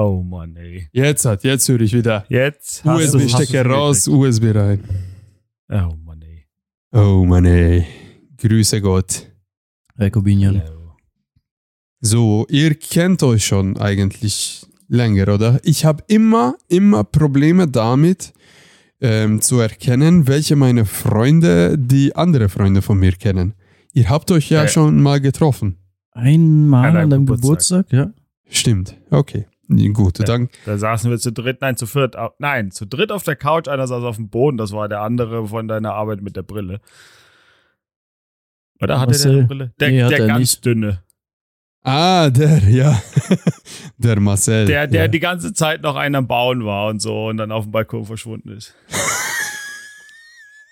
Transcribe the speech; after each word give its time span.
Oh 0.00 0.22
Mann, 0.22 0.54
ey. 0.56 0.86
Jetzt 0.92 1.24
hat, 1.24 1.42
jetzt 1.42 1.68
höre 1.68 1.80
ich 1.80 1.92
wieder. 1.92 2.24
Jetzt 2.28 2.84
USB-Stecker 2.84 3.66
raus, 3.66 4.06
USB 4.06 4.54
rein. 4.54 4.84
Oh 5.68 5.92
Mann, 6.04 6.22
ey. 6.22 6.46
Oh 6.92 7.24
Mann, 7.24 7.44
ey. 7.44 7.84
Grüße 8.36 8.80
Gott. 8.80 9.26
Ja. 9.98 10.62
So, 12.00 12.46
ihr 12.48 12.76
kennt 12.76 13.24
euch 13.24 13.44
schon 13.44 13.76
eigentlich 13.76 14.64
länger, 14.86 15.34
oder? 15.34 15.58
Ich 15.64 15.84
habe 15.84 16.04
immer, 16.06 16.54
immer 16.68 17.02
Probleme 17.02 17.66
damit 17.66 18.32
ähm, 19.00 19.40
zu 19.40 19.58
erkennen, 19.58 20.28
welche 20.28 20.54
meine 20.54 20.84
Freunde 20.84 21.76
die 21.76 22.14
andere 22.14 22.48
Freunde 22.48 22.82
von 22.82 22.98
mir 23.00 23.12
kennen. 23.12 23.54
Ihr 23.94 24.08
habt 24.08 24.30
euch 24.30 24.48
ja 24.48 24.62
Ja. 24.62 24.68
schon 24.68 25.02
mal 25.02 25.20
getroffen. 25.20 25.76
Einmal 26.12 26.96
An 26.96 27.10
deinem 27.10 27.26
Geburtstag. 27.26 27.88
Geburtstag, 27.88 27.92
ja. 27.92 28.12
Stimmt. 28.48 28.96
Okay. 29.10 29.46
Gut, 29.92 30.18
Ja. 30.18 30.24
dann. 30.24 30.48
Da 30.64 30.78
saßen 30.78 31.10
wir 31.10 31.18
zu 31.18 31.30
dritt, 31.32 31.60
nein, 31.60 31.76
zu 31.76 31.86
viert, 31.86 32.16
nein, 32.38 32.70
zu 32.70 32.86
dritt 32.86 33.12
auf 33.12 33.22
der 33.22 33.36
Couch, 33.36 33.68
einer 33.68 33.86
saß 33.86 34.02
auf 34.04 34.16
dem 34.16 34.30
Boden, 34.30 34.56
das 34.56 34.72
war 34.72 34.88
der 34.88 35.02
andere 35.02 35.46
von 35.48 35.68
deiner 35.68 35.92
Arbeit 35.94 36.22
mit 36.22 36.36
der 36.36 36.42
Brille. 36.42 36.80
Oder 38.80 39.00
hatte 39.00 39.12
der 39.12 39.18
Marcel? 39.18 39.38
eine 39.38 39.46
Brille? 39.46 39.72
Der, 39.80 39.88
Nee, 39.90 40.08
der 40.08 40.18
er 40.20 40.26
ganz 40.26 40.40
nicht. 40.40 40.64
dünne. 40.64 41.02
Ah, 41.82 42.30
der, 42.30 42.58
ja. 42.68 43.00
der 43.98 44.20
Marcel. 44.20 44.66
Der, 44.66 44.86
der 44.86 45.02
ja. 45.02 45.08
die 45.08 45.20
ganze 45.20 45.52
Zeit 45.52 45.82
noch 45.82 45.96
einen 45.96 46.14
am 46.14 46.26
Bauen 46.26 46.64
war 46.64 46.88
und 46.88 47.00
so 47.00 47.26
und 47.28 47.36
dann 47.38 47.52
auf 47.52 47.64
dem 47.64 47.72
Balkon 47.72 48.04
verschwunden 48.04 48.50
ist. 48.50 48.74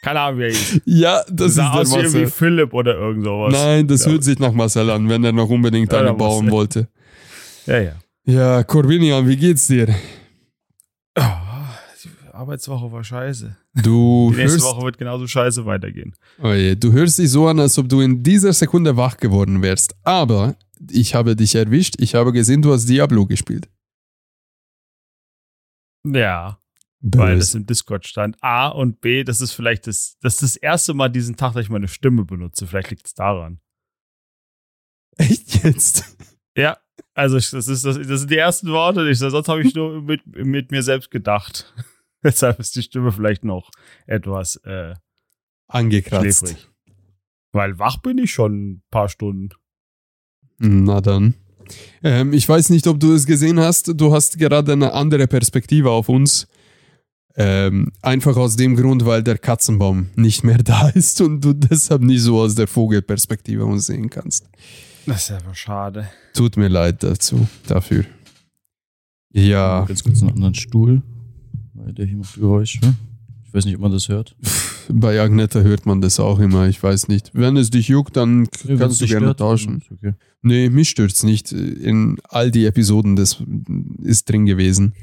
Keine 0.03 0.21
Ahnung, 0.21 0.39
wie 0.41 0.45
er 0.45 0.49
hieß. 0.51 0.81
ja, 0.85 1.23
das 1.31 1.49
ist 1.49 1.55
sah 1.57 1.73
der 1.73 1.81
aus 1.81 1.91
wie 1.93 1.97
irgendwie 1.97 2.19
Marcel. 2.21 2.31
Philipp 2.31 2.73
oder 2.75 2.95
irgend 2.95 3.25
sowas. 3.25 3.53
Nein, 3.53 3.87
das 3.89 4.05
Ja. 4.05 4.13
hört 4.13 4.25
sich 4.25 4.39
nach 4.39 4.53
Marcel 4.53 4.89
an, 4.91 5.09
wenn 5.09 5.25
er 5.25 5.33
noch 5.33 5.49
unbedingt 5.49 5.93
Ja, 5.93 5.99
eine 5.99 6.09
der 6.09 6.15
bauen 6.15 6.45
Marcel. 6.47 6.53
wollte. 6.53 6.89
Ja, 7.67 7.79
ja. 7.79 7.93
Ja, 8.27 8.65
Corbinian, 8.65 9.27
wie 9.29 9.37
geht's 9.37 9.69
dir? 9.69 9.95
Ah, 11.15 11.73
die 12.03 12.11
Arbeitswoche 12.35 12.91
war 12.91 13.05
scheiße. 13.05 13.57
Du 13.75 14.31
Die 14.35 14.37
nächste 14.39 14.59
hörst, 14.59 14.65
Woche 14.65 14.85
wird 14.85 14.99
genauso 14.99 15.27
scheiße 15.27 15.65
weitergehen. 15.65 16.15
oh 16.43 16.53
je, 16.53 16.75
du 16.75 16.93
hörst 16.93 17.19
dich 17.19 17.31
so 17.31 17.47
an, 17.47 17.61
als 17.61 17.79
ob 17.79 17.89
du 17.89 18.01
in 18.01 18.23
dieser 18.23 18.53
Sekunde 18.53 18.97
wach 18.97 19.17
geworden 19.17 19.63
wärst. 19.63 19.95
Aber 20.03 20.57
ich 20.91 21.15
habe 21.15 21.37
dich 21.37 21.55
erwischt. 21.55 21.95
Ich 21.99 22.15
habe 22.15 22.33
gesehen, 22.33 22.63
du 22.63 22.73
hast 22.73 22.87
Diablo 22.87 23.27
gespielt. 23.27 23.69
Ja, 26.05 26.59
weil 27.01 27.37
das 27.39 27.49
Böse. 27.53 27.59
im 27.59 27.67
Discord 27.67 28.07
stand. 28.07 28.37
A 28.43 28.69
und 28.69 29.01
B, 29.01 29.23
das 29.25 29.41
ist 29.41 29.53
vielleicht 29.53 29.87
das, 29.87 30.17
das 30.21 30.35
ist 30.35 30.43
das 30.43 30.57
erste 30.57 30.95
Mal 30.95 31.09
diesen 31.11 31.37
Tag, 31.37 31.55
dass 31.55 31.63
ich 31.63 31.71
meine 31.71 31.89
Stimme 31.89 32.25
benutze. 32.25 32.67
Vielleicht 32.67 32.91
liegt 32.91 33.07
es 33.07 33.15
daran. 33.15 33.61
Echt 35.17 35.63
jetzt? 35.65 36.17
Ja, 36.57 36.77
also 37.15 37.37
ich, 37.37 37.51
das, 37.51 37.69
ist, 37.69 37.85
das, 37.85 37.97
das 37.97 38.21
sind 38.21 38.31
die 38.31 38.37
ersten 38.37 38.69
Worte. 38.69 39.09
Ich, 39.09 39.19
sonst 39.19 39.49
habe 39.49 39.63
ich 39.63 39.75
nur 39.75 40.03
mit, 40.03 40.21
mit 40.27 40.71
mir 40.71 40.83
selbst 40.83 41.11
gedacht. 41.11 41.75
Deshalb 42.23 42.59
ist 42.59 42.77
die 42.77 42.83
Stimme 42.83 43.13
vielleicht 43.13 43.45
noch 43.45 43.71
etwas 44.07 44.57
äh, 44.65 44.95
Angekratzt. 45.69 46.49
schläfrig. 46.49 46.69
Weil 47.53 47.79
wach 47.79 47.99
bin 47.99 48.19
ich 48.19 48.33
schon 48.33 48.71
ein 48.71 48.83
paar 48.91 49.09
Stunden. 49.09 49.51
Na 50.59 51.01
dann. 51.01 51.35
Ähm, 52.03 52.33
ich 52.33 52.49
weiß 52.49 52.71
nicht, 52.71 52.87
ob 52.87 53.01
du 53.01 53.13
es 53.15 53.27
gesehen 53.27 53.61
hast. 53.61 53.93
Du 54.01 54.13
hast 54.13 54.39
gerade 54.39 54.73
eine 54.73 54.93
andere 54.93 55.27
Perspektive 55.27 55.91
auf 55.91 56.09
uns. 56.09 56.49
Ähm, 57.39 57.93
einfach 58.01 58.37
aus 58.37 58.57
dem 58.57 58.77
Grund, 58.77 59.05
weil 59.05 59.23
der 59.23 59.37
Katzenbaum 59.37 60.09
nicht 60.15 60.43
mehr 60.43 60.59
da 60.63 60.89
ist 60.89 61.21
und 61.21 61.43
du 61.43 61.53
deshalb 61.53 62.03
nicht 62.03 62.23
so 62.23 62.41
aus 62.41 62.55
der 62.55 62.67
Vogelperspektive 62.67 63.65
uns 63.65 63.87
sehen 63.87 64.09
kannst. 64.09 64.49
Das 65.07 65.31
ist 65.31 65.43
aber 65.43 65.55
schade. 65.55 66.09
Tut 66.37 66.57
mir 66.57 66.69
leid 66.69 67.03
dazu, 67.03 67.49
dafür. 67.67 68.05
Ja, 69.33 69.85
Ganz 69.85 70.03
kurz 70.05 70.21
einen 70.23 70.31
anderen 70.33 70.55
Stuhl. 70.55 71.03
Weil 71.75 71.93
der 71.93 72.07
hier 72.07 72.17
macht 72.17 72.35
Geräusche. 72.37 72.81
Ich 73.45 73.53
weiß 73.55 73.65
nicht, 73.65 73.75
ob 73.77 73.83
man 73.83 73.93
das 73.93 74.09
hört. 74.09 74.37
bei 74.89 75.21
Agneta 75.21 75.61
hört 75.61 75.87
man 75.87 76.01
das 76.01 76.21
auch 76.21 76.39
immer. 76.39 76.69
Ich 76.69 76.83
weiß 76.83 77.09
nicht. 77.09 77.31
Wenn 77.35 77.57
es 77.57 77.71
dich 77.71 77.89
juckt, 77.89 78.17
dann 78.17 78.49
Ja, 78.65 78.77
kannst 78.77 79.01
du 79.01 79.05
dich 79.05 79.13
gerne 79.13 79.27
stört, 79.27 79.39
tauschen. 79.39 79.83
Okay. 79.91 80.13
Nee, 80.43 80.69
mich 80.71 80.91
stört's 80.91 81.23
nicht. 81.23 81.53
In 81.53 82.19
all 82.29 82.51
die 82.51 82.67
Episoden, 82.67 83.17
das 83.17 83.43
ist 84.03 84.29
drin 84.31 84.47
gewesen. 84.47 84.95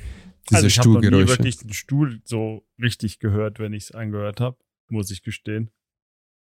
Diese 0.50 0.58
also 0.58 0.68
ich 0.68 0.78
habe 0.80 0.90
Stuhlgeräusche. 0.90 1.28
wirklich 1.30 1.58
den 1.58 1.74
Stuhl 1.74 2.22
so 2.26 2.64
richtig 2.82 3.20
gehört, 3.20 3.60
wenn 3.60 3.74
ich 3.74 3.86
es 3.86 3.92
angehört 3.92 4.40
habe. 4.42 4.58
Muss 4.90 5.10
ich 5.12 5.24
gestehen. 5.24 5.70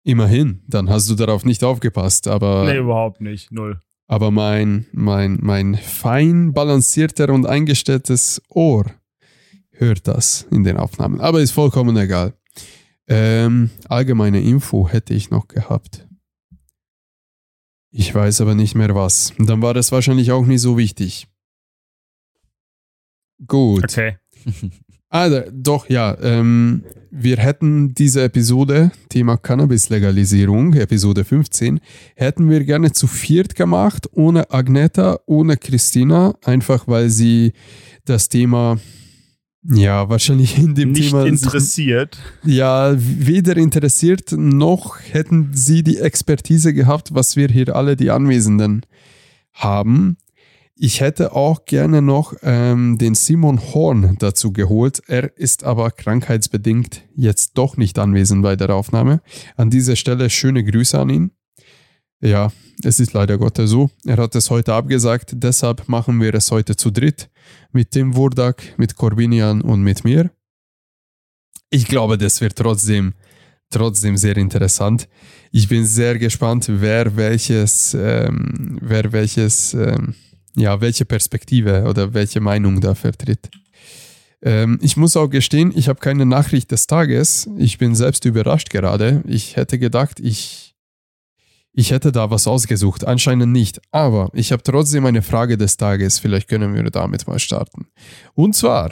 Immerhin, 0.04 0.62
dann 0.68 0.90
hast 0.90 1.10
du 1.10 1.16
darauf 1.16 1.46
nicht 1.46 1.64
aufgepasst, 1.64 2.28
aber, 2.28 2.66
nee, 2.66 2.78
überhaupt 2.80 3.22
nicht. 3.22 3.52
Null. 3.52 3.82
Aber 4.14 4.30
mein, 4.30 4.86
mein, 4.92 5.40
mein 5.42 5.74
fein 5.74 6.54
balancierter 6.54 7.30
und 7.34 7.48
eingestelltes 7.48 8.44
Ohr 8.48 8.86
hört 9.72 10.08
das 10.08 10.46
in 10.52 10.64
den 10.64 10.78
Aufnahmen. 10.78 11.20
Aber 11.20 11.42
ist 11.42 11.50
vollkommen 11.50 11.98
egal. 11.98 12.36
Ähm, 13.08 13.72
allgemeine 13.90 14.40
Info 14.40 14.88
hätte 14.88 15.16
ich 15.16 15.32
noch 15.32 15.48
gehabt. 15.48 16.08
Ich 17.90 18.14
weiß 18.14 18.42
aber 18.42 18.54
nicht 18.54 18.76
mehr 18.76 18.94
was. 18.94 19.34
Dann 19.40 19.64
war 19.64 19.74
das 19.74 19.92
wahrscheinlich 19.92 20.32
auch 20.32 20.46
nicht 20.46 20.62
so 20.62 20.78
wichtig. 20.78 21.28
Gut. 23.48 23.84
Okay. 23.86 24.20
Da- 25.14 25.46
doch, 25.52 25.90
ja. 25.90 26.18
Ähm, 26.22 26.84
wir 27.12 27.38
hätten 27.38 27.94
diese 27.94 28.24
Episode, 28.24 28.92
Thema 29.10 29.38
Cannabis-Legalisierung, 29.38 30.74
Episode 30.74 31.24
15, 31.24 31.80
hätten 32.16 32.50
wir 32.50 32.64
gerne 32.64 32.92
zu 32.92 33.06
viert 33.06 33.54
gemacht, 33.54 34.08
ohne 34.14 34.50
Agneta, 34.52 35.20
ohne 35.28 35.58
Christina, 35.58 36.34
einfach 36.44 36.88
weil 36.88 37.10
sie 37.12 37.54
das 38.06 38.30
Thema, 38.30 38.80
ja, 39.64 40.10
wahrscheinlich 40.10 40.58
in 40.58 40.74
dem 40.74 40.92
Nicht 40.94 41.12
Thema. 41.12 41.26
interessiert. 41.28 42.18
ja, 42.44 42.96
weder 42.98 43.56
interessiert, 43.58 44.32
noch 44.36 44.98
hätten 45.00 45.52
sie 45.54 45.84
die 45.84 46.00
Expertise 46.00 46.74
gehabt, 46.74 47.14
was 47.14 47.36
wir 47.36 47.48
hier 47.50 47.76
alle, 47.76 47.96
die 47.96 48.10
Anwesenden, 48.10 48.82
haben. 49.54 50.18
Ich 50.76 51.02
hätte 51.02 51.34
auch 51.34 51.66
gerne 51.66 52.02
noch 52.02 52.34
ähm, 52.42 52.98
den 52.98 53.14
Simon 53.14 53.62
Horn 53.62 54.16
dazu 54.20 54.52
geholt. 54.52 55.04
Er 55.08 55.38
ist 55.38 55.64
aber 55.64 55.92
krankheitsbedingt 55.92 57.04
jetzt 57.16 57.58
doch 57.58 57.78
nicht 57.78 58.00
anwesend 58.00 58.42
bei 58.42 58.56
der 58.56 58.72
Aufnahme. 58.74 59.22
An 59.56 59.70
dieser 59.70 59.96
Stelle 59.96 60.30
schöne 60.32 60.64
Grüße 60.64 61.00
an 61.00 61.10
ihn. 61.10 61.32
Ja, 62.22 62.52
es 62.84 63.00
ist 63.00 63.14
leider 63.14 63.38
Gottes 63.38 63.70
so. 63.70 63.92
Er 64.06 64.18
hat 64.18 64.34
es 64.34 64.50
heute 64.50 64.74
abgesagt, 64.74 65.34
deshalb 65.36 65.88
machen 65.90 66.20
wir 66.20 66.34
es 66.34 66.50
heute 66.50 66.76
zu 66.76 66.90
dritt. 66.90 67.30
Mit 67.72 67.92
Tim 67.92 68.16
Wurdak, 68.16 68.64
mit 68.78 68.96
Corbinian 68.96 69.62
und 69.62 69.84
mit 69.84 70.04
mir. 70.04 70.32
Ich 71.70 71.86
glaube, 71.86 72.18
das 72.18 72.40
wird 72.42 72.56
trotzdem, 72.56 73.14
trotzdem 73.70 74.16
sehr 74.18 74.38
interessant. 74.38 75.08
Ich 75.52 75.68
bin 75.68 75.86
sehr 75.86 76.18
gespannt, 76.18 76.66
wer 76.68 77.16
welches, 77.16 77.94
ähm, 77.94 78.80
wer 78.82 79.12
welches, 79.12 79.74
ähm, 79.74 80.16
ja, 80.56 80.82
welche 80.82 81.06
Perspektive 81.06 81.86
oder 81.88 82.14
welche 82.14 82.40
Meinung 82.40 82.82
da 82.82 82.96
vertritt. 82.96 83.50
Ähm, 84.42 84.80
ich 84.82 84.98
muss 84.98 85.18
auch 85.18 85.28
gestehen, 85.28 85.74
ich 85.76 85.88
habe 85.88 86.00
keine 86.00 86.26
Nachricht 86.26 86.72
des 86.72 86.88
Tages. 86.88 87.50
Ich 87.58 87.78
bin 87.78 87.96
selbst 87.96 88.26
überrascht 88.26 88.70
gerade. 88.70 89.24
Ich 89.28 89.56
hätte 89.56 89.80
gedacht, 89.80 90.20
ich, 90.20 90.76
ich 91.72 91.92
hätte 91.92 92.12
da 92.12 92.30
was 92.30 92.48
ausgesucht. 92.48 93.06
Anscheinend 93.06 93.52
nicht. 93.52 93.82
Aber 93.92 94.30
ich 94.34 94.52
habe 94.52 94.64
trotzdem 94.64 95.06
eine 95.06 95.22
Frage 95.22 95.58
des 95.58 95.78
Tages. 95.78 96.20
Vielleicht 96.20 96.48
können 96.48 96.76
wir 96.76 96.84
damit 96.92 97.28
mal 97.28 97.40
starten. 97.40 97.88
Und 98.36 98.56
zwar, 98.56 98.92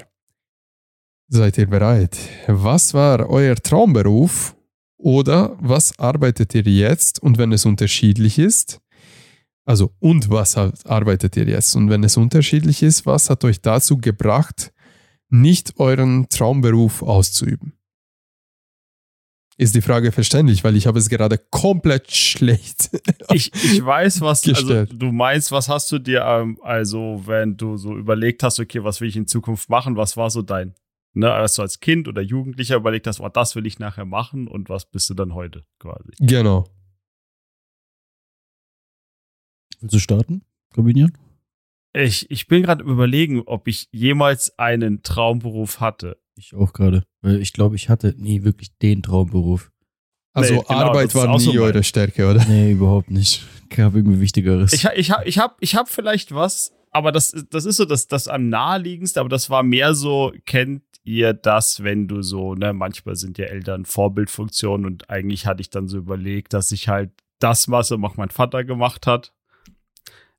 Seid 1.33 1.57
ihr 1.57 1.67
bereit? 1.67 2.17
Was 2.47 2.93
war 2.93 3.29
euer 3.29 3.55
Traumberuf 3.55 4.53
oder 4.97 5.55
was 5.61 5.97
arbeitet 5.97 6.53
ihr 6.55 6.63
jetzt 6.63 7.23
und 7.23 7.37
wenn 7.37 7.53
es 7.53 7.65
unterschiedlich 7.65 8.37
ist? 8.37 8.81
Also, 9.65 9.93
und 9.99 10.29
was 10.29 10.57
arbeitet 10.57 11.37
ihr 11.37 11.47
jetzt? 11.47 11.75
Und 11.75 11.89
wenn 11.89 12.03
es 12.03 12.17
unterschiedlich 12.17 12.81
ist, 12.81 13.05
was 13.05 13.29
hat 13.29 13.43
euch 13.43 13.61
dazu 13.61 13.97
gebracht, 13.97 14.73
nicht 15.29 15.79
euren 15.79 16.27
Traumberuf 16.29 17.03
auszuüben? 17.03 17.73
Ist 19.57 19.75
die 19.75 19.81
Frage 19.81 20.11
verständlich, 20.11 20.63
weil 20.63 20.75
ich 20.75 20.87
habe 20.87 20.97
es 20.97 21.07
gerade 21.07 21.37
komplett 21.37 22.11
schlecht. 22.15 22.89
Ich, 23.31 23.53
ich 23.53 23.85
weiß, 23.85 24.21
was 24.21 24.47
also, 24.47 24.53
Gestellt. 24.53 24.93
du 24.95 25.11
meinst. 25.11 25.51
Was 25.51 25.69
hast 25.69 25.91
du 25.91 25.99
dir, 25.99 26.21
ähm, 26.21 26.57
also, 26.63 27.21
wenn 27.25 27.57
du 27.57 27.77
so 27.77 27.95
überlegt 27.95 28.41
hast, 28.41 28.59
okay, 28.59 28.83
was 28.83 29.01
will 29.01 29.09
ich 29.09 29.15
in 29.15 29.27
Zukunft 29.27 29.69
machen? 29.69 29.95
Was 29.97 30.17
war 30.17 30.31
so 30.31 30.41
dein, 30.41 30.73
ne, 31.13 31.31
als 31.31 31.53
du 31.53 31.61
als 31.61 31.79
Kind 31.79 32.07
oder 32.07 32.23
Jugendlicher 32.23 32.77
überlegt 32.77 33.05
hast, 33.05 33.19
oh, 33.19 33.29
das 33.29 33.55
will 33.55 33.67
ich 33.67 33.77
nachher 33.77 34.05
machen 34.05 34.47
und 34.47 34.69
was 34.69 34.89
bist 34.89 35.09
du 35.11 35.13
dann 35.13 35.35
heute 35.35 35.63
quasi? 35.77 36.09
genau. 36.19 36.65
Willst 39.81 39.95
du 39.95 39.99
starten, 39.99 40.43
Corbinian? 40.73 41.11
Ich, 41.93 42.29
ich 42.31 42.47
bin 42.47 42.63
gerade 42.63 42.83
überlegen, 42.83 43.41
ob 43.45 43.67
ich 43.67 43.89
jemals 43.91 44.57
einen 44.57 45.03
Traumberuf 45.03 45.79
hatte. 45.81 46.17
Ich 46.37 46.55
auch 46.55 46.71
gerade. 46.71 47.03
Weil 47.21 47.41
ich 47.41 47.51
glaube, 47.51 47.75
ich 47.75 47.89
hatte 47.89 48.15
nie 48.17 48.43
wirklich 48.43 48.77
den 48.77 49.03
Traumberuf. 49.03 49.71
Also 50.33 50.53
Nee, 50.55 50.61
genau, 50.67 50.79
Arbeit 50.79 51.13
war 51.13 51.29
auch 51.29 51.37
nie 51.37 51.43
so 51.43 51.51
eure 51.61 51.83
Stärke, 51.83 52.29
oder? 52.29 52.45
Nee, 52.47 52.71
überhaupt 52.71 53.11
nicht. 53.11 53.45
Gab 53.69 53.95
irgendwie 53.95 54.21
Wichtigeres. 54.21 54.71
Ich, 54.71 54.85
ha- 54.85 54.93
ich 54.95 55.11
habe 55.11 55.27
ich 55.27 55.37
hab, 55.39 55.57
ich 55.59 55.75
hab 55.75 55.89
vielleicht 55.89 56.33
was, 56.33 56.71
aber 56.91 57.11
das, 57.11 57.35
das 57.49 57.65
ist 57.65 57.75
so 57.77 57.83
das, 57.85 58.07
das 58.07 58.29
am 58.29 58.47
naheliegendste, 58.47 59.19
aber 59.19 59.27
das 59.29 59.49
war 59.49 59.61
mehr 59.63 59.93
so, 59.93 60.31
kennt 60.45 60.83
ihr 61.03 61.33
das, 61.33 61.83
wenn 61.83 62.07
du 62.07 62.21
so, 62.21 62.55
ne, 62.55 62.71
manchmal 62.71 63.15
sind 63.17 63.37
ja 63.37 63.45
Eltern 63.47 63.83
Vorbildfunktion 63.85 64.85
und 64.85 65.09
eigentlich 65.09 65.45
hatte 65.47 65.59
ich 65.61 65.69
dann 65.69 65.89
so 65.89 65.97
überlegt, 65.97 66.53
dass 66.53 66.71
ich 66.71 66.87
halt 66.87 67.11
das 67.39 67.67
mache, 67.67 68.01
was 68.01 68.15
mein 68.17 68.29
Vater 68.29 68.63
gemacht 68.63 69.07
hat. 69.07 69.33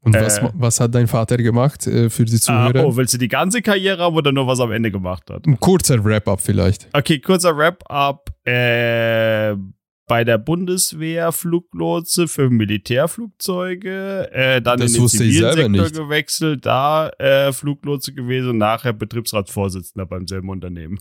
Und 0.05 0.17
Äh. 0.17 0.23
was, 0.23 0.41
was 0.55 0.81
hat 0.81 0.95
dein 0.95 1.07
Vater 1.07 1.37
gemacht 1.37 1.87
äh, 1.87 2.11
für 2.11 2.25
die 2.25 2.35
Ah, 2.35 2.41
Zuhörer? 2.71 2.87
oh, 2.87 2.97
willst 2.97 3.15
du 3.15 3.19
die 3.19 3.29
ganze 3.29 3.63
Karriere 3.63 4.03
haben 4.03 4.17
oder 4.17 4.33
nur 4.33 4.47
was 4.49 4.59
am 4.61 4.73
Ende 4.73 4.91
gemacht 4.91 5.31
hat? 5.31 5.47
Ein 5.47 5.61
kurzer 5.61 6.05
Wrap-up 6.05 6.41
vielleicht. 6.41 6.89
Okay, 6.93 7.21
kurzer 7.21 7.57
Wrap-up. 7.57 8.31
Äh, 8.45 9.55
bei 10.09 10.25
der 10.25 10.37
Bundeswehr 10.39 11.31
Fluglotse 11.33 12.27
für 12.29 12.51
Militärflugzeuge, 12.51 14.31
äh, 14.33 14.61
dann 14.61 14.81
Das 14.81 14.95
in 14.95 15.03
den 15.03 15.09
Zivilsektor 15.09 15.69
nicht. 15.69 15.95
gewechselt, 15.95 16.67
da 16.67 17.09
äh, 17.19 17.53
Fluglotse 17.53 18.13
gewesen 18.13 18.51
und 18.51 18.59
nachher 18.59 18.93
Betriebsratsvorsitzender 18.93 20.07
beim 20.07 20.27
selben 20.27 20.49
Unternehmen. 20.51 20.99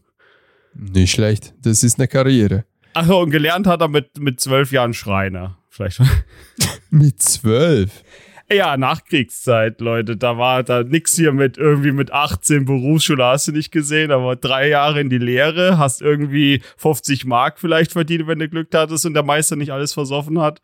Nicht 0.73 1.11
schlecht. 1.11 1.53
Das 1.61 1.83
ist 1.83 1.97
eine 1.99 2.07
Karriere. 2.07 2.65
Ach 2.93 3.05
so, 3.05 3.19
und 3.19 3.31
gelernt 3.31 3.67
hat 3.67 3.81
er 3.81 3.87
mit, 3.87 4.19
mit 4.19 4.39
zwölf 4.39 4.71
Jahren 4.71 4.93
Schreiner. 4.93 5.57
Vielleicht. 5.69 6.01
Mit 6.89 7.21
zwölf. 7.21 8.03
Ja, 8.51 8.75
Nachkriegszeit, 8.75 9.79
Leute. 9.79 10.17
Da 10.17 10.37
war 10.37 10.63
da 10.63 10.83
nix 10.83 11.15
hier 11.15 11.31
mit 11.31 11.57
irgendwie 11.57 11.91
mit 11.91 12.11
18 12.11 12.65
Berufsschule 12.65 13.23
hast 13.23 13.47
du 13.47 13.51
nicht 13.51 13.71
gesehen, 13.71 14.11
aber 14.11 14.35
drei 14.35 14.67
Jahre 14.67 14.99
in 14.99 15.09
die 15.09 15.17
Lehre, 15.17 15.77
hast 15.77 16.01
irgendwie 16.01 16.61
50 16.77 17.25
Mark 17.25 17.59
vielleicht 17.59 17.93
verdient, 17.93 18.27
wenn 18.27 18.39
du 18.39 18.49
Glück 18.49 18.67
hattest 18.73 19.05
und 19.05 19.13
der 19.13 19.23
Meister 19.23 19.55
nicht 19.55 19.71
alles 19.71 19.93
versoffen 19.93 20.39
hat. 20.41 20.61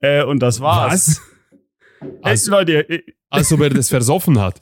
Äh, 0.00 0.22
und 0.24 0.40
das 0.40 0.60
war's. 0.60 1.22
Hey, 2.00 2.08
Also- 2.22 2.50
Leute, 2.50 2.88
äh, 2.88 3.02
Also 3.30 3.58
wer 3.58 3.70
das 3.70 3.88
versoffen 3.88 4.38
hat. 4.40 4.60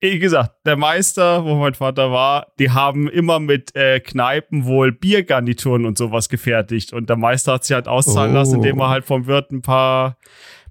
Wie 0.00 0.18
gesagt, 0.18 0.52
der 0.66 0.76
Meister, 0.76 1.44
wo 1.44 1.54
mein 1.56 1.74
Vater 1.74 2.12
war, 2.12 2.48
die 2.58 2.70
haben 2.70 3.08
immer 3.08 3.40
mit 3.40 3.74
äh, 3.74 3.98
Kneipen 4.00 4.64
wohl 4.66 4.92
Biergarnituren 4.92 5.84
und 5.86 5.98
sowas 5.98 6.28
gefertigt. 6.28 6.92
Und 6.92 7.08
der 7.08 7.16
Meister 7.16 7.54
hat 7.54 7.64
sich 7.64 7.74
halt 7.74 7.88
auszahlen 7.88 8.32
Oh. 8.32 8.34
lassen, 8.34 8.56
indem 8.56 8.78
er 8.80 8.88
halt 8.90 9.04
vom 9.04 9.26
Wirt 9.26 9.50
ein 9.52 9.62
paar 9.62 10.18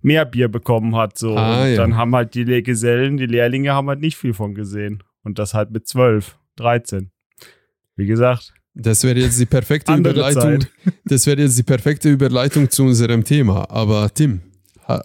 mehr 0.02 0.26
Bier 0.26 0.48
bekommen 0.48 0.96
hat. 0.96 1.18
So. 1.18 1.36
Ah, 1.36 1.64
und 1.64 1.70
ja. 1.72 1.76
dann 1.78 1.98
haben 1.98 2.16
halt 2.16 2.34
die 2.36 2.44
Le- 2.44 2.62
Gesellen, 2.62 3.18
die 3.18 3.26
Lehrlinge 3.26 3.74
haben 3.74 3.90
halt 3.90 4.00
nicht 4.00 4.16
viel 4.18 4.34
von 4.34 4.54
gesehen. 4.54 5.04
Und 5.24 5.40
das 5.40 5.54
halt 5.56 5.72
mit 5.72 5.88
12, 5.88 6.38
13. 6.58 7.10
Wie 7.96 8.06
gesagt, 8.06 8.54
Das 8.76 9.04
wäre 9.04 9.18
jetzt 9.20 9.40
die 9.40 9.46
perfekte 9.48 9.94
Überleitung. 9.96 10.62
Zeit. 10.62 10.72
Das 11.06 11.26
wäre 11.26 11.42
jetzt 11.42 11.58
die 11.58 11.64
perfekte 11.64 12.10
Überleitung 12.10 12.70
zu 12.70 12.84
unserem 12.84 13.24
Thema. 13.24 13.70
Aber 13.72 14.14
Tim, 14.14 14.42
ha, 14.88 15.02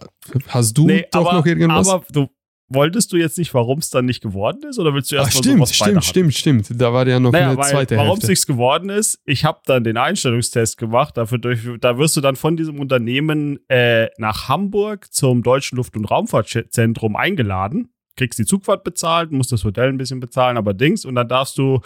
hast 0.49 0.77
du 0.77 0.85
nee, 0.87 1.05
doch 1.11 1.21
aber, 1.25 1.39
noch 1.39 1.45
irgendwas? 1.45 1.89
aber 1.89 2.05
du 2.11 2.27
wolltest 2.73 3.11
du 3.11 3.17
jetzt 3.17 3.37
nicht, 3.37 3.53
warum 3.53 3.79
es 3.79 3.89
dann 3.89 4.05
nicht 4.05 4.21
geworden 4.21 4.63
ist? 4.69 4.79
Oder 4.79 4.93
willst 4.93 5.11
du 5.11 5.17
Ach, 5.17 5.25
erst 5.25 5.35
mal 5.35 5.43
stimmt, 5.43 5.57
sowas 5.57 5.75
stimmt, 5.75 6.05
stimmt, 6.05 6.33
stimmt. 6.33 6.81
Da 6.81 6.93
war 6.93 7.07
ja 7.07 7.19
noch 7.19 7.31
Naja, 7.31 7.51
eine 7.51 7.61
zweite 7.61 7.97
warum 7.97 8.17
es 8.17 8.27
nichts 8.27 8.45
geworden 8.45 8.89
ist, 8.89 9.19
ich 9.25 9.45
habe 9.45 9.59
dann 9.65 9.83
den 9.83 9.97
Einstellungstest 9.97 10.77
gemacht. 10.77 11.17
Dafür 11.17 11.37
durch, 11.37 11.59
da 11.79 11.97
wirst 11.97 12.17
du 12.17 12.21
dann 12.21 12.35
von 12.35 12.57
diesem 12.57 12.79
Unternehmen 12.79 13.59
äh, 13.69 14.09
nach 14.17 14.47
Hamburg 14.47 15.11
zum 15.13 15.43
Deutschen 15.43 15.77
Luft- 15.77 15.95
und 15.95 16.05
Raumfahrtzentrum 16.05 17.15
eingeladen. 17.15 17.93
Kriegst 18.15 18.39
die 18.39 18.45
Zugfahrt 18.45 18.83
bezahlt, 18.83 19.31
musst 19.31 19.51
das 19.51 19.63
Hotel 19.63 19.89
ein 19.89 19.97
bisschen 19.97 20.19
bezahlen, 20.19 20.57
aber 20.57 20.73
Dings. 20.73 21.05
Und 21.05 21.15
dann 21.15 21.27
darfst 21.27 21.57
du, 21.57 21.79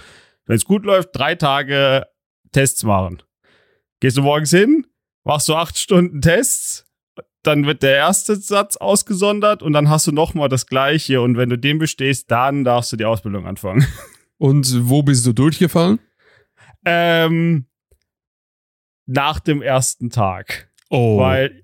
wenn 0.45 0.55
es 0.55 0.65
gut 0.65 0.85
läuft, 0.85 1.09
drei 1.13 1.35
Tage 1.35 2.05
Tests 2.51 2.83
machen. 2.83 3.21
Gehst 3.99 4.17
du 4.17 4.21
morgens 4.21 4.51
hin, 4.51 4.85
machst 5.23 5.47
du 5.49 5.55
acht 5.55 5.77
Stunden 5.77 6.21
Tests, 6.21 6.85
dann 7.47 7.65
wird 7.65 7.83
der 7.83 7.95
erste 7.95 8.35
Satz 8.35 8.77
ausgesondert 8.77 9.61
und 9.63 9.73
dann 9.73 9.89
hast 9.89 10.07
du 10.07 10.11
nochmal 10.11 10.49
das 10.49 10.65
gleiche. 10.67 11.21
Und 11.21 11.37
wenn 11.37 11.49
du 11.49 11.57
den 11.57 11.77
bestehst, 11.79 12.29
dann 12.31 12.63
darfst 12.63 12.91
du 12.91 12.97
die 12.97 13.05
Ausbildung 13.05 13.45
anfangen. 13.45 13.85
Und 14.37 14.89
wo 14.89 15.01
bist 15.01 15.25
du 15.25 15.31
durchgefallen? 15.31 15.97
Ähm, 16.83 17.67
nach 19.05 19.39
dem 19.39 19.61
ersten 19.61 20.09
Tag. 20.09 20.69
Oh, 20.89 21.19
Weil 21.19 21.63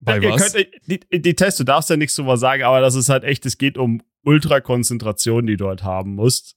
bei 0.00 0.20
was? 0.22 0.52
könnt, 0.52 0.66
die, 0.86 0.98
die 1.22 1.34
Tests, 1.36 1.58
du 1.58 1.64
darfst 1.64 1.90
ja 1.90 1.96
nichts 1.96 2.16
drüber 2.16 2.36
sagen, 2.36 2.64
aber 2.64 2.80
das 2.80 2.96
ist 2.96 3.08
halt 3.08 3.22
echt, 3.22 3.46
es 3.46 3.56
geht 3.56 3.78
um 3.78 4.02
Ultrakonzentration, 4.24 5.46
die 5.46 5.56
du 5.56 5.68
halt 5.68 5.84
haben 5.84 6.16
musst. 6.16 6.56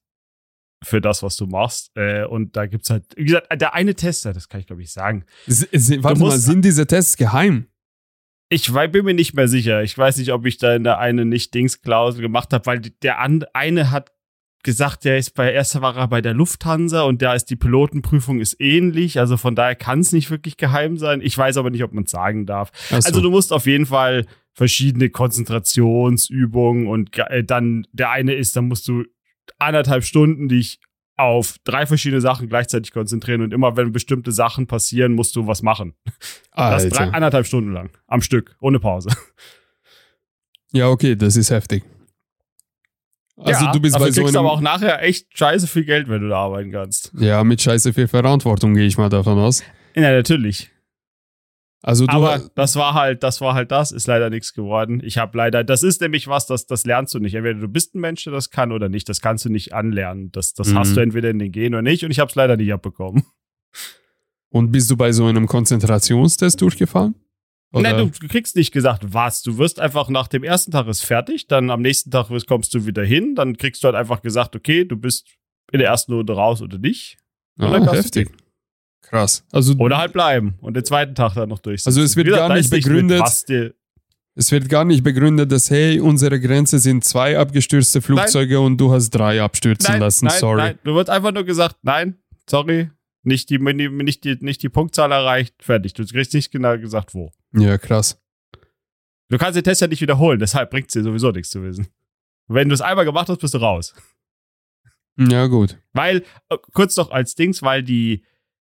Für 0.83 0.99
das, 0.99 1.23
was 1.23 1.35
du 1.37 1.45
machst. 1.47 1.91
Äh, 1.95 2.25
und 2.25 2.55
da 2.55 2.65
gibt's 2.65 2.89
halt, 2.89 3.05
wie 3.15 3.25
gesagt, 3.25 3.47
der 3.61 3.73
eine 3.75 3.95
Tester, 3.95 4.33
das 4.33 4.49
kann 4.49 4.59
ich 4.59 4.67
glaube 4.67 4.81
ich 4.81 4.91
sagen. 4.91 5.25
S- 5.47 5.67
Warte 5.71 6.19
mal, 6.19 6.37
sind 6.37 6.65
diese 6.65 6.85
Tests 6.85 7.17
geheim? 7.17 7.67
Ich 8.49 8.71
bin 8.71 9.05
mir 9.05 9.13
nicht 9.13 9.33
mehr 9.33 9.47
sicher. 9.47 9.81
Ich 9.81 9.97
weiß 9.97 10.17
nicht, 10.17 10.31
ob 10.31 10.45
ich 10.45 10.57
da 10.57 10.75
in 10.75 10.83
der 10.83 10.99
eine 10.99 11.25
Nicht-Dings-Klausel 11.25 12.21
gemacht 12.21 12.53
habe, 12.53 12.65
weil 12.67 12.79
der 12.79 13.19
eine 13.19 13.91
hat 13.91 14.11
gesagt, 14.65 15.05
der 15.05 15.17
ist 15.17 15.31
bei 15.35 15.53
erster 15.53 15.81
war 15.81 15.95
er 15.95 16.07
bei 16.07 16.21
der 16.21 16.33
Lufthansa 16.33 17.03
und 17.03 17.21
da 17.21 17.33
ist 17.33 17.45
die 17.45 17.55
Pilotenprüfung 17.55 18.39
ist 18.39 18.59
ähnlich. 18.59 19.19
Also 19.19 19.37
von 19.37 19.55
daher 19.55 19.75
kann 19.75 19.99
es 19.99 20.11
nicht 20.11 20.31
wirklich 20.31 20.57
geheim 20.57 20.97
sein. 20.97 21.21
Ich 21.21 21.37
weiß 21.37 21.57
aber 21.57 21.69
nicht, 21.69 21.83
ob 21.83 21.93
man 21.93 22.03
es 22.03 22.11
sagen 22.11 22.45
darf. 22.45 22.71
So. 22.89 22.95
Also 22.95 23.21
du 23.21 23.29
musst 23.29 23.53
auf 23.53 23.67
jeden 23.67 23.85
Fall 23.85 24.25
verschiedene 24.53 25.09
Konzentrationsübungen 25.09 26.87
und 26.87 27.17
äh, 27.17 27.43
dann 27.43 27.87
der 27.91 28.09
eine 28.09 28.33
ist, 28.33 28.55
dann 28.55 28.67
musst 28.67 28.87
du 28.87 29.03
anderthalb 29.59 30.03
Stunden 30.03 30.49
dich 30.49 30.79
auf 31.17 31.55
drei 31.63 31.85
verschiedene 31.85 32.21
Sachen 32.21 32.49
gleichzeitig 32.49 32.91
konzentrieren 32.91 33.41
und 33.41 33.53
immer 33.53 33.77
wenn 33.77 33.91
bestimmte 33.91 34.31
Sachen 34.31 34.67
passieren, 34.67 35.13
musst 35.13 35.35
du 35.35 35.47
was 35.47 35.61
machen. 35.61 35.93
Das 36.57 36.87
drei, 36.87 36.99
Alter. 36.99 37.13
anderthalb 37.13 37.45
Stunden 37.45 37.73
lang 37.73 37.89
am 38.07 38.21
Stück, 38.21 38.55
ohne 38.61 38.79
Pause. 38.79 39.09
Ja, 40.71 40.87
okay, 40.87 41.17
das 41.17 41.35
ist 41.35 41.51
heftig. 41.51 41.83
Also 43.37 43.65
ja, 43.65 43.71
du 43.73 43.81
bist 43.81 43.95
dafür 43.95 44.07
bei 44.07 44.11
so 44.11 44.21
kriegst 44.21 44.37
einem... 44.37 44.45
aber 44.45 44.53
auch 44.53 44.61
nachher 44.61 45.03
echt 45.03 45.37
scheiße 45.37 45.67
viel 45.67 45.83
Geld, 45.83 46.07
wenn 46.07 46.21
du 46.21 46.29
da 46.29 46.37
arbeiten 46.37 46.71
kannst. 46.71 47.11
ja, 47.17 47.43
mit 47.43 47.61
scheiße 47.61 47.93
viel 47.93 48.07
Verantwortung 48.07 48.73
gehe 48.73 48.85
ich 48.85 48.97
mal 48.97 49.09
davon 49.09 49.37
aus. 49.37 49.63
Ja, 49.95 50.11
natürlich. 50.11 50.71
Also 51.87 52.05
Aber 52.07 52.41
das 52.55 52.75
war 52.77 52.95
halt, 52.95 53.21
das 53.21 53.41
war 53.41 53.53
halt 53.53 53.69
das, 53.69 53.91
ist 53.91 54.07
leider 54.07 54.31
nichts 54.31 54.53
geworden. 54.53 55.03
Ich 55.03 55.19
habe 55.19 55.37
leider, 55.37 55.63
das 55.63 55.83
ist 55.83 56.01
nämlich 56.01 56.27
was, 56.27 56.47
das, 56.47 56.65
das 56.65 56.83
lernst 56.83 57.13
du 57.13 57.19
nicht. 57.19 57.35
Entweder 57.35 57.59
du 57.59 57.67
bist 57.67 57.93
ein 57.93 57.99
Mensch, 57.99 58.23
der 58.23 58.33
das 58.33 58.49
kann 58.49 58.71
oder 58.71 58.89
nicht. 58.89 59.07
Das 59.07 59.21
kannst 59.21 59.45
du 59.45 59.49
nicht 59.49 59.73
anlernen. 59.73 60.31
Das, 60.31 60.55
das 60.55 60.69
Mhm. 60.69 60.79
hast 60.79 60.97
du 60.97 61.01
entweder 61.01 61.29
in 61.29 61.37
den 61.37 61.51
Gen 61.51 61.75
oder 61.75 61.83
nicht. 61.83 62.03
Und 62.03 62.09
ich 62.09 62.19
habe 62.19 62.27
es 62.27 62.33
leider 62.33 62.57
nicht 62.57 62.73
abbekommen. 62.73 63.23
und 64.49 64.71
bist 64.71 64.89
du 64.89 64.97
bei 64.97 65.11
so 65.11 65.27
einem 65.27 65.45
Konzentrationstest 65.45 66.59
durchgefallen? 66.59 67.13
Oder? 67.71 67.93
Nein, 67.93 68.11
du 68.19 68.27
kriegst 68.29 68.55
nicht 68.55 68.71
gesagt, 68.71 69.13
was. 69.13 69.43
Du 69.43 69.59
wirst 69.59 69.79
einfach 69.79 70.09
nach 70.09 70.27
dem 70.27 70.43
ersten 70.43 70.71
Tag 70.71 70.87
ist 70.87 71.01
fertig, 71.05 71.45
dann 71.45 71.69
am 71.69 71.83
nächsten 71.83 72.09
Tag 72.09 72.29
kommst 72.47 72.73
du 72.73 72.87
wieder 72.87 73.03
hin, 73.03 73.35
dann 73.35 73.57
kriegst 73.57 73.83
du 73.83 73.85
halt 73.85 73.95
einfach 73.95 74.23
gesagt, 74.23 74.55
okay, 74.55 74.85
du 74.85 74.97
bist 74.97 75.27
in 75.71 75.77
der 75.77 75.89
ersten 75.89 76.13
Runde 76.13 76.33
raus 76.33 76.63
oder 76.63 76.79
nicht. 76.79 77.17
Und 77.59 77.71
dann 77.71 77.83
ah, 77.83 77.93
darfst 77.93 78.15
du 78.15 78.21
heftig. 78.21 78.44
Krass. 79.09 79.45
Also 79.51 79.75
Oder 79.77 79.97
halt 79.97 80.13
bleiben 80.13 80.55
und 80.61 80.75
den 80.75 80.83
zweiten 80.83 81.15
Tag 81.15 81.35
dann 81.35 81.49
noch 81.49 81.59
durchsetzen. 81.59 81.89
Also 81.89 82.01
es 82.01 82.15
wird 82.15 82.27
gesagt, 82.27 82.49
gar 82.49 82.55
nicht 82.55 82.71
begründet- 82.71 83.75
es 84.37 84.51
wird 84.51 84.67
gar 84.67 84.83
nicht 84.83 85.03
begründet, 85.03 85.51
dass 85.51 85.69
hey, 85.69 85.99
unsere 85.99 86.39
Grenze 86.41 86.79
sind 86.79 87.03
zwei 87.05 87.37
abgestürzte 87.39 88.01
Flugzeuge 88.01 88.59
und 88.59 88.77
du 88.77 88.91
hast 88.91 89.11
drei 89.11 89.41
abstürzen 89.41 89.93
nein, 89.93 90.01
lassen. 90.01 90.25
nein, 90.25 90.39
Sorry. 90.39 90.57
nein. 90.61 90.79
Du 90.83 90.95
wird 90.95 91.09
einfach 91.09 91.31
nur 91.31 91.45
gesagt, 91.45 91.77
nein, 91.83 92.17
sorry, 92.49 92.89
nicht 93.23 93.49
die, 93.49 93.57
nicht 93.59 94.23
die, 94.23 94.37
nicht 94.41 94.61
die 94.61 94.69
Punktzahl 94.69 95.11
erreicht, 95.11 95.55
fertig. 95.59 95.93
Du 95.93 96.05
kriegst 96.05 96.33
nicht 96.33 96.51
genau 96.51 96.77
gesagt, 96.77 97.13
wo. 97.13 97.31
Ja, 97.53 97.77
krass. 97.77 98.21
Du 99.29 99.37
kannst 99.37 99.55
den 99.55 99.63
Test 99.63 99.81
ja 99.81 99.87
nicht 99.87 100.01
wiederholen, 100.01 100.39
deshalb 100.39 100.69
bringt 100.69 100.87
es 100.87 100.93
dir 100.93 101.03
sowieso 101.03 101.31
nichts 101.31 101.49
zu 101.49 101.63
wissen. 101.63 101.87
Wenn 102.47 102.69
du 102.69 102.75
es 102.75 102.81
einmal 102.81 103.05
gemacht 103.05 103.29
hast, 103.29 103.39
bist 103.39 103.53
du 103.53 103.57
raus. 103.59 103.93
Ja, 105.17 105.47
gut. 105.47 105.77
Weil, 105.93 106.23
äh, 106.49 106.57
kurz 106.73 106.97
noch 106.97 107.09
als 107.09 107.35
Dings, 107.35 107.61
weil 107.63 107.81
die, 107.83 108.23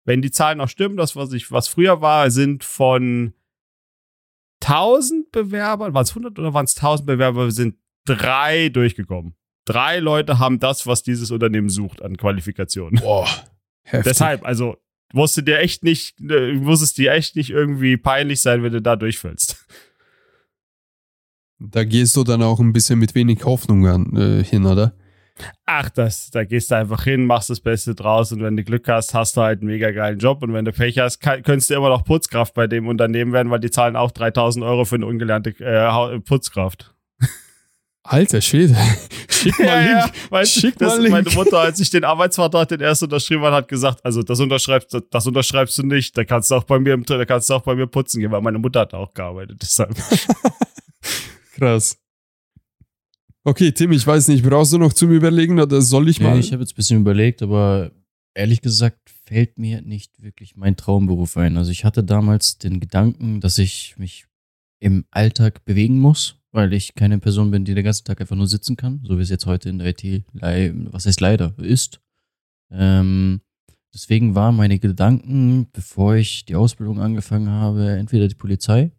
wenn 0.04 0.22
die 0.22 0.30
Zahlen 0.30 0.58
noch 0.58 0.68
stimmen, 0.68 0.96
das, 0.96 1.16
was 1.16 1.32
ich, 1.32 1.50
was 1.50 1.68
früher 1.68 2.00
war, 2.00 2.30
sind 2.30 2.64
von 2.64 3.34
1000 4.62 5.30
Bewerbern, 5.32 5.94
waren 5.94 6.04
es 6.04 6.10
100 6.10 6.38
oder 6.38 6.54
waren 6.54 6.64
es 6.64 6.76
1000 6.76 7.06
Bewerber, 7.06 7.50
sind 7.50 7.76
drei 8.04 8.68
durchgekommen. 8.68 9.34
Drei 9.64 9.98
Leute 9.98 10.38
haben 10.38 10.60
das, 10.60 10.86
was 10.86 11.02
dieses 11.02 11.30
Unternehmen 11.30 11.70
sucht 11.70 12.02
an 12.02 12.16
Qualifikationen. 12.16 13.00
Boah. 13.00 13.28
Heftig. 13.82 14.12
Deshalb, 14.12 14.44
also, 14.46 14.76
musste 15.12 15.42
dir 15.42 15.58
echt 15.58 15.84
nicht, 15.84 16.20
äh, 16.20 16.54
muss 16.54 16.82
es 16.82 16.92
dir 16.92 17.12
echt 17.12 17.36
nicht 17.36 17.50
irgendwie 17.50 17.96
peinlich 17.96 18.42
sein, 18.42 18.62
wenn 18.62 18.72
du 18.72 18.82
da 18.82 18.96
durchfällst. 18.96 19.66
Da 21.58 21.84
gehst 21.84 22.16
du 22.16 22.24
dann 22.24 22.42
auch 22.42 22.60
ein 22.60 22.72
bisschen 22.72 22.98
mit 22.98 23.14
wenig 23.14 23.44
Hoffnung 23.44 23.86
an, 23.86 24.16
äh, 24.16 24.44
hin, 24.44 24.66
oder? 24.66 24.94
Ach, 25.66 25.90
das, 25.90 26.30
da 26.30 26.44
gehst 26.44 26.70
du 26.70 26.76
einfach 26.76 27.02
hin, 27.04 27.26
machst 27.26 27.50
das 27.50 27.60
Beste 27.60 27.94
draus 27.94 28.30
und 28.30 28.42
wenn 28.42 28.56
du 28.56 28.62
Glück 28.62 28.86
hast, 28.88 29.14
hast 29.14 29.36
du 29.36 29.40
halt 29.42 29.60
einen 29.60 29.70
mega 29.70 29.90
geilen 29.90 30.18
Job 30.18 30.42
und 30.42 30.52
wenn 30.52 30.64
du 30.64 30.72
Pech 30.72 30.98
hast, 31.00 31.18
kann, 31.20 31.42
könntest 31.42 31.70
du 31.70 31.74
immer 31.74 31.88
noch 31.88 32.04
Putzkraft 32.04 32.54
bei 32.54 32.66
dem 32.68 32.86
Unternehmen 32.86 33.32
werden, 33.32 33.50
weil 33.50 33.58
die 33.60 33.70
zahlen 33.70 33.96
auch 33.96 34.12
3000 34.12 34.64
Euro 34.64 34.84
für 34.84 34.94
eine 34.94 35.06
ungelernte 35.06 35.50
äh, 35.58 36.20
Putzkraft. 36.20 36.94
Alter 38.06 38.42
Schwede. 38.42 38.76
Schick 39.30 39.58
mal 39.58 39.82
Link. 39.84 40.12
weil 40.30 40.44
Schick 40.46 40.76
das 40.78 40.98
mal 40.98 41.08
meine 41.10 41.24
Link. 41.24 41.34
Mutter, 41.36 41.58
als 41.58 41.80
ich 41.80 41.88
den 41.90 42.04
Arbeitsvertrag 42.04 42.68
den 42.68 42.80
erst 42.80 43.02
unterschrieben 43.02 43.42
hat, 43.44 43.52
hat 43.54 43.68
gesagt, 43.68 44.04
also 44.04 44.22
das 44.22 44.38
unterschreibst, 44.40 44.92
du- 44.92 45.00
das 45.00 45.26
unterschreibst 45.26 45.78
du 45.78 45.84
nicht, 45.86 46.16
da 46.16 46.24
kannst 46.24 46.50
du 46.50 46.54
auch 46.56 46.64
bei 46.64 46.78
mir, 46.78 46.92
im- 46.94 47.04
da 47.04 47.24
kannst 47.24 47.48
du 47.48 47.54
auch 47.54 47.62
bei 47.62 47.74
mir 47.74 47.86
putzen 47.86 48.20
gehen, 48.20 48.30
weil 48.30 48.42
meine 48.42 48.58
Mutter 48.58 48.80
hat 48.80 48.92
auch 48.94 49.12
gearbeitet, 49.14 49.58
deshalb. 49.62 49.94
Krass. 51.56 51.96
Okay, 53.46 53.72
Tim, 53.72 53.92
ich 53.92 54.06
weiß 54.06 54.28
nicht, 54.28 54.42
brauchst 54.42 54.72
du 54.72 54.78
noch 54.78 54.94
zum 54.94 55.10
Überlegen 55.10 55.60
oder 55.60 55.82
soll 55.82 56.08
ich 56.08 56.18
mal? 56.18 56.32
Nee, 56.32 56.40
ich 56.40 56.52
habe 56.52 56.62
jetzt 56.62 56.72
ein 56.72 56.76
bisschen 56.76 57.00
überlegt, 57.00 57.42
aber 57.42 57.92
ehrlich 58.32 58.62
gesagt 58.62 59.10
fällt 59.26 59.58
mir 59.58 59.82
nicht 59.82 60.22
wirklich 60.22 60.56
mein 60.56 60.76
Traumberuf 60.76 61.36
ein. 61.36 61.58
Also 61.58 61.70
ich 61.70 61.84
hatte 61.84 62.02
damals 62.02 62.56
den 62.56 62.80
Gedanken, 62.80 63.40
dass 63.40 63.58
ich 63.58 63.96
mich 63.98 64.24
im 64.80 65.04
Alltag 65.10 65.66
bewegen 65.66 65.98
muss, 65.98 66.36
weil 66.52 66.72
ich 66.72 66.94
keine 66.94 67.18
Person 67.18 67.50
bin, 67.50 67.66
die 67.66 67.74
den 67.74 67.84
ganzen 67.84 68.06
Tag 68.06 68.22
einfach 68.22 68.36
nur 68.36 68.46
sitzen 68.46 68.76
kann, 68.76 69.00
so 69.04 69.18
wie 69.18 69.22
es 69.22 69.30
jetzt 69.30 69.44
heute 69.44 69.68
in 69.68 69.78
der 69.78 69.88
IT, 69.88 70.24
was 70.32 71.04
heißt 71.04 71.20
leider, 71.20 71.54
ist. 71.58 72.00
Ähm, 72.70 73.42
deswegen 73.92 74.34
waren 74.34 74.56
meine 74.56 74.78
Gedanken, 74.78 75.68
bevor 75.70 76.16
ich 76.16 76.46
die 76.46 76.56
Ausbildung 76.56 76.98
angefangen 76.98 77.50
habe, 77.50 77.90
entweder 77.90 78.26
die 78.26 78.34
Polizei, 78.34 78.90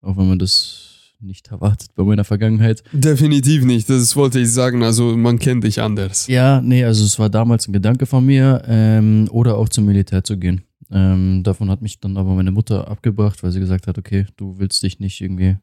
auch 0.00 0.16
wenn 0.16 0.28
man 0.28 0.38
das 0.38 0.99
nicht 1.22 1.48
erwartet 1.48 1.90
bei 1.94 2.04
meiner 2.04 2.24
Vergangenheit, 2.24 2.82
Definitiv 2.92 3.64
nicht, 3.64 3.88
das 3.90 4.16
wollte 4.16 4.40
ich 4.40 4.52
sagen. 4.52 4.82
Also 4.82 5.16
man 5.16 5.38
kennt 5.38 5.64
dich 5.64 5.80
anders. 5.80 6.26
Ja, 6.26 6.60
nee, 6.60 6.84
also 6.84 7.04
es 7.04 7.18
war 7.18 7.30
damals 7.30 7.68
ein 7.68 7.72
Gedanke 7.72 8.06
von 8.06 8.24
mir, 8.24 8.62
ähm, 8.66 9.28
oder 9.30 9.56
auch 9.56 9.68
zum 9.68 9.86
Militär 9.86 10.24
zu 10.24 10.38
gehen. 10.38 10.62
Ähm, 10.90 11.42
davon 11.44 11.70
hat 11.70 11.82
mich 11.82 12.00
dann 12.00 12.16
aber 12.16 12.34
meine 12.34 12.50
Mutter 12.50 12.88
abgebracht, 12.88 13.42
weil 13.42 13.52
sie 13.52 13.60
gesagt 13.60 13.86
hat, 13.86 13.98
okay, 13.98 14.26
du 14.36 14.58
willst 14.58 14.82
dich 14.82 14.98
nicht 14.98 15.20
irgendwie 15.20 15.56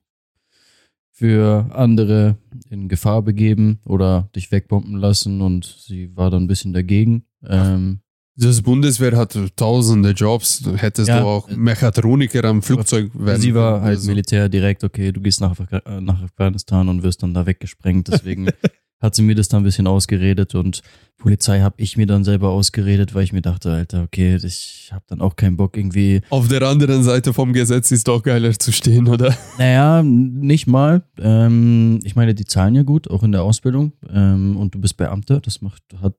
für 1.12 1.72
andere 1.74 2.38
in 2.70 2.88
Gefahr 2.88 3.24
begeben 3.24 3.80
oder 3.86 4.30
dich 4.36 4.52
wegbomben 4.52 4.96
lassen 4.96 5.42
und 5.42 5.66
sie 5.66 6.16
war 6.16 6.30
dann 6.30 6.44
ein 6.44 6.48
bisschen 6.48 6.74
dagegen. 6.74 7.24
Ähm, 7.44 8.02
Das 8.40 8.62
Bundeswehr 8.62 9.18
hat 9.18 9.36
tausende 9.56 10.12
Jobs. 10.12 10.60
Du 10.62 10.76
hättest 10.76 11.08
Ja. 11.10 11.22
du 11.22 11.26
auch 11.26 11.50
Mechatroniker 11.50 12.44
am 12.46 12.62
Flugzeug 12.62 13.10
werden. 13.16 13.42
sie 13.42 13.56
war 13.56 13.82
halt 13.82 13.96
oder 13.98 14.02
so. 14.02 14.10
Militär 14.10 14.48
direkt, 14.48 14.84
okay, 14.84 15.12
du 15.12 15.20
gehst 15.22 15.42
nach, 15.42 15.58
Afga- 15.60 15.84
äh, 15.88 16.00
nach 16.02 16.22
Afghanistan 16.22 16.88
und 16.88 17.02
wirst 17.02 17.24
dann 17.24 17.34
da 17.34 17.46
weggesprengt. 17.48 18.08
Deswegen 18.10 18.48
hat 19.00 19.16
sie 19.16 19.24
mir 19.24 19.34
das 19.34 19.48
dann 19.48 19.62
ein 19.62 19.64
bisschen 19.64 19.88
ausgeredet 19.88 20.54
und 20.54 20.82
Polizei 21.18 21.62
habe 21.62 21.76
ich 21.80 21.98
mir 21.98 22.06
dann 22.06 22.24
selber 22.24 22.50
ausgeredet, 22.50 23.16
weil 23.16 23.24
ich 23.24 23.34
mir 23.34 23.42
dachte, 23.42 23.72
Alter, 23.72 24.04
okay, 24.04 24.36
ich 24.36 24.90
habe 24.94 25.04
dann 25.08 25.20
auch 25.20 25.36
keinen 25.36 25.58
Bock 25.58 25.76
irgendwie. 25.76 26.22
Auf 26.30 26.48
der 26.48 26.62
anderen 26.62 27.02
Seite 27.02 27.34
vom 27.34 27.54
Gesetz 27.54 27.90
ist 27.92 28.08
doch 28.08 28.22
geiler 28.22 28.52
zu 28.58 28.72
stehen, 28.72 29.08
oder? 29.08 29.36
Naja, 29.58 30.04
nicht 30.04 30.68
mal. 30.68 31.02
Ähm, 31.20 32.00
ich 32.04 32.16
meine, 32.16 32.36
die 32.36 32.46
zahlen 32.46 32.76
ja 32.76 32.84
gut, 32.84 33.10
auch 33.10 33.24
in 33.24 33.32
der 33.32 33.42
Ausbildung. 33.42 33.94
Ähm, 34.12 34.58
und 34.58 34.76
du 34.76 34.80
bist 34.80 34.96
Beamter, 34.98 35.40
das 35.40 35.62
macht, 35.62 35.82
hat 36.04 36.14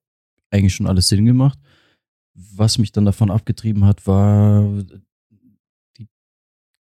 eigentlich 0.51 0.75
schon 0.75 0.89
alles 0.89 1.07
Sinn 1.09 1.25
gemacht. 1.25 1.59
Was 2.57 2.79
mich 2.79 2.93
dann 2.93 3.05
davon 3.05 3.31
abgetrieben 3.31 3.85
hat, 3.85 4.07
war 4.07 4.63
die 5.97 6.09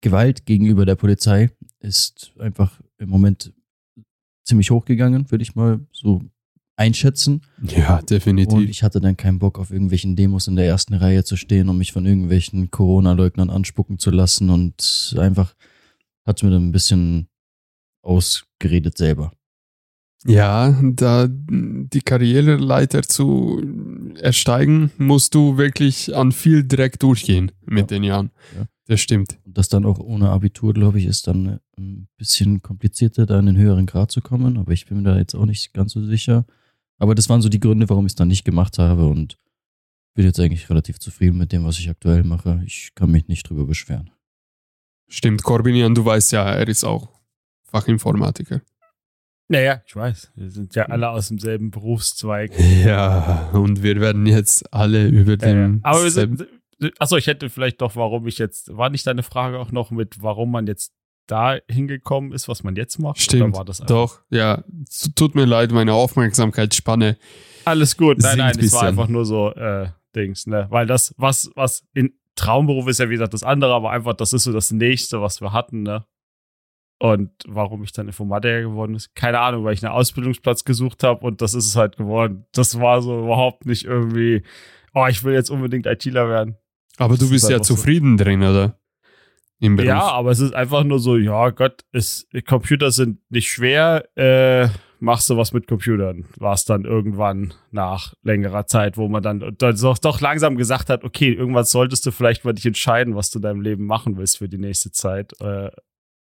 Gewalt 0.00 0.46
gegenüber 0.46 0.86
der 0.86 0.94
Polizei 0.94 1.50
ist 1.80 2.32
einfach 2.38 2.80
im 2.98 3.08
Moment 3.08 3.52
ziemlich 4.44 4.70
hochgegangen, 4.70 5.30
würde 5.30 5.42
ich 5.42 5.54
mal 5.54 5.80
so 5.92 6.22
einschätzen. 6.76 7.42
Ja, 7.62 8.00
definitiv. 8.02 8.54
Und 8.54 8.68
ich 8.68 8.82
hatte 8.82 9.00
dann 9.00 9.16
keinen 9.16 9.38
Bock, 9.38 9.58
auf 9.58 9.70
irgendwelchen 9.70 10.16
Demos 10.16 10.46
in 10.46 10.56
der 10.56 10.66
ersten 10.66 10.94
Reihe 10.94 11.24
zu 11.24 11.36
stehen 11.36 11.68
und 11.68 11.78
mich 11.78 11.92
von 11.92 12.06
irgendwelchen 12.06 12.70
Corona-Leugnern 12.70 13.50
anspucken 13.50 13.98
zu 13.98 14.10
lassen. 14.10 14.50
Und 14.50 15.16
einfach 15.18 15.54
hat 16.24 16.42
mir 16.42 16.50
dann 16.50 16.68
ein 16.68 16.72
bisschen 16.72 17.28
ausgeredet 18.02 18.96
selber. 18.96 19.32
Ja, 20.26 20.76
da 20.82 21.28
die 21.30 22.00
Karriereleiter 22.00 23.02
zu 23.02 23.62
ersteigen, 24.20 24.90
musst 24.98 25.34
du 25.34 25.56
wirklich 25.56 26.14
an 26.16 26.32
viel 26.32 26.66
Dreck 26.66 26.98
durchgehen 26.98 27.52
mit 27.64 27.90
Ja. 27.90 27.96
den 27.96 28.02
Jahren. 28.04 28.30
Ja. 28.56 28.66
Das 28.86 29.00
stimmt. 29.00 29.38
Und 29.44 29.56
das 29.58 29.68
dann 29.68 29.84
auch 29.84 29.98
ohne 29.98 30.30
Abitur, 30.30 30.72
glaube 30.74 30.98
ich, 30.98 31.04
ist 31.04 31.26
dann 31.26 31.60
ein 31.78 32.08
bisschen 32.16 32.62
komplizierter, 32.62 33.26
da 33.26 33.38
in 33.38 33.46
den 33.46 33.56
höheren 33.58 33.86
Grad 33.86 34.10
zu 34.10 34.20
kommen. 34.22 34.56
Aber 34.56 34.72
ich 34.72 34.86
bin 34.86 34.98
mir 34.98 35.02
da 35.04 35.18
jetzt 35.18 35.34
auch 35.34 35.44
nicht 35.46 35.72
ganz 35.74 35.92
so 35.92 36.04
sicher. 36.04 36.46
Aber 36.98 37.14
das 37.14 37.28
waren 37.28 37.42
so 37.42 37.48
die 37.48 37.60
Gründe, 37.60 37.88
warum 37.88 38.06
ich 38.06 38.12
es 38.12 38.16
dann 38.16 38.28
nicht 38.28 38.44
gemacht 38.44 38.78
habe. 38.78 39.06
Und 39.06 39.38
bin 40.14 40.24
jetzt 40.24 40.40
eigentlich 40.40 40.68
relativ 40.70 40.98
zufrieden 40.98 41.38
mit 41.38 41.52
dem, 41.52 41.64
was 41.64 41.78
ich 41.78 41.88
aktuell 41.90 42.24
mache. 42.24 42.60
Ich 42.66 42.90
kann 42.94 43.10
mich 43.10 43.28
nicht 43.28 43.48
drüber 43.48 43.66
beschweren. 43.66 44.10
Stimmt, 45.06 45.42
Corbinian, 45.44 45.94
du 45.94 46.04
weißt 46.04 46.32
ja, 46.32 46.44
er 46.50 46.66
ist 46.66 46.82
auch 46.84 47.08
Fachinformatiker. 47.64 48.62
Naja, 49.48 49.80
ich 49.86 49.96
weiß. 49.96 50.30
Wir 50.34 50.50
sind 50.50 50.74
ja 50.74 50.84
alle 50.86 51.08
aus 51.10 51.28
demselben 51.28 51.70
Berufszweig. 51.70 52.52
Ja, 52.84 53.48
und 53.52 53.82
wir 53.82 54.00
werden 54.00 54.26
jetzt 54.26 54.72
alle 54.72 55.08
über 55.08 55.32
Ja, 55.32 55.48
ja. 55.48 55.54
den. 55.54 55.80
Aber 55.82 56.02
wir 56.04 56.10
sind, 56.10 56.46
achso, 56.98 57.16
ich 57.16 57.26
hätte 57.26 57.48
vielleicht 57.50 57.80
doch, 57.80 57.96
warum 57.96 58.26
ich 58.26 58.38
jetzt, 58.38 58.76
war 58.76 58.90
nicht 58.90 59.06
deine 59.06 59.22
Frage 59.22 59.58
auch 59.58 59.72
noch 59.72 59.90
mit, 59.90 60.22
warum 60.22 60.50
man 60.50 60.66
jetzt 60.66 60.92
da 61.26 61.56
hingekommen 61.68 62.32
ist, 62.32 62.48
was 62.48 62.62
man 62.62 62.76
jetzt 62.76 62.98
macht? 62.98 63.20
Stimmt, 63.20 63.42
Oder 63.50 63.56
war 63.58 63.64
das 63.64 63.80
einfach- 63.80 63.94
doch, 63.94 64.20
ja. 64.30 64.64
Tut 65.14 65.34
mir 65.34 65.44
leid, 65.44 65.72
meine 65.72 65.92
Aufmerksamkeitsspanne. 65.94 67.16
Alles 67.64 67.96
gut. 67.96 68.18
Nein, 68.18 68.38
nein, 68.38 68.58
es 68.58 68.72
war 68.72 68.84
einfach 68.84 69.08
nur 69.08 69.24
so, 69.26 69.50
äh, 69.54 69.88
Dings, 70.16 70.46
ne? 70.46 70.66
Weil 70.70 70.86
das, 70.86 71.14
was, 71.18 71.50
was 71.54 71.84
in 71.94 72.12
Traumberuf 72.34 72.86
ist 72.88 72.98
ja, 73.00 73.08
wie 73.08 73.14
gesagt, 73.14 73.34
das 73.34 73.42
andere, 73.42 73.74
aber 73.74 73.90
einfach, 73.90 74.14
das 74.14 74.32
ist 74.32 74.44
so 74.44 74.52
das 74.52 74.70
nächste, 74.70 75.20
was 75.20 75.40
wir 75.40 75.52
hatten, 75.52 75.82
ne? 75.82 76.04
Und 77.00 77.30
warum 77.46 77.84
ich 77.84 77.92
dann 77.92 78.08
Informatiker 78.08 78.62
geworden 78.62 78.94
ist, 78.96 79.14
keine 79.14 79.38
Ahnung, 79.38 79.64
weil 79.64 79.74
ich 79.74 79.84
einen 79.84 79.94
Ausbildungsplatz 79.94 80.64
gesucht 80.64 81.04
habe 81.04 81.24
und 81.24 81.40
das 81.40 81.54
ist 81.54 81.66
es 81.66 81.76
halt 81.76 81.96
geworden. 81.96 82.44
Das 82.52 82.80
war 82.80 83.02
so 83.02 83.20
überhaupt 83.20 83.66
nicht 83.66 83.84
irgendwie, 83.84 84.42
oh, 84.94 85.06
ich 85.08 85.22
will 85.22 85.32
jetzt 85.34 85.50
unbedingt 85.50 85.86
ITler 85.86 86.28
werden. 86.28 86.56
Aber 86.96 87.14
du 87.14 87.20
Das 87.20 87.30
bist 87.30 87.44
ist 87.44 87.50
ja 87.50 87.56
einfach 87.56 87.66
so. 87.68 87.74
zufrieden 87.76 88.16
drin, 88.16 88.42
oder? 88.42 88.78
Im 89.60 89.76
Beruf. 89.76 89.88
Ja, 89.88 90.02
aber 90.02 90.30
es 90.32 90.40
ist 90.40 90.54
einfach 90.54 90.82
nur 90.84 90.98
so, 90.98 91.16
ja 91.16 91.50
Gott, 91.50 91.84
es, 91.92 92.28
Computer 92.46 92.90
sind 92.90 93.18
nicht 93.30 93.48
schwer, 93.48 94.08
äh, 94.16 94.68
machst 95.00 95.30
du 95.30 95.36
was 95.36 95.52
mit 95.52 95.66
Computern. 95.68 96.26
War 96.36 96.54
es 96.54 96.64
dann 96.64 96.84
irgendwann 96.84 97.54
nach 97.70 98.14
längerer 98.22 98.66
Zeit, 98.66 98.96
wo 98.96 99.08
man 99.08 99.22
dann, 99.22 99.54
dann 99.58 99.76
doch, 99.76 99.98
doch 99.98 100.20
langsam 100.20 100.56
gesagt 100.56 100.90
hat, 100.90 101.04
okay, 101.04 101.32
irgendwann 101.32 101.64
solltest 101.64 102.06
du 102.06 102.10
vielleicht 102.10 102.44
mal 102.44 102.54
dich 102.54 102.66
entscheiden, 102.66 103.14
was 103.14 103.30
du 103.30 103.38
in 103.38 103.42
deinem 103.42 103.60
Leben 103.60 103.84
machen 103.84 104.16
willst 104.16 104.38
für 104.38 104.48
die 104.48 104.58
nächste 104.58 104.90
Zeit. 104.90 105.32
Äh, 105.40 105.70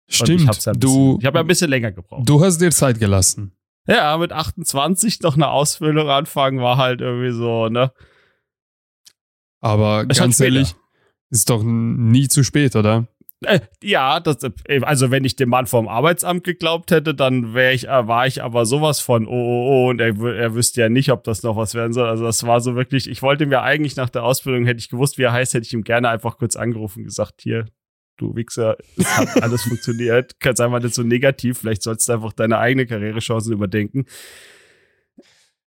und 0.07 0.15
Stimmt. 0.15 0.43
Ich, 0.43 0.49
hab's 0.49 0.65
ja 0.65 0.73
ein 0.73 0.81
du, 0.81 0.89
bisschen, 0.89 1.21
ich 1.21 1.27
habe 1.27 1.39
ja 1.39 1.45
ein 1.45 1.47
bisschen 1.47 1.71
länger 1.71 1.93
gebraucht. 1.93 2.29
du 2.29 2.45
hast 2.45 2.59
dir 2.59 2.71
Zeit 2.71 2.99
gelassen. 2.99 3.53
Ja, 3.89 4.17
mit 4.19 4.33
28 4.33 5.21
noch 5.21 5.35
eine 5.35 5.49
Ausbildung 5.49 6.09
anfangen 6.09 6.61
war 6.61 6.77
halt 6.77 7.01
irgendwie 7.01 7.33
so, 7.33 7.69
ne? 7.69 7.93
Aber 9.61 9.99
halt 9.99 10.17
ganz 10.17 10.41
ehrlich, 10.41 10.75
ist 11.31 11.51
doch 11.51 11.63
nie 11.63 12.29
zu 12.29 12.45
spät, 12.45 12.77
oder? 12.77 13.09
Äh, 13.45 13.61
ja, 13.83 14.19
das, 14.19 14.39
äh, 14.43 14.81
also 14.83 15.11
wenn 15.11 15.25
ich 15.25 15.37
dem 15.37 15.51
Mann 15.51 15.67
vom 15.67 15.89
Arbeitsamt 15.89 16.43
geglaubt 16.45 16.91
hätte, 16.91 17.15
dann 17.15 17.53
wäre 17.53 17.75
ich, 17.75 17.87
äh, 17.87 18.09
war 18.09 18.27
ich 18.27 18.43
aber 18.43 18.65
sowas 18.65 19.01
von 19.01 19.27
oh, 19.27 19.31
oh, 19.31 19.69
oh 19.69 19.91
und 19.91 20.01
er, 20.01 20.19
er 20.19 20.55
wüsste 20.55 20.81
ja 20.81 20.89
nicht, 20.89 21.13
ob 21.13 21.23
das 21.25 21.43
noch 21.43 21.57
was 21.57 21.75
werden 21.75 21.93
soll. 21.93 22.09
Also 22.09 22.25
das 22.25 22.47
war 22.47 22.61
so 22.61 22.75
wirklich, 22.77 23.09
ich 23.11 23.23
wollte 23.23 23.45
mir 23.47 23.63
eigentlich 23.63 23.97
nach 23.97 24.09
der 24.09 24.25
Ausbildung, 24.25 24.65
hätte 24.65 24.79
ich 24.79 24.89
gewusst, 24.89 25.19
wie 25.19 25.25
er 25.25 25.33
heißt, 25.33 25.53
hätte 25.53 25.67
ich 25.67 25.75
ihm 25.75 25.85
gerne 25.85 26.09
einfach 26.09 26.39
kurz 26.39 26.57
angerufen 26.57 27.01
und 27.01 27.05
gesagt, 27.05 27.43
hier, 27.43 27.67
du 28.17 28.35
Wichser, 28.37 28.77
es 28.97 29.07
hat 29.17 29.29
alles 29.43 29.63
funktioniert, 29.63 30.39
kannst 30.41 30.61
einfach 30.61 30.83
nicht 30.83 30.95
so 30.95 31.03
negativ, 31.03 31.59
vielleicht 31.59 31.83
sollst 31.83 32.09
du 32.09 32.13
einfach 32.15 32.33
deine 32.33 32.59
eigene 32.59 32.87
Karrierechancen 32.87 33.53
überdenken. 33.53 34.07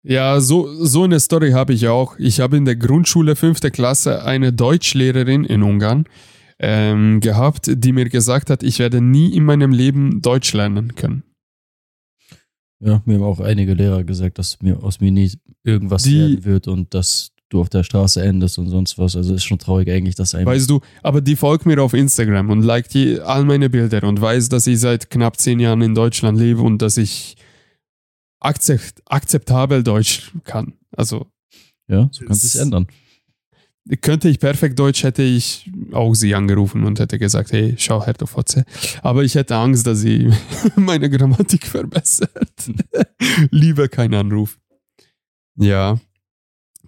Ja, 0.02 0.40
so, 0.40 0.74
so 0.86 1.04
eine 1.04 1.20
Story 1.20 1.52
habe 1.52 1.74
ich 1.74 1.88
auch. 1.90 2.18
Ich 2.18 2.40
habe 2.40 2.56
in 2.58 2.66
der 2.66 2.78
Grundschule 2.78 3.36
fünfte 3.36 3.70
Klasse 3.70 4.24
eine 4.24 4.54
Deutschlehrerin 4.54 5.44
in 5.44 5.62
Ungarn 5.62 6.06
ähm, 6.58 7.20
gehabt, 7.20 7.70
die 7.74 7.92
mir 7.92 8.08
gesagt 8.10 8.50
hat, 8.50 8.64
ich 8.64 8.80
werde 8.80 9.02
nie 9.02 9.36
in 9.36 9.44
meinem 9.44 9.72
Leben 9.72 10.22
Deutsch 10.22 10.54
lernen 10.54 10.96
können. 10.96 11.24
Ja, 12.82 13.02
mir 13.06 13.16
haben 13.16 13.24
auch 13.24 13.42
einige 13.42 13.74
Lehrer 13.74 14.06
gesagt, 14.06 14.40
dass 14.40 14.62
mir 14.62 14.82
aus 14.82 15.02
mir 15.02 15.12
nie 15.12 15.32
irgendwas 15.66 16.04
Die- 16.04 16.18
werden 16.18 16.46
wird 16.46 16.68
und 16.70 16.94
dass 16.94 17.32
du 17.50 17.62
auf 17.62 17.70
der 17.70 17.84
Straße 17.84 18.22
endest 18.22 18.58
und 18.58 18.70
sonst 18.70 18.98
was. 18.98 19.16
Also 19.16 19.34
ist 19.34 19.44
schon 19.44 19.60
traurig 19.60 19.90
eigentlich, 19.90 20.16
dass 20.16 20.36
einem. 20.36 20.46
Weißt 20.46 20.70
du, 20.70 20.82
aber 21.04 21.22
die 21.22 21.36
folgt 21.36 21.66
mir 21.66 21.82
auf 21.82 21.94
Instagram 21.94 22.50
und 22.50 22.62
liked 22.62 22.94
die, 22.94 23.20
all 23.20 23.46
meine 23.46 23.70
Bilder 23.70 24.04
und 24.04 24.22
weiß, 24.22 24.50
dass 24.50 24.68
ich 24.68 24.80
seit 24.80 25.10
knapp 25.10 25.38
zehn 25.38 25.60
Jahren 25.60 25.82
in 25.82 25.96
Deutschland 25.96 26.38
lebe 26.38 26.62
und 26.62 26.82
dass 26.82 26.98
ich 26.98 27.36
akzept, 28.40 29.02
akzeptabel 29.06 29.84
Deutsch 29.84 30.32
kann. 30.44 30.74
Also 30.96 31.28
ja, 31.88 32.10
so 32.12 32.26
kann 32.26 32.32
es 32.32 32.42
sich 32.44 32.62
ändern. 32.62 32.88
könnte 34.02 34.30
ich 34.30 34.40
perfekt 34.40 34.78
Deutsch, 34.78 35.04
hätte 35.04 35.24
ich 35.24 35.70
auch 35.92 36.14
sie 36.14 36.36
angerufen 36.36 36.84
und 36.84 37.00
hätte 37.00 37.18
gesagt, 37.18 37.52
hey, 37.52 37.76
schau 37.78 38.06
Herr 38.06 38.16
Fotze. 38.26 38.66
Aber 39.02 39.24
ich 39.24 39.36
hätte 39.36 39.56
Angst, 39.56 39.88
dass 39.88 40.00
sie 40.00 40.32
meine 40.76 41.10
Grammatik 41.10 41.66
verbessert. 41.66 42.72
Lieber 43.50 43.88
kein 43.88 44.14
Anruf. 44.14 44.60
Ja. 45.56 46.00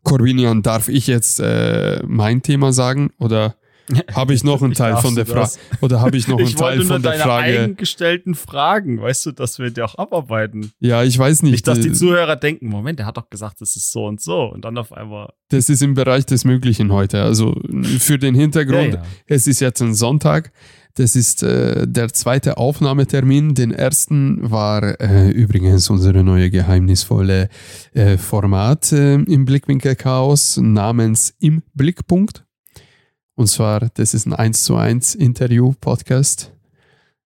Corbinian, 0.04 0.62
darf 0.62 0.88
ich 0.90 1.08
jetzt 1.08 1.40
äh, 1.40 2.02
mein 2.06 2.42
Thema 2.42 2.74
sagen 2.74 3.12
oder 3.20 3.56
habe 4.16 4.34
ich 4.34 4.44
noch 4.44 4.62
einen 4.62 4.74
Teil 4.74 4.96
von 4.98 5.16
der 5.16 5.26
Frage 5.26 5.42
das? 5.42 5.60
oder 5.82 6.00
habe 6.02 6.16
ich 6.16 6.28
noch 6.28 6.38
einen 6.38 6.48
Ich 6.48 6.56
Teil 6.56 6.82
von 6.86 7.02
der 7.02 7.12
deine 7.12 7.24
Frage? 7.24 7.60
eingestellten 7.62 8.36
Fragen, 8.36 9.02
weißt 9.02 9.26
du, 9.26 9.32
dass 9.34 9.60
wir 9.60 9.70
die 9.70 9.82
auch 9.82 9.96
abarbeiten. 9.96 10.72
Ja, 10.80 11.04
ich 11.04 11.18
weiß 11.18 11.44
nicht. 11.44 11.52
Nicht, 11.52 11.68
dass 11.68 11.80
die 11.82 11.90
äh, 11.90 11.94
Zuhörer 11.94 12.36
denken, 12.38 12.68
Moment, 12.68 13.00
der 13.00 13.06
hat 13.06 13.18
doch 13.18 13.30
gesagt, 13.30 13.62
es 13.62 13.76
ist 13.76 13.92
so 13.92 14.06
und 14.06 14.22
so. 14.22 14.44
Und 14.44 14.64
dann 14.66 14.78
auf 14.78 14.94
einmal. 14.94 15.34
das 15.50 15.68
ist 15.70 15.82
im 15.82 15.94
Bereich 15.94 16.26
des 16.26 16.46
Möglichen 16.46 16.92
heute. 16.94 17.22
Also 17.22 17.60
für 18.00 18.18
den 18.18 18.34
Hintergrund, 18.36 18.94
Ja, 18.94 19.02
ja. 19.02 19.06
Es 19.28 19.46
ist 19.48 19.60
jetzt 19.60 19.82
ein 19.82 19.94
Sonntag. 19.94 20.52
Das 20.96 21.16
ist 21.16 21.44
äh, 21.44 21.88
der 21.88 22.14
zweite 22.14 22.58
Aufnahmetermin. 22.58 23.56
Den 23.56 23.72
ersten 23.72 24.50
war 24.50 25.00
äh, 25.00 25.30
übrigens 25.30 25.90
unsere 25.90 26.24
neue 26.24 26.50
geheimnisvolle 26.50 27.50
äh, 27.94 28.18
Format 28.18 28.92
äh, 28.92 29.16
im 29.16 29.46
Blickwinkel 29.46 29.96
Chaos 29.96 30.58
namens 30.58 31.34
Im 31.40 31.64
Blickpunkt. 31.74 32.46
Und 33.36 33.48
zwar, 33.48 33.90
das 33.94 34.14
ist 34.14 34.26
ein 34.26 34.34
1 34.34 34.64
zu 34.64 34.76
1 34.76 35.16
Interview-Podcast, 35.16 36.52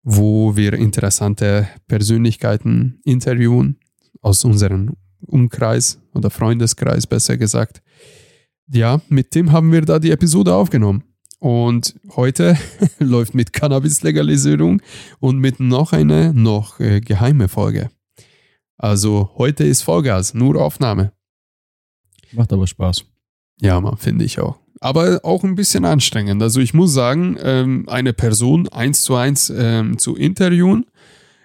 wo 0.02 0.54
wir 0.56 0.74
interessante 0.74 1.68
Persönlichkeiten 1.88 3.00
interviewen 3.04 3.78
aus 4.20 4.44
unserem 4.44 4.96
Umkreis 5.26 5.98
oder 6.12 6.30
Freundeskreis, 6.30 7.06
besser 7.06 7.38
gesagt. 7.38 7.82
Ja, 8.68 9.00
mit 9.08 9.34
dem 9.34 9.52
haben 9.52 9.72
wir 9.72 9.82
da 9.82 9.98
die 9.98 10.10
Episode 10.10 10.54
aufgenommen. 10.54 11.04
Und 11.44 11.94
heute 12.16 12.56
läuft 13.00 13.34
mit 13.34 13.52
Cannabis-Legalisierung 13.52 14.80
und 15.20 15.38
mit 15.40 15.60
noch 15.60 15.92
einer 15.92 16.32
noch 16.32 16.80
äh, 16.80 17.02
geheime 17.02 17.48
Folge. 17.48 17.90
Also 18.78 19.28
heute 19.36 19.64
ist 19.64 19.82
Vollgas, 19.82 20.32
nur 20.32 20.58
Aufnahme. 20.58 21.12
Macht 22.32 22.50
aber 22.50 22.66
Spaß. 22.66 23.04
Ja, 23.60 23.78
man, 23.78 23.98
finde 23.98 24.24
ich 24.24 24.40
auch. 24.40 24.58
Aber 24.80 25.20
auch 25.22 25.44
ein 25.44 25.54
bisschen 25.54 25.84
anstrengend. 25.84 26.42
Also 26.42 26.60
ich 26.60 26.72
muss 26.72 26.94
sagen, 26.94 27.36
ähm, 27.42 27.84
eine 27.90 28.14
Person 28.14 28.66
eins 28.70 29.02
zu 29.02 29.14
eins 29.14 29.52
ähm, 29.54 29.98
zu 29.98 30.16
interviewen, 30.16 30.86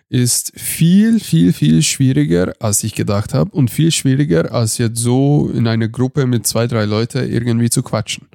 ist 0.07 0.57
viel, 0.57 1.19
viel, 1.19 1.51
viel 1.51 1.83
schwieriger, 1.83 2.53
als 2.61 2.85
ich 2.85 2.95
gedacht 2.95 3.33
habe 3.33 3.51
und 3.51 3.69
viel 3.69 3.91
schwieriger, 3.91 4.53
als 4.53 4.77
jetzt 4.77 4.99
so 4.99 5.51
in 5.53 5.67
einer 5.67 5.89
Gruppe 5.89 6.25
mit 6.25 6.47
zwei, 6.47 6.67
drei 6.67 6.85
Leuten 6.85 7.29
irgendwie 7.29 7.69
zu 7.69 7.83
quatschen. 7.83 8.29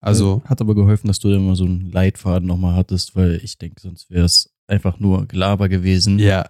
Also. 0.00 0.42
Hat 0.46 0.60
aber 0.60 0.74
geholfen, 0.74 1.08
dass 1.08 1.18
du 1.18 1.28
da 1.30 1.36
immer 1.36 1.56
so 1.56 1.64
einen 1.64 1.90
Leitfaden 1.90 2.46
nochmal 2.48 2.74
hattest, 2.74 3.14
weil 3.16 3.40
ich 3.44 3.58
denke, 3.58 3.80
sonst 3.80 4.10
wäre 4.10 4.24
es 4.24 4.50
einfach 4.66 4.98
nur 4.98 5.26
Gelaber 5.26 5.68
gewesen. 5.68 6.18
Ja. 6.18 6.48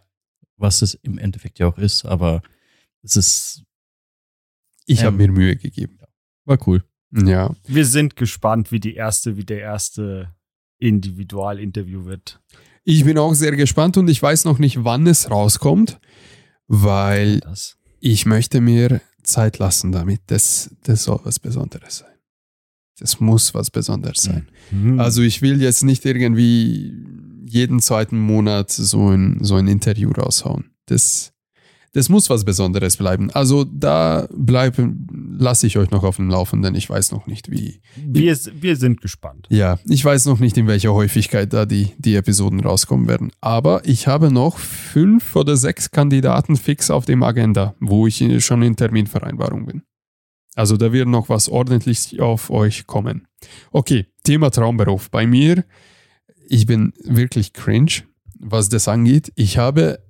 Was 0.57 0.83
es 0.83 0.95
im 0.95 1.19
Endeffekt 1.19 1.59
ja 1.59 1.66
auch 1.66 1.78
ist, 1.78 2.04
aber 2.04 2.42
es 3.02 3.16
ist. 3.16 3.62
Ich 4.87 5.00
Ähm, 5.00 5.07
habe 5.07 5.16
mir 5.16 5.33
Mühe 5.33 5.57
gegeben. 5.57 5.99
War 6.45 6.59
cool. 6.66 6.85
Ja. 7.12 7.54
Wir 7.66 7.87
sind 7.87 8.14
gespannt, 8.16 8.71
wie 8.71 8.78
die 8.80 8.95
erste, 8.95 9.37
wie 9.37 9.45
der 9.45 9.61
erste 9.61 10.35
Individualinterview 10.78 12.04
wird. 12.04 12.40
Ich 12.85 13.04
bin 13.04 13.19
auch 13.19 13.35
sehr 13.35 13.54
gespannt 13.57 13.97
und 13.97 14.09
ich 14.09 14.23
weiß 14.23 14.45
noch 14.45 14.59
nicht, 14.59 14.85
wann 14.85 15.07
es 15.07 15.30
rauskommt, 15.30 15.99
weil 16.66 17.40
Das. 17.40 17.76
ich 18.00 18.26
möchte 18.26 18.61
mir 18.61 19.00
Zeit 19.23 19.59
lassen 19.59 19.92
damit. 19.92 20.21
Das, 20.28 20.75
das 20.85 21.04
soll 21.04 21.21
was 21.25 21.38
Besonderes 21.38 21.99
sein. 21.99 22.10
Das 23.00 23.19
muss 23.19 23.54
was 23.54 23.71
Besonderes 23.71 24.23
sein. 24.23 24.49
Mhm. 24.71 25.00
Also 25.00 25.23
ich 25.23 25.42
will 25.42 25.61
jetzt 25.61 25.83
nicht 25.83 26.04
irgendwie 26.04 26.95
jeden 27.47 27.80
zweiten 27.80 28.19
Monat 28.19 28.71
so 28.71 29.09
ein, 29.09 29.38
so 29.40 29.57
ein 29.57 29.66
Interview 29.66 30.11
raushauen. 30.12 30.71
Das, 30.87 31.33
das 31.92 32.09
muss 32.09 32.30
was 32.30 32.45
Besonderes 32.45 32.97
bleiben. 32.97 33.30
Also 33.30 33.64
da 33.64 34.28
bleiben, 34.33 35.37
lasse 35.38 35.66
ich 35.66 35.78
euch 35.78 35.90
noch 35.90 36.04
auf 36.04 36.16
dem 36.16 36.28
Laufenden. 36.28 36.75
Ich 36.75 36.88
weiß 36.88 37.11
noch 37.11 37.26
nicht, 37.26 37.50
wie. 37.50 37.80
wir, 37.97 38.38
wir 38.61 38.76
sind 38.76 39.00
gespannt. 39.00 39.47
Ja, 39.50 39.78
ich 39.88 40.04
weiß 40.04 40.26
noch 40.26 40.38
nicht, 40.38 40.57
in 40.57 40.66
welcher 40.69 40.95
Häufigkeit 40.95 41.52
da 41.52 41.66
die, 41.66 41.92
die 41.99 42.14
Episoden 42.14 42.61
rauskommen 42.61 43.09
werden. 43.09 43.33
Aber 43.40 43.80
ich 43.85 44.07
habe 44.07 44.30
noch 44.30 44.59
fünf 44.59 45.35
oder 45.35 45.57
sechs 45.57 45.90
Kandidaten 45.90 46.57
fix 46.57 46.90
auf 46.90 47.07
dem 47.07 47.23
Agenda, 47.23 47.75
wo 47.80 48.07
ich 48.07 48.45
schon 48.45 48.62
in 48.62 48.76
Terminvereinbarung 48.76 49.66
bin. 49.66 49.83
Also 50.54 50.76
da 50.76 50.92
wird 50.92 51.09
noch 51.09 51.28
was 51.28 51.49
ordentlich 51.49 52.21
auf 52.21 52.50
euch 52.50 52.87
kommen. 52.87 53.26
Okay, 53.71 54.07
Thema 54.25 54.50
Traumberuf. 54.50 55.11
Bei 55.11 55.26
mir, 55.26 55.64
ich 56.49 56.66
bin 56.66 56.92
wirklich 57.04 57.52
cringe, 57.52 58.02
was 58.38 58.69
das 58.69 58.88
angeht. 58.88 59.33
Ich 59.37 59.59
habe 59.59 60.00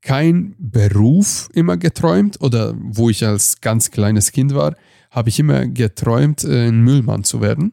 kein 0.00 0.54
Beruf 0.58 1.48
immer 1.52 1.76
geträumt 1.76 2.40
oder 2.40 2.74
wo 2.78 3.10
ich 3.10 3.26
als 3.26 3.60
ganz 3.60 3.90
kleines 3.90 4.32
Kind 4.32 4.54
war, 4.54 4.76
habe 5.10 5.28
ich 5.28 5.38
immer 5.38 5.66
geträumt, 5.66 6.44
äh, 6.44 6.68
ein 6.68 6.82
Müllmann 6.82 7.24
zu 7.24 7.40
werden. 7.40 7.72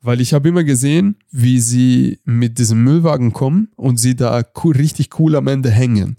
Weil 0.00 0.20
ich 0.20 0.34
habe 0.34 0.48
immer 0.50 0.64
gesehen, 0.64 1.16
wie 1.30 1.60
sie 1.60 2.18
mit 2.24 2.58
diesem 2.58 2.84
Müllwagen 2.84 3.32
kommen 3.32 3.68
und 3.76 3.98
sie 3.98 4.14
da 4.14 4.44
richtig 4.64 5.18
cool 5.18 5.36
am 5.36 5.46
Ende 5.46 5.70
hängen. 5.70 6.18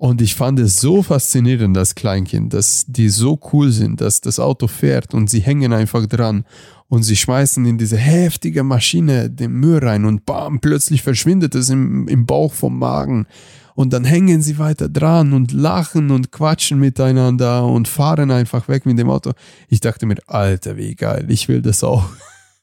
Und 0.00 0.22
ich 0.22 0.34
fand 0.34 0.58
es 0.58 0.80
so 0.80 1.02
faszinierend 1.02 1.76
als 1.76 1.94
Kleinkind, 1.94 2.54
dass 2.54 2.86
die 2.88 3.10
so 3.10 3.38
cool 3.52 3.70
sind, 3.70 4.00
dass 4.00 4.22
das 4.22 4.40
Auto 4.40 4.66
fährt 4.66 5.12
und 5.12 5.28
sie 5.28 5.40
hängen 5.40 5.74
einfach 5.74 6.06
dran 6.06 6.46
und 6.88 7.02
sie 7.02 7.16
schmeißen 7.16 7.66
in 7.66 7.76
diese 7.76 7.98
heftige 7.98 8.62
Maschine 8.62 9.28
den 9.28 9.52
Müll 9.52 9.76
rein 9.76 10.06
und 10.06 10.24
bam, 10.24 10.58
plötzlich 10.58 11.02
verschwindet 11.02 11.54
es 11.54 11.68
im, 11.68 12.08
im 12.08 12.24
Bauch 12.24 12.54
vom 12.54 12.78
Magen. 12.78 13.26
Und 13.74 13.92
dann 13.92 14.04
hängen 14.04 14.40
sie 14.40 14.58
weiter 14.58 14.88
dran 14.88 15.34
und 15.34 15.52
lachen 15.52 16.10
und 16.10 16.32
quatschen 16.32 16.80
miteinander 16.80 17.66
und 17.66 17.86
fahren 17.86 18.30
einfach 18.30 18.68
weg 18.68 18.86
mit 18.86 18.98
dem 18.98 19.10
Auto. 19.10 19.32
Ich 19.68 19.80
dachte 19.80 20.06
mir, 20.06 20.16
Alter, 20.26 20.78
wie 20.78 20.94
geil, 20.94 21.26
ich 21.28 21.46
will 21.46 21.60
das 21.60 21.84
auch. 21.84 22.08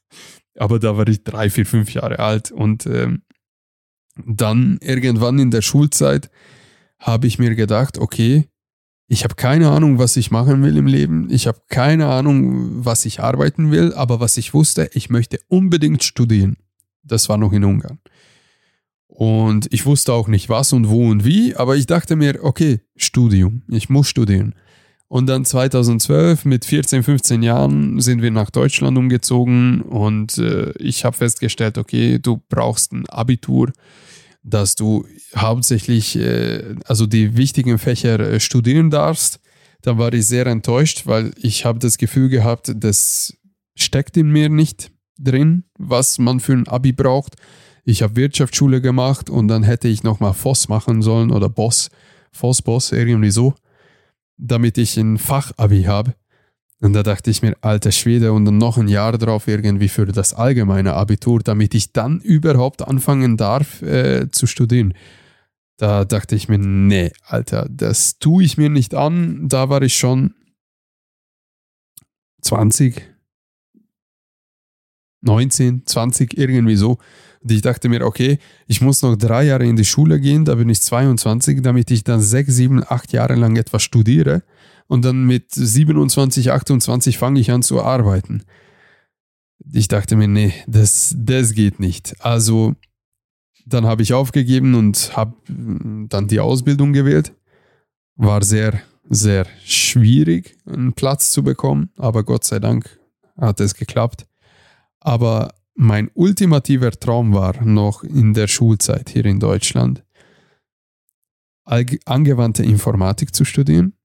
Aber 0.58 0.80
da 0.80 0.96
war 0.96 1.06
ich 1.06 1.22
drei, 1.22 1.50
vier, 1.50 1.66
fünf 1.66 1.94
Jahre 1.94 2.18
alt 2.18 2.50
und 2.50 2.84
ähm, 2.86 3.22
dann 4.26 4.78
irgendwann 4.80 5.38
in 5.38 5.52
der 5.52 5.62
Schulzeit 5.62 6.30
habe 6.98 7.26
ich 7.26 7.38
mir 7.38 7.54
gedacht, 7.54 7.98
okay, 7.98 8.48
ich 9.06 9.24
habe 9.24 9.34
keine 9.36 9.70
Ahnung, 9.70 9.98
was 9.98 10.16
ich 10.16 10.30
machen 10.30 10.62
will 10.62 10.76
im 10.76 10.86
Leben. 10.86 11.28
Ich 11.30 11.46
habe 11.46 11.62
keine 11.68 12.08
Ahnung, 12.08 12.84
was 12.84 13.06
ich 13.06 13.20
arbeiten 13.20 13.70
will, 13.70 13.94
aber 13.94 14.20
was 14.20 14.36
ich 14.36 14.52
wusste, 14.52 14.90
ich 14.92 15.08
möchte 15.08 15.38
unbedingt 15.48 16.04
studieren. 16.04 16.58
Das 17.02 17.28
war 17.30 17.38
noch 17.38 17.52
in 17.52 17.64
Ungarn. 17.64 17.98
Und 19.06 19.66
ich 19.72 19.86
wusste 19.86 20.12
auch 20.12 20.28
nicht 20.28 20.50
was 20.50 20.72
und 20.74 20.90
wo 20.90 21.08
und 21.08 21.24
wie, 21.24 21.56
aber 21.56 21.76
ich 21.76 21.86
dachte 21.86 22.16
mir, 22.16 22.44
okay, 22.44 22.80
Studium, 22.96 23.62
ich 23.68 23.88
muss 23.88 24.08
studieren. 24.08 24.54
Und 25.08 25.26
dann 25.26 25.46
2012 25.46 26.44
mit 26.44 26.66
14, 26.66 27.02
15 27.02 27.42
Jahren 27.42 27.98
sind 27.98 28.20
wir 28.20 28.30
nach 28.30 28.50
Deutschland 28.50 28.98
umgezogen 28.98 29.80
und 29.80 30.36
äh, 30.36 30.72
ich 30.78 31.06
habe 31.06 31.16
festgestellt, 31.16 31.78
okay, 31.78 32.18
du 32.18 32.42
brauchst 32.50 32.92
ein 32.92 33.08
Abitur, 33.08 33.72
dass 34.48 34.74
du 34.74 35.06
hauptsächlich 35.36 36.16
äh, 36.16 36.76
also 36.84 37.06
die 37.06 37.36
wichtigen 37.36 37.78
Fächer 37.78 38.18
äh, 38.20 38.40
studieren 38.40 38.90
darfst. 38.90 39.40
Da 39.82 39.98
war 39.98 40.12
ich 40.12 40.26
sehr 40.26 40.46
enttäuscht, 40.46 41.06
weil 41.06 41.32
ich 41.36 41.64
habe 41.64 41.78
das 41.78 41.98
Gefühl 41.98 42.28
gehabt, 42.28 42.72
das 42.76 43.36
steckt 43.76 44.16
in 44.16 44.30
mir 44.30 44.48
nicht 44.48 44.90
drin, 45.18 45.64
was 45.78 46.18
man 46.18 46.40
für 46.40 46.52
ein 46.52 46.68
Abi 46.68 46.92
braucht. 46.92 47.36
Ich 47.84 48.02
habe 48.02 48.16
Wirtschaftsschule 48.16 48.80
gemacht 48.80 49.30
und 49.30 49.48
dann 49.48 49.62
hätte 49.62 49.88
ich 49.88 50.02
nochmal 50.02 50.34
FOS 50.34 50.68
machen 50.68 51.00
sollen 51.00 51.30
oder 51.30 51.48
BOS, 51.48 51.90
FOS, 52.32 52.62
BOS, 52.62 52.92
irgendwie 52.92 53.30
so, 53.30 53.54
damit 54.36 54.78
ich 54.78 54.96
ein 54.96 55.16
Fachabi 55.16 55.84
habe. 55.84 56.14
Und 56.80 56.92
da 56.92 57.02
dachte 57.02 57.30
ich 57.30 57.42
mir, 57.42 57.56
alter 57.60 57.90
Schwede, 57.90 58.32
und 58.32 58.44
dann 58.44 58.58
noch 58.58 58.78
ein 58.78 58.86
Jahr 58.86 59.18
drauf 59.18 59.48
irgendwie 59.48 59.88
für 59.88 60.06
das 60.06 60.32
allgemeine 60.32 60.94
Abitur, 60.94 61.40
damit 61.40 61.74
ich 61.74 61.92
dann 61.92 62.20
überhaupt 62.20 62.86
anfangen 62.86 63.36
darf 63.36 63.82
äh, 63.82 64.30
zu 64.30 64.46
studieren. 64.46 64.94
Da 65.76 66.04
dachte 66.04 66.36
ich 66.36 66.48
mir, 66.48 66.58
nee, 66.58 67.12
Alter, 67.22 67.66
das 67.70 68.18
tue 68.18 68.44
ich 68.44 68.58
mir 68.58 68.68
nicht 68.68 68.94
an. 68.94 69.48
Da 69.48 69.68
war 69.68 69.82
ich 69.82 69.96
schon 69.96 70.34
20, 72.42 73.02
19, 75.22 75.86
20, 75.86 76.38
irgendwie 76.38 76.76
so. 76.76 76.98
Und 77.42 77.52
ich 77.52 77.62
dachte 77.62 77.88
mir, 77.88 78.04
okay, 78.04 78.38
ich 78.66 78.80
muss 78.80 79.02
noch 79.02 79.16
drei 79.16 79.44
Jahre 79.44 79.66
in 79.66 79.76
die 79.76 79.84
Schule 79.84 80.20
gehen, 80.20 80.44
da 80.44 80.56
bin 80.56 80.68
ich 80.68 80.82
22, 80.82 81.62
damit 81.62 81.90
ich 81.90 82.02
dann 82.02 82.20
sechs, 82.20 82.54
sieben, 82.54 82.82
acht 82.84 83.12
Jahre 83.12 83.34
lang 83.34 83.56
etwas 83.56 83.82
studiere. 83.82 84.42
Und 84.88 85.04
dann 85.04 85.24
mit 85.24 85.52
27, 85.52 86.50
28 86.50 87.18
fange 87.18 87.38
ich 87.40 87.50
an 87.50 87.62
zu 87.62 87.82
arbeiten. 87.82 88.42
Ich 89.70 89.86
dachte 89.86 90.16
mir, 90.16 90.28
nee, 90.28 90.54
das, 90.66 91.14
das 91.16 91.52
geht 91.52 91.78
nicht. 91.78 92.16
Also 92.24 92.74
dann 93.66 93.84
habe 93.84 94.02
ich 94.02 94.14
aufgegeben 94.14 94.74
und 94.74 95.14
habe 95.14 95.34
dann 95.46 96.26
die 96.26 96.40
Ausbildung 96.40 96.94
gewählt. 96.94 97.34
War 98.16 98.42
sehr, 98.42 98.80
sehr 99.10 99.46
schwierig, 99.62 100.56
einen 100.64 100.94
Platz 100.94 101.30
zu 101.32 101.42
bekommen, 101.42 101.90
aber 101.98 102.24
Gott 102.24 102.44
sei 102.44 102.58
Dank 102.58 102.98
hat 103.36 103.60
es 103.60 103.74
geklappt. 103.74 104.26
Aber 105.00 105.52
mein 105.74 106.10
ultimativer 106.14 106.90
Traum 106.92 107.34
war 107.34 107.62
noch 107.62 108.02
in 108.04 108.32
der 108.32 108.48
Schulzeit 108.48 109.10
hier 109.10 109.26
in 109.26 109.38
Deutschland, 109.38 110.02
angewandte 111.66 112.62
Informatik 112.62 113.34
zu 113.34 113.44
studieren 113.44 113.97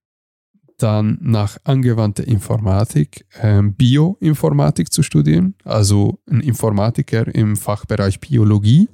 dann 0.78 1.18
nach 1.22 1.58
angewandter 1.64 2.28
Informatik 2.28 3.26
ähm, 3.42 3.74
Bioinformatik 3.74 4.92
zu 4.92 5.04
studieren, 5.04 5.56
also 5.64 6.20
ein 6.30 6.42
Informatiker 6.42 7.34
im 7.34 7.56
Fachbereich 7.56 8.20
Biologie. 8.20 8.90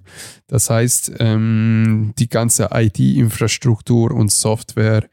Das 0.47 0.69
heißt, 0.69 1.13
ähm, 1.19 2.13
die 2.17 2.29
ganze 2.29 2.69
IT-Infrastruktur 2.71 4.11
und 4.11 4.31
Software 4.31 5.07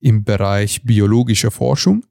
im 0.00 0.24
Bereich 0.24 0.82
biologische 0.82 1.50
Forschung. 1.50 2.04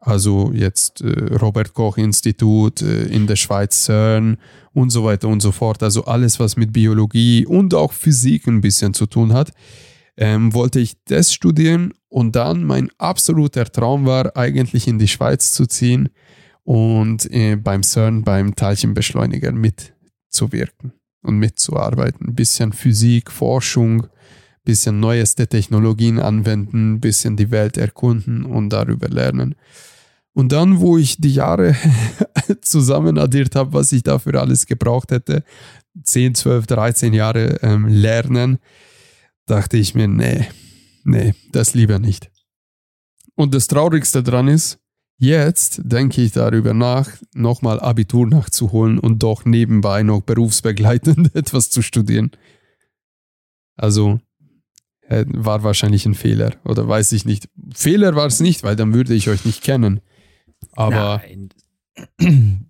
Also 0.00 0.52
jetzt 0.54 1.00
äh, 1.00 1.34
Robert 1.36 1.74
Koch 1.74 1.98
Institut, 1.98 2.82
äh, 2.82 3.06
in 3.06 3.26
der 3.26 3.36
Schweiz 3.36 3.84
CERN 3.84 4.38
und 4.72 4.90
so 4.90 5.04
weiter 5.04 5.28
und 5.28 5.40
so 5.40 5.50
fort. 5.50 5.82
Also 5.82 6.04
alles, 6.04 6.38
was 6.38 6.56
mit 6.56 6.72
Biologie 6.72 7.44
und 7.44 7.74
auch 7.74 7.92
Physik 7.92 8.46
ein 8.46 8.60
bisschen 8.60 8.94
zu 8.94 9.06
tun 9.06 9.32
hat, 9.32 9.52
ähm, 10.16 10.54
wollte 10.54 10.78
ich 10.78 10.96
das 11.04 11.32
studieren 11.32 11.92
und 12.08 12.36
dann 12.36 12.64
mein 12.64 12.90
absoluter 12.98 13.66
Traum 13.66 14.06
war 14.06 14.36
eigentlich 14.36 14.88
in 14.88 14.98
die 14.98 15.08
Schweiz 15.08 15.52
zu 15.52 15.66
ziehen 15.66 16.08
und 16.64 17.30
äh, 17.32 17.56
beim 17.56 17.82
CERN, 17.82 18.24
beim 18.24 18.54
Teilchenbeschleuniger 18.54 19.52
mitzuwirken 19.52 20.92
und 21.22 21.38
mitzuarbeiten. 21.38 22.28
Ein 22.28 22.34
bisschen 22.34 22.72
Physik, 22.72 23.30
Forschung, 23.30 24.06
bisschen 24.64 25.00
neueste 25.00 25.46
Technologien 25.46 26.18
anwenden, 26.18 27.00
bisschen 27.00 27.36
die 27.36 27.50
Welt 27.50 27.76
erkunden 27.76 28.44
und 28.44 28.70
darüber 28.70 29.08
lernen. 29.08 29.54
Und 30.34 30.52
dann, 30.52 30.80
wo 30.80 30.98
ich 30.98 31.16
die 31.16 31.32
Jahre 31.32 31.74
zusammen 32.60 33.18
addiert 33.18 33.56
habe, 33.56 33.72
was 33.72 33.92
ich 33.92 34.02
dafür 34.02 34.40
alles 34.40 34.66
gebraucht 34.66 35.10
hätte, 35.10 35.42
10, 36.02 36.34
12, 36.34 36.66
13 36.66 37.12
Jahre 37.12 37.58
ähm, 37.62 37.88
lernen, 37.88 38.58
dachte 39.46 39.78
ich 39.78 39.94
mir, 39.94 40.06
nee, 40.06 40.46
nee, 41.08 41.34
das 41.52 41.74
lieber 41.74 41.98
nicht. 41.98 42.30
Und 43.34 43.54
das 43.54 43.66
Traurigste 43.66 44.22
dran 44.22 44.48
ist, 44.48 44.78
jetzt 45.18 45.80
denke 45.84 46.22
ich 46.22 46.32
darüber 46.32 46.74
nach, 46.74 47.10
nochmal 47.34 47.80
Abitur 47.80 48.26
nachzuholen 48.26 48.98
und 48.98 49.22
doch 49.22 49.44
nebenbei 49.44 50.02
noch 50.02 50.22
berufsbegleitend 50.22 51.34
etwas 51.34 51.70
zu 51.70 51.82
studieren. 51.82 52.30
Also 53.76 54.20
äh, 55.02 55.24
war 55.28 55.62
wahrscheinlich 55.62 56.04
ein 56.06 56.14
Fehler 56.14 56.56
oder 56.64 56.88
weiß 56.88 57.12
ich 57.12 57.24
nicht. 57.24 57.48
Fehler 57.74 58.14
war 58.16 58.26
es 58.26 58.40
nicht, 58.40 58.62
weil 58.64 58.76
dann 58.76 58.92
würde 58.92 59.14
ich 59.14 59.28
euch 59.28 59.44
nicht 59.44 59.62
kennen. 59.62 60.00
Aber 60.72 61.22
Nein. 61.24 61.50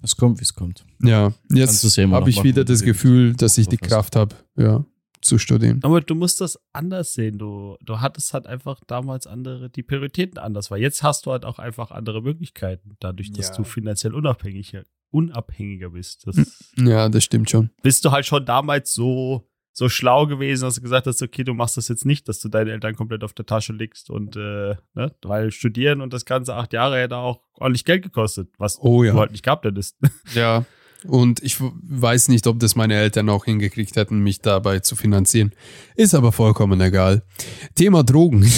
Es 0.02 0.16
kommt, 0.16 0.38
wie 0.40 0.44
es 0.44 0.54
kommt. 0.54 0.86
ja, 1.02 1.32
jetzt 1.52 1.84
habe 1.98 2.30
ich 2.30 2.42
wieder 2.44 2.64
das 2.64 2.82
Gefühl, 2.82 3.34
dass 3.34 3.58
ich 3.58 3.68
die. 3.68 3.76
Kraft 3.76 4.16
habe, 4.16 4.34
ja, 4.56 4.84
zu 5.20 5.38
studieren. 5.38 5.80
Aber 5.82 6.00
du 6.00 6.14
musst 6.14 6.40
das 6.40 6.58
anders 6.72 7.12
sehen. 7.14 7.38
Du, 7.38 7.76
du 7.84 8.00
hattest 8.00 8.34
halt 8.34 8.46
einfach 8.46 8.80
damals 8.86 9.26
andere, 9.26 9.70
die 9.70 9.82
Prioritäten 9.82 10.38
anders, 10.38 10.70
weil 10.70 10.80
jetzt 10.80 11.02
hast 11.02 11.26
du 11.26 11.32
halt 11.32 11.44
auch 11.44 11.58
einfach 11.58 11.90
andere 11.90 12.22
Möglichkeiten, 12.22 12.96
dadurch, 13.00 13.32
dass 13.32 13.48
Ja. 13.48 13.54
du 13.56 13.64
finanziell 13.64 14.14
unabhängiger, 14.14 14.84
unabhängiger 15.10 15.90
bist. 15.90 16.26
Das 16.26 16.36
Hm. 16.76 16.86
Ja, 16.86 17.08
das 17.08 17.24
stimmt 17.24 17.50
schon. 17.50 17.70
bist 17.82 18.04
du 18.04 18.10
halt 18.10 18.26
schon 18.26 18.44
damals 18.46 18.92
so, 18.92 19.48
so 19.72 19.88
schlau 19.88 20.26
gewesen, 20.26 20.62
dass 20.64 20.74
du 20.76 20.80
gesagt 20.82 21.06
hast, 21.06 21.22
okay, 21.22 21.44
du 21.44 21.54
machst 21.54 21.76
das 21.76 21.88
jetzt 21.88 22.04
nicht, 22.04 22.28
dass 22.28 22.40
du 22.40 22.48
deine 22.48 22.72
Eltern 22.72 22.94
komplett 22.96 23.22
auf 23.24 23.32
der 23.32 23.46
Tasche 23.46 23.72
legst 23.72 24.10
und 24.10 24.36
äh, 24.36 24.74
ne, 24.94 25.14
weil 25.22 25.50
studieren 25.52 26.00
und 26.00 26.12
das 26.12 26.24
ganze 26.24 26.54
acht 26.54 26.72
Jahre 26.72 26.98
hätte 26.98 27.16
auch 27.16 27.42
ordentlich 27.54 27.84
Geld 27.84 28.02
gekostet, 28.02 28.50
was 28.58 28.78
Oh 28.80 29.04
ja. 29.04 29.12
du 29.12 29.18
halt 29.20 29.30
nicht 29.32 29.44
gehabt 29.44 29.64
hättest. 29.64 29.96
Ja. 30.34 30.64
Und 31.04 31.42
ich 31.42 31.56
weiß 31.60 32.28
nicht, 32.28 32.46
ob 32.46 32.58
das 32.58 32.74
meine 32.74 32.94
Eltern 32.94 33.28
auch 33.28 33.44
hingekriegt 33.44 33.96
hätten, 33.96 34.20
mich 34.20 34.40
dabei 34.40 34.80
zu 34.80 34.96
finanzieren. 34.96 35.52
Ist 35.94 36.14
aber 36.14 36.32
vollkommen 36.32 36.80
egal. 36.80 37.22
Thema 37.74 38.02
Drogen. 38.02 38.50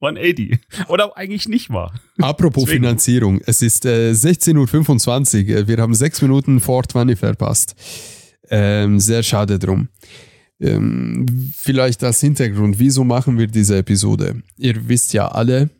180. 0.00 0.58
Oder 0.88 1.16
eigentlich 1.16 1.48
nicht 1.48 1.70
mal. 1.70 1.90
Apropos 2.18 2.64
Deswegen. 2.64 2.84
Finanzierung. 2.84 3.40
Es 3.46 3.62
ist 3.62 3.84
äh, 3.84 4.10
16.25 4.12 5.56
Uhr. 5.56 5.66
Wir 5.68 5.78
haben 5.78 5.94
sechs 5.94 6.22
Minuten 6.22 6.60
420 6.60 7.18
verpasst. 7.18 7.74
Ähm, 8.50 9.00
sehr 9.00 9.22
schade 9.22 9.58
drum. 9.58 9.88
Ähm, 10.60 11.52
vielleicht 11.56 12.02
als 12.02 12.20
Hintergrund, 12.20 12.78
wieso 12.78 13.04
machen 13.04 13.38
wir 13.38 13.46
diese 13.46 13.78
Episode? 13.78 14.42
Ihr 14.56 14.88
wisst 14.88 15.12
ja 15.12 15.28
alle, 15.28 15.70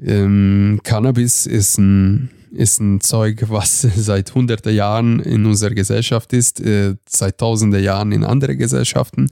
ähm, 0.00 0.80
Cannabis 0.82 1.46
ist 1.46 1.78
ein, 1.78 2.30
ist 2.50 2.80
ein 2.80 3.00
Zeug, 3.00 3.44
was 3.48 3.80
seit 3.96 4.34
hunderte 4.34 4.70
Jahren 4.70 5.20
in 5.20 5.46
unserer 5.46 5.74
Gesellschaft 5.74 6.32
ist, 6.32 6.60
äh, 6.60 6.96
seit 7.08 7.38
tausende 7.38 7.80
Jahren 7.80 8.12
in 8.12 8.24
andere 8.24 8.56
Gesellschaften. 8.56 9.30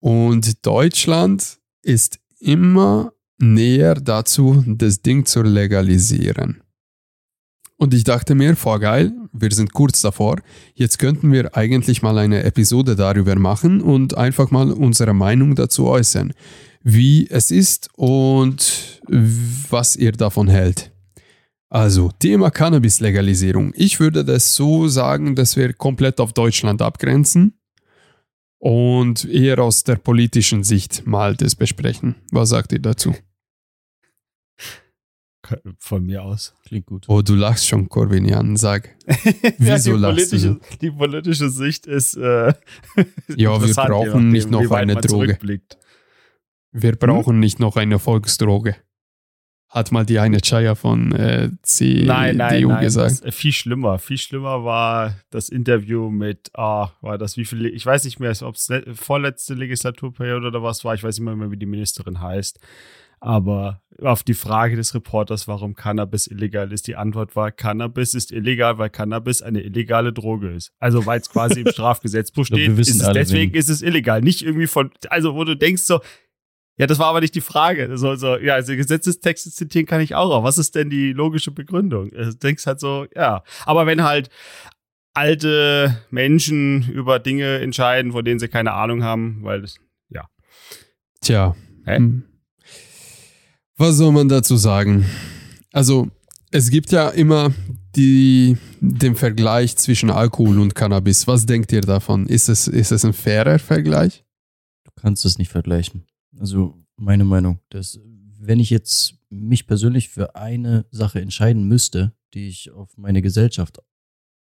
Und 0.00 0.64
Deutschland 0.66 1.58
ist 1.82 2.18
immer 2.38 3.12
näher 3.38 3.94
dazu, 3.94 4.64
das 4.66 5.02
Ding 5.02 5.26
zu 5.26 5.42
legalisieren. 5.42 6.62
Und 7.76 7.94
ich 7.94 8.02
dachte 8.02 8.34
mir, 8.34 8.56
voll 8.56 8.80
geil, 8.80 9.12
wir 9.32 9.52
sind 9.52 9.72
kurz 9.72 10.00
davor. 10.00 10.40
Jetzt 10.74 10.98
könnten 10.98 11.30
wir 11.32 11.56
eigentlich 11.56 12.02
mal 12.02 12.18
eine 12.18 12.42
Episode 12.42 12.96
darüber 12.96 13.36
machen 13.36 13.80
und 13.80 14.16
einfach 14.18 14.50
mal 14.50 14.72
unsere 14.72 15.14
Meinung 15.14 15.54
dazu 15.54 15.86
äußern, 15.86 16.32
wie 16.90 17.28
es 17.28 17.50
ist 17.50 17.90
und 17.96 19.02
was 19.08 19.94
ihr 19.94 20.12
davon 20.12 20.48
hält. 20.48 20.90
Also, 21.68 22.10
Thema 22.18 22.50
Cannabis-Legalisierung. 22.50 23.74
Ich 23.76 24.00
würde 24.00 24.24
das 24.24 24.54
so 24.54 24.88
sagen, 24.88 25.34
dass 25.34 25.56
wir 25.58 25.74
komplett 25.74 26.18
auf 26.18 26.32
Deutschland 26.32 26.80
abgrenzen 26.80 27.60
und 28.58 29.26
eher 29.26 29.58
aus 29.58 29.84
der 29.84 29.96
politischen 29.96 30.64
Sicht 30.64 31.06
mal 31.06 31.36
das 31.36 31.54
besprechen. 31.54 32.14
Was 32.32 32.48
sagt 32.48 32.72
ihr 32.72 32.78
dazu? 32.78 33.14
Von 35.78 36.06
mir 36.06 36.22
aus. 36.22 36.54
Klingt 36.66 36.86
gut. 36.86 37.04
Oh, 37.08 37.20
du 37.20 37.34
lachst 37.34 37.66
schon, 37.68 37.90
Corvinian. 37.90 38.56
Sag. 38.56 38.96
ja, 39.06 39.52
Wieso 39.58 39.92
die, 39.92 39.98
lachst 39.98 40.32
du 40.32 40.36
politische, 40.38 40.60
die 40.80 40.90
politische 40.90 41.50
Sicht 41.50 41.86
ist. 41.86 42.16
Äh, 42.16 42.54
Ja, 43.36 43.62
wir 43.62 43.74
brauchen 43.74 44.30
nicht 44.30 44.50
noch 44.50 44.70
eine 44.70 44.96
Droge. 44.96 45.38
Wir 46.72 46.96
brauchen 46.96 47.40
nicht 47.40 47.60
noch 47.60 47.76
eine 47.76 47.98
Volksdroge. 47.98 48.76
Hat 49.70 49.92
mal 49.92 50.06
die 50.06 50.18
eine 50.18 50.38
Chaya 50.40 50.74
von 50.74 51.12
äh, 51.12 51.50
CDU 51.62 52.06
Nein, 52.06 52.36
nein, 52.38 52.62
nein. 52.64 52.80
gesagt. 52.80 53.10
Das, 53.10 53.20
äh, 53.22 53.32
viel 53.32 53.52
schlimmer. 53.52 53.98
Viel 53.98 54.16
schlimmer 54.16 54.64
war 54.64 55.14
das 55.30 55.50
Interview 55.50 56.08
mit, 56.08 56.50
ah, 56.54 56.92
war 57.02 57.18
das 57.18 57.36
wie 57.36 57.44
viele, 57.44 57.68
ich 57.68 57.84
weiß 57.84 58.04
nicht 58.04 58.18
mehr, 58.18 58.32
ob 58.42 58.54
es 58.54 58.68
le- 58.68 58.94
vorletzte 58.94 59.52
Legislaturperiode 59.52 60.46
oder 60.46 60.62
was 60.62 60.84
war. 60.86 60.94
Ich 60.94 61.02
weiß 61.04 61.18
nicht 61.18 61.34
mehr, 61.36 61.50
wie 61.50 61.58
die 61.58 61.66
Ministerin 61.66 62.20
heißt. 62.22 62.58
Aber 63.20 63.82
auf 64.00 64.22
die 64.22 64.32
Frage 64.34 64.76
des 64.76 64.94
Reporters, 64.94 65.48
warum 65.48 65.74
Cannabis 65.74 66.28
illegal 66.28 66.72
ist, 66.72 66.86
die 66.86 66.96
Antwort 66.96 67.34
war, 67.36 67.50
Cannabis 67.50 68.14
ist 68.14 68.30
illegal, 68.32 68.78
weil 68.78 68.88
Cannabis 68.90 69.42
eine 69.42 69.60
illegale 69.60 70.12
Droge 70.14 70.50
ist. 70.52 70.72
Also 70.78 71.04
weil 71.04 71.20
es 71.20 71.28
quasi 71.28 71.60
im 71.60 71.66
Strafgesetzbuch 71.72 72.46
steht, 72.46 72.78
ist 72.78 72.88
es 73.02 73.12
deswegen 73.12 73.52
wen- 73.52 73.58
ist 73.58 73.68
es 73.68 73.82
illegal. 73.82 74.22
Nicht 74.22 74.40
irgendwie 74.42 74.68
von, 74.68 74.92
also 75.10 75.34
wo 75.34 75.44
du 75.44 75.56
denkst 75.56 75.82
so, 75.82 76.00
ja, 76.78 76.86
das 76.86 76.98
war 76.98 77.08
aber 77.08 77.20
nicht 77.20 77.34
die 77.34 77.40
Frage. 77.40 77.98
So, 77.98 78.14
so, 78.16 78.36
ja, 78.38 78.54
also 78.54 78.74
Gesetzestexte 78.74 79.50
zitieren 79.50 79.86
kann 79.86 80.00
ich 80.00 80.14
auch. 80.14 80.32
Aber 80.32 80.44
was 80.44 80.58
ist 80.58 80.74
denn 80.74 80.90
die 80.90 81.12
logische 81.12 81.50
Begründung? 81.50 82.10
Du 82.10 82.34
denkst 82.34 82.66
halt 82.66 82.80
so, 82.80 83.06
ja. 83.14 83.42
Aber 83.66 83.86
wenn 83.86 84.04
halt 84.04 84.30
alte 85.12 86.00
Menschen 86.10 86.88
über 86.90 87.18
Dinge 87.18 87.58
entscheiden, 87.58 88.12
von 88.12 88.24
denen 88.24 88.38
sie 88.38 88.48
keine 88.48 88.72
Ahnung 88.72 89.02
haben, 89.02 89.40
weil 89.42 89.62
das, 89.62 89.78
Tja. 91.20 91.56
Hä? 91.84 91.96
hm. 91.96 92.24
Was 93.76 93.96
soll 93.96 94.12
man 94.12 94.28
dazu 94.28 94.56
sagen? 94.56 95.04
Also, 95.72 96.08
es 96.50 96.70
gibt 96.70 96.90
ja 96.90 97.10
immer 97.10 97.52
die, 97.94 98.56
den 98.80 99.14
Vergleich 99.14 99.76
zwischen 99.76 100.10
Alkohol 100.10 100.58
und 100.58 100.74
Cannabis. 100.74 101.26
Was 101.26 101.46
denkt 101.46 101.72
ihr 101.72 101.80
davon? 101.80 102.26
Ist 102.26 102.48
es, 102.48 102.66
ist 102.66 102.90
es 102.90 103.04
ein 103.04 103.12
fairer 103.12 103.58
Vergleich? 103.58 104.24
Du 104.84 104.90
kannst 105.00 105.24
es 105.24 105.38
nicht 105.38 105.50
vergleichen. 105.50 106.06
Also 106.38 106.74
meine 106.96 107.24
Meinung, 107.24 107.60
dass 107.70 108.00
wenn 108.38 108.60
ich 108.60 108.70
jetzt 108.70 109.14
mich 109.30 109.66
persönlich 109.66 110.08
für 110.08 110.36
eine 110.36 110.86
Sache 110.90 111.20
entscheiden 111.20 111.66
müsste, 111.66 112.12
die 112.34 112.48
ich 112.48 112.70
auf 112.70 112.96
meine 112.96 113.22
Gesellschaft 113.22 113.80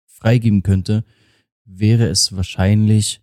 freigeben 0.07 0.63
könnte, 0.63 1.05
wäre 1.65 2.09
es 2.09 2.35
wahrscheinlich 2.35 3.23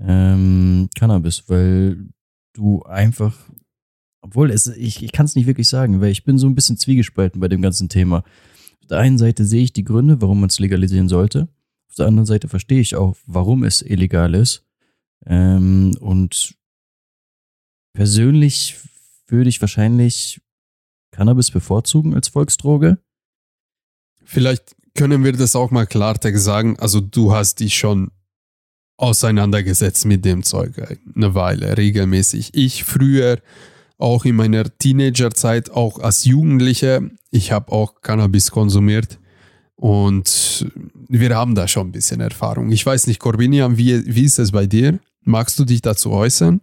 ähm, 0.00 0.88
Cannabis, 0.96 1.44
weil 1.48 2.08
du 2.52 2.82
einfach, 2.82 3.36
obwohl 4.20 4.50
es, 4.50 4.66
ich, 4.66 5.02
ich 5.02 5.12
kann 5.12 5.26
es 5.26 5.34
nicht 5.34 5.46
wirklich 5.46 5.68
sagen, 5.68 6.00
weil 6.00 6.10
ich 6.10 6.24
bin 6.24 6.38
so 6.38 6.46
ein 6.46 6.54
bisschen 6.54 6.76
zwiegespalten 6.76 7.40
bei 7.40 7.48
dem 7.48 7.62
ganzen 7.62 7.88
Thema. 7.88 8.18
Auf 8.80 8.86
der 8.88 8.98
einen 8.98 9.18
Seite 9.18 9.44
sehe 9.44 9.64
ich 9.64 9.72
die 9.72 9.84
Gründe, 9.84 10.20
warum 10.20 10.40
man 10.40 10.48
es 10.48 10.58
legalisieren 10.58 11.08
sollte. 11.08 11.48
Auf 11.88 11.96
der 11.96 12.06
anderen 12.06 12.26
Seite 12.26 12.48
verstehe 12.48 12.80
ich 12.80 12.96
auch, 12.96 13.16
warum 13.26 13.64
es 13.64 13.82
illegal 13.82 14.34
ist. 14.34 14.64
Ähm, 15.26 15.96
und 16.00 16.54
persönlich 17.92 18.76
würde 19.26 19.48
ich 19.48 19.60
wahrscheinlich 19.60 20.40
Cannabis 21.10 21.50
bevorzugen 21.50 22.14
als 22.14 22.28
Volksdroge. 22.28 22.98
Vielleicht 24.24 24.76
können 24.94 25.24
wir 25.24 25.32
das 25.32 25.56
auch 25.56 25.70
mal 25.70 25.86
Klartext 25.86 26.44
sagen. 26.44 26.78
Also, 26.78 27.00
du 27.00 27.32
hast 27.32 27.60
dich 27.60 27.76
schon 27.76 28.10
auseinandergesetzt 28.96 30.04
mit 30.06 30.24
dem 30.24 30.42
Zeug 30.42 30.74
eine 31.14 31.34
Weile, 31.34 31.78
regelmäßig. 31.78 32.50
Ich 32.54 32.84
früher, 32.84 33.38
auch 33.96 34.24
in 34.24 34.36
meiner 34.36 34.64
Teenagerzeit, 34.78 35.70
auch 35.70 35.98
als 35.98 36.24
Jugendlicher, 36.24 37.02
ich 37.30 37.52
habe 37.52 37.72
auch 37.72 38.00
Cannabis 38.00 38.50
konsumiert 38.50 39.18
und 39.76 40.66
wir 41.08 41.34
haben 41.34 41.54
da 41.54 41.68
schon 41.68 41.88
ein 41.88 41.92
bisschen 41.92 42.20
Erfahrung. 42.20 42.72
Ich 42.72 42.84
weiß 42.84 43.06
nicht, 43.06 43.20
Corbinian, 43.20 43.78
wie, 43.78 44.04
wie 44.14 44.24
ist 44.24 44.38
es 44.38 44.52
bei 44.52 44.66
dir? 44.66 44.98
Magst 45.22 45.58
du 45.58 45.64
dich 45.64 45.80
dazu 45.80 46.10
äußern? 46.10 46.60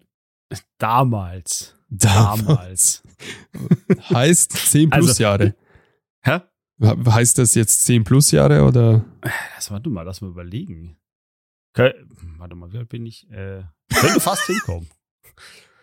Damals, 0.77 1.75
Damals. 1.89 3.03
heißt 4.09 4.51
10 4.51 4.89
plus 4.89 5.07
Also- 5.09 5.23
Jahre. 5.23 5.55
Hä? 6.21 6.39
Heißt 6.81 7.37
das 7.37 7.55
jetzt 7.55 7.85
10 7.85 8.03
plus 8.03 8.31
Jahre 8.31 8.63
oder? 8.63 9.05
Das 9.55 9.71
warte 9.71 9.89
mal, 9.89 10.01
lass 10.03 10.21
mal 10.21 10.29
überlegen. 10.29 10.97
Kö 11.73 11.91
warte 12.37 12.55
mal, 12.55 12.71
wie 12.73 12.77
alt 12.79 12.89
bin 12.89 13.05
ich? 13.05 13.29
Äh, 13.31 13.63
könnte 13.93 14.19
fast 14.19 14.45
hinkommen. 14.47 14.89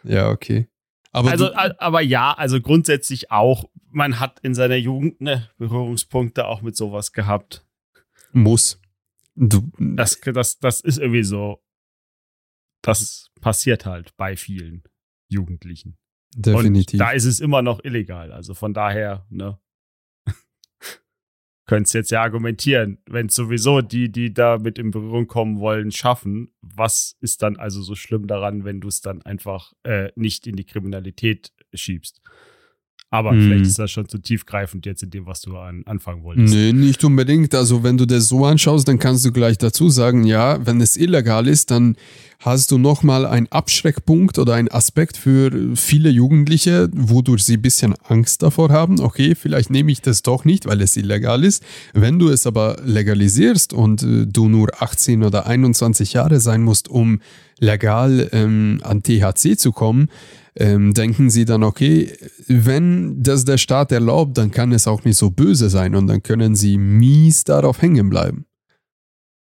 Ja, 0.05 0.31
okay. 0.31 0.69
Aber 1.13 1.31
Also, 1.31 1.49
du, 1.49 1.81
aber 1.81 2.01
ja, 2.01 2.33
also 2.33 2.61
grundsätzlich 2.61 3.31
auch. 3.31 3.65
Man 3.91 4.19
hat 4.21 4.41
in 4.41 4.55
seiner 4.55 4.77
Jugend 4.77 5.21
ne, 5.21 5.51
Berührungspunkte 5.59 6.47
auch 6.47 6.63
mit 6.63 6.77
sowas 6.77 7.13
gehabt. 7.13 7.67
muss. 8.33 8.81
Du, 9.35 9.71
Das, 9.79 10.19
das, 10.21 10.59
das 10.59 10.81
ist 10.81 10.99
irgendwie 10.99 11.23
so. 11.23 11.63
Das 12.83 13.31
passiert 13.41 13.87
halt 13.87 14.17
bei 14.17 14.37
vielen 14.37 14.83
Jugendlichen. 15.29 15.99
definitiv. 16.35 17.01
Und 17.01 17.07
da 17.07 17.13
ist 17.13 17.25
es 17.25 17.41
immer 17.41 17.63
noch 17.63 17.83
illegal. 17.85 18.33
Also 18.33 18.55
von 18.55 18.75
daher, 18.75 19.27
ne? 19.31 19.59
Könntest 21.67 21.95
jetzt 21.95 22.11
ja 22.11 22.23
argumentieren, 22.23 22.99
wenn 23.07 23.29
sowieso 23.29 23.81
die, 23.81 24.11
die 24.11 24.35
da 24.35 24.59
mit 24.59 24.79
in 24.79 24.91
Berührung 24.91 25.27
kommen 25.27 25.61
wollen, 25.61 25.93
schaffen, 25.93 26.53
was 26.61 27.17
ist 27.21 27.43
dann 27.43 27.57
also 27.57 27.83
so 27.83 27.95
schlimm 27.95 28.27
daran, 28.27 28.65
wenn 28.65 28.81
du 28.81 28.89
es 28.89 29.01
dann 29.01 29.23
einfach 29.23 29.73
äh, 29.85 30.11
nicht 30.17 30.47
in 30.47 30.57
die 30.57 30.67
Kriminalität 30.67 31.53
schiebst? 31.73 32.21
Aber 33.13 33.33
Hm. 33.33 33.43
vielleicht 33.43 33.67
ist 33.67 33.79
das 33.79 33.91
schon 33.91 34.09
zu 34.09 34.17
tiefgreifend 34.17 34.87
jetzt 34.87 35.03
in 35.03 35.11
dem, 35.11 35.27
was 35.27 35.43
du 35.43 35.59
an, 35.59 35.83
anfangen 35.85 36.23
wolltest. 36.25 36.55
Nee, 36.55 36.73
nicht 36.73 37.05
unbedingt. 37.05 37.55
Also 37.55 37.83
wenn 37.83 37.99
du 37.99 38.07
das 38.07 38.27
so 38.29 38.47
anschaust, 38.47 38.89
dann 38.89 38.99
kannst 38.99 39.23
du 39.27 39.33
gleich 39.33 39.59
dazu 39.59 39.91
sagen, 39.91 40.25
ja, 40.25 40.65
wenn 40.65 40.81
es 40.81 40.97
illegal 40.97 41.47
ist, 41.47 41.71
dann 41.71 41.97
hast 42.39 42.71
du 42.71 42.79
nochmal 42.79 43.27
einen 43.27 43.49
Abschreckpunkt 43.53 44.39
oder 44.39 44.55
einen 44.55 44.69
Aspekt 44.69 45.19
für 45.19 45.51
viele 45.77 46.09
Jugendliche, 46.09 46.89
wodurch 46.95 47.45
sie 47.45 47.59
ein 47.59 47.63
bisschen 47.63 47.95
Angst 48.09 48.43
davor 48.43 48.71
haben. 48.71 48.99
Okay, 48.99 49.35
vielleicht 49.35 49.69
nehme 49.69 49.93
ich 49.93 50.01
das 50.01 50.23
doch 50.23 50.47
nicht, 50.47 50.65
weil 50.65 50.81
es 50.81 50.97
illegal 50.97 51.45
ist. 51.45 51.63
Wenn 51.93 52.19
du 52.19 52.31
es 52.31 52.47
aber 52.47 52.79
legalisierst 52.83 53.75
und 53.75 54.03
äh, 54.05 54.27
du 54.27 54.49
nur 54.49 54.71
18 54.81 55.23
oder 55.23 55.47
21 55.47 56.15
Jahre 56.15 56.41
sein 56.41 56.63
musst, 56.63 56.89
um 56.89 57.21
legal 57.59 58.31
ähm, 58.33 58.81
an 58.83 59.03
THC 59.03 59.59
zu 59.59 59.71
kommen, 59.71 60.09
ähm, 60.57 60.95
denken 60.95 61.31
sie 61.31 61.45
dann, 61.45 61.63
okay, 61.63 62.13
wenn 62.47 63.23
das 63.23 63.45
der 63.45 63.59
Staat 63.59 63.93
erlaubt, 63.93 64.39
dann 64.39 64.51
kann 64.51 64.73
es 64.73 64.87
auch 64.87 65.05
nicht 65.05 65.17
so 65.17 65.31
böse 65.31 65.71
sein 65.71 65.95
und 65.95 66.07
dann 66.07 66.23
können 66.23 66.55
sie 66.57 66.79
mies 66.79 67.45
darauf 67.45 67.81
hängen 67.81 68.11
bleiben. 68.11 68.47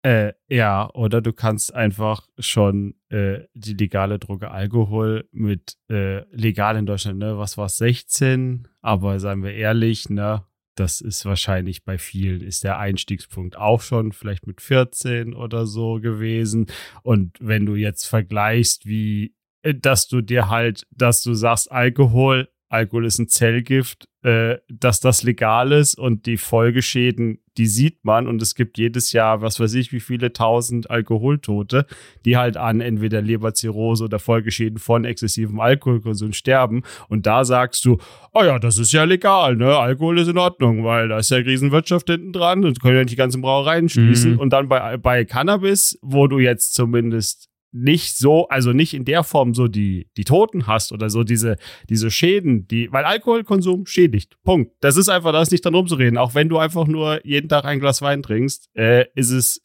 Äh, 0.03 0.33
ja, 0.49 0.89
oder 0.95 1.21
du 1.21 1.35
kannst 1.35 1.75
einfach 1.75 2.27
schon 2.39 2.95
äh, 3.11 3.41
die 3.53 3.75
legale 3.75 4.19
Droge 4.19 4.51
Alkohol 4.51 5.29
mit 5.31 5.77
äh, 5.91 6.21
legal 6.35 6.77
in 6.77 6.87
Deutschland, 6.87 7.19
ne, 7.19 7.37
was 7.37 7.59
war 7.59 7.69
16, 7.69 8.67
aber 8.81 9.21
seien 9.21 9.43
wir 9.43 9.53
ehrlich, 9.53 10.09
ne, 10.09 10.43
das 10.75 11.03
ist 11.03 11.27
wahrscheinlich 11.27 11.85
bei 11.85 11.99
vielen 11.99 12.41
ist 12.41 12.65
der 12.65 12.79
Einstiegspunkt 12.79 13.57
auch 13.57 13.83
schon 13.83 14.13
vielleicht 14.13 14.47
mit 14.47 14.63
14 14.63 15.35
oder 15.35 15.67
so 15.67 16.01
gewesen. 16.01 16.67
Und 17.03 17.37
wenn 17.39 17.67
du 17.67 17.75
jetzt 17.75 18.07
vergleichst, 18.07 18.87
wie, 18.87 19.35
dass 19.63 20.09
du 20.09 20.21
dir 20.21 20.49
halt, 20.49 20.87
dass 20.91 21.23
du 21.23 21.35
sagst, 21.35 21.71
Alkohol, 21.71 22.49
Alkohol 22.69 23.05
ist 23.05 23.19
ein 23.19 23.29
Zellgift, 23.29 24.09
äh, 24.23 24.59
dass 24.69 25.01
das 25.01 25.23
legal 25.25 25.73
ist 25.73 25.99
und 25.99 26.27
die 26.27 26.37
Folgeschäden, 26.37 27.39
die 27.57 27.67
sieht 27.67 28.05
man 28.05 28.29
und 28.29 28.41
es 28.41 28.55
gibt 28.55 28.79
jedes 28.79 29.13
Jahr, 29.13 29.43
was 29.43 29.59
weiß 29.59 29.75
ich, 29.75 29.93
wie 29.93 29.99
viele 29.99 30.33
tausend 30.33 30.89
Alkoholtote, 30.89 31.85
die 32.25 32.37
halt 32.37 32.57
an 32.57 32.81
entweder 32.81 33.23
Leberzirrhose 33.23 34.05
oder 34.05 34.21
Folgeschäden 34.21 34.79
von 34.79 35.05
exzessivem 35.05 35.59
Alkoholkonsum 35.59 36.33
sterben. 36.33 36.83
Und 37.09 37.27
da 37.27 37.45
sagst 37.45 37.85
du, 37.85 37.99
oh 38.33 38.45
ja, 38.45 38.61
das 38.61 38.79
ist 38.79 38.93
ja 38.93 39.03
legal, 39.03 39.57
ne, 39.57 39.77
Alkohol 39.77 40.21
ist 40.21 40.29
in 40.29 40.39
Ordnung, 40.39 40.85
weil 40.85 41.09
da 41.09 41.19
ist 41.19 41.31
ja 41.31 41.39
Riesenwirtschaft 41.39 42.09
hinten 42.09 42.33
dran 42.33 42.65
und 42.65 42.81
können 42.81 42.97
ja 42.97 43.03
nicht 43.03 43.13
die 43.13 43.17
ganzen 43.17 43.43
Brauereien 43.43 43.89
schließen. 43.89 44.35
Mhm. 44.35 44.39
und 44.39 44.53
dann 44.53 44.69
bei, 44.69 44.97
bei 44.97 45.25
Cannabis, 45.25 45.99
wo 46.03 46.29
du 46.29 46.39
jetzt 46.39 46.75
zumindest 46.75 47.50
nicht 47.73 48.17
so, 48.17 48.49
also 48.49 48.73
nicht 48.73 48.95
in 48.95 49.05
der 49.05 49.23
Form 49.23 49.55
so 49.55 49.69
die, 49.69 50.09
die 50.17 50.25
Toten 50.25 50.67
hast 50.67 50.93
oder 50.93 51.09
so 51.11 51.23
diese, 51.23 51.57
diese 51.89 52.11
Schäden, 52.11 52.67
die, 52.67 52.91
weil 52.93 53.05
Alkoholkonsum 53.05 53.87
schädigt. 53.87 54.37
Punkt. 54.43 54.73
Das 54.81 54.97
ist 54.97 55.09
einfach, 55.09 55.33
da 55.33 55.41
ist 55.43 55.53
nicht 55.53 55.65
dran 55.65 55.75
rumzureden. 55.75 56.19
Auch 56.19 56.35
wenn 56.35 56.49
du 56.49 56.59
einfach 56.59 56.87
nur 56.87 57.25
jeden 57.25 57.49
Tag 57.49 57.65
ein 57.65 57.79
Glas 57.81 58.03
Wein 58.03 58.23
trinkst, 58.23 58.69
äh, 58.75 59.07
ist 59.15 59.31
es, 59.31 59.61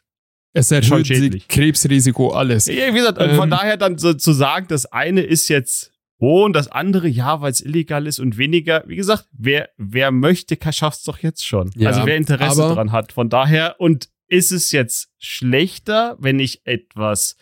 Es 0.54 0.70
Schon 0.70 0.78
erhöht 1.00 1.08
schädlich. 1.08 1.48
Krebsrisiko, 1.48 2.30
alles. 2.32 2.68
Ja, 2.68 2.94
wie 2.94 2.98
gesagt, 2.98 3.18
Ähm. 3.20 3.36
von 3.36 3.50
daher 3.50 3.76
dann 3.78 3.98
so 3.98 4.14
zu 4.14 4.34
sagen, 4.34 4.68
das 4.70 4.86
eine 4.86 5.22
ist 5.22 5.50
jetzt 5.50 5.92
oh 6.18 6.46
und 6.46 6.54
das 6.54 6.70
andere 6.70 7.08
ja, 7.10 7.42
weil 7.42 7.52
es 7.52 7.60
illegal 7.60 8.08
ist 8.08 8.20
und 8.20 8.38
weniger. 8.38 8.84
Wie 8.88 8.96
gesagt, 8.96 9.28
wer, 9.34 9.70
wer 9.78 10.12
möchte, 10.12 10.58
schafft 10.72 11.00
es 11.00 11.04
doch 11.04 11.18
jetzt 11.20 11.46
schon. 11.46 11.72
Ja, 11.76 11.90
also 11.90 12.06
wer 12.06 12.16
Interesse 12.16 12.64
aber- 12.64 12.76
dran 12.76 12.92
hat. 12.94 13.12
Von 13.12 13.30
daher, 13.30 13.76
und 13.80 14.10
ist 14.28 14.52
es 14.52 14.72
jetzt 14.72 15.10
schlechter, 15.20 16.16
wenn 16.20 16.40
ich 16.40 16.66
etwas 16.66 17.36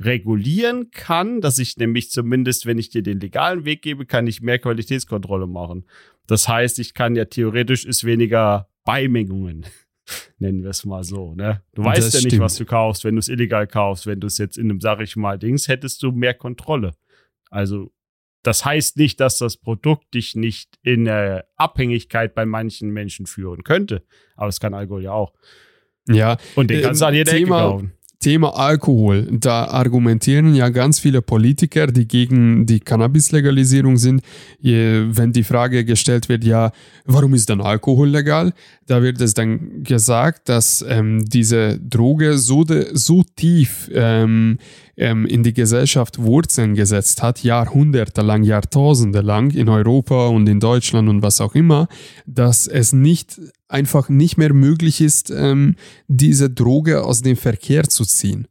regulieren 0.00 0.90
kann, 0.90 1.40
dass 1.40 1.58
ich 1.58 1.76
nämlich 1.76 2.10
zumindest, 2.10 2.66
wenn 2.66 2.78
ich 2.78 2.90
dir 2.90 3.02
den 3.02 3.20
legalen 3.20 3.64
Weg 3.64 3.82
gebe, 3.82 4.06
kann 4.06 4.26
ich 4.26 4.40
mehr 4.40 4.58
Qualitätskontrolle 4.58 5.46
machen. 5.46 5.86
Das 6.26 6.48
heißt, 6.48 6.78
ich 6.78 6.94
kann 6.94 7.16
ja 7.16 7.24
theoretisch 7.24 7.84
ist 7.84 8.04
weniger 8.04 8.68
Beimengungen. 8.84 9.66
Nennen 10.38 10.62
wir 10.62 10.70
es 10.70 10.84
mal 10.84 11.04
so, 11.04 11.34
ne? 11.34 11.62
Du 11.74 11.84
weißt 11.84 11.98
Das 12.06 12.12
ja 12.14 12.18
nicht, 12.20 12.28
stimmt. 12.28 12.42
was 12.42 12.56
du 12.56 12.64
kaufst, 12.64 13.04
wenn 13.04 13.14
du 13.16 13.18
es 13.18 13.28
illegal 13.28 13.66
kaufst. 13.66 14.06
Wenn 14.06 14.20
du 14.20 14.26
es 14.26 14.38
jetzt 14.38 14.56
in 14.56 14.70
einem, 14.70 14.80
sag 14.80 15.00
ich 15.00 15.16
mal, 15.16 15.38
Dings, 15.38 15.68
hättest 15.68 16.02
du 16.02 16.12
mehr 16.12 16.32
Kontrolle. 16.34 16.92
Also, 17.50 17.92
das 18.42 18.64
heißt 18.64 18.96
nicht, 18.96 19.20
dass 19.20 19.36
das 19.38 19.56
Produkt 19.56 20.14
dich 20.14 20.34
nicht 20.36 20.78
in 20.82 21.08
eine 21.08 21.44
Abhängigkeit 21.56 22.34
bei 22.34 22.46
manchen 22.46 22.90
Menschen 22.90 23.26
führen 23.26 23.64
könnte. 23.64 24.04
Aber 24.36 24.48
es 24.48 24.60
kann 24.60 24.72
Alkohol 24.74 25.02
ja 25.02 25.12
auch. 25.12 25.34
Ja, 26.08 26.38
Und 26.54 26.70
den 26.70 26.80
kannst 26.80 27.02
du 27.02 27.06
an 27.06 27.14
jeder 27.14 27.32
Ecke 27.32 27.44
Thema- 27.44 27.60
kaufen. 27.60 27.92
Thema 28.28 28.50
Alkohol. 28.58 29.26
Da 29.30 29.68
argumentieren 29.68 30.54
ja 30.54 30.68
ganz 30.68 30.98
viele 30.98 31.22
Politiker, 31.22 31.86
die 31.86 32.06
gegen 32.06 32.66
die 32.66 32.78
Cannabis-Legalisierung 32.78 33.96
sind. 33.96 34.20
Wenn 34.60 35.32
die 35.32 35.44
Frage 35.44 35.86
gestellt 35.86 36.28
wird, 36.28 36.44
ja, 36.44 36.72
warum 37.06 37.32
ist 37.32 37.48
dann 37.48 37.62
Alkohol 37.62 38.10
legal? 38.10 38.52
Da 38.86 39.02
wird 39.02 39.18
es 39.22 39.32
dann 39.32 39.82
gesagt, 39.82 40.50
dass 40.50 40.84
ähm, 40.86 41.24
diese 41.24 41.78
Droge 41.78 42.36
so, 42.36 42.64
de, 42.64 42.88
so 42.92 43.24
tief 43.34 43.90
ähm, 43.94 44.58
ähm, 44.98 45.24
in 45.26 45.42
die 45.42 45.54
Gesellschaft 45.54 46.18
Wurzeln 46.18 46.74
gesetzt 46.74 47.22
hat, 47.22 47.42
Jahrhunderte 47.42 48.20
lang, 48.22 48.42
Jahrtausende 48.42 49.20
lang 49.20 49.52
in 49.52 49.68
Europa 49.68 50.26
und 50.26 50.48
in 50.48 50.60
Deutschland 50.60 51.08
und 51.08 51.22
was 51.22 51.40
auch 51.40 51.54
immer, 51.54 51.88
dass 52.26 52.66
es 52.66 52.92
nicht 52.92 53.40
einfach 53.68 54.08
nicht 54.08 54.36
mehr 54.36 54.52
möglich 54.52 55.00
ist, 55.00 55.30
ähm, 55.30 55.76
diese 56.08 56.50
Droge 56.50 57.04
aus 57.04 57.22
dem 57.22 57.36
Verkehr 57.36 57.84
zu 57.84 58.04
ziehen. 58.04 58.48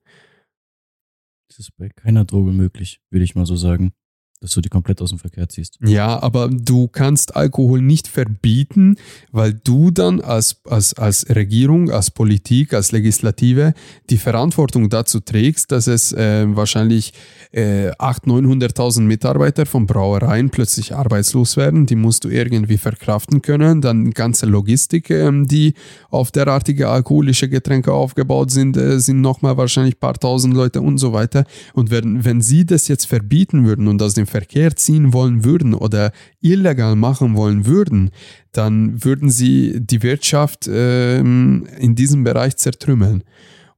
Das 1.49 1.59
ist 1.59 1.75
bei 1.77 1.89
keiner 1.89 2.23
Droge 2.23 2.51
möglich, 2.51 3.01
würde 3.09 3.25
ich 3.25 3.35
mal 3.35 3.45
so 3.45 3.55
sagen, 3.55 3.91
dass 4.39 4.51
du 4.51 4.61
die 4.61 4.69
komplett 4.69 5.01
aus 5.01 5.09
dem 5.09 5.17
Verkehr 5.17 5.49
ziehst. 5.49 5.79
Ja, 5.83 6.21
aber 6.21 6.47
du 6.49 6.87
kannst 6.87 7.35
Alkohol 7.35 7.81
nicht 7.81 8.07
verbieten, 8.07 8.97
weil 9.31 9.53
du 9.53 9.89
dann 9.89 10.21
als, 10.21 10.57
als, 10.65 10.93
als 10.93 11.27
Regierung, 11.35 11.89
als 11.89 12.11
Politik, 12.11 12.73
als 12.73 12.91
Legislative 12.91 13.73
die 14.11 14.17
Verantwortung 14.17 14.89
dazu 14.89 15.19
trägst, 15.19 15.71
dass 15.71 15.87
es 15.87 16.13
äh, 16.13 16.45
wahrscheinlich 16.55 17.13
äh, 17.51 17.89
800.000, 17.91 18.75
900.000 18.77 19.01
Mitarbeiter 19.01 19.65
von 19.65 19.87
Brauereien 19.87 20.51
plötzlich 20.51 20.93
arbeitslos 20.93 21.57
werden. 21.57 21.87
Die 21.87 21.95
musst 21.95 22.23
du 22.23 22.29
irgendwie 22.29 22.77
verkraften 22.77 23.41
können. 23.41 23.81
Dann 23.81 24.11
ganze 24.11 24.45
Logistik, 24.45 25.09
ähm, 25.09 25.47
die 25.47 25.73
auf 26.11 26.31
derartige 26.31 26.89
alkoholische 26.89 27.49
Getränke 27.49 27.91
aufgebaut 27.91 28.51
sind, 28.51 28.77
äh, 28.77 28.99
sind 28.99 29.21
nochmal 29.21 29.57
wahrscheinlich 29.57 29.95
ein 29.95 29.99
paar 29.99 30.13
tausend 30.13 30.53
Leute 30.53 30.81
und 30.81 30.99
so 30.99 31.11
weiter. 31.11 31.45
Und 31.73 31.89
wenn, 31.89 32.23
wenn 32.23 32.41
sie 32.41 32.67
das 32.67 32.87
jetzt 32.87 33.05
verbieten 33.05 33.65
würden 33.65 33.87
und 33.87 33.99
aus 34.01 34.13
dem 34.13 34.26
Verkehr 34.27 34.75
ziehen 34.75 35.13
wollen 35.13 35.43
würden 35.43 35.73
oder 35.73 36.11
illegal 36.41 36.95
machen 36.95 37.35
wollen 37.35 37.65
würden, 37.65 38.11
dann 38.51 39.03
würden 39.03 39.29
sie 39.29 39.79
die 39.79 40.03
Wirtschaft 40.03 40.69
ähm, 40.71 41.67
in 41.79 41.95
diesem 41.95 42.23
Bereich 42.23 42.57
zertrümmeln. 42.57 43.23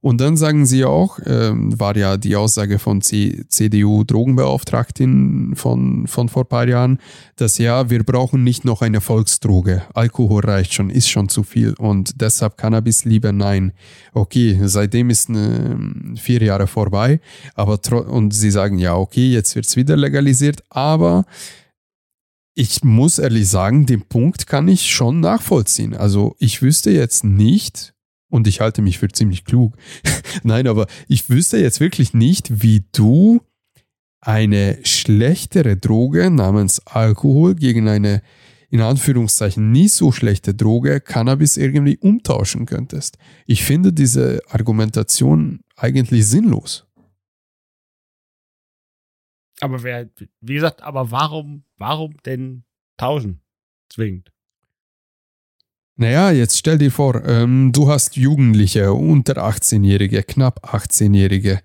Und 0.02 0.18
dann 0.22 0.38
sagen 0.38 0.64
sie 0.64 0.86
auch, 0.86 1.18
ähm, 1.26 1.78
war 1.78 1.94
ja 1.94 2.16
die 2.16 2.34
Aussage 2.34 2.78
von 2.78 3.02
CDU-Drogenbeauftragtin 3.02 5.52
von, 5.56 6.06
von 6.06 6.30
vor 6.30 6.48
paar 6.48 6.66
Jahren, 6.66 7.00
dass 7.36 7.58
ja, 7.58 7.90
wir 7.90 8.02
brauchen 8.02 8.42
nicht 8.42 8.64
noch 8.64 8.80
eine 8.80 9.02
Volksdroge. 9.02 9.82
Alkohol 9.92 10.42
reicht 10.42 10.72
schon, 10.72 10.88
ist 10.88 11.10
schon 11.10 11.28
zu 11.28 11.42
viel 11.42 11.74
und 11.74 12.18
deshalb 12.18 12.56
Cannabis 12.56 13.04
lieber 13.04 13.32
nein. 13.32 13.74
Okay, 14.14 14.58
seitdem 14.62 15.10
ist 15.10 15.28
äh, 15.28 15.76
vier 16.16 16.42
Jahre 16.42 16.66
vorbei, 16.66 17.20
aber 17.54 17.78
und 18.08 18.32
sie 18.32 18.50
sagen 18.50 18.78
ja, 18.78 18.96
okay, 18.96 19.30
jetzt 19.30 19.54
wird's 19.54 19.76
wieder 19.76 19.98
legalisiert, 19.98 20.62
aber 20.70 21.26
ich 22.54 22.82
muss 22.82 23.18
ehrlich 23.18 23.48
sagen, 23.48 23.84
den 23.84 24.00
Punkt 24.02 24.46
kann 24.46 24.66
ich 24.66 24.90
schon 24.90 25.20
nachvollziehen. 25.20 25.94
Also 25.94 26.36
ich 26.38 26.62
wüsste 26.62 26.90
jetzt 26.90 27.22
nicht, 27.22 27.92
und 28.30 28.46
ich 28.46 28.60
halte 28.60 28.80
mich 28.80 28.98
für 28.98 29.08
ziemlich 29.08 29.44
klug, 29.44 29.76
nein, 30.42 30.66
aber 30.66 30.86
ich 31.08 31.28
wüsste 31.28 31.58
jetzt 31.58 31.80
wirklich 31.80 32.14
nicht, 32.14 32.62
wie 32.62 32.84
du 32.92 33.42
eine 34.20 34.78
schlechtere 34.84 35.76
Droge 35.76 36.30
namens 36.30 36.86
Alkohol 36.86 37.54
gegen 37.54 37.88
eine 37.88 38.22
in 38.70 38.80
Anführungszeichen 38.80 39.72
nicht 39.72 39.92
so 39.92 40.12
schlechte 40.12 40.54
Droge 40.54 41.00
Cannabis 41.00 41.56
irgendwie 41.56 41.98
umtauschen 41.98 42.66
könntest. 42.66 43.18
Ich 43.46 43.64
finde 43.64 43.92
diese 43.92 44.40
Argumentation 44.48 45.60
eigentlich 45.76 46.26
sinnlos. 46.26 46.86
Aber 49.60 49.82
wer, 49.82 50.08
wie 50.40 50.54
gesagt, 50.54 50.82
aber 50.82 51.10
warum, 51.10 51.64
warum 51.76 52.16
denn 52.24 52.64
tauschen? 52.96 53.40
Zwingend. 53.90 54.32
Naja, 56.00 56.30
jetzt 56.30 56.56
stell 56.56 56.78
dir 56.78 56.90
vor, 56.90 57.26
ähm, 57.26 57.72
du 57.72 57.90
hast 57.90 58.16
Jugendliche, 58.16 58.94
unter 58.94 59.36
18-Jährige, 59.46 60.22
knapp 60.22 60.74
18-Jährige. 60.74 61.60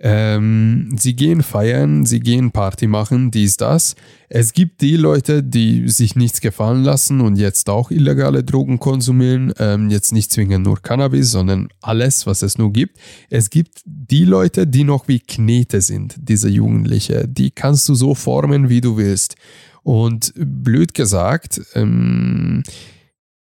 Ähm, 0.00 0.96
sie 0.98 1.14
gehen 1.14 1.42
feiern, 1.42 2.06
sie 2.06 2.20
gehen 2.20 2.50
Party 2.50 2.86
machen, 2.86 3.30
dies, 3.30 3.58
das. 3.58 3.94
Es 4.30 4.54
gibt 4.54 4.80
die 4.80 4.96
Leute, 4.96 5.42
die 5.42 5.86
sich 5.90 6.16
nichts 6.16 6.40
gefallen 6.40 6.82
lassen 6.82 7.20
und 7.20 7.36
jetzt 7.36 7.68
auch 7.68 7.90
illegale 7.90 8.42
Drogen 8.42 8.78
konsumieren. 8.78 9.52
Ähm, 9.58 9.90
jetzt 9.90 10.14
nicht 10.14 10.32
zwingend 10.32 10.64
nur 10.64 10.80
Cannabis, 10.80 11.30
sondern 11.30 11.68
alles, 11.82 12.26
was 12.26 12.40
es 12.40 12.56
nur 12.56 12.72
gibt. 12.72 12.96
Es 13.28 13.50
gibt 13.50 13.82
die 13.84 14.24
Leute, 14.24 14.66
die 14.66 14.84
noch 14.84 15.08
wie 15.08 15.20
Knete 15.20 15.82
sind, 15.82 16.14
diese 16.18 16.48
Jugendliche. 16.48 17.28
Die 17.28 17.50
kannst 17.50 17.86
du 17.90 17.94
so 17.94 18.14
formen, 18.14 18.70
wie 18.70 18.80
du 18.80 18.96
willst. 18.96 19.36
Und 19.82 20.32
blöd 20.36 20.94
gesagt, 20.94 21.60
ähm, 21.74 22.62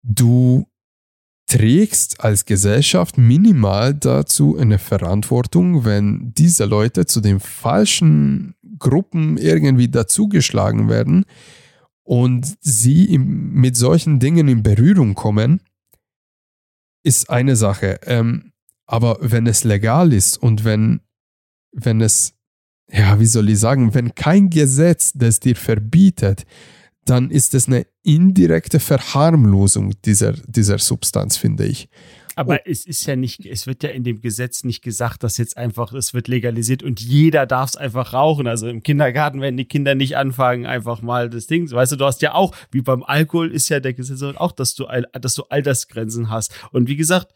du 0.02 0.66
trägst 1.46 2.24
als 2.24 2.44
Gesellschaft 2.44 3.18
minimal 3.18 3.94
dazu 3.94 4.56
eine 4.56 4.78
Verantwortung, 4.78 5.84
wenn 5.84 6.32
diese 6.34 6.64
Leute 6.64 7.06
zu 7.06 7.20
den 7.20 7.40
falschen 7.40 8.54
Gruppen 8.78 9.36
irgendwie 9.36 9.88
dazugeschlagen 9.88 10.88
werden 10.88 11.24
und 12.04 12.56
sie 12.60 13.18
mit 13.18 13.76
solchen 13.76 14.18
Dingen 14.18 14.48
in 14.48 14.62
Berührung 14.62 15.14
kommen, 15.14 15.60
ist 17.04 17.28
eine 17.30 17.56
Sache. 17.56 18.00
Ähm, 18.06 18.52
aber 18.86 19.18
wenn 19.20 19.46
es 19.46 19.64
legal 19.64 20.12
ist 20.12 20.36
und 20.36 20.64
wenn, 20.64 21.00
wenn 21.72 22.00
es, 22.00 22.34
ja, 22.90 23.20
wie 23.20 23.26
soll 23.26 23.50
ich 23.50 23.58
sagen, 23.58 23.94
wenn 23.94 24.14
kein 24.14 24.50
Gesetz 24.50 25.12
das 25.14 25.40
dir 25.40 25.56
verbietet, 25.56 26.46
dann 27.04 27.30
ist 27.30 27.54
es 27.54 27.66
eine 27.66 27.86
indirekte 28.02 28.80
Verharmlosung 28.80 29.94
dieser, 30.04 30.32
dieser 30.32 30.78
Substanz, 30.78 31.36
finde 31.36 31.66
ich. 31.66 31.88
Aber 32.34 32.54
oh. 32.54 32.64
es 32.64 32.86
ist 32.86 33.04
ja 33.06 33.16
nicht, 33.16 33.44
es 33.44 33.66
wird 33.66 33.82
ja 33.82 33.90
in 33.90 34.04
dem 34.04 34.20
Gesetz 34.20 34.64
nicht 34.64 34.82
gesagt, 34.82 35.22
dass 35.22 35.36
jetzt 35.36 35.56
einfach, 35.56 35.92
es 35.92 36.14
wird 36.14 36.28
legalisiert 36.28 36.82
und 36.82 37.00
jeder 37.00 37.46
darf 37.46 37.70
es 37.70 37.76
einfach 37.76 38.12
rauchen. 38.12 38.46
Also 38.46 38.68
im 38.68 38.82
Kindergarten 38.82 39.40
werden 39.40 39.56
die 39.56 39.66
Kinder 39.66 39.94
nicht 39.94 40.16
anfangen, 40.16 40.64
einfach 40.66 41.02
mal 41.02 41.28
das 41.28 41.46
Ding. 41.46 41.70
Weißt 41.70 41.92
du, 41.92 41.96
du 41.96 42.04
hast 42.04 42.22
ja 42.22 42.34
auch, 42.34 42.54
wie 42.70 42.80
beim 42.80 43.02
Alkohol 43.02 43.52
ist 43.52 43.68
ja 43.68 43.80
der 43.80 43.92
Gesetz 43.92 44.22
auch, 44.22 44.52
dass 44.52 44.74
du, 44.74 44.86
dass 45.12 45.34
du 45.34 45.42
Altersgrenzen 45.44 46.30
hast. 46.30 46.54
Und 46.72 46.88
wie 46.88 46.96
gesagt, 46.96 47.34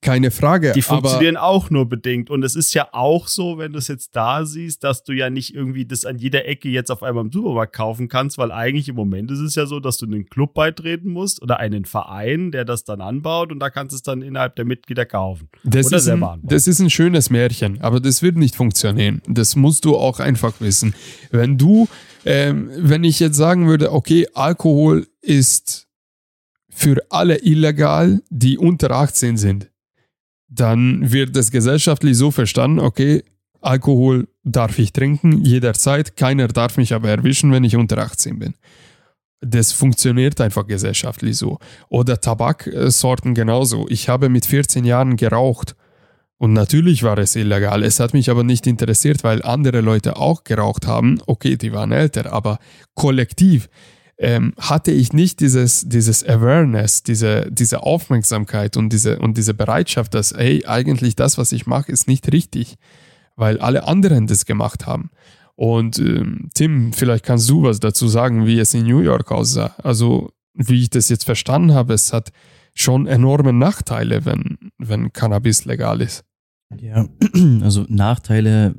keine 0.00 0.30
Frage. 0.30 0.72
Die 0.72 0.82
funktionieren 0.82 1.36
auch 1.36 1.70
nur 1.70 1.88
bedingt. 1.88 2.30
Und 2.30 2.44
es 2.44 2.54
ist 2.54 2.72
ja 2.72 2.88
auch 2.92 3.26
so, 3.26 3.58
wenn 3.58 3.72
du 3.72 3.78
es 3.78 3.88
jetzt 3.88 4.14
da 4.14 4.46
siehst, 4.46 4.84
dass 4.84 5.02
du 5.02 5.12
ja 5.12 5.28
nicht 5.28 5.54
irgendwie 5.54 5.86
das 5.86 6.04
an 6.04 6.18
jeder 6.18 6.46
Ecke 6.46 6.68
jetzt 6.68 6.90
auf 6.90 7.02
einmal 7.02 7.24
im 7.24 7.32
Supermarkt 7.32 7.74
kaufen 7.74 8.08
kannst, 8.08 8.38
weil 8.38 8.52
eigentlich 8.52 8.88
im 8.88 8.94
Moment 8.94 9.30
ist 9.30 9.40
es 9.40 9.56
ja 9.56 9.66
so, 9.66 9.80
dass 9.80 9.98
du 9.98 10.06
einen 10.06 10.26
Club 10.26 10.54
beitreten 10.54 11.10
musst 11.10 11.42
oder 11.42 11.58
einen 11.58 11.84
Verein, 11.84 12.52
der 12.52 12.64
das 12.64 12.84
dann 12.84 13.00
anbaut 13.00 13.50
und 13.50 13.58
da 13.58 13.70
kannst 13.70 13.92
du 13.92 13.96
es 13.96 14.02
dann 14.02 14.22
innerhalb 14.22 14.54
der 14.54 14.64
Mitglieder 14.64 15.04
kaufen. 15.04 15.48
Das 15.64 15.86
oder 15.86 15.98
selber 15.98 16.32
ein. 16.34 16.40
Das 16.44 16.68
ist 16.68 16.78
ein 16.78 16.90
schönes 16.90 17.30
Märchen, 17.30 17.80
aber 17.80 17.98
das 17.98 18.22
wird 18.22 18.36
nicht 18.36 18.54
funktionieren. 18.54 19.20
Das 19.26 19.56
musst 19.56 19.84
du 19.84 19.96
auch 19.96 20.20
einfach 20.20 20.60
wissen. 20.60 20.94
Wenn 21.32 21.58
du, 21.58 21.88
ähm, 22.24 22.70
wenn 22.76 23.02
ich 23.02 23.18
jetzt 23.18 23.36
sagen 23.36 23.66
würde, 23.66 23.92
okay, 23.92 24.28
Alkohol 24.34 25.08
ist 25.20 25.88
für 26.70 26.98
alle 27.10 27.44
illegal, 27.44 28.22
die 28.30 28.58
unter 28.58 28.92
18 28.92 29.36
sind 29.36 29.70
dann 30.48 31.12
wird 31.12 31.36
es 31.36 31.50
gesellschaftlich 31.50 32.16
so 32.16 32.30
verstanden, 32.30 32.80
okay, 32.80 33.22
Alkohol 33.60 34.28
darf 34.44 34.78
ich 34.78 34.92
trinken 34.92 35.44
jederzeit, 35.44 36.16
keiner 36.16 36.48
darf 36.48 36.76
mich 36.76 36.94
aber 36.94 37.08
erwischen, 37.08 37.52
wenn 37.52 37.64
ich 37.64 37.76
unter 37.76 37.98
18 37.98 38.38
bin. 38.38 38.54
Das 39.40 39.72
funktioniert 39.72 40.40
einfach 40.40 40.66
gesellschaftlich 40.66 41.36
so. 41.36 41.58
Oder 41.88 42.20
Tabaksorten 42.20 43.34
genauso. 43.34 43.86
Ich 43.88 44.08
habe 44.08 44.28
mit 44.28 44.46
14 44.46 44.84
Jahren 44.84 45.16
geraucht 45.16 45.76
und 46.38 46.52
natürlich 46.52 47.02
war 47.02 47.18
es 47.18 47.34
illegal. 47.34 47.82
Es 47.82 48.00
hat 48.00 48.14
mich 48.14 48.30
aber 48.30 48.44
nicht 48.44 48.66
interessiert, 48.66 49.24
weil 49.24 49.42
andere 49.42 49.80
Leute 49.80 50.16
auch 50.16 50.44
geraucht 50.44 50.86
haben. 50.86 51.20
Okay, 51.26 51.56
die 51.56 51.72
waren 51.72 51.92
älter, 51.92 52.32
aber 52.32 52.58
kollektiv 52.94 53.68
ähm, 54.18 54.52
hatte 54.58 54.90
ich 54.90 55.12
nicht 55.12 55.40
dieses, 55.40 55.88
dieses 55.88 56.26
Awareness, 56.26 57.04
diese, 57.04 57.48
diese 57.50 57.82
Aufmerksamkeit 57.84 58.76
und 58.76 58.92
diese, 58.92 59.18
und 59.20 59.36
diese 59.38 59.54
Bereitschaft, 59.54 60.14
dass, 60.14 60.34
hey, 60.34 60.66
eigentlich 60.66 61.14
das, 61.14 61.38
was 61.38 61.52
ich 61.52 61.66
mache, 61.66 61.92
ist 61.92 62.08
nicht 62.08 62.32
richtig, 62.32 62.76
weil 63.36 63.58
alle 63.60 63.86
anderen 63.86 64.26
das 64.26 64.44
gemacht 64.44 64.86
haben. 64.86 65.10
Und 65.54 65.98
ähm, 65.98 66.50
Tim, 66.54 66.92
vielleicht 66.92 67.24
kannst 67.24 67.48
du 67.48 67.62
was 67.62 67.80
dazu 67.80 68.08
sagen, 68.08 68.46
wie 68.46 68.58
es 68.58 68.74
in 68.74 68.84
New 68.84 69.00
York 69.00 69.30
aussah. 69.30 69.74
Also, 69.82 70.32
wie 70.54 70.82
ich 70.82 70.90
das 70.90 71.08
jetzt 71.08 71.24
verstanden 71.24 71.72
habe, 71.72 71.94
es 71.94 72.12
hat 72.12 72.32
schon 72.74 73.06
enorme 73.06 73.52
Nachteile, 73.52 74.24
wenn, 74.24 74.58
wenn 74.78 75.12
Cannabis 75.12 75.64
legal 75.64 76.00
ist. 76.00 76.24
Ja, 76.76 77.08
also 77.62 77.86
Nachteile, 77.88 78.74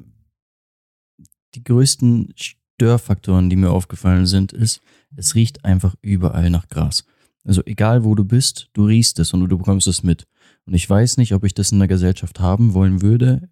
die 1.56 1.64
größten 1.64 2.34
Störfaktoren, 2.36 3.50
die 3.50 3.56
mir 3.56 3.72
aufgefallen 3.72 4.26
sind, 4.26 4.54
ist, 4.54 4.82
es 5.16 5.36
riecht 5.36 5.66
einfach 5.66 5.96
überall 6.02 6.50
nach 6.50 6.68
Gras. 6.68 7.06
Also 7.44 7.62
egal 7.66 8.04
wo 8.04 8.16
du 8.16 8.26
bist, 8.26 8.70
du 8.74 8.86
riechst 8.86 9.20
es 9.20 9.34
und 9.34 9.48
du 9.48 9.58
bekommst 9.58 9.88
es 9.88 10.04
mit. 10.04 10.28
Und 10.66 10.74
ich 10.74 10.90
weiß 10.90 11.18
nicht, 11.18 11.34
ob 11.34 11.44
ich 11.44 11.54
das 11.54 11.72
in 11.72 11.80
der 11.80 11.88
Gesellschaft 11.88 12.40
haben 12.40 12.74
wollen 12.74 13.02
würde, 13.02 13.50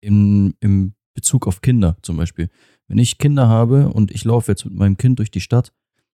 in, 0.00 0.54
im 0.60 0.94
Bezug 1.14 1.46
auf 1.46 1.60
Kinder 1.60 1.96
zum 2.02 2.16
Beispiel. 2.16 2.48
Wenn 2.86 2.98
ich 2.98 3.18
Kinder 3.18 3.48
habe 3.48 3.90
und 3.90 4.10
ich 4.10 4.24
laufe 4.24 4.52
jetzt 4.52 4.64
mit 4.64 4.74
meinem 4.74 4.96
Kind 4.96 5.18
durch 5.18 5.30
die 5.30 5.40
Stadt, 5.40 5.72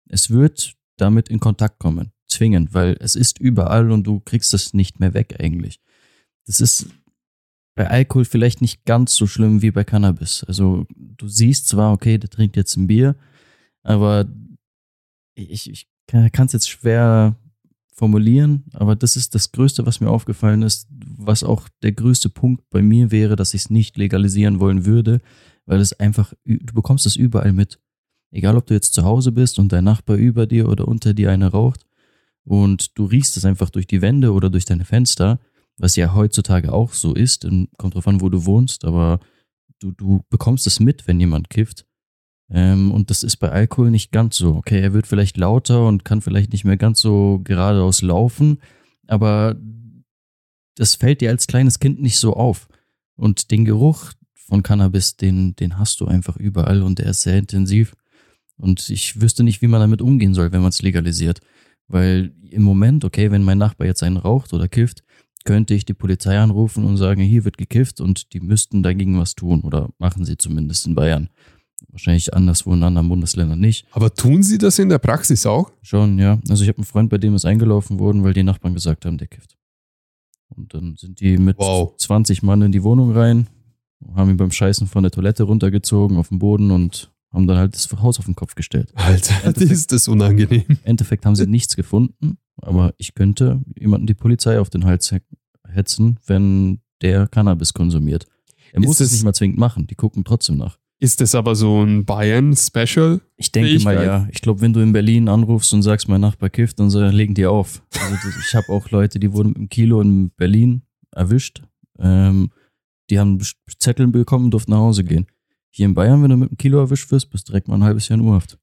es 0.08 0.30
wird 0.30 0.74
damit 0.96 1.28
in 1.28 1.40
Kontakt 1.40 1.78
kommen. 1.78 2.12
Zwingend, 2.28 2.74
weil 2.74 2.96
es 3.00 3.16
ist 3.16 3.40
überall 3.40 3.90
und 3.90 4.04
du 4.04 4.20
kriegst 4.20 4.54
es 4.54 4.72
nicht 4.72 5.00
mehr 5.00 5.14
weg 5.14 5.36
eigentlich. 5.40 5.80
Das 6.46 6.60
ist 6.60 6.86
bei 7.74 7.88
Alkohol 7.88 8.24
vielleicht 8.24 8.60
nicht 8.60 8.84
ganz 8.84 9.14
so 9.14 9.26
schlimm 9.26 9.62
wie 9.62 9.70
bei 9.70 9.84
Cannabis. 9.84 10.44
Also 10.44 10.86
du 10.96 11.28
siehst 11.28 11.68
zwar, 11.68 11.92
okay, 11.92 12.18
der 12.18 12.30
trinkt 12.30 12.56
jetzt 12.56 12.76
ein 12.76 12.86
Bier, 12.86 13.16
aber 13.82 14.26
ich, 15.34 15.70
ich 15.70 15.88
kann 16.06 16.46
es 16.46 16.52
jetzt 16.52 16.68
schwer 16.68 17.36
formulieren, 17.92 18.64
aber 18.72 18.96
das 18.96 19.16
ist 19.16 19.34
das 19.34 19.52
Größte, 19.52 19.84
was 19.84 20.00
mir 20.00 20.08
aufgefallen 20.08 20.62
ist, 20.62 20.88
was 20.90 21.44
auch 21.44 21.68
der 21.82 21.92
größte 21.92 22.30
Punkt 22.30 22.68
bei 22.70 22.82
mir 22.82 23.10
wäre, 23.10 23.36
dass 23.36 23.52
ich 23.52 23.62
es 23.62 23.70
nicht 23.70 23.98
legalisieren 23.98 24.58
wollen 24.58 24.86
würde, 24.86 25.20
weil 25.66 25.80
es 25.80 25.92
einfach, 25.92 26.32
du 26.44 26.72
bekommst 26.74 27.04
es 27.04 27.16
überall 27.16 27.52
mit. 27.52 27.78
Egal, 28.30 28.56
ob 28.56 28.66
du 28.66 28.74
jetzt 28.74 28.94
zu 28.94 29.04
Hause 29.04 29.32
bist 29.32 29.58
und 29.58 29.72
dein 29.72 29.84
Nachbar 29.84 30.16
über 30.16 30.46
dir 30.46 30.68
oder 30.68 30.88
unter 30.88 31.14
dir 31.14 31.30
eine 31.30 31.48
raucht 31.48 31.84
und 32.44 32.96
du 32.98 33.04
riechst 33.04 33.36
es 33.36 33.44
einfach 33.44 33.70
durch 33.70 33.86
die 33.86 34.00
Wände 34.00 34.32
oder 34.32 34.48
durch 34.48 34.64
deine 34.64 34.84
Fenster, 34.84 35.38
was 35.76 35.96
ja 35.96 36.14
heutzutage 36.14 36.72
auch 36.72 36.92
so 36.92 37.14
ist, 37.14 37.46
kommt 37.76 37.94
drauf 37.94 38.08
an, 38.08 38.20
wo 38.20 38.28
du 38.28 38.46
wohnst, 38.46 38.84
aber 38.84 39.20
du, 39.78 39.92
du 39.92 40.24
bekommst 40.30 40.66
es 40.66 40.80
mit, 40.80 41.06
wenn 41.06 41.20
jemand 41.20 41.50
kifft. 41.50 41.86
Ähm, 42.50 42.90
und 42.90 43.10
das 43.10 43.22
ist 43.22 43.36
bei 43.36 43.50
Alkohol 43.50 43.90
nicht 43.90 44.12
ganz 44.12 44.36
so. 44.36 44.56
Okay, 44.56 44.80
er 44.80 44.92
wird 44.92 45.06
vielleicht 45.06 45.36
lauter 45.36 45.86
und 45.86 46.04
kann 46.04 46.20
vielleicht 46.20 46.52
nicht 46.52 46.64
mehr 46.64 46.76
ganz 46.76 47.00
so 47.00 47.40
geradeaus 47.44 48.02
laufen, 48.02 48.58
aber 49.06 49.56
das 50.76 50.94
fällt 50.94 51.20
dir 51.20 51.30
als 51.30 51.46
kleines 51.46 51.78
Kind 51.78 52.00
nicht 52.00 52.18
so 52.18 52.34
auf. 52.34 52.68
Und 53.14 53.50
den 53.50 53.64
Geruch 53.64 54.12
von 54.34 54.62
Cannabis, 54.62 55.16
den, 55.16 55.54
den 55.56 55.78
hast 55.78 56.00
du 56.00 56.06
einfach 56.06 56.36
überall 56.36 56.82
und 56.82 56.98
der 56.98 57.06
ist 57.06 57.22
sehr 57.22 57.38
intensiv. 57.38 57.94
Und 58.56 58.88
ich 58.90 59.20
wüsste 59.20 59.44
nicht, 59.44 59.62
wie 59.62 59.68
man 59.68 59.80
damit 59.80 60.02
umgehen 60.02 60.34
soll, 60.34 60.52
wenn 60.52 60.62
man 60.62 60.70
es 60.70 60.82
legalisiert. 60.82 61.40
Weil 61.86 62.32
im 62.50 62.62
Moment, 62.62 63.04
okay, 63.04 63.30
wenn 63.30 63.42
mein 63.42 63.58
Nachbar 63.58 63.86
jetzt 63.86 64.02
einen 64.02 64.16
raucht 64.16 64.52
oder 64.52 64.68
kifft, 64.68 65.02
könnte 65.44 65.74
ich 65.74 65.84
die 65.84 65.94
Polizei 65.94 66.38
anrufen 66.38 66.84
und 66.84 66.96
sagen, 66.96 67.22
hier 67.22 67.44
wird 67.44 67.58
gekifft 67.58 68.00
und 68.00 68.32
die 68.32 68.40
müssten 68.40 68.82
dagegen 68.82 69.18
was 69.18 69.34
tun 69.34 69.62
oder 69.62 69.90
machen 69.98 70.24
sie 70.24 70.36
zumindest 70.36 70.86
in 70.86 70.94
Bayern. 70.94 71.30
Wahrscheinlich 71.88 72.34
anderswo 72.34 72.72
in 72.72 72.82
anderen 72.82 73.08
Bundesländern 73.08 73.58
nicht. 73.58 73.86
Aber 73.92 74.14
tun 74.14 74.42
sie 74.42 74.58
das 74.58 74.78
in 74.78 74.88
der 74.88 74.98
Praxis 74.98 75.46
auch? 75.46 75.70
Schon, 75.82 76.18
ja. 76.18 76.38
Also 76.48 76.62
ich 76.62 76.68
habe 76.68 76.78
einen 76.78 76.84
Freund, 76.84 77.10
bei 77.10 77.18
dem 77.18 77.34
ist 77.34 77.44
eingelaufen 77.44 77.98
worden, 77.98 78.22
weil 78.22 78.32
die 78.32 78.42
Nachbarn 78.42 78.74
gesagt 78.74 79.04
haben, 79.06 79.18
der 79.18 79.28
kifft. 79.28 79.56
Und 80.48 80.74
dann 80.74 80.96
sind 80.96 81.20
die 81.20 81.38
mit 81.38 81.58
wow. 81.58 81.94
20 81.96 82.42
Mann 82.42 82.62
in 82.62 82.72
die 82.72 82.82
Wohnung 82.82 83.12
rein, 83.12 83.48
haben 84.14 84.30
ihn 84.30 84.36
beim 84.36 84.50
Scheißen 84.50 84.86
von 84.86 85.02
der 85.02 85.12
Toilette 85.12 85.44
runtergezogen 85.44 86.16
auf 86.16 86.28
den 86.28 86.38
Boden 86.38 86.70
und 86.70 87.10
haben 87.32 87.46
dann 87.46 87.58
halt 87.58 87.74
das 87.74 87.90
Haus 88.02 88.18
auf 88.18 88.24
den 88.24 88.34
Kopf 88.34 88.54
gestellt. 88.54 88.92
Alter, 88.94 89.56
ist 89.60 89.92
das 89.92 90.08
unangenehm. 90.08 90.64
Im 90.68 90.78
Endeffekt 90.82 91.24
haben 91.24 91.36
sie 91.36 91.46
nichts 91.46 91.76
gefunden, 91.76 92.38
aber 92.56 92.92
ich 92.98 93.14
könnte 93.14 93.62
jemanden 93.78 94.06
die 94.06 94.14
Polizei 94.14 94.58
auf 94.58 94.70
den 94.70 94.84
Hals 94.84 95.14
hetzen, 95.68 96.18
wenn 96.26 96.80
der 97.02 97.28
Cannabis 97.28 97.72
konsumiert. 97.72 98.26
Er 98.72 98.80
muss 98.80 99.00
es 99.00 99.12
nicht 99.12 99.24
mal 99.24 99.32
zwingend 99.32 99.58
machen, 99.58 99.86
die 99.86 99.94
gucken 99.94 100.24
trotzdem 100.24 100.56
nach. 100.56 100.78
Ist 101.02 101.22
es 101.22 101.34
aber 101.34 101.54
so 101.54 101.82
ein 101.82 102.04
Bayern-Special? 102.04 103.22
Ich 103.36 103.50
denke 103.50 103.82
mal 103.82 103.94
ja. 103.94 104.28
Ich 104.30 104.42
glaube, 104.42 104.60
wenn 104.60 104.74
du 104.74 104.80
in 104.80 104.92
Berlin 104.92 105.30
anrufst 105.30 105.72
und 105.72 105.82
sagst, 105.82 106.08
mein 106.08 106.20
Nachbar 106.20 106.50
kifft, 106.50 106.78
dann 106.78 106.90
so, 106.90 107.02
legen 107.02 107.32
die 107.32 107.46
auf. 107.46 107.82
Also 107.98 108.16
das, 108.16 108.36
ich 108.46 108.54
habe 108.54 108.68
auch 108.68 108.90
Leute, 108.90 109.18
die 109.18 109.32
wurden 109.32 109.48
mit 109.48 109.56
dem 109.56 109.68
Kilo 109.70 110.02
in 110.02 110.30
Berlin 110.30 110.82
erwischt. 111.10 111.62
Ähm, 111.98 112.50
die 113.08 113.18
haben 113.18 113.40
Zettel 113.78 114.08
bekommen, 114.08 114.50
durften 114.50 114.72
nach 114.72 114.78
Hause 114.78 115.02
gehen. 115.02 115.26
Hier 115.70 115.86
in 115.86 115.94
Bayern, 115.94 116.22
wenn 116.22 116.30
du 116.30 116.36
mit 116.36 116.50
dem 116.50 116.58
Kilo 116.58 116.78
erwischt 116.78 117.10
wirst, 117.10 117.30
bist 117.30 117.48
du 117.48 117.52
direkt 117.52 117.68
mal 117.68 117.76
ein 117.76 117.84
halbes 117.84 118.08
Jahr 118.08 118.18
in 118.18 118.26
Urhaft. 118.26 118.58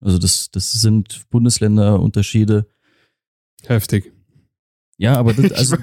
Also 0.00 0.18
das, 0.18 0.48
das 0.52 0.70
sind 0.70 1.28
Bundesländerunterschiede. 1.30 2.66
Heftig. 3.66 4.12
Ja, 5.00 5.16
aber 5.16 5.32
das, 5.32 5.50
also, 5.58 5.76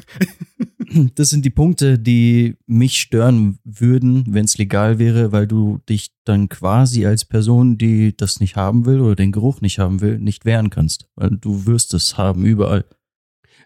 das 1.16 1.30
sind 1.32 1.44
die 1.44 1.50
Punkte, 1.50 1.98
die 1.98 2.56
mich 2.68 3.00
stören 3.00 3.58
würden, 3.64 4.26
wenn 4.30 4.46
es 4.46 4.60
legal 4.60 5.00
wäre, 5.00 5.32
weil 5.32 5.48
du 5.48 5.80
dich 5.90 6.12
dann 6.24 6.50
quasi 6.50 7.06
als 7.06 7.26
Person, 7.26 7.80
die 7.80 8.16
das 8.16 8.40
nicht 8.40 8.56
haben 8.56 8.86
will 8.86 9.02
oder 9.02 9.16
den 9.16 9.32
Geruch 9.32 9.60
nicht 9.62 9.80
haben 9.80 10.02
will, 10.02 10.20
nicht 10.20 10.46
wehren 10.46 10.70
kannst. 10.70 11.10
Weil 11.16 11.32
du 11.32 11.66
wirst 11.66 11.96
es 11.96 12.18
haben 12.18 12.46
überall. 12.46 12.86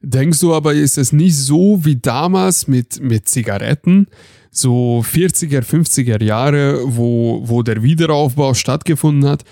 Denkst 0.02 0.40
du 0.40 0.54
aber, 0.54 0.74
ist 0.74 0.98
es 0.98 1.12
nicht 1.12 1.36
so 1.36 1.84
wie 1.84 1.98
damals 1.98 2.68
mit, 2.68 3.02
mit 3.02 3.28
Zigaretten? 3.28 4.08
So 4.52 5.04
40er, 5.06 5.62
50er 5.62 6.24
Jahre, 6.24 6.82
wo, 6.86 7.42
wo 7.44 7.62
der 7.62 7.84
Wiederaufbau 7.84 8.54
stattgefunden 8.54 9.30
hat. 9.30 9.44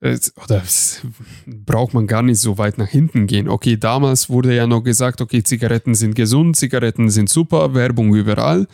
Es- 0.00 0.34
Oder 0.36 0.62
braucht 1.46 1.94
man 1.94 2.06
gar 2.06 2.22
nicht 2.22 2.38
so 2.38 2.58
weit 2.58 2.76
nach 2.76 2.88
hinten 2.88 3.26
gehen. 3.26 3.48
Okay, 3.48 3.76
damals 3.78 4.28
wurde 4.28 4.54
ja 4.54 4.66
noch 4.66 4.82
gesagt, 4.82 5.20
okay, 5.22 5.42
Zigaretten 5.42 5.94
sind 5.94 6.14
gesund, 6.14 6.56
Zigaretten 6.56 7.08
sind 7.08 7.30
super, 7.30 7.72
Werbung 7.74 8.14
überall. 8.14 8.66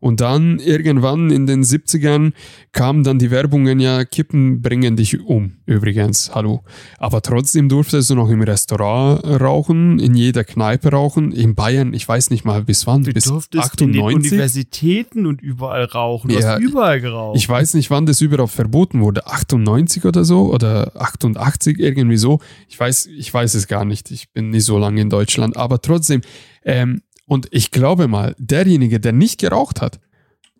Und 0.00 0.20
dann 0.20 0.58
irgendwann 0.58 1.30
in 1.30 1.46
den 1.46 1.62
70ern 1.64 2.32
kamen 2.72 3.02
dann 3.04 3.18
die 3.18 3.30
Werbungen, 3.30 3.80
ja, 3.80 4.04
Kippen 4.04 4.60
bringen 4.62 4.96
dich 4.96 5.20
um. 5.20 5.52
Übrigens, 5.66 6.34
hallo. 6.34 6.62
Aber 6.98 7.22
trotzdem 7.22 7.68
durftest 7.68 8.10
du 8.10 8.14
noch 8.14 8.28
im 8.28 8.42
Restaurant 8.42 9.24
rauchen, 9.40 9.98
in 9.98 10.14
jeder 10.14 10.44
Kneipe 10.44 10.90
rauchen. 10.90 11.32
In 11.32 11.54
Bayern, 11.54 11.94
ich 11.94 12.06
weiß 12.06 12.30
nicht 12.30 12.44
mal 12.44 12.62
bis 12.62 12.86
wann, 12.86 13.04
Du 13.04 13.12
bis 13.12 13.24
durftest 13.24 13.80
in 13.80 13.92
den 13.92 14.02
98. 14.02 14.32
Universitäten 14.32 15.26
und 15.26 15.40
überall 15.40 15.84
rauchen. 15.84 16.28
Du 16.28 16.38
Ja, 16.38 16.54
hast 16.54 16.60
überall 16.60 17.00
geraucht. 17.00 17.36
Ich 17.36 17.48
weiß 17.48 17.74
nicht, 17.74 17.90
wann 17.90 18.06
das 18.06 18.20
überhaupt 18.20 18.52
verboten 18.52 19.00
wurde. 19.00 19.26
98 19.26 20.04
oder 20.04 20.24
so 20.24 20.52
oder 20.52 20.92
88 21.00 21.78
irgendwie 21.78 22.16
so. 22.16 22.40
Ich 22.68 22.78
weiß, 22.78 23.06
ich 23.06 23.32
weiß 23.32 23.54
es 23.54 23.66
gar 23.66 23.84
nicht. 23.84 24.10
Ich 24.10 24.30
bin 24.32 24.50
nicht 24.50 24.64
so 24.64 24.78
lange 24.78 25.00
in 25.00 25.10
Deutschland, 25.10 25.56
aber 25.56 25.80
trotzdem. 25.80 26.20
Ähm, 26.68 27.00
und 27.26 27.48
ich 27.50 27.70
glaube 27.70 28.08
mal, 28.08 28.34
derjenige, 28.38 29.00
der 29.00 29.12
nicht 29.12 29.38
geraucht 29.38 29.80
hat, 29.80 30.00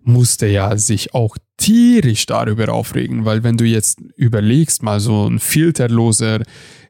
musste 0.02 0.46
ja 0.46 0.76
sich 0.76 1.14
auch 1.14 1.36
tierisch 1.56 2.26
darüber 2.26 2.72
aufregen, 2.72 3.24
weil 3.24 3.42
wenn 3.42 3.56
du 3.56 3.64
jetzt 3.64 4.00
überlegst, 4.16 4.82
mal 4.82 5.00
so 5.00 5.28
ein 5.28 5.40
filterloser 5.40 6.42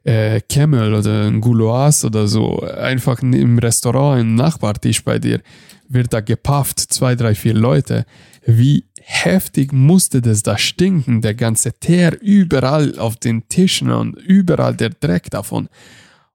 äh, 0.03 0.41
Camel 0.41 0.93
oder 0.93 1.27
ein 1.27 1.41
Gouloise 1.41 2.07
oder 2.07 2.27
so, 2.27 2.61
einfach 2.61 3.21
im 3.21 3.57
Restaurant, 3.59 4.21
im 4.21 4.35
Nachbartisch 4.35 5.03
bei 5.03 5.19
dir, 5.19 5.41
wird 5.89 6.13
da 6.13 6.21
gepafft, 6.21 6.79
zwei, 6.79 7.15
drei, 7.15 7.33
vier 7.33 7.53
Leute. 7.53 8.05
Wie 8.45 8.85
heftig 9.01 9.71
musste 9.73 10.21
das 10.21 10.43
da 10.43 10.57
stinken, 10.57 11.21
der 11.21 11.33
ganze 11.33 11.73
Teer 11.73 12.21
überall 12.21 12.99
auf 12.99 13.15
den 13.15 13.47
Tischen 13.47 13.89
und 13.89 14.15
überall 14.17 14.75
der 14.75 14.89
Dreck 14.89 15.29
davon. 15.31 15.69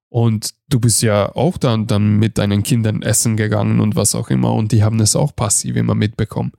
Und 0.09 0.55
du 0.73 0.81
bist 0.81 1.03
ja 1.03 1.35
auch 1.35 1.59
dann, 1.59 1.87
dann 1.87 2.19
mit 2.19 2.39
deinen 2.39 2.63
Kindern 2.63 3.03
essen 3.03 3.37
gegangen 3.37 3.81
und 3.81 3.97
was 3.97 4.15
auch 4.15 4.31
immer 4.31 4.55
und 4.55 4.73
die 4.73 4.83
haben 4.83 5.01
es 5.01 5.17
auch 5.17 5.35
passiv 5.35 5.77
immer 5.77 5.95
mitbekommen. 5.95 6.53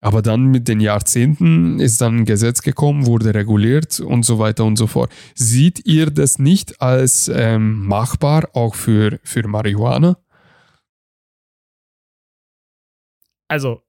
Aber 0.00 0.22
dann 0.22 0.46
mit 0.46 0.68
den 0.68 0.80
Jahrzehnten 0.80 1.80
ist 1.80 2.00
dann 2.00 2.18
ein 2.18 2.24
Gesetz 2.26 2.62
gekommen, 2.62 3.06
wurde 3.06 3.34
reguliert 3.34 3.98
und 3.98 4.24
so 4.24 4.38
weiter 4.38 4.64
und 4.64 4.76
so 4.76 4.86
fort. 4.86 5.10
Seht 5.34 5.84
ihr 5.86 6.10
das 6.10 6.38
nicht 6.38 6.80
als 6.80 7.28
ähm, 7.28 7.86
machbar 7.86 8.50
auch 8.52 8.74
für, 8.74 9.18
für 9.24 9.48
Marihuana? 9.48 10.16
also, 13.48 13.82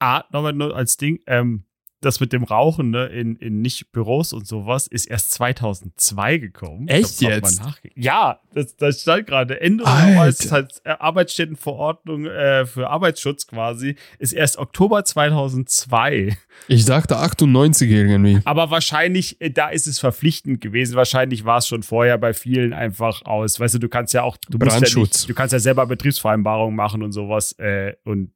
A, 0.00 0.24
nochmal 0.30 0.52
nur 0.52 0.76
als 0.76 0.96
Ding, 0.96 1.20
ähm, 1.26 1.64
das 2.04 2.20
mit 2.20 2.32
dem 2.32 2.44
Rauchen 2.44 2.90
ne, 2.90 3.06
in, 3.06 3.36
in 3.36 3.60
Nicht-Büros 3.62 4.32
und 4.32 4.46
sowas 4.46 4.86
ist 4.86 5.06
erst 5.06 5.32
2002 5.32 6.38
gekommen. 6.38 6.88
Echt 6.88 7.20
grad 7.20 7.30
jetzt? 7.44 7.62
Ja, 7.94 8.40
das, 8.54 8.76
das 8.76 9.02
stand 9.02 9.26
gerade. 9.26 9.60
Änderung 9.60 9.90
als 10.18 10.50
halt, 10.52 10.80
äh, 10.84 10.90
Arbeitsstättenverordnung 10.98 12.26
äh, 12.26 12.66
für 12.66 12.88
Arbeitsschutz 12.90 13.46
quasi 13.46 13.96
ist 14.18 14.32
erst 14.32 14.58
Oktober 14.58 15.04
2002. 15.04 16.36
Ich 16.68 16.84
dachte 16.84 17.16
98 17.18 17.90
irgendwie. 17.90 18.40
Aber 18.44 18.70
wahrscheinlich, 18.70 19.40
äh, 19.40 19.50
da 19.50 19.68
ist 19.68 19.86
es 19.86 19.98
verpflichtend 19.98 20.60
gewesen. 20.60 20.96
Wahrscheinlich 20.96 21.44
war 21.44 21.58
es 21.58 21.68
schon 21.68 21.82
vorher 21.82 22.18
bei 22.18 22.32
vielen 22.34 22.72
einfach 22.72 23.22
aus. 23.22 23.58
Weißt 23.60 23.74
du, 23.74 23.78
du 23.78 23.88
kannst 23.88 24.14
ja 24.14 24.22
auch, 24.22 24.36
du 24.48 24.58
musst 24.58 24.72
ja 24.72 24.78
Brandschutz. 24.80 25.14
nicht, 25.20 25.28
du 25.30 25.34
kannst 25.34 25.52
ja 25.52 25.58
selber 25.58 25.86
Betriebsvereinbarungen 25.86 26.76
machen 26.76 27.02
und 27.02 27.12
sowas. 27.12 27.52
Äh, 27.58 27.94
und 28.04 28.32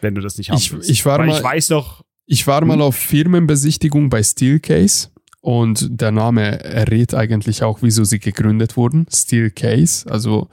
wenn 0.00 0.14
du 0.14 0.20
das 0.20 0.36
nicht 0.38 0.50
haben 0.50 0.58
Ich- 0.58 0.72
willst. 0.72 0.90
ich 0.90 1.06
war 1.06 1.18
Weil 1.18 1.26
mal- 1.28 1.36
ich 1.38 1.42
weiß 1.44 1.70
noch, 1.70 2.03
Ich 2.26 2.46
war 2.46 2.64
mal 2.64 2.80
auf 2.80 2.96
Firmenbesichtigung 2.96 4.08
bei 4.08 4.22
Steelcase 4.22 5.08
und 5.42 6.00
der 6.00 6.10
Name 6.10 6.64
errät 6.64 7.14
eigentlich 7.14 7.62
auch, 7.62 7.82
wieso 7.82 8.04
sie 8.04 8.18
gegründet 8.18 8.78
wurden. 8.78 9.06
Steelcase, 9.12 10.10
also, 10.10 10.48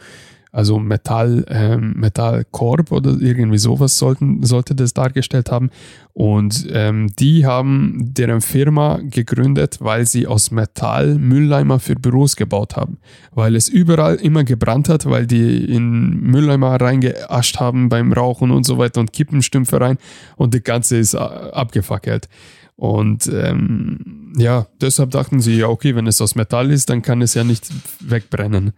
also 0.51 0.79
Metall, 0.79 1.45
ähm, 1.47 1.93
Metallkorb 1.95 2.91
oder 2.91 3.15
irgendwie 3.19 3.57
sowas 3.57 3.97
sollten, 3.97 4.43
sollte 4.43 4.75
das 4.75 4.93
dargestellt 4.93 5.49
haben. 5.49 5.69
Und 6.13 6.67
ähm, 6.71 7.07
die 7.17 7.45
haben 7.45 8.13
deren 8.13 8.41
Firma 8.41 8.99
gegründet, 9.01 9.77
weil 9.79 10.05
sie 10.05 10.27
aus 10.27 10.51
Metall 10.51 11.15
Mülleimer 11.15 11.79
für 11.79 11.95
Büros 11.95 12.35
gebaut 12.35 12.75
haben. 12.75 12.97
Weil 13.31 13.55
es 13.55 13.69
überall 13.69 14.15
immer 14.15 14.43
gebrannt 14.43 14.89
hat, 14.89 15.05
weil 15.05 15.25
die 15.25 15.63
in 15.73 16.19
Mülleimer 16.19 16.79
reingeascht 16.81 17.59
haben 17.59 17.87
beim 17.87 18.11
Rauchen 18.11 18.51
und 18.51 18.65
so 18.65 18.77
weiter 18.77 18.99
und 18.99 19.13
Kippenstümpfe 19.13 19.79
rein 19.79 19.97
und 20.35 20.53
das 20.53 20.63
Ganze 20.63 20.97
ist 20.97 21.13
äh, 21.13 21.17
abgefackelt. 21.17 22.27
Und 22.75 23.27
ähm, 23.31 24.33
ja, 24.37 24.67
deshalb 24.81 25.11
dachten 25.11 25.39
sie, 25.39 25.55
ja, 25.59 25.67
okay, 25.67 25.95
wenn 25.95 26.07
es 26.07 26.19
aus 26.19 26.35
Metall 26.35 26.71
ist, 26.71 26.89
dann 26.89 27.03
kann 27.03 27.21
es 27.21 27.35
ja 27.35 27.43
nicht 27.43 27.69
wegbrennen. 27.99 28.73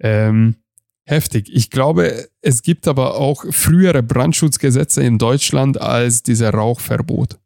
Ähm, 0.00 0.56
heftig. 1.04 1.50
Ich 1.52 1.70
glaube, 1.70 2.26
es 2.40 2.62
gibt 2.62 2.88
aber 2.88 3.16
auch 3.16 3.44
frühere 3.50 4.02
Brandschutzgesetze 4.02 5.02
in 5.02 5.18
Deutschland 5.18 5.80
als 5.80 6.22
dieser 6.22 6.50
Rauchverbot. 6.50 7.38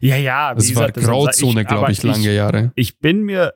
ja, 0.00 0.16
ja, 0.16 0.54
Das 0.54 0.66
war 0.74 0.86
gesagt, 0.92 0.96
das- 0.98 1.04
Grauzone, 1.04 1.62
ich- 1.62 1.66
glaube 1.68 1.92
ich, 1.92 2.02
lange 2.02 2.34
Jahre. 2.34 2.72
Ich 2.74 2.98
bin 2.98 3.22
mir 3.22 3.54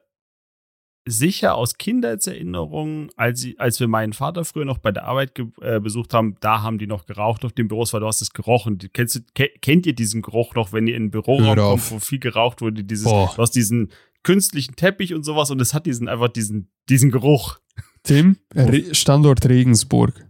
sicher 1.06 1.54
aus 1.54 1.76
Kindheitserinnerungen, 1.76 3.10
als, 3.16 3.46
als 3.58 3.78
wir 3.78 3.88
meinen 3.88 4.14
Vater 4.14 4.46
früher 4.46 4.64
noch 4.64 4.78
bei 4.78 4.90
der 4.90 5.04
Arbeit 5.04 5.38
äh, 5.60 5.78
besucht 5.78 6.14
haben, 6.14 6.36
da 6.40 6.62
haben 6.62 6.78
die 6.78 6.86
noch 6.86 7.04
geraucht 7.04 7.44
auf 7.44 7.52
den 7.52 7.68
Büros, 7.68 7.92
weil 7.92 8.00
du 8.00 8.06
hast 8.06 8.22
es 8.22 8.30
gerochen. 8.32 8.78
Die, 8.78 8.88
kennst 8.88 9.16
du, 9.16 9.20
ke 9.34 9.50
kennt 9.60 9.84
ihr 9.84 9.94
diesen 9.94 10.22
Geruch 10.22 10.54
noch, 10.54 10.72
wenn 10.72 10.86
ihr 10.86 10.96
in 10.96 11.04
ein 11.04 11.10
Büroraum 11.10 11.44
kommt, 11.44 11.58
auf. 11.58 11.90
wo 11.90 11.98
viel 11.98 12.20
geraucht 12.20 12.62
wurde, 12.62 12.84
dieses, 12.84 13.04
Boah. 13.04 13.30
du 13.36 13.42
hast 13.42 13.50
diesen 13.50 13.92
künstlichen 14.22 14.76
Teppich 14.76 15.12
und 15.12 15.24
sowas 15.24 15.50
und 15.50 15.60
es 15.60 15.74
hat 15.74 15.84
diesen 15.84 16.08
einfach 16.08 16.28
diesen, 16.28 16.70
diesen 16.88 17.10
Geruch. 17.10 17.58
Tim, 18.04 18.36
Re 18.54 18.94
Standort 18.94 19.48
Regensburg 19.48 20.26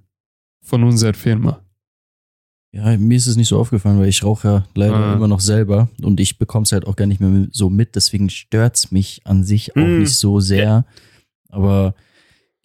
von 0.62 0.82
unserer 0.84 1.14
Firma. 1.14 1.60
Ja, 2.72 2.96
mir 2.96 3.16
ist 3.16 3.26
es 3.26 3.36
nicht 3.36 3.48
so 3.48 3.58
aufgefallen, 3.58 3.98
weil 4.00 4.08
ich 4.08 4.24
rauche 4.24 4.48
ja 4.48 4.64
leider 4.74 4.96
Ah. 4.96 5.14
immer 5.14 5.28
noch 5.28 5.40
selber 5.40 5.88
und 6.02 6.18
ich 6.18 6.38
bekomme 6.38 6.64
es 6.64 6.72
halt 6.72 6.86
auch 6.86 6.96
gar 6.96 7.06
nicht 7.06 7.20
mehr 7.20 7.46
so 7.52 7.70
mit, 7.70 7.94
deswegen 7.94 8.30
stört's 8.30 8.90
mich 8.90 9.20
an 9.24 9.44
sich 9.44 9.76
auch 9.76 9.80
Mm. 9.80 10.00
nicht 10.00 10.14
so 10.16 10.40
sehr. 10.40 10.84
Aber 11.50 11.94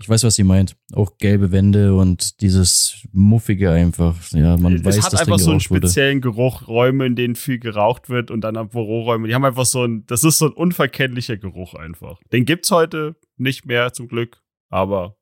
ich 0.02 0.08
weiß, 0.10 0.24
was 0.24 0.36
sie 0.36 0.44
meint. 0.44 0.76
Auch 0.94 1.18
gelbe 1.18 1.52
Wände 1.52 1.94
und 1.94 2.42
dieses 2.42 3.06
Muffige 3.12 3.70
einfach. 3.72 4.16
Ja, 4.32 4.58
man 4.58 4.76
es 4.76 4.84
weiß, 4.86 5.02
hat 5.04 5.14
dass 5.14 5.22
einfach 5.22 5.38
so 5.38 5.52
einen 5.52 5.60
geraucht 5.60 5.70
wurde. 5.72 5.88
speziellen 5.88 6.22
Geruch, 6.22 6.68
Räume, 6.68 7.06
in 7.06 7.16
denen 7.16 7.36
viel 7.36 7.60
geraucht 7.60 8.10
wird 8.10 8.32
und 8.32 8.42
dann 8.42 8.58
am 8.58 8.70
Büroräume. 8.70 9.28
Die 9.28 9.36
haben 9.36 9.46
einfach 9.46 9.66
so 9.66 9.84
ein, 9.84 10.06
das 10.08 10.24
ist 10.24 10.38
so 10.40 10.46
ein 10.48 10.54
unverkennlicher 10.54 11.38
Geruch 11.38 11.74
einfach. 11.76 12.20
Den 12.32 12.46
gibt's 12.46 12.72
heute 12.72 13.16
nicht 13.38 13.66
mehr 13.68 13.92
zum 13.94 14.08
Glück, 14.08 14.42
aber 14.70 15.18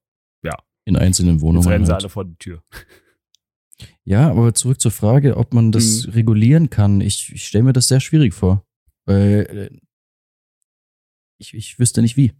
In 0.86 0.96
einzelnen 0.96 1.36
jetzt 1.36 1.42
Wohnungen. 1.42 1.68
rennen 1.68 1.86
sie 1.86 1.92
Halt. 1.92 2.04
alle 2.04 2.10
vor 2.10 2.26
die 2.26 2.36
Tür. 2.38 2.64
Ja, 4.04 4.32
aber 4.32 4.54
zurück 4.56 4.80
zur 4.82 4.90
Frage, 4.92 5.38
ob 5.38 5.54
man 5.54 5.72
das 5.72 6.08
Mhm. 6.08 6.12
regulieren 6.14 6.70
kann. 6.72 7.00
Ich, 7.02 7.32
ich 7.32 7.46
stelle 7.46 7.66
mir 7.66 7.74
das 7.74 7.88
sehr 7.90 8.00
schwierig 8.00 8.34
vor. 8.34 8.66
Weil 9.06 9.70
äh, 9.72 9.80
ich, 11.38 11.54
ich 11.54 11.78
wüsste 11.78 12.02
nicht 12.02 12.18
wie. 12.18 12.34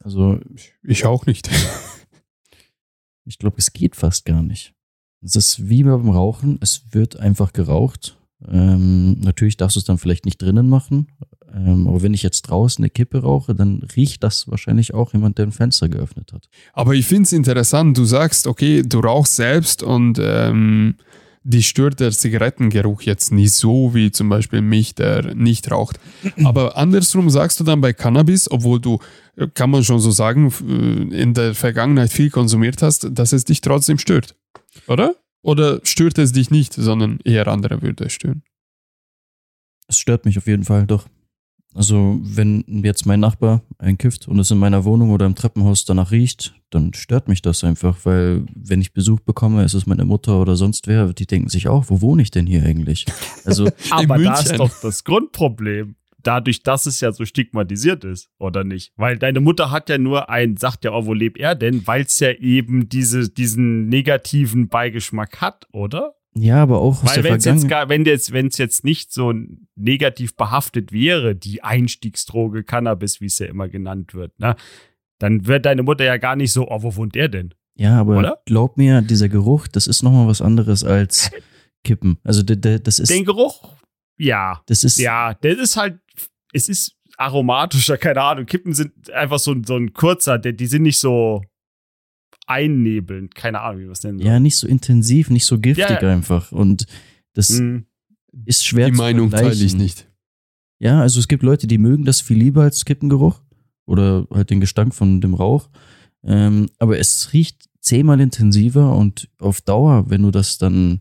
Also, 0.00 0.40
Ich 0.82 1.04
auch 1.04 1.26
nicht. 1.26 1.48
ich 3.24 3.38
glaube, 3.38 3.58
es 3.58 3.72
geht 3.72 3.94
fast 3.96 4.24
gar 4.24 4.42
nicht. 4.42 4.74
Es 5.20 5.36
ist 5.36 5.68
wie 5.68 5.84
beim 5.84 6.08
Rauchen, 6.08 6.58
es 6.60 6.92
wird 6.92 7.16
einfach 7.16 7.52
geraucht. 7.52 8.18
Ähm, 8.46 9.20
natürlich 9.20 9.56
darfst 9.56 9.76
du 9.76 9.80
es 9.80 9.86
dann 9.86 9.98
vielleicht 9.98 10.24
nicht 10.24 10.40
drinnen 10.40 10.68
machen. 10.68 11.08
Ähm, 11.54 11.86
aber 11.86 12.02
wenn 12.02 12.14
ich 12.14 12.22
jetzt 12.22 12.42
draußen 12.42 12.82
eine 12.82 12.90
Kippe 12.90 13.22
rauche, 13.22 13.54
dann 13.54 13.82
riecht 13.96 14.22
das 14.22 14.48
wahrscheinlich 14.48 14.92
auch 14.92 15.12
jemand, 15.12 15.38
der 15.38 15.46
ein 15.46 15.52
Fenster 15.52 15.88
geöffnet 15.88 16.32
hat. 16.32 16.48
Aber 16.72 16.94
ich 16.94 17.06
finde 17.06 17.24
es 17.24 17.32
interessant, 17.32 17.96
du 17.96 18.04
sagst, 18.04 18.46
okay, 18.46 18.82
du 18.82 19.00
rauchst 19.00 19.36
selbst 19.36 19.82
und 19.82 20.18
ähm, 20.20 20.96
die 21.44 21.62
stört 21.62 22.00
der 22.00 22.10
Zigarettengeruch 22.10 23.02
jetzt 23.02 23.30
nicht 23.30 23.52
so 23.52 23.94
wie 23.94 24.10
zum 24.10 24.30
Beispiel 24.30 24.62
mich, 24.62 24.94
der 24.94 25.34
nicht 25.34 25.70
raucht. 25.70 26.00
Aber 26.44 26.76
andersrum 26.76 27.30
sagst 27.30 27.60
du 27.60 27.64
dann 27.64 27.80
bei 27.80 27.92
Cannabis, 27.92 28.50
obwohl 28.50 28.80
du, 28.80 28.98
äh, 29.36 29.46
kann 29.46 29.70
man 29.70 29.84
schon 29.84 30.00
so 30.00 30.10
sagen, 30.10 30.52
äh, 30.66 31.22
in 31.22 31.34
der 31.34 31.54
Vergangenheit 31.54 32.10
viel 32.10 32.30
konsumiert 32.30 32.82
hast, 32.82 33.08
dass 33.12 33.32
es 33.32 33.44
dich 33.44 33.60
trotzdem 33.60 33.98
stört. 33.98 34.34
Oder? 34.88 35.14
Oder 35.44 35.80
stört 35.84 36.18
es 36.18 36.32
dich 36.32 36.50
nicht, 36.50 36.72
sondern 36.72 37.18
eher 37.22 37.46
andere 37.48 37.82
würde 37.82 38.06
es 38.06 38.14
stören? 38.14 38.42
Es 39.86 39.98
stört 39.98 40.24
mich 40.24 40.38
auf 40.38 40.46
jeden 40.46 40.64
Fall, 40.64 40.86
doch. 40.86 41.06
Also, 41.74 42.20
wenn 42.22 42.64
jetzt 42.84 43.04
mein 43.04 43.20
Nachbar 43.20 43.60
einkifft 43.78 44.28
und 44.28 44.38
es 44.38 44.50
in 44.50 44.58
meiner 44.58 44.84
Wohnung 44.84 45.10
oder 45.10 45.26
im 45.26 45.34
Treppenhaus 45.34 45.84
danach 45.84 46.12
riecht, 46.12 46.54
dann 46.70 46.94
stört 46.94 47.28
mich 47.28 47.42
das 47.42 47.64
einfach, 47.64 47.98
weil 48.04 48.46
wenn 48.54 48.80
ich 48.80 48.92
Besuch 48.92 49.20
bekomme, 49.20 49.64
ist 49.64 49.74
es 49.74 49.84
meine 49.84 50.04
Mutter 50.04 50.40
oder 50.40 50.56
sonst 50.56 50.86
wer, 50.86 51.12
die 51.12 51.26
denken 51.26 51.48
sich 51.48 51.68
auch, 51.68 51.86
wo 51.88 52.00
wohne 52.00 52.22
ich 52.22 52.30
denn 52.30 52.46
hier 52.46 52.62
eigentlich? 52.62 53.04
Also, 53.44 53.68
Aber 53.90 54.16
da 54.18 54.38
ist 54.38 54.56
doch 54.56 54.70
das 54.80 55.02
Grundproblem. 55.04 55.96
Dadurch, 56.24 56.62
dass 56.62 56.86
es 56.86 57.00
ja 57.00 57.12
so 57.12 57.24
stigmatisiert 57.24 58.02
ist, 58.04 58.28
oder 58.38 58.64
nicht? 58.64 58.92
Weil 58.96 59.18
deine 59.18 59.40
Mutter 59.40 59.70
hat 59.70 59.88
ja 59.88 59.98
nur 59.98 60.28
ein, 60.30 60.56
sagt 60.56 60.84
ja, 60.84 60.92
oh, 60.92 61.06
wo 61.06 61.12
lebt 61.12 61.38
er 61.38 61.54
denn? 61.54 61.86
Weil 61.86 62.02
es 62.02 62.18
ja 62.18 62.32
eben 62.32 62.88
diese, 62.88 63.28
diesen 63.28 63.88
negativen 63.88 64.68
Beigeschmack 64.68 65.40
hat, 65.40 65.66
oder? 65.72 66.14
ja, 66.36 66.60
aber 66.60 66.80
auch 66.80 67.04
Weil 67.04 67.22
wenn 67.22 67.36
es 67.36 67.44
jetzt, 67.44 67.68
gar- 67.68 67.88
wenn 67.88 68.04
jetzt, 68.04 68.32
wenn 68.32 68.48
es 68.48 68.58
jetzt 68.58 68.82
nicht 68.82 69.12
so 69.12 69.32
negativ 69.76 70.34
behaftet 70.36 70.90
wäre, 70.90 71.36
die 71.36 71.62
Einstiegsdroge 71.62 72.64
Cannabis, 72.64 73.20
wie 73.20 73.26
es 73.26 73.38
ja 73.38 73.46
immer 73.46 73.68
genannt 73.68 74.14
wird, 74.14 74.36
ne? 74.40 74.56
Dann 75.20 75.46
wird 75.46 75.64
deine 75.64 75.84
Mutter 75.84 76.04
ja 76.04 76.16
gar 76.16 76.34
nicht 76.34 76.50
so, 76.52 76.68
oh, 76.68 76.82
wo 76.82 76.96
wohnt 76.96 77.14
der 77.14 77.28
denn? 77.28 77.54
Ja, 77.76 78.00
aber 78.00 78.18
Oder? 78.18 78.38
glaub 78.46 78.76
mir, 78.76 79.00
dieser 79.00 79.28
Geruch, 79.28 79.68
das 79.68 79.86
ist 79.86 80.02
nochmal 80.02 80.26
was 80.26 80.42
anderes 80.42 80.82
als 80.82 81.30
Kippen. 81.84 82.18
Also, 82.24 82.42
das 82.42 82.98
ist, 82.98 83.10
Den 83.10 83.24
Geruch, 83.24 83.74
ja, 84.18 84.62
das 84.66 84.84
ist, 84.84 84.98
ja, 84.98 85.34
der 85.34 85.58
ist 85.58 85.76
halt, 85.76 85.98
es 86.52 86.68
ist 86.68 86.96
aromatischer, 87.16 87.96
keine 87.98 88.20
Ahnung. 88.22 88.46
Kippen 88.46 88.72
sind 88.74 89.10
einfach 89.10 89.38
so, 89.38 89.52
ein- 89.52 89.64
so 89.64 89.76
ein 89.76 89.92
kurzer, 89.92 90.38
der, 90.38 90.52
die 90.52 90.66
sind 90.66 90.82
nicht 90.82 90.98
so 90.98 91.42
einnebelnd, 92.46 93.34
keine 93.34 93.60
Ahnung, 93.60 93.80
wie 93.80 93.84
man 93.84 93.92
es 93.92 94.02
nennen 94.02 94.18
soll. 94.18 94.26
ja, 94.26 94.40
nicht 94.40 94.56
so 94.56 94.66
intensiv, 94.66 95.30
nicht 95.30 95.46
so 95.46 95.58
giftig 95.58 95.88
Ja, 95.88 96.02
ja. 96.02 96.12
einfach. 96.12 96.52
Und 96.52 96.86
das 97.34 97.50
Mhm. 97.50 97.86
ist 98.44 98.64
schwer 98.66 98.86
Die 98.86 98.92
zu 98.92 98.98
Meinung 98.98 99.30
teile 99.30 99.52
ich 99.54 99.74
nicht. 99.74 100.10
Ja, 100.78 101.00
also 101.00 101.20
es 101.20 101.28
gibt 101.28 101.42
Leute, 101.42 101.66
die 101.66 101.78
mögen 101.78 102.04
das 102.04 102.20
viel 102.20 102.36
lieber 102.36 102.62
als 102.62 102.84
Kippengeruch 102.84 103.40
oder 103.86 104.26
halt 104.30 104.50
den 104.50 104.60
Gestank 104.60 104.94
von 104.94 105.20
dem 105.20 105.34
Rauch. 105.34 105.70
Ähm, 106.22 106.68
aber 106.78 106.98
es 106.98 107.32
riecht 107.32 107.68
zehnmal 107.80 108.20
intensiver 108.20 108.94
und 108.96 109.28
auf 109.38 109.60
Dauer, 109.60 110.10
wenn 110.10 110.22
du 110.22 110.30
das 110.30 110.58
dann 110.58 111.00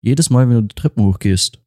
jedes 0.00 0.30
Mal, 0.30 0.48
wenn 0.48 0.56
du 0.56 0.62
die 0.62 0.74
Treppen 0.74 1.04
hochgehst, 1.04 1.60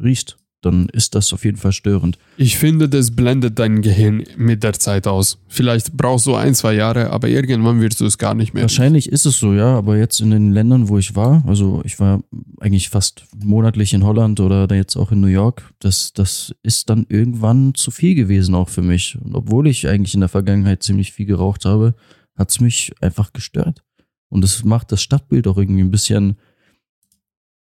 riechst, 0.00 0.37
dann 0.60 0.88
ist 0.88 1.14
das 1.14 1.32
auf 1.32 1.44
jeden 1.44 1.56
Fall 1.56 1.72
störend. 1.72 2.18
Ich 2.36 2.58
finde, 2.58 2.88
das 2.88 3.14
blendet 3.14 3.58
dein 3.58 3.80
Gehirn 3.80 4.24
mit 4.36 4.64
der 4.64 4.72
Zeit 4.72 5.06
aus. 5.06 5.38
Vielleicht 5.46 5.96
brauchst 5.96 6.26
du 6.26 6.34
ein, 6.34 6.54
zwei 6.54 6.74
Jahre, 6.74 7.10
aber 7.10 7.28
irgendwann 7.28 7.80
wirst 7.80 8.00
du 8.00 8.06
es 8.06 8.18
gar 8.18 8.34
nicht 8.34 8.54
mehr. 8.54 8.64
Wahrscheinlich 8.64 9.08
ist 9.10 9.24
es 9.24 9.38
so, 9.38 9.54
ja, 9.54 9.76
aber 9.76 9.96
jetzt 9.96 10.20
in 10.20 10.30
den 10.30 10.52
Ländern, 10.52 10.88
wo 10.88 10.98
ich 10.98 11.14
war, 11.14 11.44
also 11.46 11.80
ich 11.84 12.00
war 12.00 12.22
eigentlich 12.60 12.88
fast 12.88 13.24
monatlich 13.36 13.94
in 13.94 14.04
Holland 14.04 14.40
oder 14.40 14.74
jetzt 14.74 14.96
auch 14.96 15.12
in 15.12 15.20
New 15.20 15.28
York, 15.28 15.72
das, 15.78 16.12
das 16.12 16.54
ist 16.62 16.90
dann 16.90 17.06
irgendwann 17.08 17.74
zu 17.74 17.90
viel 17.90 18.16
gewesen 18.16 18.54
auch 18.54 18.68
für 18.68 18.82
mich. 18.82 19.16
Und 19.22 19.34
obwohl 19.36 19.68
ich 19.68 19.86
eigentlich 19.86 20.14
in 20.14 20.20
der 20.20 20.28
Vergangenheit 20.28 20.82
ziemlich 20.82 21.12
viel 21.12 21.26
geraucht 21.26 21.64
habe, 21.64 21.94
hat 22.36 22.50
es 22.50 22.60
mich 22.60 22.92
einfach 23.00 23.32
gestört. 23.32 23.82
Und 24.28 24.44
es 24.44 24.64
macht 24.64 24.92
das 24.92 25.02
Stadtbild 25.02 25.46
auch 25.46 25.56
irgendwie 25.56 25.82
ein 25.82 25.90
bisschen, 25.90 26.36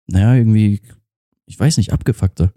naja, 0.07 0.35
irgendwie, 0.35 0.81
ich 1.45 1.59
weiß 1.59 1.77
nicht, 1.77 1.93
abgefuckter. 1.93 2.51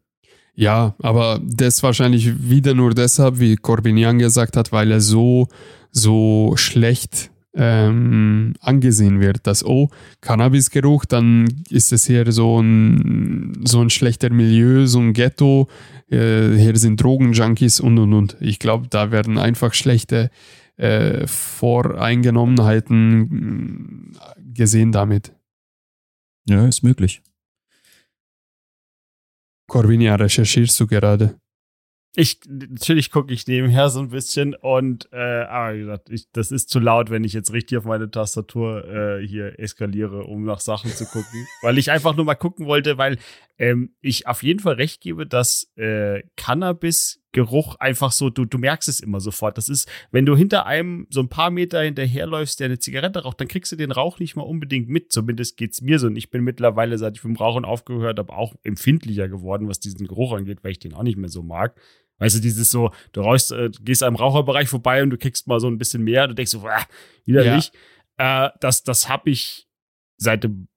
Ja, 0.55 0.95
aber 1.01 1.41
das 1.43 1.83
wahrscheinlich 1.83 2.49
wieder 2.49 2.75
nur 2.75 2.95
deshalb, 2.95 3.41
wie 3.41 3.57
Corbinian 3.57 4.19
gesagt 4.19 4.57
hat, 4.57 4.71
weil 4.71 4.91
er 4.91 5.01
so, 5.01 5.49
so 5.91 6.53
schlecht 6.57 7.33
ähm, 7.55 8.55
angesehen 8.61 9.21
wird, 9.21 9.47
dass, 9.47 9.65
oh, 9.65 9.91
Cannabisgeruch, 10.21 11.05
dann 11.05 11.47
ist 11.71 11.93
es 11.93 12.07
hier 12.07 12.31
so 12.33 12.61
ein, 12.61 13.61
so 13.65 13.81
ein 13.81 13.91
schlechter 13.91 14.31
Milieu, 14.31 14.87
so 14.87 15.01
ein 15.01 15.13
Ghetto, 15.13 15.69
äh, 16.11 16.57
hier 16.57 16.77
sind 16.77 17.03
Drogenjunkies 17.03 17.81
und 17.81 17.99
und 17.99 18.13
und. 18.13 18.37
Ich 18.41 18.59
glaube, 18.59 18.87
da 18.89 19.11
werden 19.11 19.39
einfach 19.39 19.75
schlechte 19.75 20.31
äh, 20.77 21.27
Voreingenommenheiten 21.27 23.29
mh, 23.29 24.19
gesehen 24.55 24.93
damit. 24.93 25.33
Ja, 26.49 26.67
ist 26.67 26.83
möglich. 26.83 27.23
Corvinia, 29.73 30.16
recherchierst 30.16 30.79
du 30.79 30.87
gerade? 30.87 31.39
Ich, 32.14 32.41
natürlich 32.47 33.11
gucke 33.11 33.33
ich 33.33 33.47
nebenher 33.47 33.89
so 33.89 34.01
ein 34.01 34.11
bisschen 34.11 34.55
und, 34.55 35.09
äh, 35.12 35.16
aber 35.16 35.75
wie 35.75 35.79
gesagt, 35.81 36.11
ich, 36.11 36.31
das 36.31 36.53
ist 36.53 36.68
zu 36.68 36.79
laut, 36.79 37.09
wenn 37.09 37.25
ich 37.25 37.33
jetzt 37.33 37.55
richtig 37.55 37.79
auf 37.79 37.87
meine 37.87 38.11
Tastatur 38.11 38.85
äh, 38.85 39.27
hier 39.27 39.59
eskaliere, 39.59 40.25
um 40.25 40.45
nach 40.45 40.61
Sachen 40.61 40.91
zu 40.91 41.07
gucken. 41.07 41.47
weil 41.62 41.79
ich 41.79 41.91
einfach 41.91 42.14
nur 42.14 42.27
mal 42.27 42.35
gucken 42.35 42.66
wollte, 42.66 42.99
weil 42.99 43.16
ähm, 43.57 43.95
ich 44.03 44.27
auf 44.27 44.43
jeden 44.43 44.61
Fall 44.61 44.75
recht 44.75 45.01
gebe, 45.01 45.27
dass 45.27 45.73
äh, 45.77 46.23
Cannabis-Geruch 47.33 47.76
einfach 47.76 48.12
so, 48.12 48.30
du, 48.30 48.45
du 48.45 48.59
merkst 48.59 48.89
es 48.89 49.01
immer 49.01 49.20
sofort. 49.20 49.59
Das 49.59 49.68
ist, 49.68 49.89
wenn 50.11 50.26
du 50.26 50.37
hinter 50.37 50.66
einem 50.66 51.07
so 51.11 51.20
ein 51.20 51.28
paar 51.28 51.51
Meter 51.51 51.83
hinterherläufst, 51.83 52.61
der 52.61 52.66
eine 52.66 52.78
Zigarette 52.78 53.22
raucht, 53.22 53.41
dann 53.41 53.49
kriegst 53.49 53.72
du 53.72 53.76
den 53.76 53.91
Rauch 53.91 54.18
nicht 54.18 54.37
mal 54.37 54.43
unbedingt 54.43 54.89
mit. 54.89 55.12
Zumindest 55.12 55.57
geht's 55.57 55.80
mir 55.80 55.99
so. 55.99 56.07
Und 56.07 56.16
ich 56.16 56.30
bin 56.30 56.45
mittlerweile, 56.45 56.99
seit 56.99 57.16
ich 57.16 57.22
dem 57.22 57.37
Rauchen 57.37 57.64
aufgehört 57.64 58.18
habe, 58.18 58.33
auch 58.33 58.55
empfindlicher 58.62 59.28
geworden, 59.28 59.68
was 59.68 59.80
diesen 59.80 60.07
Geruch 60.07 60.33
angeht, 60.33 60.59
weil 60.62 60.72
ich 60.72 60.78
den 60.78 60.95
auch 60.95 61.03
nicht 61.03 61.18
mehr 61.18 61.30
so 61.30 61.43
mag. 61.43 61.78
Weißt 62.18 62.37
du, 62.37 62.41
dieses 62.41 62.70
so, 62.70 62.91
du 63.12 63.22
rauchst, 63.22 63.53
äh, 63.53 63.70
gehst 63.80 64.03
am 64.03 64.14
Raucherbereich 64.14 64.68
vorbei 64.68 65.03
und 65.03 65.11
du 65.11 65.18
kriegst 65.18 65.49
mal 65.49 65.59
so 65.61 65.66
ein 65.66 65.78
bisschen 65.78 66.05
mehr, 66.05 66.28
du 66.28 66.35
denkst 66.35 66.53
so, 66.53 66.64
ah, 66.66 66.87
widerlich. 67.24 67.72
Äh, 68.18 68.51
das 68.61 68.85
das 68.85 69.09
habe 69.09 69.30
ich 69.30 69.66
seit 70.18 70.45
dem 70.45 70.68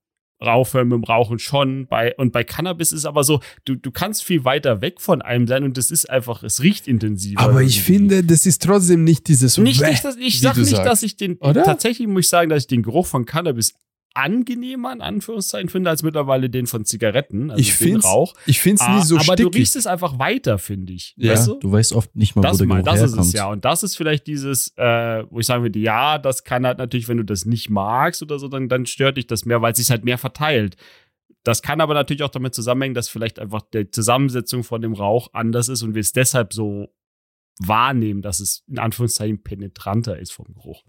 Rauchhören 0.42 0.90
mit 0.90 0.98
dem 0.98 1.04
Rauchen 1.04 1.40
schon. 1.40 1.88
Bei, 1.88 2.16
und 2.16 2.32
bei 2.32 2.44
Cannabis 2.44 2.92
ist 2.92 3.06
aber 3.06 3.24
so, 3.24 3.40
du, 3.64 3.76
du 3.76 3.92
kannst 3.92 4.24
viel 4.24 4.44
weiter 4.44 4.82
weg 4.82 5.02
von 5.02 5.22
einem 5.22 5.48
sein 5.48 5.64
und 5.64 5.78
das 5.78 5.92
ist 5.92 6.10
einfach, 6.10 6.44
es 6.44 6.62
riecht 6.62 6.88
intensiver. 6.88 7.42
Aber 7.42 7.62
ich 7.62 7.82
finde, 7.82 8.24
das 8.24 8.46
ist 8.46 8.62
trotzdem 8.64 9.04
nicht 9.04 9.28
dieses 9.28 9.58
Nicht, 9.58 9.82
Wäh, 9.82 9.90
nicht 9.92 10.04
dass, 10.04 10.18
ich 10.18 10.42
sag 10.42 10.58
nicht, 10.58 10.70
sagst. 10.70 10.86
dass 10.86 11.04
ich 11.04 11.16
den, 11.18 11.38
Oder? 11.38 11.64
tatsächlich 11.64 12.08
muss 12.08 12.26
ich 12.26 12.30
sagen, 12.30 12.50
dass 12.50 12.64
ich 12.64 12.68
den 12.68 12.84
Geruch 12.84 13.08
von 13.08 13.26
Cannabis 13.26 13.74
angenehmer, 14.16 14.92
in 14.94 15.02
Anführungszeichen, 15.02 15.70
finde, 15.70 15.90
als 15.90 16.02
mittlerweile 16.04 16.50
den 16.50 16.68
von 16.68 16.86
Zigaretten, 16.86 17.52
also 17.52 17.60
ich 17.60 17.74
finde 17.74 18.02
Rauch. 18.02 18.34
ich 18.46 18.60
find's 18.62 18.82
Ah, 18.82 18.96
nie 18.98 19.04
so 19.04 19.16
aber 19.18 19.36
du 19.36 19.44
stickig. 19.44 19.56
riechst 19.60 19.76
es 19.76 19.88
einfach 19.88 20.18
weiter, 20.20 20.58
finde 20.58 20.94
ich. 20.94 21.14
Ja. 21.18 21.34
Weißt 21.34 21.48
du? 21.48 21.60
Du 21.60 21.72
weißt 21.72 21.94
oft 21.94 22.16
nicht 22.16 22.36
mal, 22.36 22.42
wo 22.44 22.48
Das, 22.48 22.58
der 22.58 22.68
mal, 22.68 22.76
Geruch 22.82 22.86
das 22.86 23.02
ist 23.02 23.12
herkommt. 23.12 23.28
es 23.28 23.34
ja. 23.34 23.50
Und 23.52 23.66
das 23.66 23.84
ist 23.84 23.96
vielleicht 23.98 24.26
dieses, 24.28 24.74
äh, 24.78 25.24
wo 25.30 25.40
ich 25.40 25.46
sagen 25.46 25.64
würde, 25.64 25.78
ja, 25.80 26.18
das 26.18 26.44
kann 26.44 26.66
halt 26.66 26.78
natürlich, 26.78 27.08
wenn 27.08 27.18
du 27.18 27.26
das 27.26 27.46
nicht 27.46 27.70
magst 27.70 28.22
oder 28.22 28.40
so, 28.40 28.48
dann, 28.48 28.70
dann 28.70 28.86
stört 28.86 29.18
dich 29.18 29.28
das 29.28 29.46
mehr, 29.46 29.62
weil 29.62 29.74
es 29.74 29.78
sich 29.78 29.90
halt 29.92 30.06
mehr 30.06 30.18
verteilt. 30.18 30.78
Das 31.44 31.62
kann 31.62 31.80
aber 31.82 31.94
natürlich 31.94 32.24
auch 32.24 32.30
damit 32.30 32.56
zusammenhängen, 32.56 32.96
dass 32.96 33.08
vielleicht 33.10 33.38
einfach 33.38 33.62
die 33.74 33.92
Zusammensetzung 33.92 34.64
von 34.64 34.82
dem 34.82 34.94
Rauch 34.94 35.30
anders 35.34 35.70
ist 35.70 35.84
und 35.84 35.94
wir 35.94 36.02
es 36.02 36.12
deshalb 36.12 36.54
so 36.54 36.88
wahrnehmen, 37.60 38.22
dass 38.22 38.40
es 38.40 38.64
in 38.68 38.80
Anführungszeichen 38.80 39.44
penetranter 39.44 40.18
ist 40.20 40.34
vom 40.34 40.46
Geruch. 40.54 40.84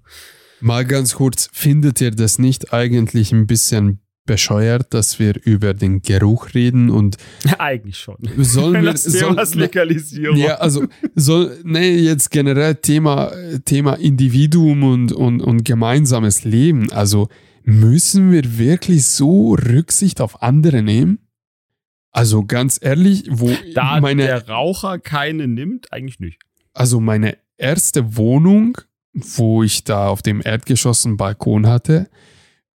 Mal 0.60 0.84
ganz 0.84 1.14
kurz, 1.14 1.48
findet 1.52 2.00
ihr 2.00 2.10
das 2.10 2.38
nicht 2.38 2.72
eigentlich 2.72 3.32
ein 3.32 3.46
bisschen 3.46 4.00
bescheuert, 4.26 4.92
dass 4.92 5.18
wir 5.18 5.34
über 5.44 5.72
den 5.72 6.02
Geruch 6.02 6.52
reden 6.52 6.90
und 6.90 7.16
Eigentlich 7.58 7.98
schon. 7.98 8.16
sollen 8.38 8.82
wir 8.82 8.92
das 8.92 9.04
Thema 9.04 9.42
ist 9.42 9.52
soll, 9.52 9.62
Legalisierung. 9.62 10.36
ja, 10.36 10.56
also 10.56 10.84
soll 11.14 11.58
nee, 11.64 11.96
jetzt 11.96 12.30
generell 12.30 12.74
Thema 12.74 13.32
Thema 13.64 13.94
Individuum 13.94 14.82
und, 14.82 15.12
und 15.12 15.40
und 15.40 15.64
gemeinsames 15.64 16.44
Leben, 16.44 16.90
also 16.90 17.28
müssen 17.62 18.32
wir 18.32 18.58
wirklich 18.58 19.06
so 19.06 19.54
Rücksicht 19.54 20.20
auf 20.20 20.42
andere 20.42 20.82
nehmen? 20.82 21.18
Also 22.10 22.44
ganz 22.44 22.78
ehrlich, 22.80 23.24
wo 23.30 23.50
Da 23.74 24.00
meine 24.00 24.22
der 24.22 24.48
Raucher 24.48 24.98
keine 24.98 25.46
nimmt, 25.46 25.92
eigentlich 25.92 26.18
nicht. 26.18 26.40
Also 26.72 27.00
meine 27.00 27.36
erste 27.58 28.16
Wohnung, 28.16 28.78
wo 29.16 29.62
ich 29.62 29.84
da 29.84 30.08
auf 30.08 30.22
dem 30.22 30.42
Erdgeschoss 30.44 31.06
einen 31.06 31.16
Balkon 31.16 31.66
hatte, 31.66 32.08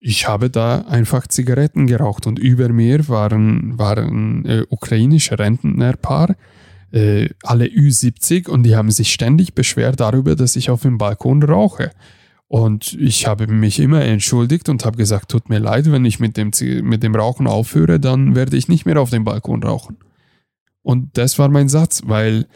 ich 0.00 0.26
habe 0.26 0.48
da 0.48 0.80
einfach 0.82 1.26
Zigaretten 1.26 1.86
geraucht 1.86 2.26
und 2.26 2.38
über 2.38 2.70
mir 2.70 3.06
waren, 3.08 3.78
waren 3.78 4.46
äh, 4.46 4.64
ukrainische 4.70 5.38
Rentnerpaar, 5.38 6.36
äh, 6.90 7.28
alle 7.42 7.66
Ü70 7.66 8.48
und 8.48 8.62
die 8.62 8.74
haben 8.74 8.90
sich 8.90 9.12
ständig 9.12 9.54
beschwert 9.54 10.00
darüber, 10.00 10.36
dass 10.36 10.56
ich 10.56 10.70
auf 10.70 10.82
dem 10.82 10.96
Balkon 10.96 11.42
rauche. 11.42 11.90
Und 12.48 12.94
ich 12.94 13.26
habe 13.26 13.46
mich 13.46 13.78
immer 13.78 14.00
entschuldigt 14.00 14.70
und 14.70 14.84
habe 14.84 14.96
gesagt, 14.96 15.30
tut 15.30 15.50
mir 15.50 15.60
leid, 15.60 15.92
wenn 15.92 16.04
ich 16.06 16.18
mit 16.18 16.36
dem, 16.36 16.50
mit 16.82 17.02
dem 17.02 17.14
Rauchen 17.14 17.46
aufhöre, 17.46 18.00
dann 18.00 18.34
werde 18.34 18.56
ich 18.56 18.66
nicht 18.66 18.86
mehr 18.86 19.00
auf 19.00 19.10
dem 19.10 19.24
Balkon 19.24 19.62
rauchen. 19.62 19.98
Und 20.82 21.16
das 21.18 21.38
war 21.38 21.48
mein 21.48 21.68
Satz, 21.68 22.02
weil 22.06 22.46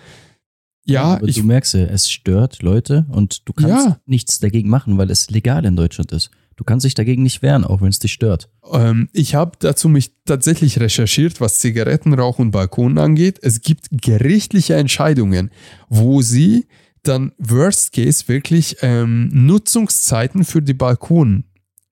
ja, 0.84 1.02
aber 1.16 1.28
ich, 1.28 1.36
du 1.36 1.42
merkst 1.44 1.74
ja, 1.74 1.80
es 1.84 2.10
stört 2.10 2.62
Leute 2.62 3.06
und 3.10 3.48
du 3.48 3.52
kannst 3.52 3.86
Ja. 3.86 4.00
nichts 4.06 4.38
dagegen 4.38 4.68
machen, 4.68 4.98
weil 4.98 5.10
es 5.10 5.30
legal 5.30 5.64
in 5.64 5.76
Deutschland 5.76 6.12
ist. 6.12 6.30
Du 6.56 6.62
kannst 6.62 6.84
dich 6.86 6.94
dagegen 6.94 7.24
nicht 7.24 7.42
wehren, 7.42 7.64
auch 7.64 7.80
wenn 7.80 7.88
es 7.88 7.98
dich 7.98 8.12
stört. 8.12 8.48
Ähm, 8.72 9.08
ich 9.12 9.34
habe 9.34 9.52
dazu 9.58 9.88
mich 9.88 10.12
tatsächlich 10.24 10.78
recherchiert, 10.78 11.40
was 11.40 11.58
Zigarettenrauch 11.58 12.38
und 12.38 12.52
Balkon 12.52 12.96
angeht. 12.98 13.40
Es 13.42 13.60
gibt 13.60 13.88
gerichtliche 13.90 14.74
Entscheidungen, 14.76 15.50
wo 15.88 16.22
sie 16.22 16.66
dann 17.02 17.32
Worst 17.38 17.92
Case 17.92 18.28
wirklich 18.28 18.76
ähm, 18.82 19.30
Nutzungszeiten 19.32 20.44
für 20.44 20.62
die 20.62 20.74
Balkon 20.74 21.44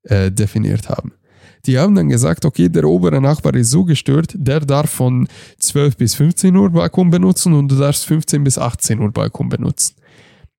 äh, 0.05 0.31
definiert 0.31 0.89
haben. 0.89 1.13
Die 1.67 1.79
haben 1.79 1.95
dann 1.95 2.09
gesagt, 2.09 2.45
okay, 2.45 2.69
der 2.69 2.85
obere 2.85 3.21
Nachbar 3.21 3.55
ist 3.55 3.71
so 3.71 3.85
gestört, 3.85 4.35
der 4.35 4.61
darf 4.61 4.91
von 4.91 5.29
12 5.59 5.97
bis 5.97 6.15
15 6.15 6.57
Uhr 6.57 6.71
Balkon 6.71 7.11
benutzen 7.11 7.53
und 7.53 7.69
du 7.69 7.77
darfst 7.77 8.07
15 8.07 8.43
bis 8.45 8.59
18 8.59 9.01
Uhr 9.01 9.13
Balkon 9.13 9.49
benutzen. 9.49 9.95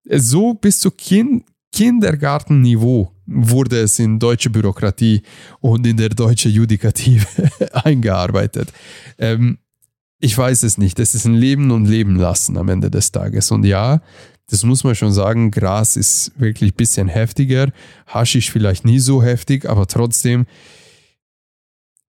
So 0.05 0.53
bis 0.53 0.79
zu 0.79 0.91
kind 0.91 1.43
Kindergartenniveau 1.73 3.11
wurde 3.25 3.79
es 3.79 3.97
in 3.97 4.19
deutsche 4.19 4.49
Bürokratie 4.49 5.23
und 5.59 5.86
in 5.88 5.97
der 5.97 6.09
deutsche 6.09 6.47
Judikative 6.49 7.25
eingearbeitet. 7.73 8.71
Ähm, 9.17 9.57
ich 10.19 10.38
weiß 10.38 10.63
es 10.63 10.77
nicht. 10.77 10.99
Es 10.99 11.15
ist 11.15 11.25
ein 11.25 11.34
Leben 11.34 11.71
und 11.71 11.86
Leben 11.86 12.15
lassen 12.15 12.57
am 12.57 12.69
Ende 12.69 12.89
des 12.89 13.11
Tages. 13.11 13.51
Und 13.51 13.65
ja, 13.65 14.01
das 14.54 14.64
muss 14.64 14.84
man 14.84 14.93
schon 14.93 15.12
sagen, 15.12 15.49
Gras 15.49 15.97
ist 15.97 16.32
wirklich 16.39 16.74
ein 16.74 16.76
bisschen 16.76 17.08
heftiger. 17.08 17.72
Haschisch 18.06 18.51
vielleicht 18.51 18.86
nie 18.86 18.99
so 18.99 19.24
heftig, 19.24 19.68
aber 19.68 19.88
trotzdem, 19.88 20.45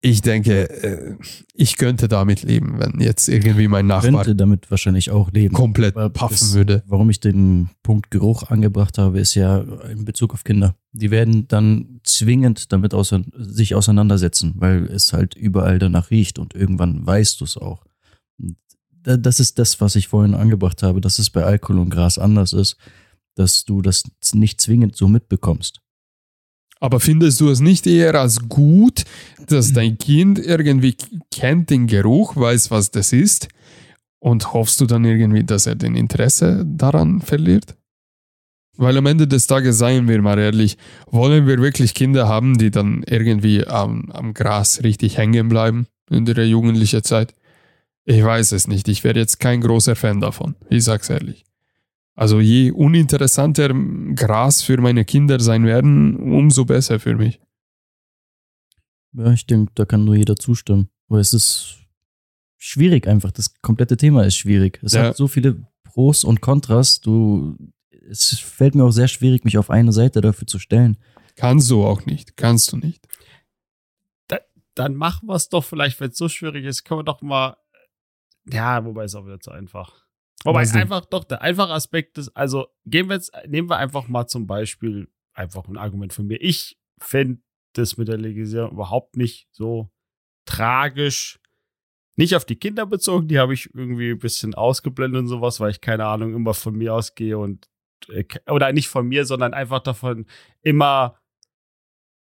ich 0.03 0.20
denke, 0.20 0.68
äh, 0.68 1.14
ich 1.55 1.78
könnte 1.78 2.09
damit 2.09 2.43
leben, 2.43 2.78
wenn 2.78 3.01
jetzt 3.01 3.30
irgendwie 3.30 3.68
mein 3.68 3.87
Nachbar 3.87 4.24
Könnte 4.24 4.37
damit 4.37 4.70
wahrscheinlich 4.70 5.11
auch 5.11 5.32
leben. 5.32 5.55
komplett 5.55 5.95
paffen 6.12 6.53
würde. 6.53 6.82
Warum 6.87 7.09
ich 7.09 7.20
den 7.20 7.70
Punkt 7.82 8.11
Geruch 8.11 8.51
angebracht 8.51 8.99
habe, 8.99 9.18
ist 9.18 9.34
ja 9.34 9.61
in 9.91 10.05
Bezug 10.05 10.34
auf 10.34 10.45
Kinder. 10.45 10.76
Die 10.93 11.11
werden 11.11 11.49
dann 11.49 12.01
zwingend 12.05 12.70
damit 12.70 12.93
ausein 12.93 13.32
sich 13.34 13.74
auseinandersetzen, 13.74 14.53
weil 14.57 14.84
es 14.84 15.14
halt 15.14 15.34
überall 15.34 15.78
danach 15.78 16.11
riecht 16.11 16.39
und 16.39 16.55
irgendwann 16.55 17.07
weißt 17.07 17.41
du 17.41 17.47
es 17.47 17.57
auch. 17.57 17.87
Und 18.39 18.59
Das 19.07 19.38
ist 19.38 19.61
das, 19.61 19.80
was 19.80 19.94
ich 19.94 20.09
vorhin 20.09 20.34
angebracht 20.34 20.82
habe, 20.82 21.00
dass 21.00 21.20
es 21.20 21.30
bei 21.30 21.44
Alkohol 21.44 21.78
und 21.78 21.90
Gras 21.90 22.18
anders 22.18 22.52
ist, 22.52 22.76
dass 23.36 23.64
du 23.64 23.80
das 23.80 24.02
nicht 24.32 24.61
zwingend 24.61 24.96
so 24.96 25.07
mitbekommst. 25.07 25.80
Aber 26.80 26.98
findest 26.98 27.40
du 27.40 27.48
es 27.48 27.61
nicht 27.61 27.86
eher 27.86 28.14
als 28.16 28.48
gut, 28.48 29.04
dass 29.46 29.72
dein 29.72 29.96
Kind 29.98 30.40
irgendwie 30.40 30.96
kennt 31.30 31.70
den 31.70 31.86
Geruch, 31.86 32.36
weiß, 32.36 32.72
was 32.72 32.90
das 32.90 33.12
ist 33.12 33.48
und 34.18 34.52
hoffst 34.52 34.80
du 34.80 34.86
dann 34.86 35.04
irgendwie, 35.04 35.44
dass 35.44 35.66
er 35.66 35.76
den 35.76 35.94
Interesse 35.94 36.64
daran 36.66 37.20
verliert? 37.20 37.76
Weil 38.76 38.98
am 38.98 39.07
Ende 39.07 39.28
des 39.28 39.46
Tages, 39.46 39.78
seien 39.78 40.09
wir 40.09 40.20
mal 40.20 40.38
ehrlich, 40.38 40.76
wollen 41.07 41.46
wir 41.46 41.59
wirklich 41.59 41.94
Kinder 41.94 42.28
haben, 42.28 42.59
die 42.59 42.70
dann 42.70 43.04
irgendwie 43.07 43.66
am, 43.66 44.11
am 44.11 44.34
Gras 44.34 44.82
richtig 44.82 45.16
hängen 45.16 45.48
bleiben 45.48 45.86
in 46.11 46.26
der 46.26 46.46
jugendlichen 46.46 47.04
Zeit? 47.04 47.34
Ich 48.09 48.22
weiß 48.22 48.52
es 48.52 48.68
nicht. 48.68 48.86
Ich 48.88 49.02
wäre 49.04 49.18
jetzt 49.18 49.40
kein 49.40 49.61
großer 49.61 49.96
Fan 49.96 50.20
davon. 50.20 50.54
Ich 50.70 50.84
sag's 50.84 51.11
ehrlich. 51.11 51.44
Also 52.14 52.40
je 52.40 52.70
uninteressanter 52.70 53.74
Gras 54.14 54.62
für 54.62 54.80
meine 54.80 55.04
Kinder 55.04 55.38
sein 55.40 55.64
werden, 55.66 56.16
umso 56.16 56.64
besser 56.64 56.98
für 57.00 57.16
mich. 57.16 57.40
Ja, 59.12 59.32
ich 59.32 59.46
denke, 59.46 59.72
da 59.74 59.84
kann 59.84 60.04
nur 60.04 60.14
jeder 60.14 60.36
zustimmen. 60.36 60.88
Weil 61.09 61.20
es 61.20 61.32
ist 61.32 61.78
schwierig 62.57 63.07
einfach. 63.09 63.32
Das 63.32 63.54
komplette 63.61 63.96
Thema 63.96 64.24
ist 64.24 64.36
schwierig. 64.36 64.78
Es 64.82 64.92
Ja. 64.92 65.04
hat 65.09 65.16
so 65.16 65.26
viele 65.28 65.66
Pros 65.82 66.22
und 66.24 66.40
Kontras. 66.40 67.00
Du, 67.00 67.57
es 68.09 68.38
fällt 68.38 68.74
mir 68.76 68.84
auch 68.84 68.92
sehr 68.92 69.09
schwierig, 69.09 69.44
mich 69.44 69.59
auf 69.59 69.68
eine 69.68 69.92
Seite 69.92 70.20
dafür 70.20 70.46
zu 70.46 70.59
stellen. 70.59 70.96
Kannst 71.34 71.70
du 71.70 71.84
auch 71.84 72.07
nicht. 72.07 72.36
Kannst 72.36 72.72
du 72.72 72.76
nicht. 72.76 73.07
Dann 74.74 74.94
machen 74.94 75.26
wir 75.26 75.34
es 75.36 75.48
doch 75.48 75.64
vielleicht, 75.64 75.98
wenn 76.00 76.11
es 76.11 76.18
so 76.18 76.28
schwierig 76.28 76.66
ist, 76.66 76.84
können 76.84 77.00
wir 77.00 77.04
doch 77.04 77.22
mal. 77.22 77.57
Ja, 78.51 78.84
wobei 78.84 79.05
ist 79.05 79.14
auch 79.14 79.26
wieder 79.26 79.40
zu 79.40 79.51
einfach. 79.51 80.07
Wobei 80.44 80.64
denn? 80.64 80.76
einfach 80.76 81.05
doch 81.05 81.24
der 81.24 81.42
einfache 81.42 81.72
Aspekt 81.72 82.18
ist, 82.18 82.28
also 82.36 82.68
gehen 82.84 83.09
wir 83.09 83.16
jetzt, 83.16 83.32
nehmen 83.49 83.68
wir 83.68 83.78
einfach 83.78 84.07
mal 84.07 84.26
zum 84.26 84.47
Beispiel 84.47 85.09
einfach 85.34 85.66
ein 85.66 85.76
Argument 85.76 86.12
von 86.12 86.26
mir. 86.26 86.40
Ich 86.40 86.78
fände 86.99 87.42
das 87.72 87.97
mit 87.97 88.09
der 88.09 88.18
Legalisierung 88.18 88.72
überhaupt 88.72 89.16
nicht 89.16 89.49
so 89.53 89.90
tragisch. 90.47 91.40
Nicht 92.16 92.34
auf 92.34 92.44
die 92.44 92.57
Kinder 92.57 92.86
bezogen, 92.86 93.28
die 93.28 93.38
habe 93.38 93.53
ich 93.53 93.74
irgendwie 93.74 94.12
ein 94.12 94.18
bisschen 94.18 94.55
ausgeblendet 94.55 95.20
und 95.22 95.28
sowas, 95.28 95.61
weil 95.61 95.70
ich 95.70 95.80
keine 95.80 96.07
Ahnung 96.07 96.34
immer 96.34 96.55
von 96.55 96.74
mir 96.74 96.94
ausgehe 96.94 97.36
und 97.36 97.68
äh, 98.09 98.24
oder 98.49 98.72
nicht 98.72 98.88
von 98.88 99.07
mir, 99.07 99.26
sondern 99.26 99.53
einfach 99.53 99.80
davon 99.80 100.26
immer 100.62 101.18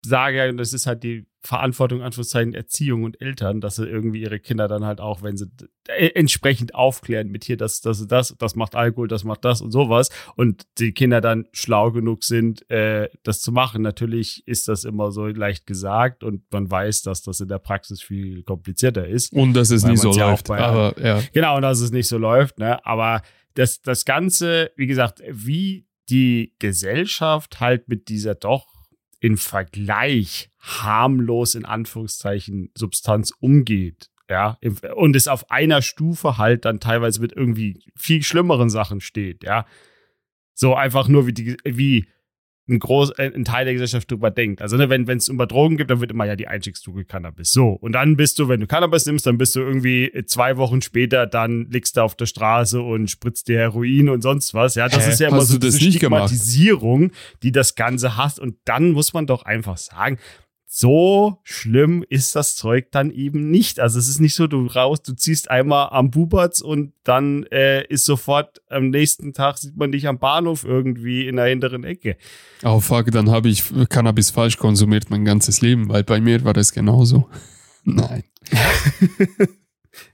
sage, 0.05 0.55
das 0.55 0.73
ist 0.73 0.87
halt 0.87 1.03
die 1.03 1.25
Verantwortung, 1.43 2.01
Anführungszeichen, 2.03 2.53
Erziehung 2.53 3.03
und 3.03 3.19
Eltern, 3.19 3.61
dass 3.61 3.75
sie 3.77 3.87
irgendwie 3.87 4.21
ihre 4.21 4.39
Kinder 4.39 4.67
dann 4.67 4.85
halt 4.85 5.01
auch, 5.01 5.23
wenn 5.23 5.37
sie 5.37 5.47
äh, 5.87 6.07
entsprechend 6.13 6.75
aufklären 6.75 7.29
mit 7.29 7.43
hier, 7.43 7.57
das, 7.57 7.81
das, 7.81 8.05
das, 8.05 8.35
das 8.37 8.55
macht 8.55 8.75
Alkohol, 8.75 9.07
das 9.07 9.23
macht 9.23 9.43
das 9.43 9.59
und 9.61 9.71
sowas 9.71 10.09
und 10.35 10.67
die 10.77 10.91
Kinder 10.91 11.19
dann 11.19 11.47
schlau 11.51 11.91
genug 11.91 12.23
sind, 12.23 12.69
äh, 12.69 13.09
das 13.23 13.41
zu 13.41 13.51
machen. 13.51 13.81
Natürlich 13.81 14.43
ist 14.47 14.67
das 14.67 14.83
immer 14.83 15.11
so 15.11 15.25
leicht 15.25 15.65
gesagt 15.65 16.23
und 16.23 16.43
man 16.51 16.69
weiß, 16.69 17.01
dass 17.01 17.23
das 17.23 17.39
in 17.39 17.47
der 17.47 17.59
Praxis 17.59 18.01
viel 18.03 18.43
komplizierter 18.43 19.07
ist. 19.07 19.33
Und 19.33 19.53
dass 19.53 19.71
es 19.71 19.83
nie 19.83 19.97
so 19.97 20.11
ja 20.11 20.29
läuft. 20.29 20.47
bei- 20.47 20.59
Aber 20.59 20.93
ja. 21.03 21.21
Genau, 21.33 21.55
und 21.55 21.63
dass 21.63 21.79
es 21.81 21.91
nicht 21.91 22.07
so 22.07 22.17
läuft, 22.19 22.59
ne? 22.59 22.85
Aber 22.85 23.21
das, 23.55 23.81
das 23.81 24.05
Ganze, 24.05 24.71
wie 24.75 24.85
gesagt, 24.87 25.21
wie 25.29 25.87
die 26.09 26.53
Gesellschaft 26.59 27.59
halt 27.59 27.87
mit 27.87 28.09
dieser 28.09 28.35
doch 28.35 28.70
im 29.21 29.37
Vergleich 29.37 30.49
harmlos 30.59 31.55
in 31.55 31.63
Anführungszeichen 31.63 32.71
Substanz 32.75 33.31
umgeht, 33.39 34.09
ja, 34.29 34.57
und 34.95 35.15
es 35.15 35.27
auf 35.27 35.49
einer 35.51 35.81
Stufe 35.81 36.37
halt 36.37 36.65
dann 36.65 36.79
teilweise 36.79 37.21
mit 37.21 37.31
irgendwie 37.31 37.83
viel 37.95 38.23
schlimmeren 38.23 38.69
Sachen 38.69 38.99
steht, 38.99 39.43
ja. 39.43 39.65
So 40.53 40.75
einfach 40.75 41.07
nur 41.07 41.27
wie 41.27 41.33
die, 41.33 41.57
wie 41.63 42.07
ein, 42.71 42.79
Groß, 42.79 43.11
äh, 43.17 43.31
ein 43.35 43.45
Teil 43.45 43.65
der 43.65 43.73
Gesellschaft 43.73 44.09
drüber 44.09 44.31
denkt. 44.31 44.61
Also 44.61 44.77
ne, 44.77 44.89
wenn 44.89 45.07
es 45.09 45.27
über 45.27 45.45
Drogen 45.45 45.77
gibt, 45.77 45.91
dann 45.91 46.01
wird 46.01 46.11
immer 46.11 46.25
ja 46.25 46.35
die 46.35 46.47
Einstiegsdroge 46.47 47.05
Cannabis. 47.05 47.51
So, 47.51 47.69
und 47.69 47.91
dann 47.91 48.15
bist 48.17 48.39
du, 48.39 48.47
wenn 48.47 48.59
du 48.59 48.67
Cannabis 48.67 49.05
nimmst, 49.05 49.25
dann 49.27 49.37
bist 49.37 49.55
du 49.55 49.59
irgendwie 49.59 50.11
zwei 50.25 50.57
Wochen 50.57 50.81
später, 50.81 51.27
dann 51.27 51.67
liegst 51.69 51.97
du 51.97 52.01
auf 52.01 52.15
der 52.15 52.25
Straße 52.25 52.81
und 52.81 53.09
spritzt 53.09 53.47
dir 53.47 53.59
Heroin 53.59 54.09
und 54.09 54.21
sonst 54.21 54.53
was. 54.53 54.75
Ja, 54.75 54.87
das 54.87 55.05
Hä? 55.05 55.11
ist 55.11 55.19
ja 55.19 55.27
immer 55.27 55.37
Hast 55.37 55.49
so 55.49 55.57
du 55.57 55.67
das 55.67 55.75
diese 55.75 55.85
nicht 55.89 55.99
gemacht? 55.99 56.29
Stigmatisierung, 56.29 57.11
die 57.43 57.51
das 57.51 57.75
Ganze 57.75 58.17
hast. 58.17 58.39
Und 58.39 58.55
dann 58.65 58.91
muss 58.91 59.13
man 59.13 59.27
doch 59.27 59.43
einfach 59.43 59.77
sagen, 59.77 60.17
so 60.73 61.37
schlimm 61.43 62.01
ist 62.07 62.33
das 62.33 62.55
Zeug 62.55 62.91
dann 62.91 63.11
eben 63.11 63.51
nicht. 63.51 63.81
Also 63.81 63.99
es 63.99 64.07
ist 64.07 64.21
nicht 64.21 64.35
so, 64.35 64.47
du 64.47 64.67
raus, 64.67 65.03
du 65.03 65.11
ziehst 65.13 65.51
einmal 65.51 65.89
am 65.91 66.11
Buberts 66.11 66.61
und 66.61 66.93
dann 67.03 67.43
äh, 67.51 67.85
ist 67.87 68.05
sofort 68.05 68.61
am 68.69 68.89
nächsten 68.89 69.33
Tag 69.33 69.57
sieht 69.57 69.75
man 69.75 69.91
dich 69.91 70.07
am 70.07 70.17
Bahnhof 70.17 70.63
irgendwie 70.63 71.27
in 71.27 71.35
der 71.35 71.47
hinteren 71.47 71.83
Ecke. 71.83 72.15
Oh 72.63 72.79
fuck, 72.79 73.11
dann 73.11 73.29
habe 73.29 73.49
ich 73.49 73.65
Cannabis 73.89 74.31
falsch 74.31 74.57
konsumiert 74.57 75.09
mein 75.09 75.25
ganzes 75.25 75.59
Leben, 75.59 75.89
weil 75.89 76.05
bei 76.05 76.21
mir 76.21 76.45
war 76.45 76.53
das 76.53 76.71
genauso. 76.71 77.27
Nein. 77.83 78.23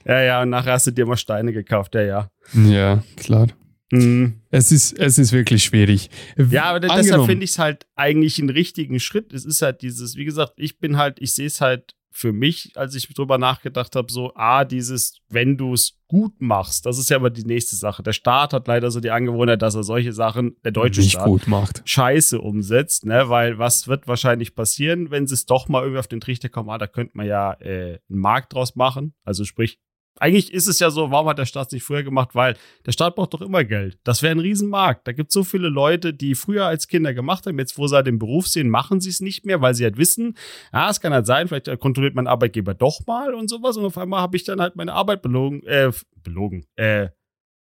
Ja, 0.05 0.21
ja, 0.23 0.41
und 0.41 0.49
nachher 0.49 0.73
hast 0.73 0.87
du 0.87 0.91
dir 0.91 1.05
mal 1.05 1.17
Steine 1.17 1.53
gekauft, 1.53 1.93
ja, 1.93 2.01
ja. 2.01 2.31
Ja, 2.55 3.03
klar. 3.15 3.49
Mhm. 3.91 4.41
Es 4.49 4.71
ist, 4.71 4.97
es 4.97 5.17
ist 5.17 5.31
wirklich 5.31 5.63
schwierig. 5.63 6.09
Ja, 6.49 6.65
aber 6.65 6.79
deshalb 6.79 6.99
Angenommen- 7.01 7.29
finde 7.29 7.43
ich 7.45 7.51
es 7.51 7.59
halt 7.59 7.85
eigentlich 7.95 8.39
einen 8.39 8.49
richtigen 8.49 8.99
Schritt. 8.99 9.33
Es 9.33 9.45
ist 9.45 9.61
halt 9.61 9.81
dieses, 9.81 10.15
wie 10.15 10.25
gesagt, 10.25 10.53
ich 10.57 10.79
bin 10.79 10.97
halt, 10.97 11.19
ich 11.21 11.33
sehe 11.33 11.47
es 11.47 11.61
halt 11.61 11.93
für 12.11 12.33
mich, 12.33 12.71
als 12.75 12.95
ich 12.95 13.07
drüber 13.13 13.37
nachgedacht 13.37 13.95
habe, 13.95 14.11
so, 14.11 14.31
ah, 14.33 14.65
dieses, 14.65 15.19
wenn 15.29 15.55
du 15.55 15.73
es 15.73 15.99
gut 16.07 16.33
machst, 16.39 16.87
das 16.87 16.97
ist 16.97 17.11
ja 17.11 17.17
aber 17.17 17.29
die 17.29 17.43
nächste 17.43 17.75
Sache. 17.75 18.01
Der 18.01 18.13
Staat 18.13 18.53
hat 18.53 18.67
leider 18.67 18.89
so 18.89 18.99
die 18.99 19.11
Angewohnheit, 19.11 19.61
dass 19.61 19.75
er 19.75 19.83
solche 19.83 20.13
Sachen, 20.13 20.55
der 20.63 20.71
deutsche 20.71 21.01
nicht 21.01 21.11
Staat, 21.11 21.25
gut 21.25 21.47
macht. 21.47 21.83
Scheiße 21.85 22.41
umsetzt, 22.41 23.05
ne? 23.05 23.29
Weil 23.29 23.59
was 23.59 23.87
wird 23.87 24.07
wahrscheinlich 24.07 24.55
passieren, 24.55 25.11
wenn 25.11 25.27
sie 25.27 25.35
es 25.35 25.45
doch 25.45 25.67
mal 25.69 25.81
irgendwie 25.83 25.99
auf 25.99 26.07
den 26.07 26.19
Trichter 26.19 26.49
kommen, 26.49 26.71
ah, 26.71 26.79
da 26.79 26.87
könnte 26.87 27.11
man 27.15 27.27
ja 27.27 27.53
äh, 27.61 27.99
einen 28.09 28.19
Markt 28.19 28.53
draus 28.53 28.75
machen. 28.75 29.13
Also 29.23 29.45
sprich, 29.45 29.79
eigentlich 30.19 30.53
ist 30.53 30.67
es 30.67 30.79
ja 30.79 30.89
so, 30.89 31.11
warum 31.11 31.27
hat 31.29 31.37
der 31.37 31.45
Staat 31.45 31.67
es 31.67 31.73
nicht 31.73 31.83
früher 31.83 32.03
gemacht? 32.03 32.33
Weil 32.33 32.55
der 32.85 32.91
Staat 32.91 33.15
braucht 33.15 33.33
doch 33.33 33.41
immer 33.41 33.63
Geld. 33.63 33.99
Das 34.03 34.21
wäre 34.21 34.33
ein 34.33 34.39
Riesenmarkt. 34.39 35.07
Da 35.07 35.11
gibt 35.11 35.29
es 35.29 35.33
so 35.33 35.43
viele 35.43 35.69
Leute, 35.69 36.13
die 36.13 36.35
früher 36.35 36.65
als 36.65 36.87
Kinder 36.87 37.13
gemacht 37.13 37.45
haben, 37.45 37.59
jetzt 37.59 37.77
wo 37.77 37.87
sie 37.87 37.95
halt 37.95 38.07
den 38.07 38.19
Beruf 38.19 38.47
sehen, 38.47 38.69
machen 38.69 38.99
sie 38.99 39.09
es 39.09 39.21
nicht 39.21 39.45
mehr, 39.45 39.61
weil 39.61 39.73
sie 39.73 39.83
halt 39.83 39.97
wissen, 39.97 40.37
ja, 40.73 40.89
es 40.89 40.99
kann 40.99 41.13
halt 41.13 41.25
sein, 41.25 41.47
vielleicht 41.47 41.79
kontrolliert 41.79 42.15
mein 42.15 42.27
Arbeitgeber 42.27 42.73
doch 42.73 43.01
mal 43.05 43.33
und 43.33 43.49
sowas. 43.49 43.77
Und 43.77 43.85
auf 43.85 43.97
einmal 43.97 44.21
habe 44.21 44.37
ich 44.37 44.43
dann 44.43 44.61
halt 44.61 44.75
meine 44.75 44.93
Arbeit 44.93 45.21
belogen, 45.21 45.63
äh, 45.63 45.91
belogen, 46.23 46.65
äh, 46.75 47.09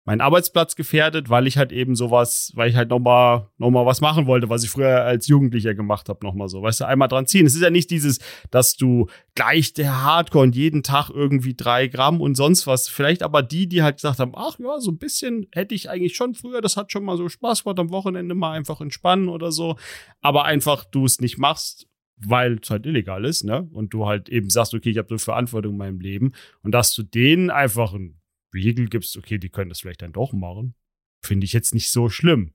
meinen 0.05 0.20
Arbeitsplatz 0.22 0.76
gefährdet, 0.76 1.28
weil 1.28 1.46
ich 1.46 1.59
halt 1.59 1.72
eben 1.72 1.94
sowas, 1.94 2.53
weil 2.55 2.70
ich 2.70 2.76
halt 2.76 2.88
nochmal 2.88 3.48
noch 3.59 3.70
mal 3.70 3.84
was 3.84 4.01
machen 4.01 4.26
wollte, 4.26 4.48
was 4.48 4.64
ich 4.64 4.70
früher 4.70 5.05
als 5.05 5.26
Jugendlicher 5.28 5.74
gemacht 5.74 6.09
habe, 6.09 6.24
nochmal 6.24 6.48
so. 6.48 6.62
Weißt 6.62 6.80
du, 6.80 6.86
einmal 6.86 7.09
dran 7.09 7.26
ziehen. 7.26 7.46
Es 7.46 7.55
ist 7.55 7.62
ja 7.62 7.70
nicht 7.70 7.90
dieses, 7.90 8.18
dass 8.51 8.76
du 8.76 9.09
gleich 9.34 9.74
der 9.74 10.03
Hardcore 10.03 10.44
und 10.44 10.57
jeden 10.57 10.82
Tag 10.82 11.11
irgendwie 11.11 11.55
drei 11.55 11.86
Gramm 11.86 12.20
und 12.20 12.34
sonst 12.34 12.66
was. 12.66 12.88
Vielleicht 12.88 13.22
aber 13.22 13.42
die, 13.42 13.68
die 13.68 13.82
halt 13.82 13.96
gesagt 13.96 14.18
haben, 14.18 14.32
ach 14.34 14.59
ja, 14.59 14.80
so 14.80 14.90
ein 14.90 14.98
bisschen 14.98 15.46
hätte 15.53 15.74
ich 15.74 15.90
eigentlich 15.90 16.16
schon 16.16 16.34
früher, 16.34 16.62
das 16.62 16.76
hat 16.76 16.90
schon 16.90 17.05
mal 17.05 17.16
so 17.16 17.28
Spaß 17.28 17.64
gemacht, 17.64 17.78
am 17.78 17.90
Wochenende 17.90 18.34
mal 18.34 18.53
einfach 18.53 18.80
entspannen 18.80 19.28
oder 19.28 19.53
so. 19.53 19.76
Aber 20.22 20.44
einfach 20.44 20.84
du 20.84 21.05
es 21.05 21.20
nicht 21.20 21.38
machst, 21.38 21.88
weil 22.16 22.59
es 22.62 22.70
halt 22.70 22.86
illegal 22.86 23.24
ist, 23.24 23.44
ne? 23.44 23.68
Und 23.72 23.92
du 23.94 24.07
halt 24.07 24.28
eben 24.28 24.51
sagst, 24.51 24.74
okay, 24.74 24.90
ich 24.90 24.98
habe 24.98 25.09
so 25.09 25.18
Verantwortung 25.18 25.72
in 25.72 25.78
meinem 25.78 26.01
Leben. 26.01 26.32
Und 26.62 26.72
dass 26.72 26.94
du 26.94 27.03
denen 27.03 27.51
einfach 27.51 27.94
ein 27.94 28.19
Riegel 28.53 28.88
gibst, 28.88 29.16
okay, 29.16 29.38
die 29.38 29.48
können 29.48 29.68
das 29.68 29.80
vielleicht 29.80 30.03
dann 30.03 30.12
doch 30.12 30.32
machen, 30.32 30.74
finde 31.22 31.44
ich 31.44 31.53
jetzt 31.53 31.74
nicht 31.74 31.90
so 31.90 32.09
schlimm. 32.09 32.53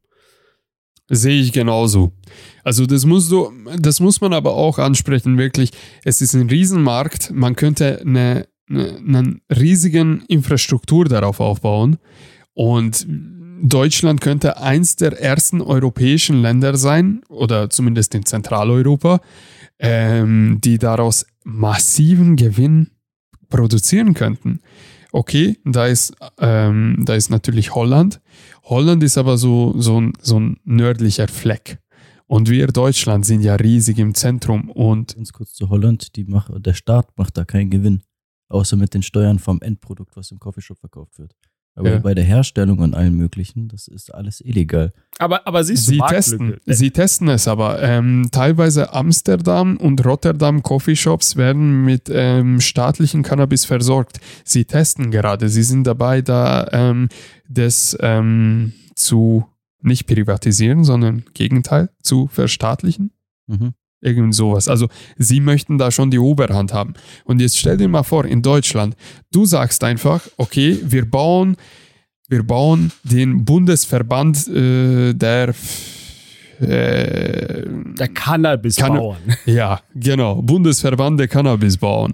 Sehe 1.08 1.40
ich 1.40 1.52
genauso. 1.52 2.14
Also 2.64 2.88
das 2.88 3.06
musst 3.06 3.32
du, 3.32 3.52
das 3.78 4.00
muss 4.00 4.22
man 4.22 4.34
aber 4.34 4.56
auch 4.56 4.80
ansprechen, 4.80 5.38
wirklich. 5.38 5.70
Es 6.04 6.20
ist 6.20 6.34
ein 6.34 6.50
Riesenmarkt. 6.50 7.32
Man 7.32 7.56
könnte 7.56 8.02
eine, 8.02 8.48
eine, 8.68 8.98
eine 8.98 9.40
riesigen 9.56 10.24
Infrastruktur 10.28 11.06
darauf 11.06 11.40
aufbauen. 11.40 11.98
Und 12.54 13.06
Deutschland 13.62 14.20
könnte 14.20 14.58
eins 14.58 14.96
der 14.96 15.22
ersten 15.22 15.62
europäischen 15.62 16.42
Länder 16.42 16.76
sein, 16.76 17.22
oder 17.30 17.70
zumindest 17.70 18.16
in 18.16 18.26
Zentraleuropa, 18.26 19.22
ähm, 19.78 20.60
die 20.64 20.80
daraus 20.80 21.28
massiven 21.44 22.36
Gewinn 22.36 22.90
produzieren 23.50 24.16
könnten 24.16 24.62
okay, 25.16 25.58
da 25.64 25.88
ist, 25.88 26.14
ähm, 26.40 27.04
da 27.06 27.16
ist 27.16 27.30
natürlich 27.30 27.74
Holland. 27.74 28.22
Holland 28.64 29.02
ist 29.02 29.18
aber 29.18 29.38
so, 29.38 29.74
so, 29.78 30.02
ein, 30.02 30.14
so 30.22 30.40
ein 30.40 30.60
nördlicher 30.66 31.30
Fleck. 31.30 31.80
Und 32.28 32.50
wir 32.50 32.68
Deutschland 32.68 33.26
sind 33.26 33.42
ja 33.42 33.56
riesig 33.56 33.98
im 33.98 34.14
Zentrum 34.14 34.70
und. 34.70 35.16
Ganz 35.16 35.32
kurz 35.32 35.54
zu 35.54 35.70
Holland, 35.70 36.16
die 36.18 36.26
macht, 36.26 36.52
der 36.58 36.74
Staat 36.74 37.18
macht 37.18 37.38
da 37.38 37.46
keinen 37.46 37.70
Gewinn. 37.70 38.04
Außer 38.50 38.76
mit 38.76 38.94
den 38.94 39.04
Steuern 39.04 39.40
vom 39.40 39.62
Endprodukt, 39.62 40.18
was 40.18 40.32
im 40.32 40.40
Coffeeshop 40.40 40.80
verkauft 40.80 41.18
wird. 41.18 41.34
Aber 41.78 41.92
ja. 41.92 42.00
bei 42.00 42.14
der 42.14 42.24
Herstellung 42.24 42.80
und 42.80 42.94
allem 42.94 43.18
Möglichen, 43.18 43.68
das 43.68 43.90
ist 43.90 44.14
alles 44.14 44.40
illegal. 44.40 44.94
Aber, 45.20 45.46
aber 45.46 45.62
siehst 45.62 45.88
du, 45.88 45.92
sie 45.92 46.00
testen, 46.00 46.58
sie 46.66 46.92
testen 46.92 47.28
es 47.28 47.50
aber. 47.50 47.82
Ähm, 47.82 48.30
teilweise 48.32 48.94
Amsterdam 48.94 49.76
und 49.76 50.06
Rotterdam 50.06 50.64
Coffeeshops 50.64 51.36
werden 51.36 51.84
mit 51.84 52.10
ähm, 52.10 52.62
staatlichen 52.62 53.24
Cannabis 53.24 53.66
versorgt. 53.66 54.22
Sie 54.46 54.64
testen 54.64 55.12
gerade. 55.12 55.50
Sie 55.50 55.64
sind 55.64 55.86
dabei, 55.86 56.22
da 56.22 56.68
ähm, 56.72 57.10
das 57.50 57.98
ähm, 58.00 58.72
zu 58.96 59.46
nicht 59.82 60.08
privatisieren, 60.08 60.86
sondern 60.86 61.20
im 61.20 61.34
Gegenteil 61.34 61.90
zu 62.02 62.28
verstaatlichen. 62.28 63.12
Mhm. 63.48 63.74
Irgend 64.06 64.36
sowas. 64.36 64.68
Also 64.68 64.88
sie 65.18 65.40
möchten 65.40 65.78
da 65.80 65.90
schon 65.90 66.12
die 66.12 66.20
Oberhand 66.20 66.74
haben. 66.74 66.94
Und 67.24 67.42
jetzt 67.42 67.58
stell 67.58 67.78
dir 67.78 67.88
mal 67.88 68.04
vor, 68.04 68.26
in 68.26 68.42
Deutschland, 68.42 68.96
du 69.32 69.46
sagst 69.46 69.84
einfach, 69.84 70.22
okay, 70.38 70.80
wir 70.84 71.10
bauen, 71.10 71.58
wir 72.30 72.44
bauen 72.44 72.92
den 73.04 73.44
Bundesverband 73.46 74.48
äh, 74.48 75.14
der 75.14 75.56
äh, 76.60 77.66
der 77.68 78.08
Cannabisbauern. 78.14 79.18
Canna 79.26 79.38
ja, 79.46 79.82
genau. 79.96 80.42
Bundesverband 80.42 81.20
der 81.20 81.28
Cannabisbauern. 81.28 82.14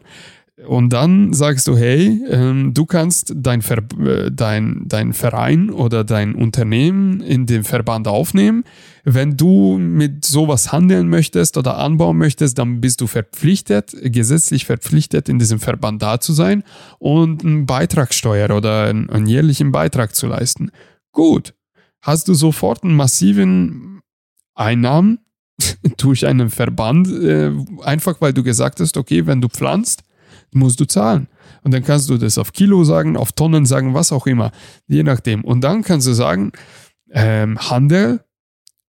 Und 0.67 0.91
dann 0.91 1.33
sagst 1.33 1.67
du, 1.67 1.77
hey, 1.77 2.21
ähm, 2.29 2.73
du 2.73 2.85
kannst 2.85 3.33
dein, 3.35 3.61
Ver 3.61 3.83
äh, 3.99 4.29
dein, 4.31 4.83
dein 4.85 5.13
Verein 5.13 5.69
oder 5.69 6.03
dein 6.03 6.35
Unternehmen 6.35 7.21
in 7.21 7.45
den 7.45 7.63
Verband 7.63 8.07
aufnehmen. 8.07 8.63
Wenn 9.03 9.37
du 9.37 9.77
mit 9.79 10.25
sowas 10.25 10.71
handeln 10.71 11.07
möchtest 11.07 11.57
oder 11.57 11.77
anbauen 11.77 12.17
möchtest, 12.17 12.59
dann 12.59 12.81
bist 12.81 13.01
du 13.01 13.07
verpflichtet, 13.07 13.95
gesetzlich 14.03 14.65
verpflichtet, 14.65 15.29
in 15.29 15.39
diesem 15.39 15.59
Verband 15.59 16.01
da 16.01 16.19
zu 16.19 16.33
sein 16.33 16.63
und 16.99 17.43
einen 17.43 17.65
Beitragssteuer 17.65 18.55
oder 18.55 18.85
einen, 18.85 19.09
einen 19.09 19.27
jährlichen 19.27 19.71
Beitrag 19.71 20.13
zu 20.15 20.27
leisten. 20.27 20.69
Gut, 21.11 21.55
hast 22.01 22.27
du 22.27 22.33
sofort 22.33 22.83
einen 22.83 22.95
massiven 22.95 24.01
Einnahmen 24.53 25.19
durch 25.97 26.27
einen 26.27 26.49
Verband, 26.49 27.07
äh, 27.07 27.51
einfach 27.81 28.19
weil 28.19 28.33
du 28.33 28.43
gesagt 28.43 28.79
hast, 28.79 28.97
okay, 28.97 29.25
wenn 29.25 29.41
du 29.41 29.47
pflanzt, 29.47 30.03
musst 30.53 30.79
du 30.79 30.85
zahlen. 30.85 31.27
Und 31.63 31.73
dann 31.73 31.83
kannst 31.83 32.09
du 32.09 32.17
das 32.17 32.37
auf 32.37 32.53
Kilo 32.53 32.83
sagen, 32.83 33.17
auf 33.17 33.31
Tonnen 33.31 33.65
sagen, 33.65 33.93
was 33.93 34.11
auch 34.11 34.27
immer, 34.27 34.51
je 34.87 35.03
nachdem. 35.03 35.43
Und 35.43 35.61
dann 35.61 35.83
kannst 35.83 36.07
du 36.07 36.13
sagen, 36.13 36.51
ähm, 37.11 37.57
Handel 37.59 38.21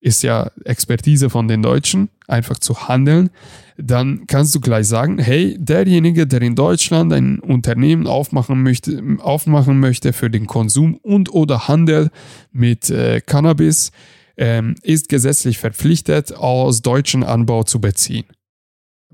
ist 0.02 0.22
ja 0.22 0.50
Expertise 0.64 1.30
von 1.30 1.46
den 1.46 1.62
Deutschen, 1.62 2.08
einfach 2.26 2.58
zu 2.58 2.88
handeln. 2.88 3.30
Dann 3.78 4.26
kannst 4.26 4.54
du 4.54 4.60
gleich 4.60 4.88
sagen, 4.88 5.18
hey, 5.18 5.56
derjenige, 5.58 6.26
der 6.26 6.42
in 6.42 6.56
Deutschland 6.56 7.12
ein 7.12 7.38
Unternehmen 7.38 8.06
aufmachen 8.08 8.62
möchte, 8.62 9.00
aufmachen 9.20 9.78
möchte 9.78 10.12
für 10.12 10.28
den 10.28 10.46
Konsum 10.46 10.96
und 10.96 11.32
oder 11.32 11.68
Handel 11.68 12.10
mit 12.50 12.90
äh, 12.90 13.20
Cannabis, 13.20 13.92
ähm, 14.36 14.74
ist 14.82 15.08
gesetzlich 15.08 15.58
verpflichtet, 15.58 16.34
aus 16.34 16.82
deutschen 16.82 17.22
Anbau 17.22 17.62
zu 17.62 17.80
beziehen. 17.80 18.24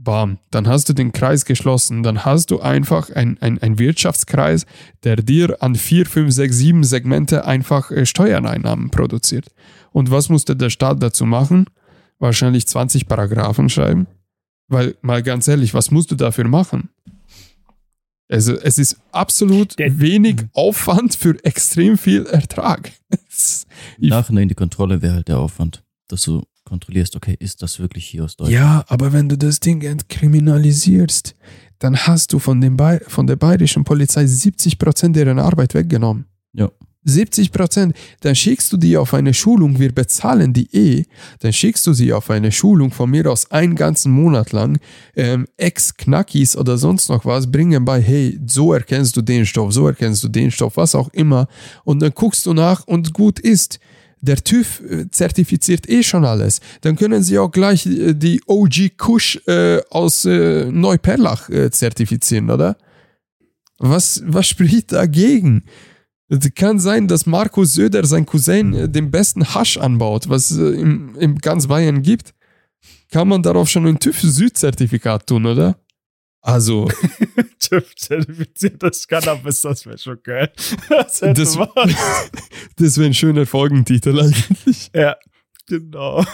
Bam, 0.00 0.38
dann 0.50 0.68
hast 0.68 0.88
du 0.88 0.92
den 0.92 1.12
Kreis 1.12 1.44
geschlossen. 1.44 2.02
Dann 2.02 2.24
hast 2.24 2.50
du 2.50 2.60
einfach 2.60 3.10
ein, 3.10 3.36
ein, 3.40 3.78
Wirtschaftskreis, 3.78 4.64
der 5.02 5.16
dir 5.16 5.60
an 5.60 5.74
4, 5.74 6.06
5, 6.06 6.32
6, 6.32 6.56
7 6.56 6.84
Segmente 6.84 7.44
einfach 7.44 7.90
äh, 7.90 8.06
Steuereinnahmen 8.06 8.90
produziert. 8.90 9.46
Und 9.90 10.10
was 10.10 10.28
musste 10.28 10.54
der 10.54 10.70
Staat 10.70 11.02
dazu 11.02 11.26
machen? 11.26 11.66
Wahrscheinlich 12.20 12.66
20 12.68 13.08
Paragraphen 13.08 13.68
schreiben. 13.68 14.06
Weil, 14.68 14.96
mal 15.02 15.22
ganz 15.22 15.48
ehrlich, 15.48 15.74
was 15.74 15.90
musst 15.90 16.10
du 16.10 16.14
dafür 16.14 16.46
machen? 16.46 16.90
Also, 18.30 18.54
es 18.54 18.78
ist 18.78 19.00
absolut 19.10 19.78
der, 19.78 19.98
wenig 19.98 20.44
Aufwand 20.52 21.14
für 21.14 21.42
extrem 21.44 21.96
viel 21.98 22.26
Ertrag. 22.26 22.92
Nachhinein 23.98 24.48
die 24.48 24.54
Kontrolle 24.54 25.02
wäre 25.02 25.14
halt 25.14 25.28
der 25.28 25.38
Aufwand, 25.38 25.82
dass 26.08 26.22
du 26.22 26.44
kontrollierst, 26.68 27.16
okay, 27.16 27.36
ist 27.38 27.62
das 27.62 27.78
wirklich 27.78 28.06
hier 28.06 28.24
aus 28.24 28.36
Deutschland? 28.36 28.54
Ja, 28.54 28.84
aber 28.88 29.12
wenn 29.12 29.28
du 29.28 29.36
das 29.36 29.60
Ding 29.60 29.82
entkriminalisierst, 29.82 31.34
dann 31.78 31.96
hast 31.96 32.32
du 32.32 32.38
von, 32.38 32.60
dem 32.60 32.76
Be 32.76 33.00
von 33.06 33.26
der 33.26 33.36
bayerischen 33.36 33.84
Polizei 33.84 34.26
70 34.26 34.78
Prozent 34.78 35.16
deren 35.16 35.38
Arbeit 35.38 35.74
weggenommen. 35.74 36.26
Ja. 36.52 36.70
70 37.04 37.52
Prozent. 37.52 37.94
Dann 38.20 38.34
schickst 38.34 38.72
du 38.72 38.76
die 38.76 38.96
auf 38.96 39.14
eine 39.14 39.34
Schulung, 39.34 39.78
wir 39.78 39.92
bezahlen 39.92 40.52
die 40.52 40.68
eh, 40.74 41.04
dann 41.40 41.52
schickst 41.52 41.86
du 41.86 41.92
sie 41.92 42.12
auf 42.12 42.30
eine 42.30 42.52
Schulung 42.52 42.90
von 42.90 43.10
mir 43.10 43.30
aus 43.30 43.50
einen 43.50 43.74
ganzen 43.74 44.12
Monat 44.12 44.52
lang, 44.52 44.78
ähm, 45.16 45.46
Ex-Knackis 45.56 46.56
oder 46.56 46.76
sonst 46.76 47.08
noch 47.08 47.24
was, 47.24 47.50
bringen 47.50 47.84
bei, 47.84 48.02
hey, 48.02 48.38
so 48.46 48.72
erkennst 48.72 49.16
du 49.16 49.22
den 49.22 49.46
Stoff, 49.46 49.72
so 49.72 49.86
erkennst 49.86 50.22
du 50.24 50.28
den 50.28 50.50
Stoff, 50.50 50.76
was 50.76 50.94
auch 50.94 51.08
immer. 51.12 51.48
Und 51.84 52.00
dann 52.00 52.12
guckst 52.14 52.46
du 52.46 52.52
nach 52.52 52.86
und 52.86 53.14
gut 53.14 53.38
ist. 53.38 53.78
Der 54.20 54.36
TÜV 54.36 54.80
äh, 54.80 55.10
zertifiziert 55.10 55.88
eh 55.88 56.02
schon 56.02 56.24
alles. 56.24 56.60
Dann 56.80 56.96
können 56.96 57.22
Sie 57.22 57.38
auch 57.38 57.50
gleich 57.50 57.86
äh, 57.86 58.14
die 58.14 58.40
OG 58.46 58.96
Kush 58.96 59.40
äh, 59.46 59.80
aus 59.90 60.24
äh, 60.24 60.66
Neuperlach 60.70 61.48
äh, 61.50 61.70
zertifizieren, 61.70 62.50
oder? 62.50 62.76
Was, 63.78 64.22
was 64.26 64.48
spricht 64.48 64.92
dagegen? 64.92 65.64
Es 66.28 66.40
kann 66.54 66.78
sein, 66.78 67.08
dass 67.08 67.26
Markus 67.26 67.74
Söder, 67.74 68.04
sein 68.04 68.26
Cousin, 68.26 68.74
äh, 68.74 68.88
den 68.88 69.10
besten 69.10 69.54
Hasch 69.54 69.76
anbaut, 69.76 70.28
was 70.28 70.50
es 70.50 70.74
im, 70.74 71.14
im 71.16 71.38
ganz 71.38 71.68
Bayern 71.68 72.02
gibt. 72.02 72.34
Kann 73.10 73.28
man 73.28 73.42
darauf 73.42 73.68
schon 73.68 73.86
ein 73.86 73.98
TÜV-Süd-Zertifikat 73.98 75.26
tun, 75.26 75.46
oder? 75.46 75.76
Also. 76.40 76.88
TÜV-zertifiziertes 77.58 79.06
Cannabis, 79.08 79.60
das 79.62 79.86
wäre 79.86 79.98
schon 79.98 80.22
geil. 80.22 80.52
Das, 80.88 81.20
das, 81.20 81.58
das 82.76 82.98
wäre 82.98 83.06
ein 83.06 83.14
schöner 83.14 83.46
Folgentitel 83.46 84.18
eigentlich. 84.20 84.90
Ja, 84.94 85.16
genau. 85.66 86.24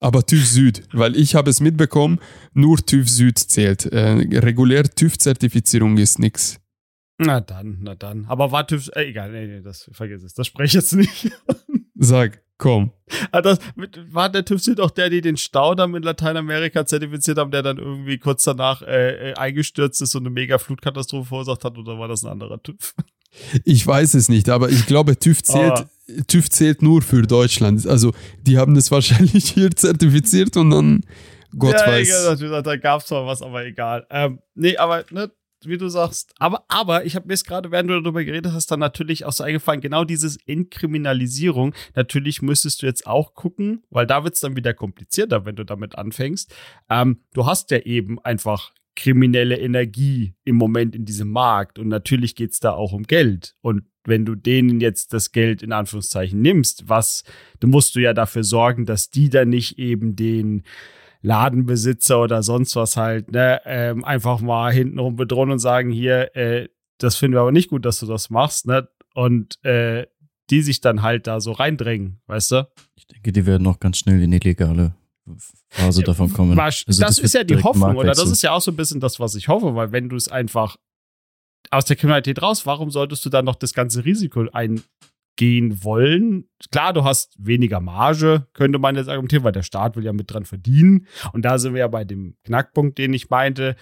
Aber 0.00 0.24
TÜV 0.24 0.46
Süd, 0.46 0.82
weil 0.92 1.16
ich 1.16 1.34
habe 1.34 1.50
es 1.50 1.60
mitbekommen, 1.60 2.20
nur 2.52 2.78
TÜV 2.78 3.08
Süd 3.08 3.38
zählt. 3.38 3.86
Äh, 3.86 4.38
regulär 4.38 4.84
TÜV-Zertifizierung 4.84 5.98
ist 5.98 6.18
nichts. 6.18 6.60
Na 7.18 7.40
dann, 7.40 7.78
na 7.82 7.94
dann. 7.94 8.24
Aber 8.26 8.50
war 8.50 8.66
TÜV, 8.66 8.88
äh, 8.94 9.10
egal, 9.10 9.32
nee, 9.32 9.46
nee, 9.46 9.60
das 9.60 9.90
vergiss 9.92 10.22
es. 10.22 10.34
Das 10.34 10.46
spreche 10.46 10.78
ich 10.78 10.82
jetzt 10.82 10.94
nicht. 10.94 11.30
Sag. 11.94 12.42
Komm. 12.60 12.92
Ah, 13.32 13.40
das, 13.40 13.58
war 14.10 14.28
der 14.28 14.44
TÜV 14.44 14.62
Süd 14.62 14.80
auch 14.80 14.90
der, 14.90 15.08
die 15.08 15.22
den 15.22 15.38
Staudamm 15.38 15.94
in 15.94 16.02
Lateinamerika 16.02 16.84
zertifiziert 16.84 17.38
haben, 17.38 17.50
der 17.50 17.62
dann 17.62 17.78
irgendwie 17.78 18.18
kurz 18.18 18.42
danach 18.42 18.82
äh, 18.82 19.30
äh, 19.30 19.34
eingestürzt 19.34 20.02
ist 20.02 20.14
und 20.14 20.24
eine 20.24 20.30
mega 20.30 20.58
Flutkatastrophe 20.58 21.28
verursacht 21.28 21.64
hat, 21.64 21.78
oder 21.78 21.98
war 21.98 22.06
das 22.06 22.22
ein 22.22 22.30
anderer 22.30 22.62
TÜV? 22.62 22.94
Ich 23.64 23.86
weiß 23.86 24.12
es 24.14 24.28
nicht, 24.28 24.50
aber 24.50 24.68
ich 24.68 24.86
glaube, 24.86 25.18
TÜV 25.18 25.42
zählt, 25.42 25.86
oh. 25.86 26.22
TÜV 26.26 26.50
zählt 26.50 26.82
nur 26.82 27.00
für 27.00 27.22
Deutschland. 27.22 27.86
Also, 27.86 28.12
die 28.42 28.58
haben 28.58 28.74
das 28.74 28.90
wahrscheinlich 28.90 29.50
hier 29.54 29.70
zertifiziert 29.70 30.56
und 30.58 30.70
dann 30.70 31.04
Gott 31.58 31.74
ja, 31.74 31.86
weiß. 31.86 32.40
Ja, 32.40 32.62
da 32.62 32.76
gab 32.76 33.00
es 33.00 33.06
zwar 33.06 33.26
was, 33.26 33.40
aber 33.40 33.64
egal. 33.64 34.06
Ähm, 34.10 34.40
nee, 34.54 34.76
aber 34.76 35.04
ne, 35.10 35.30
wie 35.66 35.78
du 35.78 35.88
sagst. 35.88 36.32
Aber, 36.38 36.64
aber 36.68 37.04
ich 37.04 37.16
habe 37.16 37.26
mir 37.26 37.34
jetzt 37.34 37.46
gerade, 37.46 37.70
während 37.70 37.90
du 37.90 38.00
darüber 38.00 38.24
geredet 38.24 38.52
hast, 38.52 38.70
dann 38.70 38.80
natürlich 38.80 39.24
auch 39.24 39.32
so 39.32 39.44
eingefallen, 39.44 39.80
genau 39.80 40.04
dieses 40.04 40.36
Entkriminalisierung. 40.46 41.74
Natürlich 41.94 42.42
müsstest 42.42 42.82
du 42.82 42.86
jetzt 42.86 43.06
auch 43.06 43.34
gucken, 43.34 43.82
weil 43.90 44.06
da 44.06 44.24
wird's 44.24 44.40
dann 44.40 44.56
wieder 44.56 44.74
komplizierter, 44.74 45.44
wenn 45.44 45.56
du 45.56 45.64
damit 45.64 45.96
anfängst. 45.96 46.54
Ähm, 46.88 47.20
du 47.34 47.46
hast 47.46 47.70
ja 47.70 47.78
eben 47.78 48.18
einfach 48.20 48.72
kriminelle 48.96 49.58
Energie 49.58 50.34
im 50.44 50.56
Moment 50.56 50.94
in 50.94 51.04
diesem 51.04 51.30
Markt 51.30 51.78
und 51.78 51.88
natürlich 51.88 52.34
geht's 52.34 52.60
da 52.60 52.72
auch 52.72 52.92
um 52.92 53.04
Geld. 53.04 53.54
Und 53.62 53.84
wenn 54.04 54.24
du 54.24 54.34
denen 54.34 54.80
jetzt 54.80 55.12
das 55.12 55.32
Geld 55.32 55.62
in 55.62 55.72
Anführungszeichen 55.72 56.40
nimmst, 56.40 56.88
was, 56.88 57.24
du 57.60 57.68
musst 57.68 57.94
du 57.94 58.00
ja 58.00 58.12
dafür 58.12 58.44
sorgen, 58.44 58.86
dass 58.86 59.10
die 59.10 59.30
dann 59.30 59.48
nicht 59.50 59.78
eben 59.78 60.16
den 60.16 60.64
Ladenbesitzer 61.22 62.20
oder 62.20 62.42
sonst 62.42 62.76
was 62.76 62.96
halt, 62.96 63.30
ne, 63.30 63.60
ähm, 63.64 64.04
einfach 64.04 64.40
mal 64.40 64.72
hintenrum 64.72 65.16
bedrohen 65.16 65.50
und 65.50 65.58
sagen, 65.58 65.90
hier, 65.90 66.34
äh, 66.34 66.68
das 66.98 67.16
finden 67.16 67.36
wir 67.36 67.40
aber 67.40 67.52
nicht 67.52 67.70
gut, 67.70 67.84
dass 67.84 68.00
du 68.00 68.06
das 68.06 68.30
machst, 68.30 68.66
ne? 68.66 68.88
Und 69.14 69.62
äh, 69.64 70.06
die 70.50 70.62
sich 70.62 70.80
dann 70.80 71.02
halt 71.02 71.26
da 71.26 71.40
so 71.40 71.52
reindrängen, 71.52 72.20
weißt 72.26 72.52
du? 72.52 72.68
Ich 72.94 73.06
denke, 73.06 73.32
die 73.32 73.46
werden 73.46 73.62
noch 73.62 73.80
ganz 73.80 73.98
schnell 73.98 74.22
in 74.22 74.32
illegale 74.32 74.94
Phase 75.68 76.02
davon 76.02 76.32
kommen. 76.32 76.58
Also 76.58 76.84
das, 76.86 76.96
das 76.98 77.18
ist 77.18 77.34
ja 77.34 77.44
die 77.44 77.62
Hoffnung, 77.62 77.96
oder? 77.96 78.12
Das 78.12 78.28
ist 78.28 78.42
ja 78.42 78.52
auch 78.52 78.60
so 78.60 78.72
ein 78.72 78.76
bisschen 78.76 79.00
das, 79.00 79.20
was 79.20 79.34
ich 79.34 79.48
hoffe, 79.48 79.74
weil 79.74 79.92
wenn 79.92 80.08
du 80.08 80.16
es 80.16 80.28
einfach 80.28 80.76
aus 81.70 81.84
der 81.84 81.96
Kriminalität 81.96 82.42
raus, 82.42 82.66
warum 82.66 82.90
solltest 82.90 83.24
du 83.24 83.30
dann 83.30 83.44
noch 83.44 83.54
das 83.54 83.74
ganze 83.74 84.04
Risiko 84.04 84.46
eingehen 85.40 85.82
wollen? 85.84 86.44
Klar, 86.70 86.92
du 86.92 87.04
hast 87.04 87.34
weniger 87.38 87.80
Marge, 87.80 88.46
könnte 88.52 88.78
man 88.78 88.96
jetzt 88.96 89.08
argumentieren, 89.08 89.44
weil 89.44 89.52
der 89.52 89.62
Staat 89.62 89.96
will 89.96 90.04
ja 90.04 90.12
mit 90.12 90.32
dran 90.32 90.44
verdienen. 90.44 91.06
Und 91.32 91.44
da 91.44 91.58
sind 91.58 91.74
wir 91.74 91.80
ja 91.80 91.88
bei 91.88 92.04
dem 92.04 92.36
Knackpunkt, 92.44 92.98
den 92.98 93.12
ich 93.14 93.30
meinte. 93.30 93.76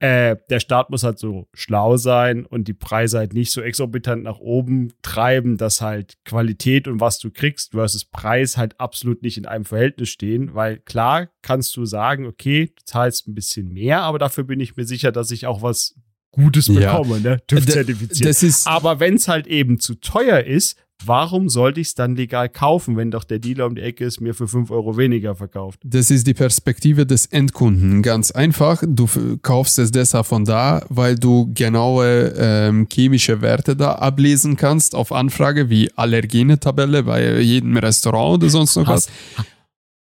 Äh, 0.00 0.36
der 0.48 0.60
Staat 0.60 0.90
muss 0.90 1.02
halt 1.02 1.18
so 1.18 1.48
schlau 1.52 1.96
sein 1.96 2.46
und 2.46 2.68
die 2.68 2.74
Preise 2.74 3.18
halt 3.18 3.34
nicht 3.34 3.50
so 3.50 3.60
exorbitant 3.60 4.22
nach 4.22 4.38
oben 4.38 4.92
treiben, 5.02 5.56
dass 5.56 5.80
halt 5.80 6.18
Qualität 6.24 6.86
und 6.86 7.00
was 7.00 7.18
du 7.18 7.32
kriegst 7.32 7.72
versus 7.72 8.04
Preis 8.04 8.56
halt 8.56 8.78
absolut 8.78 9.22
nicht 9.22 9.38
in 9.38 9.46
einem 9.46 9.64
Verhältnis 9.64 10.10
stehen, 10.10 10.54
weil 10.54 10.78
klar 10.78 11.30
kannst 11.42 11.76
du 11.76 11.84
sagen, 11.84 12.26
okay, 12.26 12.66
du 12.66 12.84
zahlst 12.84 13.26
ein 13.26 13.34
bisschen 13.34 13.72
mehr, 13.72 14.02
aber 14.02 14.20
dafür 14.20 14.44
bin 14.44 14.60
ich 14.60 14.76
mir 14.76 14.84
sicher, 14.84 15.10
dass 15.10 15.32
ich 15.32 15.46
auch 15.46 15.62
was 15.62 15.96
Gutes 16.30 16.72
bekomme, 16.72 17.16
ja. 17.16 17.30
ne? 17.30 17.46
TÜV-zertifiziert. 17.46 18.66
Aber 18.66 19.00
wenn 19.00 19.14
es 19.14 19.26
halt 19.28 19.46
eben 19.46 19.80
zu 19.80 19.94
teuer 19.96 20.40
ist, 20.40 20.76
warum 21.04 21.48
sollte 21.48 21.80
ich 21.80 21.88
es 21.88 21.94
dann 21.94 22.16
legal 22.16 22.48
kaufen, 22.48 22.96
wenn 22.96 23.10
doch 23.10 23.24
der 23.24 23.38
Dealer 23.38 23.66
um 23.66 23.74
die 23.74 23.82
Ecke 23.82 24.04
ist, 24.04 24.20
mir 24.20 24.34
für 24.34 24.48
5 24.48 24.70
Euro 24.70 24.96
weniger 24.96 25.34
verkauft? 25.34 25.80
Das 25.84 26.10
ist 26.10 26.26
die 26.26 26.34
Perspektive 26.34 27.06
des 27.06 27.26
Endkunden. 27.26 28.02
Ganz 28.02 28.30
einfach. 28.30 28.82
Du 28.86 29.06
kaufst 29.42 29.78
es 29.78 29.90
deshalb 29.90 30.26
von 30.26 30.44
da, 30.44 30.84
weil 30.88 31.16
du 31.16 31.52
genaue 31.54 32.34
ähm, 32.36 32.86
chemische 32.90 33.40
Werte 33.40 33.76
da 33.76 33.92
ablesen 33.92 34.56
kannst 34.56 34.94
auf 34.94 35.12
Anfrage, 35.12 35.70
wie 35.70 35.90
Allergene-Tabelle 35.96 37.04
bei 37.04 37.40
jedem 37.40 37.76
Restaurant 37.76 38.42
oder 38.42 38.50
sonst 38.50 38.76
noch 38.76 38.88
was. 38.88 39.08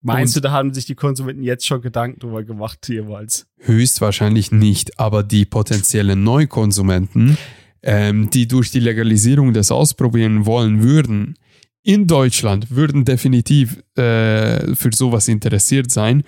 Meinst 0.02 0.36
du, 0.36 0.40
da 0.40 0.52
haben 0.52 0.72
sich 0.72 0.86
die 0.86 0.94
Konsumenten 0.94 1.42
jetzt 1.42 1.66
schon 1.66 1.80
Gedanken 1.80 2.20
drüber 2.20 2.44
gemacht 2.44 2.88
jeweils? 2.88 3.46
Höchstwahrscheinlich 3.58 4.52
nicht, 4.52 5.00
aber 5.00 5.24
die 5.24 5.44
potenziellen 5.44 6.22
Neukonsumenten, 6.22 7.36
ähm, 7.86 8.28
die 8.28 8.46
durch 8.46 8.70
die 8.70 8.80
Legalisierung 8.80 9.54
das 9.54 9.70
ausprobieren 9.70 10.44
wollen 10.44 10.82
würden, 10.82 11.36
in 11.82 12.06
Deutschland 12.06 12.70
würden 12.70 13.04
definitiv 13.04 13.82
äh, 13.96 14.74
für 14.74 14.90
sowas 14.92 15.28
interessiert 15.28 15.90
sein 15.90 16.24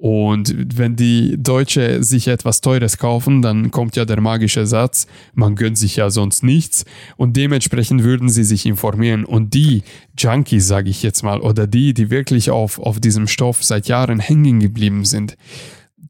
und 0.00 0.78
wenn 0.78 0.96
die 0.96 1.36
Deutsche 1.36 2.02
sich 2.02 2.26
etwas 2.26 2.62
Teures 2.62 2.96
kaufen, 2.96 3.42
dann 3.42 3.70
kommt 3.70 3.96
ja 3.96 4.06
der 4.06 4.18
magische 4.22 4.66
Satz, 4.66 5.06
man 5.34 5.56
gönnt 5.56 5.76
sich 5.76 5.96
ja 5.96 6.08
sonst 6.08 6.42
nichts. 6.42 6.86
Und 7.18 7.36
dementsprechend 7.36 8.02
würden 8.02 8.30
sie 8.30 8.44
sich 8.44 8.64
informieren. 8.64 9.26
Und 9.26 9.52
die 9.52 9.82
Junkies, 10.18 10.66
sage 10.66 10.88
ich 10.88 11.02
jetzt 11.02 11.22
mal, 11.22 11.40
oder 11.42 11.66
die, 11.66 11.92
die 11.92 12.08
wirklich 12.08 12.50
auf, 12.50 12.78
auf 12.78 12.98
diesem 12.98 13.28
Stoff 13.28 13.62
seit 13.62 13.88
Jahren 13.88 14.20
hängen 14.20 14.60
geblieben 14.60 15.04
sind, 15.04 15.36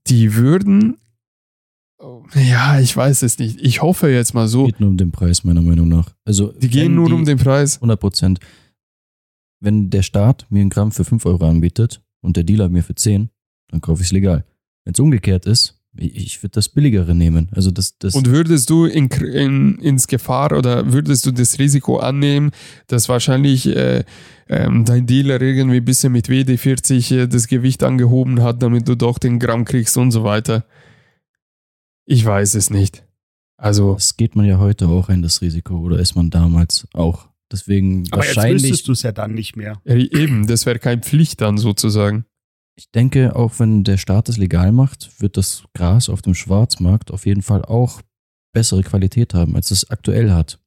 die 0.06 0.36
würden 0.36 0.98
ja, 2.34 2.80
ich 2.80 2.96
weiß 2.96 3.22
es 3.22 3.38
nicht. 3.38 3.60
Ich 3.60 3.82
hoffe 3.82 4.08
jetzt 4.08 4.34
mal 4.34 4.48
so. 4.48 4.66
Geht 4.66 4.80
nur 4.80 4.90
um 4.90 4.96
den 4.96 5.12
Preis, 5.12 5.44
meiner 5.44 5.62
Meinung 5.62 5.88
nach. 5.88 6.14
Also, 6.24 6.52
die 6.52 6.68
gehen 6.68 6.94
nur 6.94 7.08
die 7.08 7.14
um 7.14 7.24
den 7.24 7.38
Preis. 7.38 7.76
100 7.76 8.00
Prozent. 8.00 8.40
Wenn 9.60 9.90
der 9.90 10.02
Staat 10.02 10.46
mir 10.50 10.60
ein 10.60 10.70
Gramm 10.70 10.92
für 10.92 11.04
5 11.04 11.26
Euro 11.26 11.46
anbietet 11.46 12.02
und 12.22 12.36
der 12.36 12.44
Dealer 12.44 12.68
mir 12.68 12.82
für 12.82 12.94
10, 12.94 13.28
dann 13.68 13.80
kaufe 13.80 14.00
ich 14.00 14.08
es 14.08 14.12
legal. 14.12 14.44
Wenn 14.84 14.94
es 14.94 15.00
umgekehrt 15.00 15.44
ist, 15.44 15.80
ich 15.96 16.42
würde 16.42 16.52
das 16.52 16.68
billigere 16.68 17.14
nehmen. 17.14 17.48
Also 17.52 17.70
das, 17.70 17.98
das 17.98 18.14
Und 18.14 18.28
würdest 18.28 18.70
du 18.70 18.84
in, 18.84 19.08
in, 19.08 19.78
ins 19.78 20.06
Gefahr 20.06 20.56
oder 20.56 20.92
würdest 20.92 21.26
du 21.26 21.32
das 21.32 21.58
Risiko 21.58 21.98
annehmen, 21.98 22.52
dass 22.86 23.08
wahrscheinlich 23.08 23.66
äh, 23.66 24.04
ähm, 24.48 24.84
dein 24.84 25.06
Dealer 25.06 25.40
irgendwie 25.40 25.78
ein 25.78 25.84
bisschen 25.84 26.12
mit 26.12 26.28
WD40 26.28 27.16
äh, 27.16 27.26
das 27.26 27.48
Gewicht 27.48 27.82
angehoben 27.82 28.42
hat, 28.42 28.62
damit 28.62 28.88
du 28.88 28.94
doch 28.94 29.18
den 29.18 29.38
Gramm 29.38 29.64
kriegst 29.64 29.96
und 29.96 30.12
so 30.12 30.22
weiter? 30.22 30.64
Ich 32.10 32.24
weiß 32.24 32.56
es 32.56 32.70
nicht. 32.70 33.06
Also. 33.56 33.94
Das 33.94 34.16
geht 34.16 34.34
man 34.34 34.44
ja 34.44 34.58
heute 34.58 34.88
auch 34.88 35.08
ein, 35.08 35.22
das 35.22 35.42
Risiko, 35.42 35.78
oder 35.78 36.00
ist 36.00 36.16
man 36.16 36.28
damals 36.28 36.88
auch? 36.92 37.28
Deswegen 37.52 38.04
Aber 38.10 38.18
wahrscheinlich. 38.18 38.68
jetzt 38.68 38.88
du 38.88 38.92
es 38.92 39.02
ja 39.02 39.12
dann 39.12 39.32
nicht 39.32 39.56
mehr. 39.56 39.80
Eben, 39.84 40.48
das 40.48 40.66
wäre 40.66 40.80
keine 40.80 41.02
Pflicht 41.02 41.40
dann 41.40 41.56
sozusagen. 41.56 42.24
Ich 42.76 42.90
denke, 42.90 43.36
auch 43.36 43.60
wenn 43.60 43.84
der 43.84 43.96
Staat 43.96 44.28
es 44.28 44.38
legal 44.38 44.72
macht, 44.72 45.20
wird 45.20 45.36
das 45.36 45.64
Gras 45.72 46.08
auf 46.08 46.20
dem 46.20 46.34
Schwarzmarkt 46.34 47.12
auf 47.12 47.26
jeden 47.26 47.42
Fall 47.42 47.64
auch 47.64 48.02
bessere 48.52 48.82
Qualität 48.82 49.32
haben, 49.32 49.54
als 49.54 49.70
es 49.70 49.88
aktuell 49.90 50.32
hat. 50.32 50.58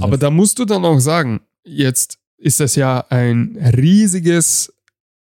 Aber 0.00 0.16
da 0.16 0.30
musst 0.30 0.58
du 0.58 0.64
dann 0.64 0.86
auch 0.86 0.98
sagen, 0.98 1.42
jetzt 1.62 2.18
ist 2.38 2.60
das 2.60 2.74
ja 2.74 3.04
ein 3.10 3.58
riesiges 3.76 4.72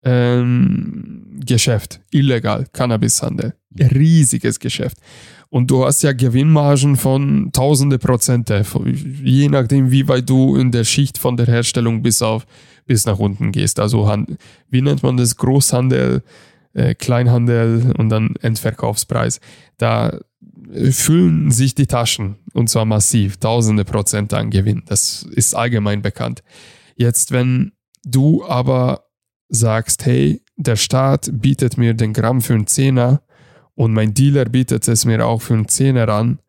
ähm, 0.04 1.39
Geschäft, 1.45 2.02
illegal, 2.12 2.68
Cannabishandel. 2.72 3.54
Riesiges 3.78 4.60
Geschäft. 4.60 4.97
Und 5.50 5.72
du 5.72 5.86
hast 5.86 6.04
ja 6.04 6.14
Gewinnmargen 6.14 6.95
von 6.95 7.52
tausende 7.52 7.97
Prozente, 7.97 8.64
je 9.24 9.50
nachdem, 9.50 9.89
wie 9.91 10.08
weit 10.08 10.30
du 10.30 10.56
in 10.56 10.72
der 10.72 10.84
Schicht 10.84 11.18
von 11.18 11.38
der 11.38 11.47
Herstellung 11.47 12.04
bis 12.04 12.22
auf 12.22 12.45
bis 12.86 13.06
nach 13.06 13.20
unten 13.20 13.52
gehst. 13.52 13.80
Also 13.80 14.12
wie 14.70 14.82
nennt 14.82 15.04
man 15.04 15.18
das? 15.18 15.38
Großhandel, 15.38 16.24
äh, 16.74 16.95
Kleinhandel 16.95 17.93
und 17.97 18.10
dann 18.10 18.36
Endverkaufspreis. 18.41 19.39
Da 19.78 20.20
äh, 20.74 20.91
füllen 20.91 21.52
sich 21.52 21.76
die 21.76 21.86
Taschen 21.86 22.38
und 22.54 22.70
zwar 22.70 22.86
massiv, 22.86 23.38
tausende 23.38 23.86
Prozent 23.86 24.34
an 24.34 24.50
Gewinn. 24.50 24.84
Das 24.88 25.24
ist 25.32 25.56
allgemein 25.56 26.02
bekannt. 26.02 26.43
Jetzt, 26.95 27.32
wenn 27.32 27.74
du 28.04 28.43
aber 28.43 29.09
sagst, 29.50 30.06
hey, 30.06 30.41
der 30.56 30.76
Staat 30.76 31.30
bietet 31.34 31.78
mir 31.78 31.93
den 31.93 32.14
Gramm 32.14 32.41
für 32.41 32.54
einen 32.54 32.68
Zehner 32.68 33.22
und 33.76 33.93
mein 33.93 34.14
Dealer 34.14 34.45
bietet 34.45 34.88
es 34.88 35.06
mir 35.06 35.26
auch 35.26 35.41
für 35.41 35.54
einen 35.54 35.68
Zehner 35.68 36.10
an, 36.10 36.39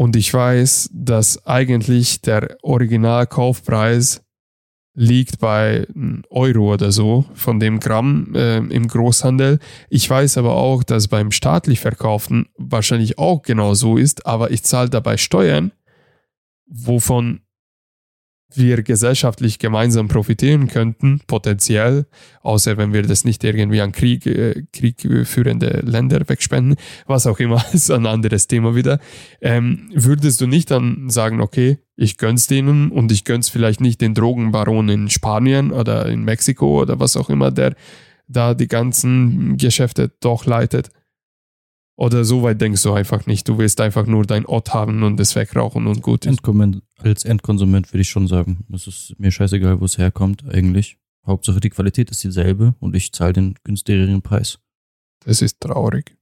und 0.00 0.16
ich 0.16 0.32
weiß, 0.32 0.88
dass 0.94 1.46
eigentlich 1.46 2.22
der 2.22 2.56
Originalkaufpreis 2.62 4.22
liegt 4.94 5.40
bei 5.40 5.86
Euro 6.30 6.72
oder 6.72 6.90
so 6.90 7.26
von 7.34 7.60
dem 7.60 7.80
Gramm 7.80 8.34
äh, 8.34 8.56
im 8.56 8.88
Großhandel. 8.88 9.58
Ich 9.90 10.08
weiß 10.08 10.38
aber 10.38 10.54
auch, 10.54 10.84
dass 10.84 11.08
beim 11.08 11.30
staatlich 11.30 11.80
Verkauften 11.80 12.48
wahrscheinlich 12.56 13.18
auch 13.18 13.42
genau 13.42 13.74
so 13.74 13.98
ist, 13.98 14.24
aber 14.24 14.50
ich 14.50 14.62
zahle 14.62 14.88
dabei 14.88 15.18
Steuern, 15.18 15.70
wovon 16.66 17.42
wir 18.56 18.82
gesellschaftlich 18.82 19.58
gemeinsam 19.58 20.08
profitieren 20.08 20.68
könnten, 20.68 21.20
potenziell, 21.26 22.06
außer 22.42 22.76
wenn 22.76 22.92
wir 22.92 23.02
das 23.02 23.24
nicht 23.24 23.44
irgendwie 23.44 23.80
an 23.80 23.92
Krieg, 23.92 24.26
äh, 24.26 24.64
kriegführende 24.72 25.82
Länder 25.84 26.28
wegspenden, 26.28 26.76
was 27.06 27.26
auch 27.26 27.38
immer, 27.38 27.64
ist 27.72 27.90
ein 27.90 28.06
anderes 28.06 28.46
Thema 28.46 28.74
wieder, 28.74 28.98
ähm, 29.40 29.90
würdest 29.94 30.40
du 30.40 30.46
nicht 30.46 30.70
dann 30.70 31.10
sagen, 31.10 31.40
okay, 31.40 31.78
ich 31.96 32.16
gönn's 32.16 32.46
denen 32.46 32.90
und 32.90 33.12
ich 33.12 33.24
gönn's 33.24 33.48
vielleicht 33.48 33.80
nicht 33.80 34.00
den 34.00 34.14
Drogenbaron 34.14 34.88
in 34.88 35.10
Spanien 35.10 35.70
oder 35.70 36.06
in 36.06 36.24
Mexiko 36.24 36.80
oder 36.80 36.98
was 36.98 37.16
auch 37.16 37.28
immer, 37.28 37.50
der 37.50 37.74
da 38.26 38.54
die 38.54 38.68
ganzen 38.68 39.56
Geschäfte 39.56 40.10
doch 40.20 40.46
leitet. 40.46 40.90
Oder 41.96 42.24
so 42.24 42.42
weit 42.42 42.60
denkst 42.62 42.82
du 42.82 42.94
einfach 42.94 43.26
nicht. 43.26 43.46
Du 43.46 43.58
willst 43.58 43.78
einfach 43.80 44.06
nur 44.06 44.24
dein 44.24 44.46
Ott 44.46 44.72
haben 44.72 45.02
und 45.02 45.20
es 45.20 45.36
wegrauchen 45.36 45.86
und 45.86 46.00
gut 46.00 46.24
ist. 46.24 46.42
Als 47.02 47.24
Endkonsument 47.24 47.92
würde 47.92 48.02
ich 48.02 48.10
schon 48.10 48.28
sagen, 48.28 48.64
es 48.72 48.86
ist 48.86 49.14
mir 49.18 49.30
scheißegal, 49.30 49.80
wo 49.80 49.84
es 49.84 49.98
herkommt 49.98 50.44
eigentlich. 50.46 50.98
Hauptsache 51.26 51.60
die 51.60 51.70
Qualität 51.70 52.10
ist 52.10 52.24
dieselbe 52.24 52.74
und 52.80 52.96
ich 52.96 53.12
zahle 53.12 53.34
den 53.34 53.54
günstigeren 53.64 54.22
Preis. 54.22 54.58
Das 55.24 55.42
ist 55.42 55.60
traurig. 55.60 56.16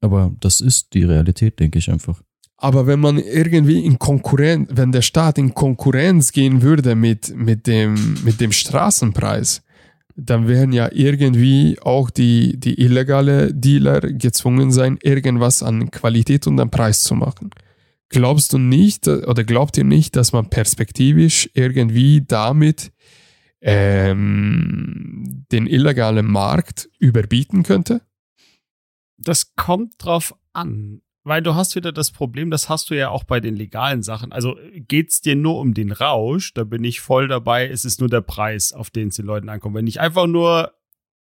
Aber 0.00 0.32
das 0.40 0.60
ist 0.60 0.94
die 0.94 1.04
Realität, 1.04 1.58
denke 1.60 1.78
ich 1.78 1.90
einfach. 1.90 2.22
Aber 2.56 2.86
wenn 2.86 3.00
man 3.00 3.18
irgendwie 3.18 3.84
in 3.84 3.98
Konkurrenz, 3.98 4.68
wenn 4.72 4.92
der 4.92 5.02
Staat 5.02 5.38
in 5.38 5.52
Konkurrenz 5.52 6.30
gehen 6.30 6.62
würde 6.62 6.94
mit, 6.94 7.34
mit, 7.34 7.66
dem, 7.66 8.22
mit 8.24 8.40
dem 8.40 8.52
Straßenpreis, 8.52 9.62
dann 10.14 10.46
werden 10.46 10.72
ja 10.72 10.88
irgendwie 10.92 11.78
auch 11.80 12.10
die, 12.10 12.58
die 12.58 12.80
illegale 12.80 13.52
Dealer 13.52 14.00
gezwungen 14.00 14.70
sein, 14.70 14.98
irgendwas 15.02 15.62
an 15.62 15.90
Qualität 15.90 16.46
und 16.46 16.60
an 16.60 16.70
Preis 16.70 17.02
zu 17.02 17.14
machen. 17.14 17.50
Glaubst 18.12 18.52
du 18.52 18.58
nicht 18.58 19.08
oder 19.08 19.42
glaubt 19.42 19.78
ihr 19.78 19.84
nicht, 19.84 20.16
dass 20.16 20.34
man 20.34 20.50
perspektivisch 20.50 21.48
irgendwie 21.54 22.22
damit 22.22 22.92
ähm, 23.62 25.46
den 25.50 25.66
illegalen 25.66 26.26
Markt 26.26 26.90
überbieten 26.98 27.62
könnte? 27.62 28.02
Das 29.16 29.54
kommt 29.54 29.94
drauf 29.96 30.34
an. 30.52 31.00
Weil 31.24 31.40
du 31.40 31.54
hast 31.54 31.74
wieder 31.74 31.90
das 31.90 32.10
Problem, 32.10 32.50
das 32.50 32.68
hast 32.68 32.90
du 32.90 32.94
ja 32.94 33.08
auch 33.08 33.24
bei 33.24 33.40
den 33.40 33.56
legalen 33.56 34.02
Sachen. 34.02 34.30
Also 34.30 34.56
geht's 34.74 35.22
dir 35.22 35.36
nur 35.36 35.58
um 35.58 35.72
den 35.72 35.90
Rausch, 35.90 36.52
da 36.52 36.64
bin 36.64 36.84
ich 36.84 37.00
voll 37.00 37.28
dabei. 37.28 37.66
Es 37.66 37.86
ist 37.86 38.00
nur 38.00 38.10
der 38.10 38.20
Preis, 38.20 38.74
auf 38.74 38.90
den 38.90 39.08
es 39.08 39.16
den 39.16 39.24
Leuten 39.24 39.48
ankommt. 39.48 39.74
Wenn 39.74 39.86
ich 39.86 40.00
einfach 40.00 40.26
nur 40.26 40.74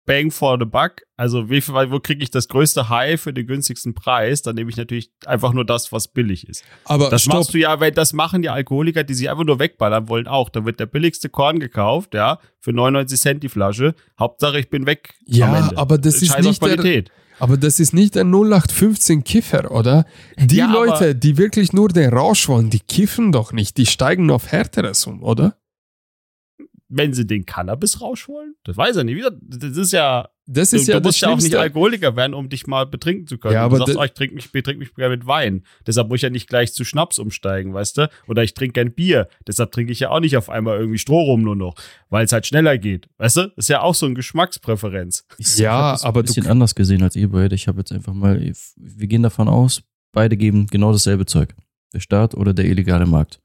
Bang 0.05 0.33
for 0.33 0.59
the 0.59 0.65
Buck, 0.65 1.03
also 1.17 1.49
wie 1.49 1.61
viel, 1.61 1.75
wo 1.75 2.01
kriege 2.01 2.23
ich 2.23 2.31
das 2.31 2.49
größte 2.49 2.89
High 2.89 3.21
für 3.21 3.33
den 3.33 3.47
günstigsten 3.47 3.95
Preis, 3.95 4.43
dann 4.43 4.57
nehme 4.57 4.69
ich 4.71 4.77
natürlich 4.77 5.13
einfach 5.27 5.53
nur 5.53 5.65
das, 5.65 5.93
was 5.93 6.09
billig 6.09 6.49
ist. 6.49 6.65
Aber 6.85 7.09
das 7.09 7.23
stopp. 7.23 7.35
machst 7.35 7.55
du 7.55 7.59
ja, 7.59 7.79
weil 7.79 7.93
das 7.93 8.13
machen 8.13 8.43
die 8.43 8.49
Alkoholiker, 8.49 9.05
die 9.05 9.15
sich 9.15 9.31
einfach 9.31 9.45
nur 9.45 9.61
wegballern 9.61 10.09
wollen 10.09 10.27
auch. 10.27 10.49
Da 10.49 10.65
wird 10.65 10.81
der 10.81 10.87
billigste 10.87 11.29
Korn 11.29 11.61
gekauft, 11.61 12.15
ja, 12.15 12.39
für 12.59 12.73
99 12.73 13.21
Cent 13.21 13.43
die 13.45 13.49
Flasche. 13.49 13.95
Hauptsache 14.19 14.59
ich 14.59 14.71
bin 14.71 14.87
weg. 14.87 15.15
Ja, 15.27 15.71
aber 15.77 15.99
das 15.99 16.17
ist 16.17 16.29
Scheiß 16.29 16.39
auf 16.39 16.45
nicht 16.47 16.63
der, 16.63 16.75
Qualität. 16.77 17.11
aber 17.39 17.57
das 17.57 17.79
ist 17.79 17.93
nicht 17.93 18.17
der 18.17 18.25
0815 18.25 19.23
Kiffer, 19.23 19.71
oder? 19.71 20.05
Die 20.37 20.57
Ja, 20.57 20.73
Leute, 20.73 21.15
die 21.15 21.39
wirklich 21.39 21.73
nur 21.73 21.89
den 21.91 22.13
Rausch 22.13 22.49
wollen, 22.49 22.71
die 22.71 22.81
kiffen 22.81 23.31
doch 23.31 23.53
nicht, 23.53 23.77
die 23.77 23.87
steigen 23.87 24.31
auf 24.33 24.51
härteres 24.51 25.07
um, 25.07 25.23
oder? 25.23 25.55
Wenn 26.95 27.15
sie 27.15 27.27
den 27.27 27.47
Cannabis-Rausch 27.47 28.29
wollen, 28.29 28.55
das 28.65 28.77
weiß 28.77 28.97
er 28.97 29.05
nicht. 29.05 29.25
Das 29.41 29.77
ist 29.79 29.93
ja 29.93 30.29
Das 30.47 30.71
Du, 30.71 30.77
ist 30.77 30.89
ja 30.89 30.95
du 30.97 31.01
das 31.01 31.07
musst 31.09 31.21
ja 31.23 31.29
auch 31.31 31.37
nicht. 31.39 31.55
Alkoholiker 31.57 32.17
werden, 32.17 32.35
um 32.35 32.51
dich 32.51 32.67
mal 32.67 32.85
betrinken 32.85 33.27
zu 33.27 33.39
können. 33.39 33.55
Ja, 33.55 33.61
du 33.61 33.67
aber 33.77 33.79
sagst, 33.79 33.95
da- 33.97 34.01
oh, 34.01 34.05
ich 34.05 34.13
trinke 34.13 34.35
mich, 34.35 34.53
betrink 34.53 34.79
mich 34.79 34.95
gerne 34.95 35.17
mit 35.17 35.27
Wein. 35.27 35.65
Deshalb 35.87 36.09
muss 36.09 36.17
ich 36.17 36.23
ja 36.23 36.29
nicht 36.31 36.49
gleich 36.51 36.75
zu 36.75 36.85
Schnaps 36.85 37.19
umsteigen, 37.19 37.73
weißt 37.73 37.97
du? 37.97 38.11
Oder 38.29 38.43
ich 38.43 38.53
trinke 38.53 38.75
gern 38.75 38.93
Bier. 38.93 39.29
Deshalb 39.47 39.73
trinke 39.73 39.93
ich 39.93 40.01
ja 40.01 40.11
auch 40.11 40.21
nicht 40.21 40.37
auf 40.37 40.51
einmal 40.51 40.79
irgendwie 40.79 40.99
Strohrum 40.99 41.41
nur 41.43 41.57
noch, 41.57 41.77
weil 42.11 42.27
es 42.27 42.33
halt 42.33 42.47
schneller 42.47 42.77
geht. 42.77 43.09
Weißt 43.17 43.39
du? 43.39 43.53
Ist 43.57 43.71
ja 43.71 43.81
auch 43.81 43.95
so 43.95 44.05
eine 44.05 44.15
Geschmackspräferenz. 44.15 45.25
Ich, 45.39 45.57
Ja, 45.57 45.95
ich 45.95 46.05
aber 46.05 46.21
ein 46.21 46.27
du- 46.27 46.35
bisschen 46.35 46.47
anders 46.47 46.75
gesehen 46.75 47.03
als 47.03 47.17
ihr 47.17 47.31
beide. 47.31 47.55
Ich 47.55 47.69
habe 47.69 47.79
jetzt 47.79 47.93
einfach 47.93 48.13
mal, 48.13 48.39
wir 48.77 49.07
gehen 49.07 49.23
davon 49.23 49.49
aus, 49.49 49.83
beide 50.13 50.37
geben 50.37 50.67
genau 50.67 50.93
dasselbe 50.93 51.25
Zeug. 51.25 51.55
Der 51.95 52.01
Staat 52.01 52.35
oder 52.35 52.53
der 52.53 52.67
illegale 52.67 53.07
Markt. 53.07 53.41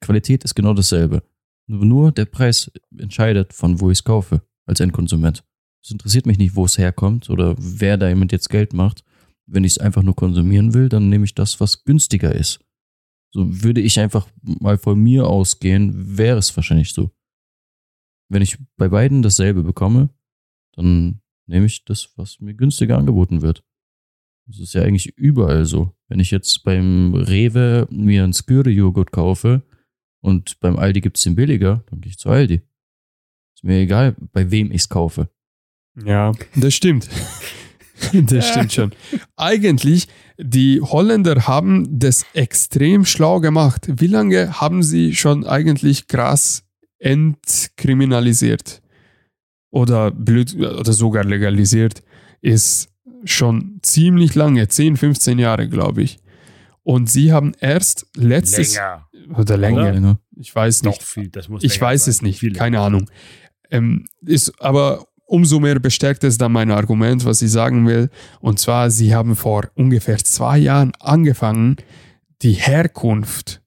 Qualität 0.00 0.44
ist 0.44 0.54
genau 0.54 0.74
dasselbe. 0.74 1.22
Nur 1.66 2.12
der 2.12 2.26
Preis 2.26 2.70
entscheidet, 2.96 3.52
von 3.52 3.80
wo 3.80 3.90
ich 3.90 3.98
es 3.98 4.04
kaufe, 4.04 4.42
als 4.66 4.80
Endkonsument. 4.80 5.44
Es 5.82 5.90
interessiert 5.90 6.26
mich 6.26 6.38
nicht, 6.38 6.54
wo 6.56 6.64
es 6.64 6.78
herkommt 6.78 7.30
oder 7.30 7.56
wer 7.58 7.96
damit 7.96 8.32
jetzt 8.32 8.48
Geld 8.48 8.72
macht. 8.72 9.04
Wenn 9.46 9.64
ich 9.64 9.72
es 9.72 9.78
einfach 9.78 10.02
nur 10.02 10.16
konsumieren 10.16 10.72
will, 10.72 10.88
dann 10.88 11.08
nehme 11.08 11.24
ich 11.24 11.34
das, 11.34 11.60
was 11.60 11.84
günstiger 11.84 12.34
ist. 12.34 12.60
So 13.30 13.62
würde 13.62 13.80
ich 13.80 13.98
einfach 14.00 14.28
mal 14.42 14.78
von 14.78 14.98
mir 14.98 15.26
ausgehen, 15.26 16.16
wäre 16.16 16.38
es 16.38 16.56
wahrscheinlich 16.56 16.92
so. 16.94 17.10
Wenn 18.30 18.42
ich 18.42 18.58
bei 18.76 18.88
beiden 18.88 19.22
dasselbe 19.22 19.62
bekomme, 19.62 20.10
dann 20.72 21.20
nehme 21.46 21.66
ich 21.66 21.84
das, 21.84 22.10
was 22.16 22.40
mir 22.40 22.54
günstiger 22.54 22.96
angeboten 22.96 23.42
wird. 23.42 23.62
Das 24.46 24.58
ist 24.58 24.74
ja 24.74 24.82
eigentlich 24.82 25.16
überall 25.16 25.66
so. 25.66 25.94
Wenn 26.08 26.20
ich 26.20 26.30
jetzt 26.30 26.64
beim 26.64 27.14
Rewe 27.14 27.86
mir 27.90 28.24
einen 28.24 28.32
Sküre-Joghurt 28.32 29.10
kaufe 29.10 29.62
und 30.24 30.58
beim 30.60 30.78
Aldi 30.78 31.02
gibt 31.02 31.18
es 31.18 31.22
den 31.24 31.34
billiger, 31.34 31.84
dann 31.90 32.00
gehe 32.00 32.08
ich 32.08 32.18
zu 32.18 32.30
Aldi. 32.30 32.62
Ist 33.54 33.62
mir 33.62 33.80
egal, 33.80 34.16
bei 34.32 34.50
wem 34.50 34.70
ich 34.72 34.80
es 34.80 34.88
kaufe. 34.88 35.28
Ja, 36.02 36.32
das 36.56 36.74
stimmt. 36.74 37.08
Das 38.12 38.48
stimmt 38.48 38.72
schon. 38.72 38.92
Eigentlich, 39.36 40.08
die 40.36 40.80
Holländer 40.80 41.46
haben 41.46 41.86
das 42.00 42.26
extrem 42.34 43.04
schlau 43.04 43.38
gemacht. 43.38 43.86
Wie 43.88 44.08
lange 44.08 44.60
haben 44.60 44.82
sie 44.82 45.14
schon 45.14 45.46
eigentlich 45.46 46.08
Gras 46.08 46.64
entkriminalisiert? 46.98 48.82
Oder 49.70 50.10
blöd, 50.10 50.54
oder 50.56 50.92
sogar 50.92 51.24
legalisiert? 51.24 52.02
Ist 52.40 52.90
schon 53.24 53.78
ziemlich 53.80 54.34
lange, 54.34 54.66
10, 54.66 54.96
15 54.96 55.38
Jahre, 55.38 55.68
glaube 55.68 56.02
ich. 56.02 56.18
Und 56.82 57.08
sie 57.08 57.32
haben 57.32 57.52
erst 57.60 58.06
letztes 58.16 58.74
Länger. 58.74 59.03
Oder 59.36 59.56
länger, 59.56 59.92
Länger. 59.92 60.18
ich 60.36 60.54
weiß 60.54 60.82
nicht, 60.82 61.02
viel. 61.02 61.30
Ich 61.60 61.80
weiß 61.80 62.04
sein. 62.04 62.10
es 62.10 62.22
nicht, 62.22 62.40
Viel 62.40 62.52
keine 62.52 62.76
länger. 62.76 62.86
Ahnung. 62.86 63.10
Ähm, 63.70 64.06
ist 64.24 64.60
aber 64.60 65.06
umso 65.26 65.60
mehr 65.60 65.78
bestärkt 65.80 66.24
es 66.24 66.38
dann 66.38 66.52
mein 66.52 66.70
Argument, 66.70 67.24
was 67.24 67.42
ich 67.42 67.50
sagen 67.50 67.86
will. 67.86 68.10
Und 68.40 68.58
zwar, 68.58 68.90
sie 68.90 69.14
haben 69.14 69.36
vor 69.36 69.70
ungefähr 69.74 70.18
zwei 70.18 70.58
Jahren 70.58 70.92
angefangen, 71.00 71.76
die 72.42 72.52
Herkunft 72.52 73.62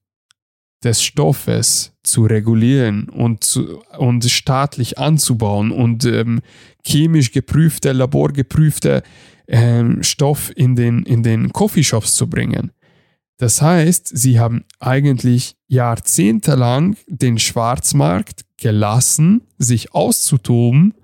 des 0.84 1.02
Stoffes 1.02 1.92
zu 2.04 2.24
regulieren 2.24 3.08
und, 3.08 3.42
zu, 3.42 3.82
und 3.98 4.24
staatlich 4.24 4.98
anzubauen 4.98 5.72
und 5.72 6.04
ähm, 6.04 6.40
chemisch 6.86 7.32
geprüfte, 7.32 7.92
laborgeprüfte 7.92 9.02
ähm, 9.48 10.02
Stoff 10.02 10.52
in 10.54 10.76
den, 10.76 11.02
in 11.02 11.22
den 11.22 11.52
Coffeeshops 11.52 12.14
zu 12.14 12.30
bringen. 12.30 12.70
Das 13.38 13.62
heißt, 13.62 14.08
sie 14.16 14.40
haben 14.40 14.64
eigentlich 14.80 15.56
jahrzehntelang 15.68 16.96
den 17.06 17.38
Schwarzmarkt 17.38 18.44
gelassen, 18.56 19.42
sich 19.58 19.94
auszutoben 19.94 20.94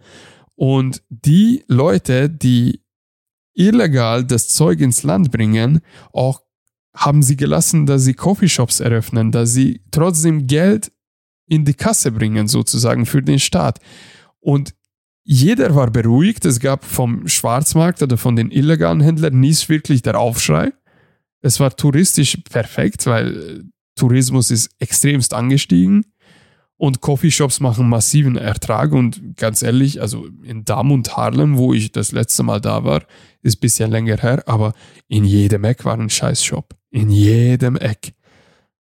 und 0.56 1.02
die 1.08 1.64
Leute, 1.68 2.28
die 2.28 2.80
illegal 3.54 4.24
das 4.24 4.48
Zeug 4.48 4.80
ins 4.80 5.04
Land 5.04 5.30
bringen, 5.30 5.80
auch 6.12 6.42
haben 6.94 7.22
sie 7.22 7.36
gelassen, 7.36 7.86
dass 7.86 8.02
sie 8.02 8.14
Coffeeshops 8.14 8.80
eröffnen, 8.80 9.32
dass 9.32 9.52
sie 9.52 9.80
trotzdem 9.90 10.46
Geld 10.46 10.92
in 11.46 11.64
die 11.64 11.74
Kasse 11.74 12.12
bringen, 12.12 12.48
sozusagen 12.48 13.06
für 13.06 13.22
den 13.22 13.38
Staat. 13.38 13.80
Und 14.40 14.74
jeder 15.24 15.74
war 15.74 15.90
beruhigt. 15.90 16.44
Es 16.44 16.60
gab 16.60 16.84
vom 16.84 17.26
Schwarzmarkt 17.26 18.02
oder 18.02 18.16
von 18.16 18.36
den 18.36 18.50
illegalen 18.50 19.00
Händlern 19.00 19.40
nie 19.40 19.56
wirklich 19.66 20.02
der 20.02 20.18
Aufschrei. 20.18 20.72
Es 21.44 21.60
war 21.60 21.76
touristisch 21.76 22.38
perfekt, 22.50 23.06
weil 23.06 23.36
äh, 23.36 23.62
Tourismus 23.96 24.50
ist 24.50 24.70
extremst 24.78 25.34
angestiegen 25.34 26.06
und 26.78 27.02
Coffeeshops 27.02 27.60
machen 27.60 27.86
massiven 27.86 28.38
Ertrag 28.38 28.92
und 28.92 29.36
ganz 29.36 29.60
ehrlich, 29.60 30.00
also 30.00 30.26
in 30.42 30.64
Dam 30.64 30.90
und 30.90 31.18
Harlem, 31.18 31.58
wo 31.58 31.74
ich 31.74 31.92
das 31.92 32.12
letzte 32.12 32.44
Mal 32.44 32.62
da 32.62 32.84
war, 32.84 33.02
ist 33.42 33.58
ein 33.58 33.60
bisschen 33.60 33.90
länger 33.90 34.16
her, 34.16 34.42
aber 34.46 34.72
in 35.06 35.24
jedem 35.24 35.64
Eck 35.64 35.84
war 35.84 35.98
ein 35.98 36.08
Scheißshop. 36.08 36.74
In 36.90 37.10
jedem 37.10 37.76
Eck. 37.76 38.14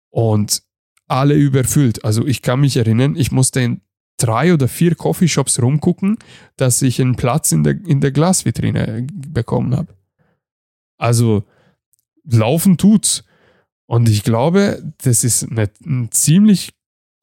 Und 0.08 0.62
alle 1.08 1.34
überfüllt. 1.34 2.06
Also 2.06 2.26
ich 2.26 2.40
kann 2.40 2.60
mich 2.60 2.78
erinnern, 2.78 3.16
ich 3.16 3.32
musste 3.32 3.60
in 3.60 3.82
drei 4.16 4.54
oder 4.54 4.66
vier 4.66 4.94
Coffeeshops 4.94 5.60
rumgucken, 5.60 6.16
dass 6.56 6.80
ich 6.80 7.02
einen 7.02 7.16
Platz 7.16 7.52
in 7.52 7.64
der, 7.64 7.76
in 7.84 8.00
der 8.00 8.12
Glasvitrine 8.12 9.06
bekommen 9.12 9.76
habe. 9.76 9.94
Also 10.96 11.44
laufen 12.30 12.76
tut's. 12.76 13.24
Und 13.86 14.08
ich 14.08 14.22
glaube, 14.22 14.82
das 15.02 15.24
ist 15.24 15.50
eine, 15.50 15.70
ein 15.84 16.10
ziemlich 16.10 16.76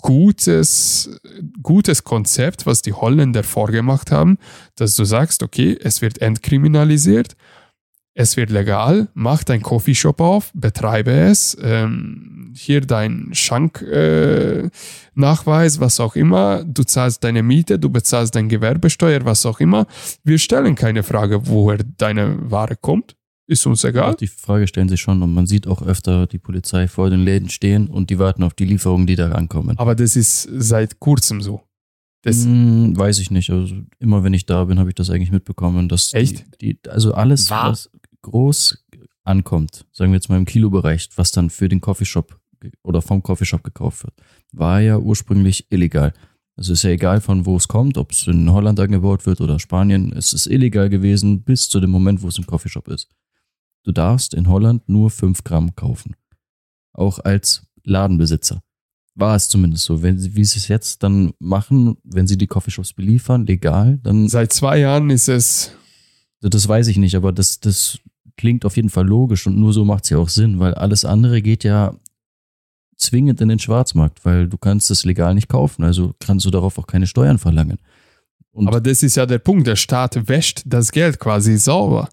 gutes, 0.03 1.19
gutes 1.61 2.03
Konzept, 2.03 2.65
was 2.65 2.81
die 2.81 2.93
Holländer 2.93 3.43
vorgemacht 3.43 4.11
haben, 4.11 4.39
dass 4.75 4.95
du 4.95 5.05
sagst, 5.05 5.43
okay, 5.43 5.77
es 5.81 6.01
wird 6.01 6.21
entkriminalisiert, 6.21 7.37
es 8.15 8.37
wird 8.37 8.51
legal, 8.51 9.07
mach 9.15 9.43
dein 9.43 9.63
Coffeeshop 9.63 10.21
auf, 10.21 10.51
betreibe 10.53 11.11
es, 11.11 11.57
ähm, 11.59 12.53
hier 12.55 12.81
dein 12.81 13.29
Schanknachweis, 13.31 15.77
äh, 15.77 15.79
was 15.79 15.99
auch 15.99 16.15
immer, 16.15 16.63
du 16.63 16.83
zahlst 16.83 17.23
deine 17.23 17.41
Miete, 17.41 17.79
du 17.79 17.89
bezahlst 17.89 18.35
deine 18.35 18.49
Gewerbesteuer, 18.49 19.25
was 19.25 19.47
auch 19.47 19.59
immer. 19.59 19.87
Wir 20.23 20.37
stellen 20.37 20.75
keine 20.75 21.01
Frage, 21.01 21.47
woher 21.47 21.79
deine 21.97 22.51
Ware 22.51 22.75
kommt, 22.75 23.15
ist 23.53 23.65
uns 23.65 23.83
egal. 23.85 24.11
Auch 24.11 24.15
die 24.17 24.27
Frage 24.27 24.67
stellen 24.67 24.89
sich 24.89 24.99
schon 25.01 25.21
und 25.21 25.33
man 25.33 25.47
sieht 25.47 25.65
auch 25.67 25.81
öfter 25.81 26.27
die 26.27 26.39
Polizei 26.39 26.87
vor 26.87 27.09
den 27.09 27.23
Läden 27.23 27.49
stehen 27.49 27.87
und 27.87 28.09
die 28.09 28.19
warten 28.19 28.43
auf 28.43 28.53
die 28.53 28.65
Lieferungen, 28.65 29.07
die 29.07 29.15
da 29.15 29.31
ankommen. 29.31 29.77
Aber 29.77 29.95
das 29.95 30.15
ist 30.15 30.41
seit 30.57 30.99
kurzem 30.99 31.41
so. 31.41 31.61
Das, 32.23 32.43
Hm, 32.45 32.97
weiß 32.97 33.19
ich 33.19 33.31
nicht. 33.31 33.49
Also 33.49 33.75
immer 33.99 34.23
wenn 34.23 34.33
ich 34.33 34.45
da 34.45 34.63
bin, 34.65 34.79
habe 34.79 34.89
ich 34.89 34.95
das 34.95 35.09
eigentlich 35.09 35.31
mitbekommen, 35.31 35.89
dass 35.89 36.13
Echt? 36.13 36.45
Die, 36.61 36.75
die, 36.81 36.89
also 36.89 37.13
alles, 37.13 37.49
War- 37.49 37.71
was 37.71 37.89
groß 38.21 38.83
ankommt, 39.25 39.85
sagen 39.91 40.11
wir 40.11 40.15
jetzt 40.17 40.29
mal 40.29 40.37
im 40.37 40.45
Kilobereich, 40.45 41.09
was 41.15 41.31
dann 41.31 41.49
für 41.49 41.69
den 41.69 41.81
Coffeeshop 41.81 42.39
oder 42.83 43.01
vom 43.01 43.21
Coffeeshop 43.23 43.63
gekauft 43.63 44.03
wird, 44.03 44.13
war 44.53 44.79
ja 44.81 44.97
ursprünglich 44.97 45.67
illegal. 45.69 46.13
Also 46.55 46.73
ist 46.73 46.83
ja 46.83 46.91
egal 46.91 47.19
von 47.19 47.45
wo 47.45 47.57
es 47.57 47.67
kommt, 47.67 47.97
ob 47.97 48.11
es 48.11 48.27
in 48.27 48.49
Holland 48.51 48.79
angebaut 48.79 49.25
wird 49.25 49.41
oder 49.41 49.59
Spanien, 49.59 50.13
es 50.13 50.33
ist 50.33 50.45
illegal 50.47 50.87
gewesen 50.89 51.41
bis 51.41 51.67
zu 51.67 51.79
dem 51.79 51.89
Moment, 51.89 52.21
wo 52.21 52.27
es 52.27 52.37
im 52.37 52.45
Coffeeshop 52.45 52.87
ist. 52.89 53.09
Du 53.83 53.91
darfst 53.91 54.33
in 54.33 54.47
Holland 54.47 54.87
nur 54.87 55.09
5 55.09 55.43
Gramm 55.43 55.75
kaufen. 55.75 56.15
Auch 56.93 57.19
als 57.19 57.65
Ladenbesitzer. 57.83 58.61
War 59.15 59.35
es 59.35 59.49
zumindest 59.49 59.83
so. 59.83 60.01
Wenn 60.01 60.17
sie, 60.17 60.35
wie 60.35 60.45
sie 60.45 60.57
es 60.57 60.67
jetzt 60.67 61.03
dann 61.03 61.33
machen, 61.39 61.97
wenn 62.03 62.25
sie 62.25 62.37
die 62.37 62.47
Coffeeshops 62.47 62.93
beliefern, 62.93 63.45
legal, 63.45 63.99
dann. 64.01 64.27
Seit 64.27 64.53
zwei 64.53 64.79
Jahren 64.79 65.09
ist 65.09 65.27
es. 65.27 65.75
Das 66.41 66.67
weiß 66.67 66.87
ich 66.87 66.97
nicht, 66.97 67.15
aber 67.15 67.31
das, 67.31 67.59
das 67.59 67.99
klingt 68.37 68.65
auf 68.65 68.75
jeden 68.75 68.89
Fall 68.89 69.05
logisch 69.05 69.47
und 69.47 69.57
nur 69.57 69.73
so 69.73 69.85
macht 69.85 70.05
es 70.05 70.09
ja 70.09 70.17
auch 70.17 70.29
Sinn, 70.29 70.59
weil 70.59 70.73
alles 70.73 71.05
andere 71.05 71.41
geht 71.41 71.63
ja 71.63 71.95
zwingend 72.97 73.41
in 73.41 73.49
den 73.49 73.59
Schwarzmarkt, 73.59 74.25
weil 74.25 74.47
du 74.47 74.57
kannst 74.57 74.89
es 74.91 75.05
legal 75.05 75.35
nicht 75.35 75.49
kaufen, 75.49 75.83
also 75.83 76.13
kannst 76.19 76.45
du 76.45 76.49
darauf 76.49 76.77
auch 76.77 76.87
keine 76.87 77.07
Steuern 77.07 77.37
verlangen. 77.37 77.77
Und 78.51 78.67
aber 78.67 78.81
das 78.81 79.03
ist 79.03 79.15
ja 79.15 79.25
der 79.25 79.39
Punkt, 79.39 79.67
der 79.67 79.75
Staat 79.75 80.27
wäscht 80.27 80.63
das 80.65 80.91
Geld 80.91 81.19
quasi 81.19 81.57
sauber. 81.57 82.09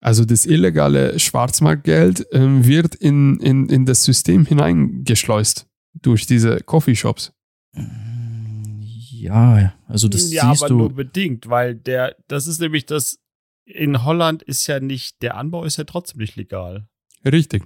Also 0.00 0.24
das 0.24 0.46
illegale 0.46 1.18
Schwarzmarktgeld 1.18 2.32
äh, 2.32 2.64
wird 2.64 2.94
in, 2.94 3.40
in, 3.40 3.68
in 3.68 3.86
das 3.86 4.04
System 4.04 4.44
hineingeschleust 4.44 5.66
durch 5.94 6.26
diese 6.26 6.60
Coffeeshops. 6.60 7.32
Ja, 7.74 9.74
also 9.86 10.08
das 10.08 10.30
ja, 10.30 10.50
siehst 10.50 10.62
aber 10.62 10.68
du. 10.68 10.78
nur 10.78 10.94
bedingt, 10.94 11.48
weil 11.48 11.74
der, 11.74 12.16
das 12.28 12.46
ist 12.46 12.60
nämlich 12.60 12.86
das, 12.86 13.18
in 13.64 14.04
Holland 14.04 14.42
ist 14.42 14.66
ja 14.66 14.80
nicht, 14.80 15.22
der 15.22 15.36
Anbau 15.36 15.64
ist 15.64 15.78
ja 15.78 15.84
trotzdem 15.84 16.20
nicht 16.20 16.36
legal. 16.36 16.88
Richtig. 17.24 17.64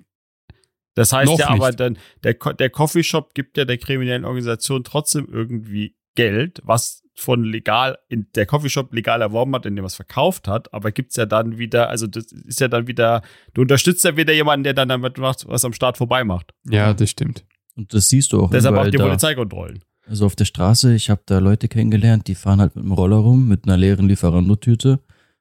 Das 0.95 1.12
heißt 1.12 1.31
Noch 1.31 1.39
ja 1.39 1.53
nicht. 1.53 1.61
aber 1.61 1.72
dann, 1.72 1.99
der, 2.24 2.35
der 2.35 2.70
Coffeeshop 2.70 3.35
gibt 3.35 3.57
ja 3.57 3.64
der 3.64 3.78
kriminellen 3.78 4.24
Organisation 4.24 4.85
trotzdem 4.85 5.28
irgendwie 5.31 5.97
Geld, 6.15 6.61
was 6.65 7.03
von 7.15 7.45
legal, 7.45 7.99
in 8.09 8.27
der 8.35 8.47
Coffeeshop 8.47 8.93
legal 8.95 9.21
erworben 9.21 9.55
hat, 9.55 9.67
indem 9.67 9.85
er 9.85 9.89
es 9.89 9.95
verkauft 9.95 10.49
hat, 10.49 10.73
aber 10.73 10.91
gibt 10.91 11.11
es 11.11 11.17
ja 11.17 11.27
dann 11.27 11.59
wieder, 11.59 11.89
also 11.89 12.07
das 12.07 12.33
ist 12.33 12.61
ja 12.61 12.69
dann 12.69 12.87
wieder, 12.87 13.23
du 13.55 13.63
unterstützt 13.63 14.05
ja 14.05 14.17
wieder 14.17 14.33
jemanden, 14.33 14.65
der 14.65 14.75
dann 14.75 14.89
damit 14.89 15.19
macht, 15.19 15.47
was 15.47 15.65
am 15.65 15.73
Start 15.73 15.99
vorbei 15.99 16.25
macht. 16.25 16.53
Ja, 16.69 16.95
das 16.95 17.11
stimmt. 17.11 17.45
Und 17.77 17.93
das 17.95 18.09
siehst 18.09 18.33
du 18.33 18.43
auch. 18.43 18.51
Deshalb 18.51 18.77
auch 18.77 18.89
die 18.89 18.97
da. 18.97 19.05
Polizeikontrollen. 19.05 19.81
Also 20.07 20.27
auf 20.27 20.35
der 20.35 20.45
Straße, 20.45 20.95
ich 20.95 21.09
habe 21.09 21.23
da 21.27 21.39
Leute 21.39 21.69
kennengelernt, 21.69 22.27
die 22.27 22.35
fahren 22.35 22.61
halt 22.61 22.75
mit 22.75 22.85
dem 22.85 22.93
Roller 22.93 23.17
rum, 23.17 23.47
mit 23.47 23.65
einer 23.65 23.77
leeren 23.77 24.09
Lieferando-Tüte, 24.09 24.99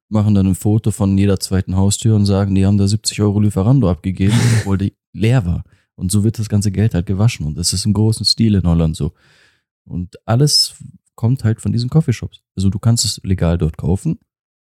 machen 0.10 0.36
dann 0.36 0.48
ein 0.48 0.56
Foto 0.56 0.92
von 0.92 1.18
jeder 1.18 1.40
zweiten 1.40 1.76
Haustür 1.76 2.16
und 2.16 2.26
sagen, 2.26 2.54
die 2.54 2.66
haben 2.66 2.78
da 2.78 2.88
70 2.88 3.22
Euro 3.22 3.40
Lieferando 3.40 3.90
abgegeben, 3.90 4.36
obwohl 4.60 4.78
die 4.78 4.94
leer 5.14 5.46
war. 5.46 5.64
Und 5.96 6.12
so 6.12 6.24
wird 6.24 6.40
das 6.40 6.50
ganze 6.50 6.72
Geld 6.72 6.94
halt 6.94 7.08
gewaschen. 7.08 7.46
Und 7.46 7.58
das 7.58 7.74
ist 7.74 7.86
im 7.86 7.94
großen 7.94 8.26
Stil 8.26 8.56
in 8.56 8.64
Holland 8.64 8.96
so. 8.96 9.14
Und 9.90 10.16
alles 10.26 10.76
kommt 11.16 11.44
halt 11.44 11.62
von 11.62 11.74
diesen 11.74 11.90
Coffeeshops. 11.90 12.42
Also 12.56 12.70
du 12.70 12.80
kannst 12.80 13.06
es 13.06 13.20
legal 13.24 13.58
dort 13.58 13.78
kaufen, 13.78 14.20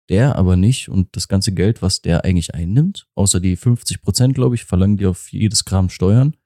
der 0.09 0.37
aber 0.37 0.57
nicht. 0.57 0.89
Und 0.89 1.15
das 1.17 1.29
ganze 1.29 1.53
Geld, 1.53 1.83
was 1.83 2.01
der 2.01 2.25
eigentlich 2.25 2.55
einnimmt, 2.55 3.09
außer 3.15 3.41
die 3.41 3.57
50 3.57 4.03
Prozent, 4.03 4.35
glaube 4.35 4.55
ich, 4.55 4.65
verlangen 4.65 4.97
die 4.97 5.07
auf 5.07 5.31
jedes 5.33 5.65
Gramm 5.65 5.91
Steuern 5.91 6.37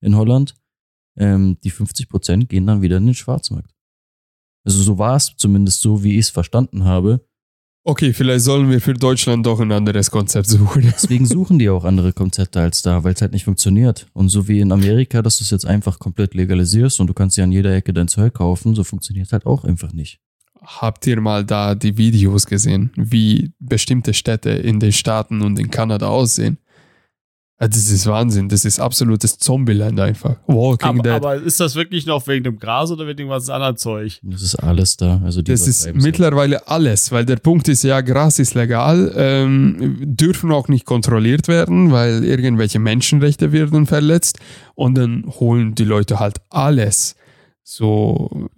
in 0.00 0.16
Holland. 0.16 0.54
Ähm, 1.18 1.58
die 1.62 1.70
50 1.70 2.08
Prozent 2.08 2.48
gehen 2.48 2.66
dann 2.66 2.82
wieder 2.82 2.96
in 2.96 3.06
den 3.06 3.14
Schwarzmarkt. 3.14 3.74
Also 4.64 4.82
so 4.82 4.98
war 4.98 5.16
es 5.16 5.34
zumindest 5.36 5.80
so, 5.82 6.02
wie 6.02 6.12
ich 6.12 6.26
es 6.26 6.30
verstanden 6.30 6.84
habe. 6.84 7.26
Okay, 7.84 8.12
vielleicht 8.12 8.44
sollen 8.44 8.70
wir 8.70 8.80
für 8.80 8.94
Deutschland 8.94 9.44
doch 9.44 9.58
ein 9.58 9.72
anderes 9.72 10.08
Konzept 10.12 10.46
suchen. 10.46 10.82
Deswegen 10.94 11.26
suchen 11.26 11.58
die 11.58 11.68
auch 11.68 11.84
andere 11.84 12.12
Konzepte 12.12 12.60
als 12.60 12.82
da, 12.82 13.02
weil 13.02 13.14
es 13.14 13.20
halt 13.20 13.32
nicht 13.32 13.44
funktioniert. 13.44 14.06
Und 14.12 14.28
so 14.28 14.46
wie 14.46 14.60
in 14.60 14.70
Amerika, 14.70 15.20
dass 15.20 15.38
du 15.38 15.44
es 15.44 15.50
jetzt 15.50 15.66
einfach 15.66 15.98
komplett 15.98 16.34
legalisierst 16.34 17.00
und 17.00 17.08
du 17.08 17.14
kannst 17.14 17.36
dir 17.36 17.42
an 17.42 17.50
jeder 17.50 17.74
Ecke 17.74 17.92
dein 17.92 18.06
Zeug 18.06 18.34
kaufen, 18.34 18.76
so 18.76 18.84
funktioniert 18.84 19.26
es 19.26 19.32
halt 19.32 19.46
auch 19.46 19.64
einfach 19.64 19.92
nicht. 19.92 20.20
Habt 20.64 21.08
ihr 21.08 21.20
mal 21.20 21.44
da 21.44 21.74
die 21.74 21.98
Videos 21.98 22.46
gesehen, 22.46 22.92
wie 22.94 23.50
bestimmte 23.58 24.14
Städte 24.14 24.50
in 24.50 24.78
den 24.78 24.92
Staaten 24.92 25.42
und 25.42 25.58
in 25.58 25.68
Kanada 25.68 26.06
aussehen? 26.06 26.58
Ah, 27.62 27.68
das 27.68 27.92
ist 27.92 28.08
Wahnsinn. 28.08 28.48
Das 28.48 28.64
ist 28.64 28.80
absolutes 28.80 29.38
Zombieland 29.38 30.00
einfach. 30.00 30.34
Walking 30.48 30.88
aber, 30.88 31.02
Dead. 31.04 31.12
Aber 31.12 31.34
ist 31.36 31.60
das 31.60 31.76
wirklich 31.76 32.06
noch 32.06 32.26
wegen 32.26 32.42
dem 32.42 32.58
Gras 32.58 32.90
oder 32.90 33.06
wegen 33.06 33.20
irgendwas 33.20 33.48
anderem 33.48 33.76
Zeug? 33.76 34.18
Das 34.24 34.42
ist 34.42 34.56
alles 34.56 34.96
da. 34.96 35.20
Also 35.24 35.42
das 35.42 35.68
ist 35.68 35.94
mittlerweile 35.94 36.66
alles, 36.66 37.12
weil 37.12 37.24
der 37.24 37.36
Punkt 37.36 37.68
ist 37.68 37.84
ja, 37.84 38.00
Gras 38.00 38.40
ist 38.40 38.54
legal, 38.54 39.12
ähm, 39.16 39.96
dürfen 40.00 40.50
auch 40.50 40.66
nicht 40.66 40.86
kontrolliert 40.86 41.46
werden, 41.46 41.92
weil 41.92 42.24
irgendwelche 42.24 42.80
Menschenrechte 42.80 43.52
werden 43.52 43.86
verletzt 43.86 44.40
und 44.74 44.98
dann 44.98 45.24
holen 45.38 45.76
die 45.76 45.84
Leute 45.84 46.18
halt 46.18 46.38
alles. 46.50 47.14
So 47.62 48.48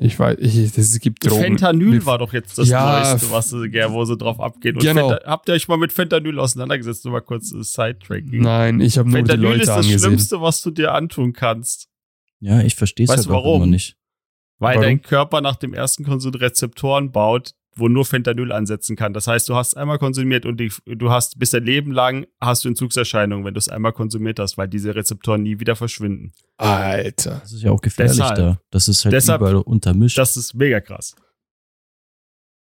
ich 0.00 0.18
weiß, 0.18 0.38
ich, 0.40 0.76
es 0.76 0.98
gibt 1.00 1.24
Drogen. 1.24 1.42
Fentanyl 1.42 2.04
war 2.06 2.18
doch 2.18 2.32
jetzt 2.32 2.58
das 2.58 2.68
ja, 2.68 3.02
Neueste, 3.02 3.30
was 3.30 3.54
ja, 3.72 3.92
wo 3.92 4.04
sie 4.04 4.16
drauf 4.16 4.40
abgeht. 4.40 4.74
Und 4.74 4.82
genau. 4.82 5.08
Fenta 5.10 5.26
habt 5.26 5.48
ihr 5.48 5.54
euch 5.54 5.68
mal 5.68 5.76
mit 5.76 5.92
Fentanyl 5.92 6.38
auseinandergesetzt? 6.38 7.04
Nur 7.04 7.12
mal 7.12 7.20
kurz 7.20 7.52
äh, 7.52 7.62
Sidetracking. 7.62 8.42
Nein, 8.42 8.80
ich 8.80 8.98
habe 8.98 9.08
nur 9.08 9.22
die 9.22 9.36
Leute 9.36 9.60
ist 9.60 9.68
das 9.68 9.76
angesehen. 9.78 9.98
Schlimmste, 9.98 10.40
was 10.40 10.60
du 10.62 10.70
dir 10.70 10.92
antun 10.92 11.32
kannst. 11.32 11.88
Ja, 12.40 12.60
ich 12.60 12.74
verstehe 12.74 13.04
es 13.04 13.10
halt 13.10 13.28
warum? 13.28 13.62
auch 13.62 13.66
nicht. 13.66 13.96
Weil 14.58 14.76
warum? 14.76 14.82
dein 14.82 15.02
Körper 15.02 15.40
nach 15.40 15.56
dem 15.56 15.74
ersten 15.74 16.04
Konsum 16.04 16.34
Rezeptoren 16.34 17.10
baut, 17.10 17.54
wo 17.76 17.88
nur 17.88 18.04
Fentanyl 18.04 18.52
ansetzen 18.52 18.96
kann. 18.96 19.12
Das 19.12 19.26
heißt, 19.26 19.48
du 19.48 19.54
hast 19.54 19.76
einmal 19.76 19.98
konsumiert 19.98 20.46
und 20.46 20.58
die, 20.58 20.72
du 20.86 21.10
hast 21.10 21.38
bis 21.38 21.50
dein 21.50 21.64
Leben 21.64 21.92
lang 21.92 22.26
hast 22.40 22.64
du 22.64 22.68
Entzugserscheinungen, 22.68 23.44
wenn 23.44 23.54
du 23.54 23.58
es 23.58 23.68
einmal 23.68 23.92
konsumiert 23.92 24.38
hast, 24.38 24.56
weil 24.58 24.68
diese 24.68 24.94
Rezeptoren 24.94 25.42
nie 25.42 25.60
wieder 25.60 25.76
verschwinden. 25.76 26.32
Alter. 26.56 27.40
Das 27.40 27.52
ist 27.52 27.62
ja 27.62 27.70
auch 27.70 27.80
gefährlich 27.80 28.16
deshalb, 28.16 28.36
da. 28.36 28.60
Das 28.70 28.88
ist 28.88 29.04
halt 29.04 29.12
deshalb, 29.12 29.40
überall 29.40 29.56
untermischt. 29.56 30.18
Das 30.18 30.36
ist 30.36 30.54
mega 30.54 30.80
krass. 30.80 31.14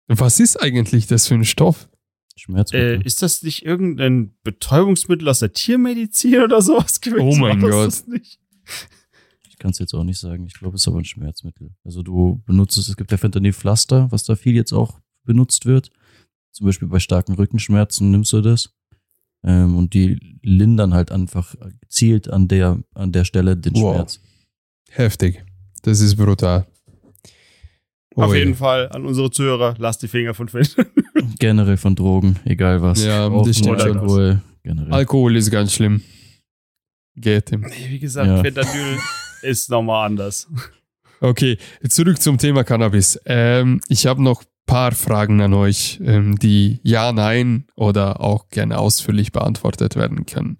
Was 0.07 0.39
ist 0.39 0.61
eigentlich 0.61 1.07
das 1.07 1.27
für 1.27 1.35
ein 1.35 1.45
Stoff? 1.45 1.87
Schmerzmittel. 2.35 3.01
Äh, 3.01 3.05
ist 3.05 3.21
das 3.21 3.43
nicht 3.43 3.65
irgendein 3.65 4.35
Betäubungsmittel 4.43 5.27
aus 5.29 5.39
der 5.39 5.53
Tiermedizin 5.53 6.41
oder 6.41 6.61
sowas 6.61 7.01
gewesen? 7.01 7.21
Oh 7.21 7.35
mein 7.35 7.59
Gott. 7.59 8.03
Ich 9.61 9.63
kann 9.63 9.69
es 9.73 9.77
jetzt 9.77 9.93
auch 9.93 10.03
nicht 10.03 10.17
sagen. 10.17 10.47
Ich 10.47 10.55
glaube, 10.55 10.75
es 10.75 10.81
ist 10.81 10.87
aber 10.87 10.97
ein 10.97 11.05
Schmerzmittel. 11.05 11.69
Also 11.83 12.01
du 12.01 12.41
benutzt 12.47 12.79
es, 12.79 12.89
es 12.89 12.97
gibt 12.97 13.11
ja 13.11 13.17
Fentanyl-Pflaster, 13.17 14.11
was 14.11 14.23
da 14.23 14.35
viel 14.35 14.55
jetzt 14.55 14.73
auch 14.73 14.99
benutzt 15.23 15.67
wird. 15.67 15.91
Zum 16.51 16.65
Beispiel 16.65 16.87
bei 16.87 16.97
starken 16.97 17.35
Rückenschmerzen 17.35 18.09
nimmst 18.09 18.33
du 18.33 18.41
das. 18.41 18.73
Ähm, 19.45 19.77
und 19.77 19.93
die 19.93 20.39
lindern 20.41 20.95
halt 20.95 21.11
einfach 21.11 21.53
gezielt 21.79 22.27
an 22.27 22.47
der, 22.47 22.79
an 22.95 23.11
der 23.11 23.23
Stelle 23.23 23.55
den 23.55 23.75
wow. 23.75 23.93
Schmerz. 23.93 24.19
Heftig. 24.89 25.45
Das 25.83 26.01
ist 26.01 26.15
brutal. 26.15 26.65
Oh 28.15 28.23
Auf 28.23 28.33
jeden 28.33 28.55
Fall 28.55 28.89
an 28.89 29.05
unsere 29.05 29.29
Zuhörer, 29.29 29.75
lasst 29.77 30.01
die 30.01 30.07
Finger 30.07 30.33
von 30.33 30.49
Fentanyl. 30.49 30.89
Generell 31.37 31.77
von 31.77 31.93
Drogen, 31.95 32.39
egal 32.45 32.81
was. 32.81 33.03
Ja, 33.03 33.29
das 33.29 33.59
stimmt 33.59 33.79
Alkohol, 33.79 34.41
generell. 34.63 34.91
Alkohol 34.91 35.35
ist 35.35 35.51
ganz 35.51 35.71
schlimm. 35.71 36.01
Geht 37.15 37.51
ihm. 37.51 37.61
Nee, 37.61 37.89
wie 37.89 37.99
gesagt, 37.99 38.27
ja. 38.27 38.41
Fentanyl 38.41 38.97
ist 39.43 39.69
nochmal 39.69 40.07
anders. 40.07 40.47
Okay, 41.23 41.59
zurück 41.87 42.19
zum 42.19 42.39
Thema 42.39 42.63
Cannabis. 42.63 43.19
Ähm, 43.25 43.79
ich 43.89 44.07
habe 44.07 44.23
noch 44.23 44.43
paar 44.65 44.93
Fragen 44.93 45.41
an 45.41 45.53
euch, 45.53 45.99
ähm, 46.01 46.39
die 46.39 46.79
ja, 46.83 47.11
nein 47.11 47.67
oder 47.75 48.21
auch 48.21 48.47
gerne 48.47 48.77
ausführlich 48.77 49.33
beantwortet 49.33 49.97
werden 49.97 50.25
können. 50.25 50.57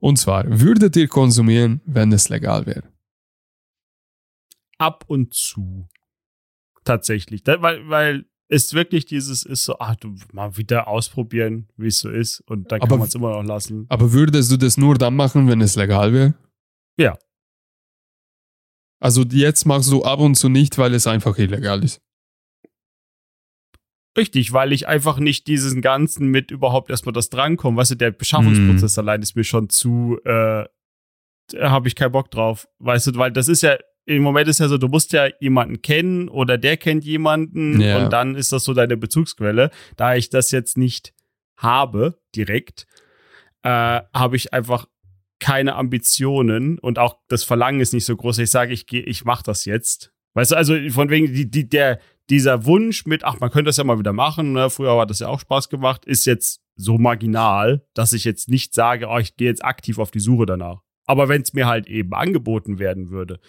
Und 0.00 0.16
zwar, 0.16 0.44
würdet 0.48 0.96
ihr 0.96 1.06
konsumieren, 1.06 1.82
wenn 1.84 2.12
es 2.12 2.30
legal 2.30 2.64
wäre? 2.66 2.84
Ab 4.78 5.04
und 5.06 5.34
zu. 5.34 5.86
Tatsächlich. 6.84 7.44
Da, 7.44 7.60
weil, 7.62 7.88
weil 7.88 8.24
es 8.48 8.72
wirklich 8.72 9.04
dieses 9.04 9.44
ist 9.44 9.64
so, 9.64 9.78
ach, 9.78 9.96
du 9.96 10.16
mal 10.32 10.56
wieder 10.56 10.88
ausprobieren, 10.88 11.68
wie 11.76 11.88
es 11.88 11.98
so 11.98 12.08
ist. 12.08 12.40
Und 12.46 12.72
dann 12.72 12.80
aber, 12.80 12.88
kann 12.88 12.98
man 13.00 13.08
es 13.08 13.14
immer 13.14 13.32
noch 13.32 13.44
lassen. 13.44 13.84
Aber 13.90 14.12
würdest 14.12 14.50
du 14.50 14.56
das 14.56 14.76
nur 14.76 14.96
dann 14.96 15.14
machen, 15.14 15.46
wenn 15.46 15.60
es 15.60 15.76
legal 15.76 16.12
wäre? 16.12 16.34
Ja. 16.96 17.18
Also 19.02 19.24
jetzt 19.24 19.66
machst 19.66 19.90
du 19.90 20.04
ab 20.04 20.20
und 20.20 20.36
zu 20.36 20.48
nicht, 20.48 20.78
weil 20.78 20.94
es 20.94 21.08
einfach 21.08 21.36
illegal 21.36 21.82
ist. 21.82 22.00
Richtig, 24.16 24.52
weil 24.52 24.72
ich 24.72 24.86
einfach 24.86 25.18
nicht 25.18 25.48
diesen 25.48 25.82
ganzen 25.82 26.28
mit 26.28 26.52
überhaupt 26.52 26.88
erstmal 26.88 27.12
das 27.12 27.28
drankommen. 27.28 27.76
Weißt 27.76 27.90
du, 27.90 27.94
der 27.96 28.12
Beschaffungsprozess 28.12 28.96
mm. 28.96 29.00
allein 29.00 29.22
ist 29.22 29.34
mir 29.34 29.42
schon 29.42 29.68
zu, 29.70 30.20
äh, 30.24 30.66
habe 31.58 31.88
ich 31.88 31.96
keinen 31.96 32.12
Bock 32.12 32.30
drauf. 32.30 32.68
Weißt 32.78 33.08
du, 33.08 33.16
weil 33.16 33.32
das 33.32 33.48
ist 33.48 33.62
ja, 33.62 33.76
im 34.04 34.22
Moment 34.22 34.46
ist 34.48 34.60
ja 34.60 34.68
so, 34.68 34.78
du 34.78 34.86
musst 34.86 35.12
ja 35.12 35.28
jemanden 35.40 35.82
kennen 35.82 36.28
oder 36.28 36.56
der 36.56 36.76
kennt 36.76 37.04
jemanden 37.04 37.80
ja. 37.80 38.04
und 38.04 38.12
dann 38.12 38.36
ist 38.36 38.52
das 38.52 38.62
so 38.62 38.72
deine 38.72 38.96
Bezugsquelle. 38.96 39.70
Da 39.96 40.14
ich 40.14 40.30
das 40.30 40.52
jetzt 40.52 40.78
nicht 40.78 41.12
habe, 41.56 42.20
direkt, 42.36 42.86
äh, 43.64 44.00
habe 44.14 44.36
ich 44.36 44.52
einfach 44.52 44.86
keine 45.42 45.74
Ambitionen 45.74 46.78
und 46.78 47.00
auch 47.00 47.18
das 47.26 47.42
Verlangen 47.42 47.80
ist 47.80 47.92
nicht 47.92 48.04
so 48.04 48.16
groß. 48.16 48.38
Ich 48.38 48.50
sage, 48.52 48.72
ich 48.72 48.86
gehe, 48.86 49.02
ich 49.02 49.24
mache 49.24 49.42
das 49.42 49.64
jetzt. 49.64 50.12
Weißt 50.34 50.52
du, 50.52 50.56
also 50.56 50.74
von 50.90 51.10
wegen 51.10 51.34
die, 51.34 51.50
die, 51.50 51.68
der, 51.68 51.98
dieser 52.30 52.64
Wunsch 52.64 53.06
mit, 53.06 53.24
ach, 53.24 53.40
man 53.40 53.50
könnte 53.50 53.68
das 53.68 53.76
ja 53.76 53.82
mal 53.82 53.98
wieder 53.98 54.12
machen, 54.12 54.52
ne? 54.52 54.70
früher 54.70 54.96
hat 55.00 55.10
das 55.10 55.18
ja 55.18 55.26
auch 55.26 55.40
Spaß 55.40 55.68
gemacht, 55.68 56.04
ist 56.04 56.26
jetzt 56.26 56.60
so 56.76 56.96
marginal, 56.96 57.84
dass 57.92 58.12
ich 58.12 58.22
jetzt 58.22 58.48
nicht 58.48 58.72
sage, 58.72 59.08
oh, 59.08 59.18
ich 59.18 59.36
gehe 59.36 59.48
jetzt 59.48 59.64
aktiv 59.64 59.98
auf 59.98 60.12
die 60.12 60.20
Suche 60.20 60.46
danach. 60.46 60.80
Aber 61.06 61.28
wenn 61.28 61.42
es 61.42 61.52
mir 61.52 61.66
halt 61.66 61.88
eben 61.88 62.14
angeboten 62.14 62.78
werden 62.78 63.10
würde, 63.10 63.40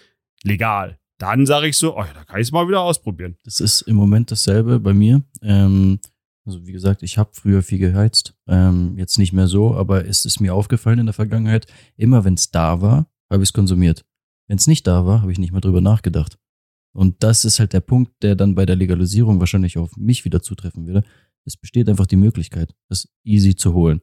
legal, 0.41 0.97
dann 1.19 1.45
sage 1.45 1.67
ich 1.67 1.77
so, 1.77 1.95
oh, 1.95 2.03
da 2.11 2.23
kann 2.23 2.41
ich 2.41 2.47
es 2.47 2.51
mal 2.51 2.67
wieder 2.67 2.81
ausprobieren. 2.81 3.37
Das 3.43 3.59
ist 3.59 3.81
im 3.81 3.95
Moment 3.95 4.31
dasselbe 4.31 4.79
bei 4.79 4.93
mir. 4.93 5.21
Ähm, 5.43 5.99
also 6.45 6.65
wie 6.65 6.71
gesagt, 6.71 7.03
ich 7.03 7.17
habe 7.17 7.31
früher 7.33 7.61
viel 7.61 7.79
geheizt, 7.79 8.35
ähm, 8.47 8.97
jetzt 8.97 9.17
nicht 9.17 9.33
mehr 9.33 9.47
so, 9.47 9.75
aber 9.75 10.05
es 10.05 10.25
ist 10.25 10.39
mir 10.39 10.53
aufgefallen 10.53 10.99
in 10.99 11.05
der 11.05 11.13
Vergangenheit, 11.13 11.67
immer 11.95 12.25
wenn 12.25 12.33
es 12.33 12.51
da 12.51 12.81
war, 12.81 13.07
habe 13.29 13.43
ich 13.43 13.49
es 13.49 13.53
konsumiert. 13.53 14.05
Wenn 14.47 14.57
es 14.57 14.67
nicht 14.67 14.85
da 14.85 15.05
war, 15.05 15.21
habe 15.21 15.31
ich 15.31 15.39
nicht 15.39 15.51
mehr 15.51 15.61
drüber 15.61 15.81
nachgedacht. 15.81 16.37
Und 16.93 17.23
das 17.23 17.45
ist 17.45 17.59
halt 17.59 17.73
der 17.73 17.79
Punkt, 17.79 18.11
der 18.21 18.35
dann 18.35 18.55
bei 18.55 18.65
der 18.65 18.75
Legalisierung 18.75 19.39
wahrscheinlich 19.39 19.77
auf 19.77 19.95
mich 19.97 20.25
wieder 20.25 20.41
zutreffen 20.41 20.85
würde. 20.85 21.03
Es 21.45 21.57
besteht 21.57 21.89
einfach 21.89 22.05
die 22.05 22.17
Möglichkeit, 22.17 22.75
das 22.89 23.07
easy 23.23 23.55
zu 23.55 23.73
holen. 23.73 24.01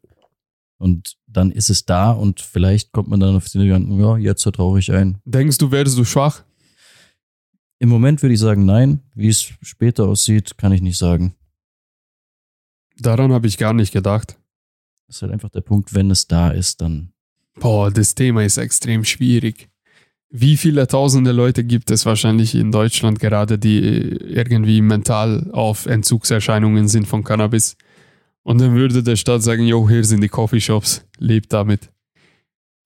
Und 0.78 1.18
dann 1.26 1.52
ist 1.52 1.68
es 1.70 1.84
da 1.84 2.10
und 2.10 2.40
vielleicht 2.40 2.92
kommt 2.92 3.08
man 3.08 3.20
dann 3.20 3.36
auf 3.36 3.48
den 3.48 3.62
Gedanken, 3.62 4.00
ja, 4.00 4.16
jetzt 4.16 4.42
vertraue 4.42 4.78
ich 4.78 4.90
ein. 4.90 5.18
Denkst 5.24 5.58
du, 5.58 5.70
wärst 5.70 5.96
du 5.96 6.04
schwach? 6.04 6.42
Im 7.78 7.90
Moment 7.90 8.22
würde 8.22 8.34
ich 8.34 8.40
sagen, 8.40 8.64
nein. 8.64 9.00
Wie 9.14 9.28
es 9.28 9.52
später 9.62 10.08
aussieht, 10.08 10.56
kann 10.58 10.72
ich 10.72 10.82
nicht 10.82 10.98
sagen. 10.98 11.34
Daran 13.00 13.32
habe 13.32 13.46
ich 13.46 13.58
gar 13.58 13.72
nicht 13.72 13.92
gedacht. 13.92 14.38
Das 15.06 15.16
ist 15.16 15.22
halt 15.22 15.32
einfach 15.32 15.48
der 15.48 15.62
Punkt, 15.62 15.94
wenn 15.94 16.10
es 16.10 16.28
da 16.28 16.50
ist, 16.50 16.80
dann. 16.80 17.12
Boah, 17.58 17.90
das 17.90 18.14
Thema 18.14 18.44
ist 18.44 18.58
extrem 18.58 19.04
schwierig. 19.04 19.68
Wie 20.30 20.56
viele 20.56 20.86
tausende 20.86 21.32
Leute 21.32 21.64
gibt 21.64 21.90
es 21.90 22.06
wahrscheinlich 22.06 22.54
in 22.54 22.70
Deutschland 22.70 23.18
gerade, 23.18 23.58
die 23.58 23.80
irgendwie 23.80 24.80
mental 24.80 25.50
auf 25.52 25.86
Entzugserscheinungen 25.86 26.86
sind 26.86 27.08
von 27.08 27.24
Cannabis? 27.24 27.76
Und 28.42 28.60
dann 28.60 28.74
würde 28.74 29.02
der 29.02 29.16
Staat 29.16 29.42
sagen, 29.42 29.66
jo, 29.66 29.88
hier 29.88 30.04
sind 30.04 30.22
die 30.22 30.28
Coffeeshops, 30.28 31.04
lebt 31.18 31.52
damit. 31.52 31.90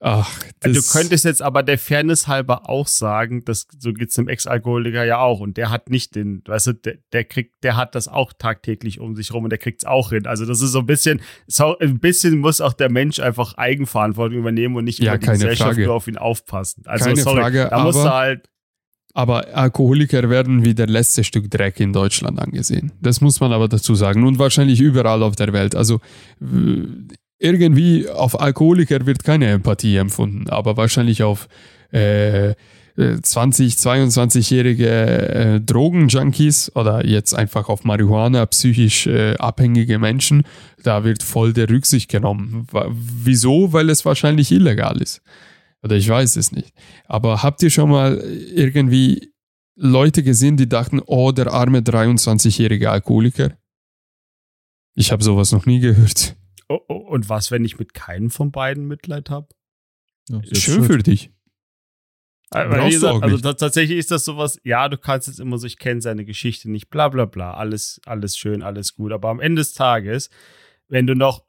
Ach, 0.07 0.31
du 0.61 0.81
könntest 0.83 1.25
jetzt 1.25 1.41
aber 1.41 1.63
der 1.63 1.79
Fairness 1.79 2.27
halber 2.27 2.69
auch 2.69 2.85
sagen, 2.85 3.43
dass 3.43 3.65
so 3.79 3.91
geht's 3.91 4.13
dem 4.13 4.27
Ex-Alkoholiker 4.27 5.03
ja 5.03 5.17
auch 5.17 5.39
und 5.39 5.57
der 5.57 5.71
hat 5.71 5.89
nicht 5.89 6.13
den, 6.13 6.43
weißt 6.45 6.67
du, 6.67 6.73
der, 6.73 6.97
der, 7.11 7.23
kriegt, 7.23 7.55
der 7.63 7.75
hat 7.75 7.95
das 7.95 8.07
auch 8.07 8.31
tagtäglich 8.37 8.99
um 8.99 9.15
sich 9.15 9.33
rum 9.33 9.45
und 9.45 9.49
der 9.49 9.57
kriegt's 9.57 9.83
auch 9.83 10.11
hin. 10.11 10.27
Also 10.27 10.45
das 10.45 10.61
ist 10.61 10.73
so 10.73 10.79
ein 10.79 10.85
bisschen, 10.85 11.21
so 11.47 11.75
ein 11.79 11.99
bisschen 11.99 12.37
muss 12.37 12.61
auch 12.61 12.73
der 12.73 12.91
Mensch 12.91 13.19
einfach 13.19 13.55
Eigenverantwortung 13.55 14.37
übernehmen 14.37 14.75
und 14.75 14.83
nicht 14.83 14.99
ja, 14.99 15.15
über 15.15 15.17
die 15.17 15.25
Gesellschaft 15.25 15.71
Frage. 15.71 15.85
nur 15.85 15.95
auf 15.95 16.07
ihn 16.07 16.17
aufpassen. 16.17 16.83
Also 16.85 17.05
keine 17.05 17.21
sorry, 17.21 17.41
Frage, 17.41 17.67
da 17.71 17.83
musst 17.83 17.97
du 17.97 18.01
aber, 18.01 18.13
halt 18.13 18.49
aber 19.15 19.47
Alkoholiker 19.57 20.29
werden 20.29 20.63
wie 20.63 20.75
der 20.75 20.85
letzte 20.85 21.23
Stück 21.23 21.49
Dreck 21.49 21.79
in 21.79 21.93
Deutschland 21.93 22.39
angesehen. 22.39 22.91
Das 23.01 23.21
muss 23.21 23.39
man 23.39 23.51
aber 23.53 23.69
dazu 23.69 23.95
sagen 23.95 24.23
und 24.27 24.37
wahrscheinlich 24.37 24.81
überall 24.81 25.23
auf 25.23 25.35
der 25.35 25.51
Welt. 25.51 25.73
Also 25.73 25.99
irgendwie 27.45 28.09
auf 28.09 28.39
Alkoholiker 28.39 29.05
wird 29.05 29.23
keine 29.23 29.47
Empathie 29.47 29.97
empfunden, 29.97 30.49
aber 30.49 30.75
wahrscheinlich 30.77 31.23
auf 31.23 31.47
äh, 31.91 32.55
20, 32.97 33.75
22-jährige 33.75 34.87
äh, 34.87 35.61
Drogenjunkies 35.61 36.71
oder 36.75 37.05
jetzt 37.05 37.33
einfach 37.33 37.67
auf 37.67 37.83
Marihuana 37.83 38.45
psychisch 38.45 39.05
äh, 39.07 39.35
abhängige 39.35 39.99
Menschen, 39.99 40.43
da 40.81 41.03
wird 41.03 41.21
voll 41.21 41.51
der 41.51 41.69
Rücksicht 41.69 42.09
genommen. 42.09 42.67
Wieso? 42.89 43.73
Weil 43.73 43.89
es 43.89 44.05
wahrscheinlich 44.05 44.51
illegal 44.51 45.01
ist. 45.01 45.21
Oder 45.83 45.97
ich 45.97 46.07
weiß 46.07 46.37
es 46.37 46.53
nicht. 46.53 46.73
Aber 47.05 47.43
habt 47.43 47.61
ihr 47.63 47.69
schon 47.69 47.89
mal 47.89 48.17
irgendwie 48.55 49.33
Leute 49.75 50.23
gesehen, 50.23 50.55
die 50.55 50.69
dachten, 50.69 51.01
oh, 51.05 51.33
der 51.33 51.51
arme 51.51 51.79
23-jährige 51.79 52.89
Alkoholiker? 52.89 53.57
Ich 54.95 55.11
habe 55.11 55.23
sowas 55.23 55.51
noch 55.51 55.65
nie 55.65 55.81
gehört. 55.81 56.37
Oh, 56.67 56.79
oh, 56.87 56.95
und 56.95 57.29
was, 57.29 57.51
wenn 57.51 57.63
ich 57.63 57.77
mit 57.77 57.93
keinem 57.93 58.29
von 58.29 58.51
beiden 58.51 58.87
Mitleid 58.87 59.29
habe? 59.29 59.47
Ja, 60.29 60.41
Schön 60.53 60.83
für 60.83 60.97
dich. 60.97 61.31
Weil, 62.51 62.89
gesagt, 62.89 63.23
also 63.23 63.53
tatsächlich 63.53 63.97
ist 63.97 64.11
das 64.11 64.23
sowas, 64.23 64.59
ja, 64.63 64.87
du 64.87 64.97
kannst 64.97 65.27
jetzt 65.27 65.39
immer 65.39 65.57
so, 65.57 65.67
ich 65.67 65.77
kenne 65.77 66.01
seine 66.01 66.25
Geschichte 66.25 66.69
nicht, 66.69 66.89
bla 66.89 67.09
bla 67.09 67.25
bla, 67.25 67.53
alles, 67.53 67.99
alles 68.05 68.37
schön, 68.37 68.61
alles 68.61 68.95
gut. 68.95 69.11
Aber 69.11 69.29
am 69.29 69.39
Ende 69.39 69.61
des 69.61 69.73
Tages, 69.73 70.29
wenn 70.87 71.07
du 71.07 71.15
noch 71.15 71.44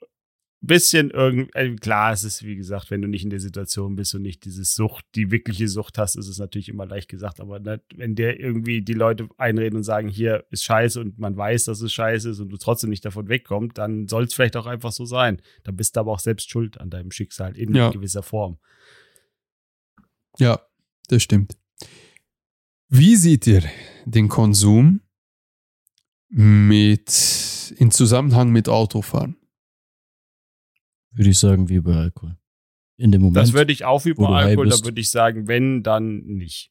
bisschen 0.66 1.10
irgendwie, 1.10 1.50
äh, 1.54 1.74
klar, 1.76 2.12
es 2.12 2.24
ist 2.24 2.42
wie 2.42 2.56
gesagt, 2.56 2.90
wenn 2.90 3.02
du 3.02 3.08
nicht 3.08 3.24
in 3.24 3.30
der 3.30 3.40
Situation 3.40 3.96
bist 3.96 4.14
und 4.14 4.22
nicht 4.22 4.44
diese 4.44 4.64
Sucht, 4.64 5.04
die 5.14 5.30
wirkliche 5.30 5.68
Sucht 5.68 5.98
hast, 5.98 6.16
ist 6.16 6.28
es 6.28 6.38
natürlich 6.38 6.68
immer 6.68 6.86
leicht 6.86 7.08
gesagt. 7.08 7.40
Aber 7.40 7.58
ne, 7.58 7.80
wenn 7.94 8.14
dir 8.14 8.38
irgendwie 8.38 8.82
die 8.82 8.92
Leute 8.92 9.28
einreden 9.36 9.78
und 9.78 9.84
sagen, 9.84 10.08
hier 10.08 10.44
ist 10.50 10.64
scheiße 10.64 11.00
und 11.00 11.18
man 11.18 11.36
weiß, 11.36 11.64
dass 11.64 11.80
es 11.80 11.92
scheiße 11.92 12.30
ist 12.30 12.40
und 12.40 12.50
du 12.50 12.56
trotzdem 12.56 12.90
nicht 12.90 13.04
davon 13.04 13.28
wegkommst, 13.28 13.76
dann 13.78 14.08
soll 14.08 14.24
es 14.24 14.34
vielleicht 14.34 14.56
auch 14.56 14.66
einfach 14.66 14.92
so 14.92 15.04
sein. 15.04 15.40
Dann 15.64 15.76
bist 15.76 15.96
du 15.96 16.00
aber 16.00 16.12
auch 16.12 16.20
selbst 16.20 16.50
schuld 16.50 16.80
an 16.80 16.90
deinem 16.90 17.10
Schicksal 17.10 17.56
in 17.56 17.74
ja. 17.74 17.90
gewisser 17.90 18.22
Form. 18.22 18.58
Ja, 20.38 20.60
das 21.08 21.22
stimmt. 21.22 21.56
Wie 22.88 23.16
seht 23.16 23.46
ihr 23.46 23.62
den 24.04 24.28
Konsum 24.28 25.00
mit 26.28 27.74
in 27.76 27.90
Zusammenhang 27.90 28.50
mit 28.50 28.68
Autofahren? 28.68 29.36
Würde 31.16 31.30
ich 31.30 31.38
sagen, 31.38 31.68
wie 31.68 31.80
bei 31.80 31.94
Alkohol. 31.94 32.36
In 32.98 33.10
dem 33.10 33.22
Moment. 33.22 33.36
Das 33.38 33.52
würde 33.52 33.72
ich 33.72 33.84
auch 33.84 34.04
wie 34.04 34.14
bei 34.14 34.26
Alkohol, 34.26 34.68
da 34.68 34.84
würde 34.84 35.00
ich 35.00 35.10
sagen, 35.10 35.48
wenn, 35.48 35.82
dann 35.82 36.18
nicht. 36.24 36.70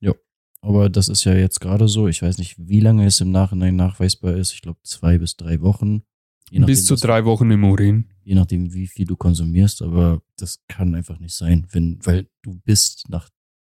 Ja. 0.00 0.14
Aber 0.60 0.88
das 0.88 1.08
ist 1.08 1.24
ja 1.24 1.34
jetzt 1.34 1.60
gerade 1.60 1.88
so. 1.88 2.08
Ich 2.08 2.22
weiß 2.22 2.38
nicht, 2.38 2.56
wie 2.58 2.80
lange 2.80 3.06
es 3.06 3.20
im 3.20 3.30
Nachhinein 3.30 3.76
nachweisbar 3.76 4.34
ist. 4.34 4.52
Ich 4.52 4.62
glaube, 4.62 4.80
zwei 4.82 5.18
bis 5.18 5.36
drei 5.36 5.60
Wochen. 5.60 6.02
Nachdem, 6.50 6.66
bis 6.66 6.86
zu 6.86 6.96
drei 6.96 7.24
Wochen 7.24 7.50
im 7.50 7.64
Urin. 7.64 8.10
Je 8.24 8.34
nachdem, 8.34 8.72
wie 8.72 8.86
viel 8.86 9.06
du 9.06 9.16
konsumierst. 9.16 9.82
Aber 9.82 10.22
das 10.36 10.64
kann 10.66 10.94
einfach 10.94 11.18
nicht 11.18 11.34
sein, 11.34 11.66
wenn, 11.70 12.04
weil 12.04 12.28
du 12.42 12.60
bist 12.64 13.08
nach 13.08 13.28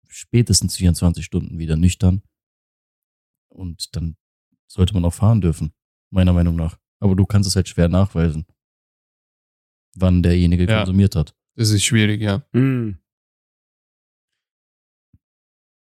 spätestens 0.07 0.75
24 0.77 1.23
Stunden 1.23 1.59
wieder 1.59 1.75
nüchtern. 1.75 2.23
Und 3.49 3.95
dann 3.95 4.17
sollte 4.67 4.93
man 4.93 5.05
auch 5.05 5.13
fahren 5.13 5.41
dürfen, 5.41 5.73
meiner 6.09 6.33
Meinung 6.33 6.55
nach. 6.55 6.77
Aber 6.99 7.15
du 7.15 7.25
kannst 7.25 7.47
es 7.47 7.55
halt 7.55 7.67
schwer 7.67 7.89
nachweisen, 7.89 8.45
wann 9.95 10.23
derjenige 10.23 10.65
ja. 10.65 10.77
konsumiert 10.77 11.15
hat. 11.15 11.35
Das 11.55 11.69
ist 11.69 11.83
schwierig, 11.83 12.21
ja. 12.21 12.43
Mhm. 12.51 12.97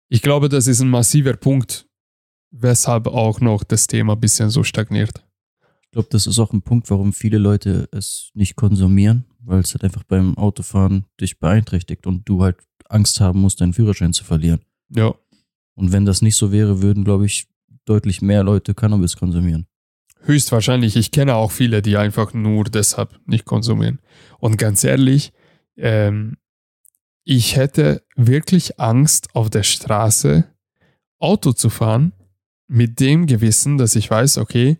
Ich 0.10 0.22
glaube, 0.22 0.50
das 0.50 0.68
ist 0.68 0.82
ein 0.82 0.90
massiver 0.90 1.34
Punkt, 1.38 1.88
weshalb 2.52 3.08
auch 3.08 3.40
noch 3.40 3.64
das 3.64 3.88
Thema 3.88 4.14
ein 4.14 4.20
bisschen 4.20 4.50
so 4.50 4.64
stagniert. 4.64 5.26
Ich 5.84 5.92
glaube, 5.92 6.10
das 6.12 6.28
ist 6.28 6.40
auch 6.40 6.52
ein 6.54 6.62
Punkt, 6.62 6.90
warum 6.90 7.14
viele 7.14 7.38
Leute 7.38 7.88
es 7.92 8.32
nicht 8.34 8.56
konsumieren, 8.56 9.26
weil 9.40 9.62
es 9.62 9.74
halt 9.74 9.84
einfach 9.84 10.04
beim 10.04 10.38
Autofahren 10.38 11.06
dich 11.20 11.40
beeinträchtigt 11.40 12.08
und 12.08 12.28
du 12.28 12.44
halt 12.44 12.58
Angst 12.90 13.22
haben 13.22 13.40
musst, 13.42 13.62
deinen 13.62 13.74
Führerschein 13.74 14.14
zu 14.14 14.24
verlieren. 14.24 14.62
Ja. 14.90 15.16
Und 15.76 15.92
wenn 15.92 16.06
das 16.06 16.22
nicht 16.22 16.36
so 16.36 16.52
wäre, 16.52 16.82
würden, 16.82 17.04
glaube 17.04 17.26
ich, 17.26 17.48
deutlich 17.86 18.22
mehr 18.22 18.44
Leute 18.44 18.74
Cannabis 18.74 19.16
konsumieren. 19.16 19.66
Höchstwahrscheinlich. 20.24 20.96
Ich 20.96 21.12
kenne 21.12 21.36
auch 21.36 21.52
viele, 21.52 21.82
die 21.82 21.98
einfach 21.98 22.34
nur 22.34 22.66
deshalb 22.66 23.20
nicht 23.26 23.46
konsumieren. 23.46 24.00
Und 24.40 24.58
ganz 24.58 24.84
ehrlich, 24.84 25.34
ähm, 25.78 26.38
ich 27.24 27.56
hätte 27.56 28.04
wirklich 28.16 28.80
Angst, 28.80 29.36
auf 29.36 29.50
der 29.50 29.64
Straße 29.64 30.46
Auto 31.20 31.54
zu 31.54 31.70
fahren, 31.70 32.14
mit 32.68 33.00
dem 33.00 33.28
Gewissen, 33.28 33.78
dass 33.78 33.96
ich 33.96 34.10
weiß, 34.10 34.38
okay, 34.38 34.78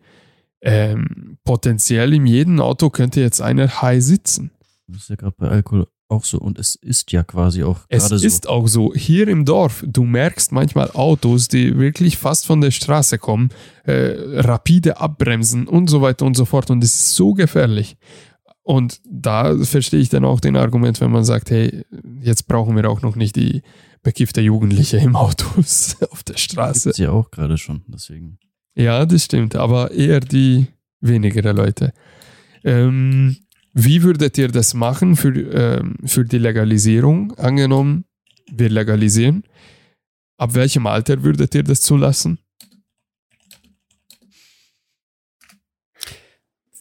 ähm, 0.62 1.38
potenziell 1.44 2.14
in 2.14 2.26
jedem 2.26 2.60
Auto 2.60 2.90
könnte 2.90 3.20
jetzt 3.20 3.42
einer 3.42 3.82
high 3.82 4.02
sitzen. 4.02 4.52
Das 4.88 5.04
ist 5.04 5.10
ja 5.10 5.16
gerade 5.16 5.36
bei 5.38 5.50
Alkohol 5.50 5.88
auch 6.12 6.26
so 6.26 6.38
und 6.38 6.60
es 6.60 6.76
ist 6.76 7.12
ja 7.12 7.24
quasi 7.24 7.64
auch 7.64 7.88
gerade 7.88 8.08
so. 8.08 8.16
Es 8.16 8.24
ist 8.24 8.48
auch 8.48 8.68
so. 8.68 8.94
Hier 8.94 9.28
im 9.28 9.46
Dorf, 9.46 9.84
du 9.88 10.04
merkst 10.04 10.52
manchmal 10.52 10.92
Autos, 10.92 11.48
die 11.48 11.78
wirklich 11.78 12.18
fast 12.18 12.46
von 12.46 12.62
der 12.62 12.72
Straße 12.72 13.18
kommen, 13.18 13.50
äh, 13.86 14.14
rapide 14.42 14.98
abbremsen 14.98 15.68
und 15.68 15.90
so 15.90 16.02
weiter 16.02 16.26
und 16.26 16.36
so 16.36 16.46
fort 16.46 16.70
und 16.70 16.84
es 16.84 16.94
ist 16.94 17.14
so 17.16 17.34
gefährlich. 17.34 17.98
Und 18.64 19.02
da 19.10 19.58
verstehe 19.58 20.00
ich 20.00 20.10
dann 20.10 20.24
auch 20.24 20.40
den 20.40 20.56
Argument, 20.56 21.02
wenn 21.02 21.12
man 21.12 21.24
sagt, 21.24 21.50
hey, 21.50 21.84
jetzt 22.22 22.48
brauchen 22.48 22.76
wir 22.76 22.90
auch 22.90 23.02
noch 23.02 23.16
nicht 23.16 23.36
die 23.36 23.64
bekiffte 24.04 24.42
Jugendliche 24.42 24.98
im 24.98 25.16
Autos 25.16 25.98
auf 26.12 26.24
der 26.24 26.38
Straße. 26.38 26.90
Gibt's 26.90 27.00
ja 27.00 27.12
auch 27.12 27.32
gerade 27.32 27.58
schon, 27.58 27.84
deswegen. 27.88 28.38
Ja, 28.76 29.06
das 29.06 29.26
stimmt, 29.26 29.56
aber 29.56 29.92
eher 29.92 30.20
die 30.20 30.68
wenigere 31.02 31.52
Leute. 31.52 31.94
Ähm, 32.64 33.38
wie 33.74 34.04
würdet 34.04 34.38
ihr 34.38 34.50
das 34.50 34.74
machen 34.74 35.16
für, 35.16 35.30
ähm, 35.30 35.96
für 36.06 36.26
die 36.26 36.38
Legalisierung? 36.38 37.34
Angenommen, 37.38 38.06
wir 38.52 38.70
legalisieren. 38.70 39.44
Ab 40.38 40.56
welchem 40.56 40.88
Alter 40.88 41.24
würdet 41.24 41.56
ihr 41.56 41.64
das 41.64 41.82
zulassen? 41.82 42.40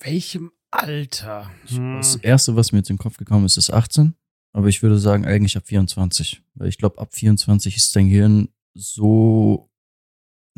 Welchem 0.00 0.50
Alter? 0.70 1.50
Hm. 1.66 1.98
Das 1.98 2.16
erste, 2.16 2.56
was 2.56 2.72
mir 2.72 2.78
jetzt 2.78 2.90
in 2.90 2.96
den 2.96 3.02
Kopf 3.02 3.16
gekommen 3.18 3.44
ist, 3.46 3.56
ist 3.56 3.70
18. 3.70 4.14
Aber 4.52 4.68
ich 4.68 4.82
würde 4.82 4.98
sagen, 4.98 5.24
eigentlich 5.26 5.56
ab 5.56 5.64
24. 5.66 6.42
Weil 6.54 6.68
ich 6.68 6.78
glaube, 6.78 6.98
ab 6.98 7.14
24 7.14 7.76
ist 7.76 7.94
dein 7.94 8.08
Gehirn 8.08 8.48
so, 8.74 9.70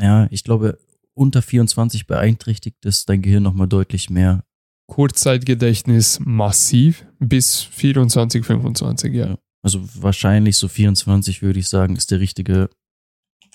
ja, 0.01 0.29
ich 0.31 0.45
glaube, 0.45 0.79
unter 1.15 1.43
24 1.43 2.07
beeinträchtigt 2.07 2.85
ist 2.85 3.09
dein 3.09 3.21
Gehirn 3.21 3.43
nochmal 3.43 3.69
deutlich 3.69 4.09
mehr 4.09 4.45
Kurzzeitgedächtnis 4.87 6.21
massiv 6.21 7.07
bis 7.19 7.63
24, 7.63 8.45
25, 8.45 9.15
ja. 9.15 9.39
Also 9.63 9.81
wahrscheinlich 10.03 10.57
so 10.57 10.69
24 10.69 11.43
würde 11.43 11.61
ich 11.61 11.69
sagen, 11.69 11.97
ist 11.97 12.11
der 12.11 12.21
richtige 12.21 12.69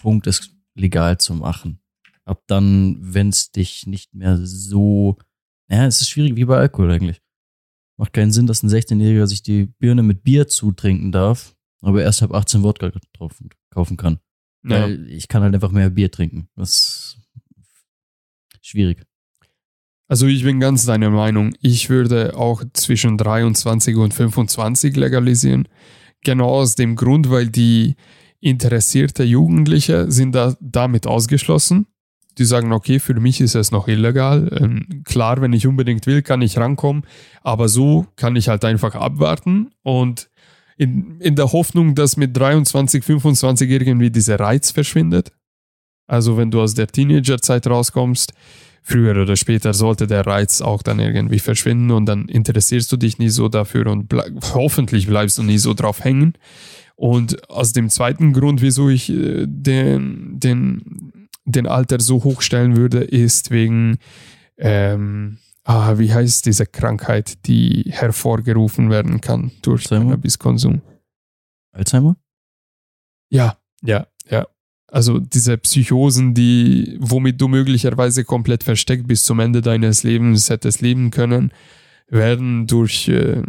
Punkt, 0.01 0.25
es 0.27 0.51
legal 0.75 1.17
zu 1.17 1.33
machen. 1.33 1.79
Ab 2.25 2.43
dann, 2.47 2.97
wenn 3.01 3.29
es 3.29 3.51
dich 3.51 3.87
nicht 3.87 4.13
mehr 4.13 4.37
so, 4.41 5.17
ja, 5.69 5.85
es 5.85 6.01
ist 6.01 6.09
schwierig 6.09 6.35
wie 6.35 6.45
bei 6.45 6.57
Alkohol 6.57 6.91
eigentlich. 6.91 7.21
Macht 7.97 8.13
keinen 8.13 8.31
Sinn, 8.31 8.47
dass 8.47 8.63
ein 8.63 8.69
16-Jähriger 8.69 9.27
sich 9.27 9.41
die 9.41 9.65
Birne 9.65 10.03
mit 10.03 10.23
Bier 10.23 10.47
zutrinken 10.47 11.11
darf, 11.11 11.55
aber 11.81 12.03
erst 12.03 12.23
ab 12.23 12.33
18 12.33 12.63
Wodka 12.63 12.91
kaufen 13.69 13.97
kann. 13.97 14.19
Ja. 14.63 14.83
Weil 14.83 15.09
ich 15.09 15.27
kann 15.27 15.41
halt 15.41 15.53
einfach 15.53 15.71
mehr 15.71 15.89
Bier 15.89 16.11
trinken. 16.11 16.49
Das 16.55 16.69
ist 16.69 17.19
schwierig. 18.61 19.05
Also 20.07 20.27
ich 20.27 20.43
bin 20.43 20.59
ganz 20.59 20.85
deiner 20.85 21.09
Meinung. 21.09 21.53
Ich 21.61 21.89
würde 21.89 22.35
auch 22.35 22.63
zwischen 22.73 23.17
23 23.17 23.95
und 23.97 24.13
25 24.13 24.95
legalisieren. 24.95 25.67
Genau 26.23 26.49
aus 26.49 26.75
dem 26.75 26.95
Grund, 26.95 27.29
weil 27.29 27.47
die 27.47 27.95
interessierte 28.39 29.23
Jugendliche 29.23 30.09
sind 30.11 30.33
da 30.33 30.55
damit 30.61 31.07
ausgeschlossen. 31.07 31.87
Die 32.37 32.45
sagen, 32.45 32.71
okay, 32.71 32.99
für 32.99 33.19
mich 33.19 33.41
ist 33.41 33.55
es 33.55 33.71
noch 33.71 33.87
illegal. 33.87 34.49
Ähm, 34.61 35.03
klar, 35.03 35.41
wenn 35.41 35.53
ich 35.53 35.67
unbedingt 35.67 36.05
will, 36.05 36.21
kann 36.21 36.41
ich 36.41 36.57
rankommen. 36.57 37.03
Aber 37.41 37.67
so 37.67 38.05
kann 38.15 38.35
ich 38.35 38.47
halt 38.47 38.63
einfach 38.63 38.95
abwarten 38.95 39.71
und 39.83 40.29
in, 40.77 41.19
in 41.19 41.35
der 41.35 41.51
Hoffnung, 41.51 41.95
dass 41.95 42.17
mit 42.17 42.37
23, 42.37 43.03
25 43.03 43.69
irgendwie 43.69 44.11
dieser 44.11 44.39
Reiz 44.39 44.69
verschwindet. 44.69 45.31
Also 46.05 46.37
wenn 46.37 46.51
du 46.51 46.61
aus 46.61 46.75
der 46.75 46.87
Teenagerzeit 46.87 47.65
rauskommst, 47.67 48.33
früher 48.87 49.21
oder 49.21 49.35
später 49.35 49.73
sollte 49.73 50.07
der 50.07 50.25
Reiz 50.25 50.61
auch 50.61 50.81
dann 50.81 50.99
irgendwie 50.99 51.39
verschwinden 51.39 51.91
und 51.91 52.05
dann 52.05 52.29
interessierst 52.29 52.89
du 52.89 52.95
dich 52.95 53.19
nie 53.19 53.27
so 53.27 53.49
dafür 53.49 53.87
und 53.87 54.07
bleib, 54.07 54.31
hoffentlich 54.53 55.07
bleibst 55.07 55.37
du 55.37 55.43
nie 55.43 55.57
so 55.57 55.73
drauf 55.73 56.05
hängen. 56.05 56.35
Und 56.95 57.49
aus 57.49 57.73
dem 57.73 57.89
zweiten 57.89 58.31
Grund, 58.31 58.61
wieso 58.61 58.87
ich 58.87 59.09
äh, 59.09 59.45
den, 59.45 60.39
den, 60.39 61.27
den 61.43 61.67
Alter 61.67 61.99
so 61.99 62.23
hochstellen 62.23 62.77
würde, 62.77 62.99
ist 62.99 63.51
wegen, 63.51 63.97
ähm, 64.57 65.37
ah, 65.65 65.97
wie 65.97 66.13
heißt 66.13 66.45
diese 66.45 66.65
Krankheit, 66.65 67.45
die 67.45 67.87
hervorgerufen 67.89 68.89
werden 68.89 69.19
kann 69.19 69.51
durch 69.63 69.83
Alzheimer? 69.83 70.05
Cannabiskonsum? 70.05 70.81
Alzheimer? 71.73 72.15
Ja, 73.29 73.57
ja, 73.83 74.07
ja. 74.29 74.47
Also 74.89 75.19
diese 75.19 75.57
Psychosen, 75.57 76.33
die, 76.33 76.97
womit 76.99 77.41
du 77.41 77.47
möglicherweise 77.47 78.23
komplett 78.23 78.63
versteckt 78.63 79.07
bis 79.07 79.23
zum 79.23 79.39
Ende 79.39 79.61
deines 79.61 80.03
Lebens 80.03 80.49
hättest 80.49 80.81
leben 80.81 81.11
können, 81.11 81.51
werden 82.09 82.67
durch 82.67 83.09
äh, 83.09 83.41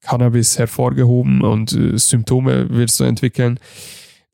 Cannabis 0.00 0.58
hervorgehoben 0.58 1.42
und 1.42 1.72
äh, 1.72 1.98
Symptome 1.98 2.70
wirst 2.70 3.00
du 3.00 3.04
entwickeln. 3.04 3.58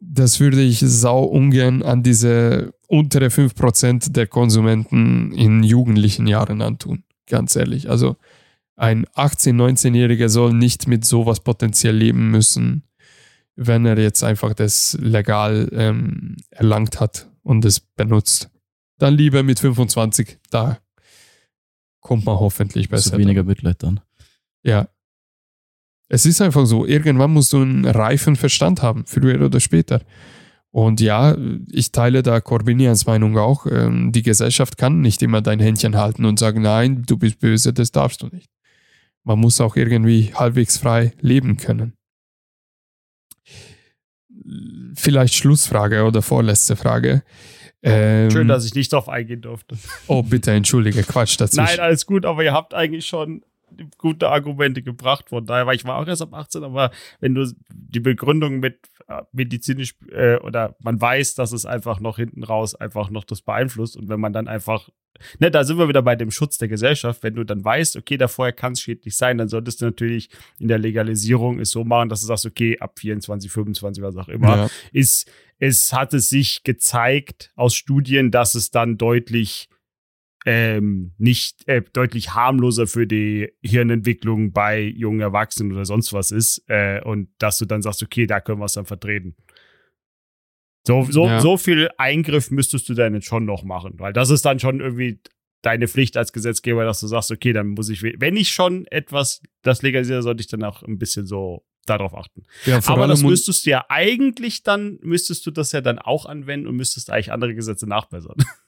Das 0.00 0.38
würde 0.38 0.62
ich 0.62 0.80
sau 0.80 1.24
ungern 1.24 1.82
an 1.82 2.02
diese 2.02 2.72
untere 2.86 3.26
5% 3.26 4.12
der 4.12 4.26
Konsumenten 4.26 5.32
in 5.32 5.62
jugendlichen 5.62 6.26
Jahren 6.26 6.62
antun. 6.62 7.04
Ganz 7.26 7.56
ehrlich. 7.56 7.90
Also 7.90 8.16
ein 8.76 9.06
18-, 9.06 9.54
19-Jähriger 9.54 10.28
soll 10.28 10.52
nicht 10.52 10.86
mit 10.86 11.04
sowas 11.04 11.40
potenziell 11.40 11.96
leben 11.96 12.30
müssen, 12.30 12.84
wenn 13.60 13.84
er 13.86 13.98
jetzt 13.98 14.22
einfach 14.22 14.54
das 14.54 14.96
legal 15.00 15.68
ähm, 15.72 16.36
erlangt 16.50 17.00
hat 17.00 17.28
und 17.42 17.64
es 17.64 17.80
benutzt. 17.80 18.50
Dann 18.98 19.14
lieber 19.14 19.42
mit 19.42 19.58
25, 19.58 20.38
da 20.50 20.78
kommt 22.00 22.24
man 22.24 22.38
hoffentlich 22.38 22.88
besser. 22.88 23.12
du 23.12 23.18
weniger 23.18 23.42
Mitleid 23.42 23.82
dann. 23.82 24.00
Ja. 24.62 24.88
Es 26.08 26.24
ist 26.24 26.40
einfach 26.40 26.66
so, 26.66 26.86
irgendwann 26.86 27.32
musst 27.32 27.52
du 27.52 27.60
einen 27.60 27.84
reifen 27.84 28.36
Verstand 28.36 28.80
haben, 28.80 29.04
früher 29.06 29.44
oder 29.44 29.60
später. 29.60 30.02
Und 30.70 31.00
ja, 31.00 31.36
ich 31.70 31.90
teile 31.90 32.22
da 32.22 32.40
Corbinians 32.40 33.06
Meinung 33.06 33.36
auch. 33.38 33.66
Ähm, 33.66 34.12
die 34.12 34.22
Gesellschaft 34.22 34.78
kann 34.78 35.00
nicht 35.00 35.20
immer 35.22 35.42
dein 35.42 35.58
Händchen 35.58 35.96
halten 35.96 36.24
und 36.24 36.38
sagen, 36.38 36.62
nein, 36.62 37.02
du 37.06 37.16
bist 37.16 37.40
böse, 37.40 37.72
das 37.72 37.90
darfst 37.90 38.22
du 38.22 38.28
nicht. 38.28 38.50
Man 39.24 39.40
muss 39.40 39.60
auch 39.60 39.74
irgendwie 39.74 40.32
halbwegs 40.34 40.78
frei 40.78 41.12
leben 41.20 41.56
können. 41.56 41.97
Vielleicht 44.94 45.34
Schlussfrage 45.34 46.04
oder 46.04 46.22
vorletzte 46.22 46.76
Frage. 46.76 47.22
Ähm, 47.82 48.30
Schön, 48.30 48.48
dass 48.48 48.64
ich 48.64 48.74
nicht 48.74 48.92
drauf 48.92 49.08
eingehen 49.08 49.40
durfte. 49.40 49.76
oh, 50.08 50.22
bitte, 50.22 50.50
entschuldige, 50.50 51.02
Quatsch 51.02 51.40
dazu. 51.40 51.56
Nein, 51.56 51.78
alles 51.78 52.06
gut, 52.06 52.24
aber 52.24 52.42
ihr 52.42 52.52
habt 52.52 52.74
eigentlich 52.74 53.06
schon 53.06 53.42
gute 53.98 54.28
Argumente 54.28 54.82
gebracht. 54.82 55.28
Von 55.28 55.46
daher, 55.46 55.66
weil 55.66 55.76
ich 55.76 55.84
war 55.84 55.96
auch 55.96 56.06
erst 56.06 56.22
ab 56.22 56.34
18, 56.34 56.64
aber 56.64 56.90
wenn 57.20 57.34
du 57.34 57.52
die 57.70 58.00
Begründung 58.00 58.58
mit 58.60 58.78
medizinisch 59.32 59.94
äh, 60.10 60.36
oder 60.36 60.76
man 60.80 61.00
weiß, 61.00 61.34
dass 61.34 61.52
es 61.52 61.64
einfach 61.66 62.00
noch 62.00 62.16
hinten 62.16 62.44
raus 62.44 62.74
einfach 62.74 63.10
noch 63.10 63.24
das 63.24 63.42
beeinflusst 63.42 63.96
und 63.96 64.08
wenn 64.08 64.20
man 64.20 64.32
dann 64.32 64.48
einfach, 64.48 64.88
ne, 65.38 65.50
da 65.50 65.64
sind 65.64 65.78
wir 65.78 65.88
wieder 65.88 66.02
bei 66.02 66.14
dem 66.16 66.30
Schutz 66.30 66.58
der 66.58 66.68
Gesellschaft, 66.68 67.22
wenn 67.22 67.34
du 67.34 67.44
dann 67.44 67.64
weißt, 67.64 67.96
okay, 67.96 68.16
da 68.16 68.28
vorher 68.28 68.52
kann 68.52 68.72
es 68.72 68.80
schädlich 68.82 69.16
sein, 69.16 69.38
dann 69.38 69.48
solltest 69.48 69.80
du 69.80 69.86
natürlich 69.86 70.28
in 70.58 70.68
der 70.68 70.78
Legalisierung 70.78 71.58
es 71.58 71.70
so 71.70 71.84
machen, 71.84 72.08
dass 72.08 72.20
du 72.20 72.26
sagst, 72.26 72.46
okay, 72.46 72.78
ab 72.78 72.98
24, 72.98 73.50
25, 73.50 74.02
was 74.02 74.16
auch 74.16 74.28
immer, 74.28 74.56
Ja. 74.56 74.68
ist, 74.92 75.30
es 75.58 75.92
hat 75.92 76.12
es 76.14 76.28
sich 76.28 76.62
gezeigt 76.62 77.50
aus 77.56 77.74
Studien, 77.74 78.30
dass 78.30 78.54
es 78.54 78.70
dann 78.70 78.96
deutlich 78.98 79.68
ähm, 80.46 81.12
nicht 81.18 81.66
äh, 81.68 81.82
deutlich 81.92 82.34
harmloser 82.34 82.86
für 82.86 83.06
die 83.06 83.52
Hirnentwicklung 83.62 84.52
bei 84.52 84.80
jungen 84.80 85.20
Erwachsenen 85.20 85.72
oder 85.72 85.84
sonst 85.84 86.12
was 86.12 86.30
ist 86.30 86.62
äh, 86.68 87.00
und 87.02 87.28
dass 87.38 87.58
du 87.58 87.66
dann 87.66 87.82
sagst, 87.82 88.02
okay, 88.02 88.26
da 88.26 88.40
können 88.40 88.60
wir 88.60 88.66
es 88.66 88.72
dann 88.74 88.86
vertreten. 88.86 89.36
So, 90.86 91.02
so, 91.10 91.26
Ja. 91.26 91.40
so 91.40 91.56
viel 91.56 91.90
Eingriff 91.98 92.50
müsstest 92.50 92.88
du 92.88 92.94
dann 92.94 93.14
jetzt 93.14 93.26
schon 93.26 93.44
noch 93.44 93.62
machen, 93.62 93.94
weil 93.98 94.12
das 94.12 94.30
ist 94.30 94.44
dann 94.44 94.58
schon 94.58 94.80
irgendwie 94.80 95.20
deine 95.60 95.88
Pflicht 95.88 96.16
als 96.16 96.32
Gesetzgeber, 96.32 96.84
dass 96.84 97.00
du 97.00 97.08
sagst, 97.08 97.30
okay, 97.30 97.52
dann 97.52 97.68
muss 97.68 97.88
ich, 97.90 98.02
wenn 98.02 98.36
ich 98.36 98.50
schon 98.50 98.86
etwas 98.86 99.42
das 99.62 99.82
legalisiere, 99.82 100.22
sollte 100.22 100.40
ich 100.40 100.46
dann 100.46 100.62
auch 100.62 100.82
ein 100.82 100.98
bisschen 100.98 101.26
so 101.26 101.64
darauf 101.84 102.14
achten. 102.14 102.44
Ja, 102.64 102.80
Aber 102.86 103.06
das 103.06 103.22
müsstest 103.22 103.66
du 103.66 103.70
ja 103.70 103.84
eigentlich 103.88 104.62
dann, 104.62 104.98
müsstest 105.02 105.44
du 105.46 105.50
das 105.50 105.72
ja 105.72 105.80
dann 105.80 105.98
auch 105.98 106.26
anwenden 106.26 106.68
und 106.68 106.76
müsstest 106.76 107.10
eigentlich 107.10 107.32
andere 107.32 107.54
Gesetze 107.54 107.86
nachbessern. 107.88 108.36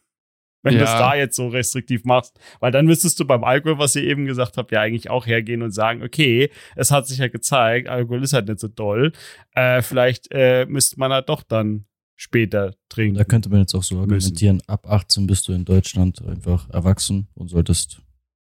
Wenn 0.62 0.74
du 0.74 0.82
es 0.84 0.90
Ja. 0.90 0.98
da 0.98 1.14
jetzt 1.14 1.36
so 1.36 1.48
restriktiv 1.48 2.04
machst. 2.04 2.38
Weil 2.60 2.70
dann 2.72 2.84
müsstest 2.86 3.18
du 3.18 3.24
beim 3.24 3.44
Alkohol, 3.44 3.78
was 3.78 3.96
ihr 3.96 4.02
eben 4.04 4.26
gesagt 4.26 4.56
habt, 4.56 4.72
ja 4.72 4.80
eigentlich 4.82 5.08
auch 5.10 5.26
hergehen 5.26 5.62
und 5.62 5.70
sagen, 5.72 6.02
okay, 6.02 6.50
es 6.76 6.90
hat 6.90 7.06
sich 7.08 7.18
ja 7.18 7.28
gezeigt, 7.28 7.88
Alkohol 7.88 8.22
ist 8.22 8.32
halt 8.34 8.48
nicht 8.48 8.60
so 8.60 8.68
doll. 8.68 9.12
Äh, 9.54 9.80
vielleicht 9.82 10.28
äh, 10.32 10.66
müsste 10.66 10.98
man 10.98 11.12
halt 11.12 11.28
doch 11.28 11.42
dann 11.42 11.86
später 12.16 12.74
trinken. 12.90 13.16
da 13.16 13.24
könnte 13.24 13.48
man 13.48 13.60
jetzt 13.60 13.74
auch 13.74 13.82
so 13.82 13.94
Müssen. 13.94 14.12
argumentieren, 14.12 14.62
ab 14.66 14.86
18 14.86 15.26
bist 15.26 15.48
du 15.48 15.52
in 15.52 15.64
Deutschland 15.64 16.20
einfach 16.26 16.68
erwachsen 16.68 17.28
und 17.34 17.48
solltest 17.48 18.02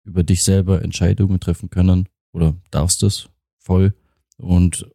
über 0.03 0.23
dich 0.23 0.41
selber 0.43 0.81
Entscheidungen 0.81 1.39
treffen 1.39 1.69
können 1.69 2.09
oder 2.33 2.55
darfst 2.71 3.03
es 3.03 3.29
voll. 3.59 3.93
Und 4.37 4.89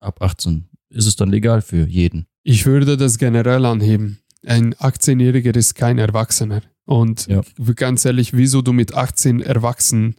ab 0.00 0.20
18 0.20 0.68
ist 0.90 1.06
es 1.06 1.16
dann 1.16 1.30
legal 1.30 1.62
für 1.62 1.86
jeden. 1.86 2.26
Ich 2.42 2.66
würde 2.66 2.98
das 2.98 3.16
generell 3.16 3.64
anheben. 3.64 4.18
Ein 4.48 4.74
18-Jähriger 4.74 5.56
ist 5.56 5.74
kein 5.74 5.98
Erwachsener. 5.98 6.62
Und 6.84 7.26
Ja. 7.26 7.42
ganz 7.76 8.04
ehrlich, 8.04 8.32
wieso 8.34 8.62
du 8.62 8.72
mit 8.72 8.94
18 8.94 9.40
erwachsen 9.40 10.16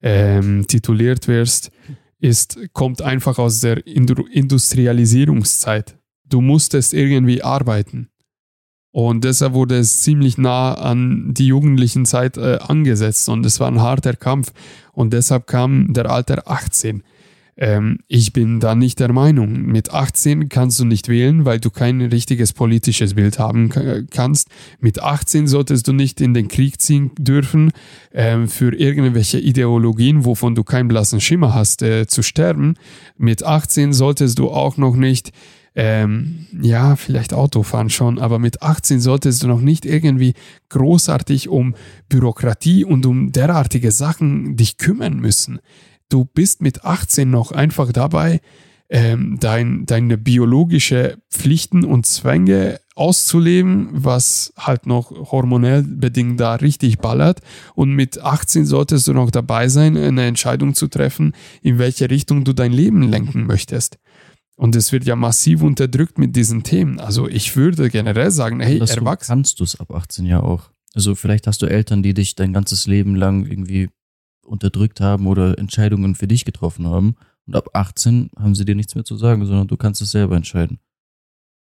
ähm, 0.00 0.66
tituliert 0.66 1.28
wirst, 1.28 1.70
ist, 2.18 2.58
kommt 2.72 3.02
einfach 3.02 3.38
aus 3.38 3.60
der 3.60 3.86
Indu 3.86 4.24
Industrialisierungszeit. 4.32 5.98
Du 6.24 6.40
musstest 6.40 6.94
irgendwie 6.94 7.42
arbeiten. 7.42 8.08
Und 8.90 9.24
deshalb 9.24 9.52
wurde 9.52 9.78
es 9.78 10.00
ziemlich 10.00 10.38
nah 10.38 10.74
an 10.74 11.34
die 11.34 11.46
jugendlichen 11.48 12.06
Zeit 12.06 12.36
äh, 12.36 12.58
angesetzt 12.60 13.28
und 13.28 13.44
es 13.44 13.60
war 13.60 13.68
ein 13.70 13.80
harter 13.80 14.14
Kampf. 14.14 14.52
Und 14.92 15.12
deshalb 15.12 15.46
kam 15.46 15.92
der 15.92 16.10
Alter 16.10 16.50
18. 16.50 17.02
Ähm, 17.60 17.98
ich 18.06 18.32
bin 18.32 18.60
da 18.60 18.76
nicht 18.76 19.00
der 19.00 19.12
Meinung. 19.12 19.62
Mit 19.62 19.92
18 19.92 20.48
kannst 20.48 20.78
du 20.78 20.84
nicht 20.84 21.08
wählen, 21.08 21.44
weil 21.44 21.58
du 21.58 21.70
kein 21.70 22.00
richtiges 22.00 22.52
politisches 22.52 23.14
Bild 23.14 23.40
haben 23.40 23.68
ka- 23.68 24.02
kannst. 24.10 24.48
Mit 24.78 25.02
18 25.02 25.48
solltest 25.48 25.88
du 25.88 25.92
nicht 25.92 26.20
in 26.20 26.34
den 26.34 26.46
Krieg 26.46 26.80
ziehen 26.80 27.10
dürfen, 27.18 27.72
ähm, 28.14 28.46
für 28.46 28.72
irgendwelche 28.74 29.40
Ideologien, 29.40 30.24
wovon 30.24 30.54
du 30.54 30.62
keinen 30.62 30.86
blassen 30.86 31.20
Schimmer 31.20 31.52
hast, 31.52 31.82
äh, 31.82 32.06
zu 32.06 32.22
sterben. 32.22 32.74
Mit 33.16 33.42
18 33.44 33.92
solltest 33.92 34.38
du 34.38 34.50
auch 34.50 34.76
noch 34.76 34.94
nicht 34.94 35.32
ähm, 35.74 36.46
ja, 36.60 36.96
vielleicht 36.96 37.32
Autofahren 37.34 37.88
schon, 37.90 38.18
aber 38.18 38.40
mit 38.40 38.62
18 38.62 39.00
solltest 39.00 39.42
du 39.42 39.46
noch 39.46 39.60
nicht 39.60 39.84
irgendwie 39.84 40.34
großartig 40.70 41.48
um 41.48 41.74
Bürokratie 42.08 42.84
und 42.84 43.06
um 43.06 43.30
derartige 43.32 43.92
Sachen 43.92 44.56
dich 44.56 44.76
kümmern 44.78 45.20
müssen. 45.20 45.60
Du 46.08 46.24
bist 46.24 46.62
mit 46.62 46.84
18 46.84 47.30
noch 47.30 47.52
einfach 47.52 47.92
dabei, 47.92 48.40
ähm, 48.90 49.36
dein, 49.38 49.84
deine 49.84 50.16
biologische 50.16 51.18
Pflichten 51.30 51.84
und 51.84 52.06
Zwänge 52.06 52.80
auszuleben, 52.94 53.90
was 53.92 54.52
halt 54.56 54.86
noch 54.86 55.10
hormonell 55.30 55.82
bedingt 55.82 56.40
da 56.40 56.54
richtig 56.54 56.98
ballert. 56.98 57.40
Und 57.74 57.92
mit 57.92 58.20
18 58.20 58.64
solltest 58.64 59.06
du 59.06 59.12
noch 59.12 59.30
dabei 59.30 59.68
sein, 59.68 59.96
eine 59.96 60.26
Entscheidung 60.26 60.74
zu 60.74 60.88
treffen, 60.88 61.34
in 61.62 61.78
welche 61.78 62.10
Richtung 62.10 62.44
du 62.44 62.52
dein 62.52 62.72
Leben 62.72 63.02
lenken 63.02 63.46
möchtest. 63.46 63.98
Und 64.56 64.74
es 64.74 64.90
wird 64.90 65.04
ja 65.04 65.14
massiv 65.14 65.62
unterdrückt 65.62 66.18
mit 66.18 66.34
diesen 66.34 66.64
Themen. 66.64 66.98
Also 66.98 67.28
ich 67.28 67.54
würde 67.54 67.90
generell 67.90 68.32
sagen, 68.32 68.58
hey, 68.58 68.78
erwachsen. 68.78 69.28
kannst 69.28 69.60
du 69.60 69.64
es 69.64 69.78
ab 69.78 69.92
18 69.92 70.26
ja 70.26 70.42
auch. 70.42 70.70
Also 70.94 71.14
vielleicht 71.14 71.46
hast 71.46 71.62
du 71.62 71.66
Eltern, 71.66 72.02
die 72.02 72.14
dich 72.14 72.34
dein 72.34 72.52
ganzes 72.52 72.88
Leben 72.88 73.14
lang 73.14 73.46
irgendwie 73.46 73.88
unterdrückt 74.48 75.00
haben 75.00 75.26
oder 75.26 75.58
Entscheidungen 75.58 76.14
für 76.14 76.26
dich 76.26 76.44
getroffen 76.44 76.86
haben. 76.86 77.16
Und 77.46 77.56
ab 77.56 77.70
18 77.72 78.30
haben 78.38 78.54
sie 78.54 78.64
dir 78.64 78.74
nichts 78.74 78.94
mehr 78.94 79.04
zu 79.04 79.16
sagen, 79.16 79.46
sondern 79.46 79.68
du 79.68 79.76
kannst 79.76 80.02
es 80.02 80.10
selber 80.10 80.36
entscheiden. 80.36 80.78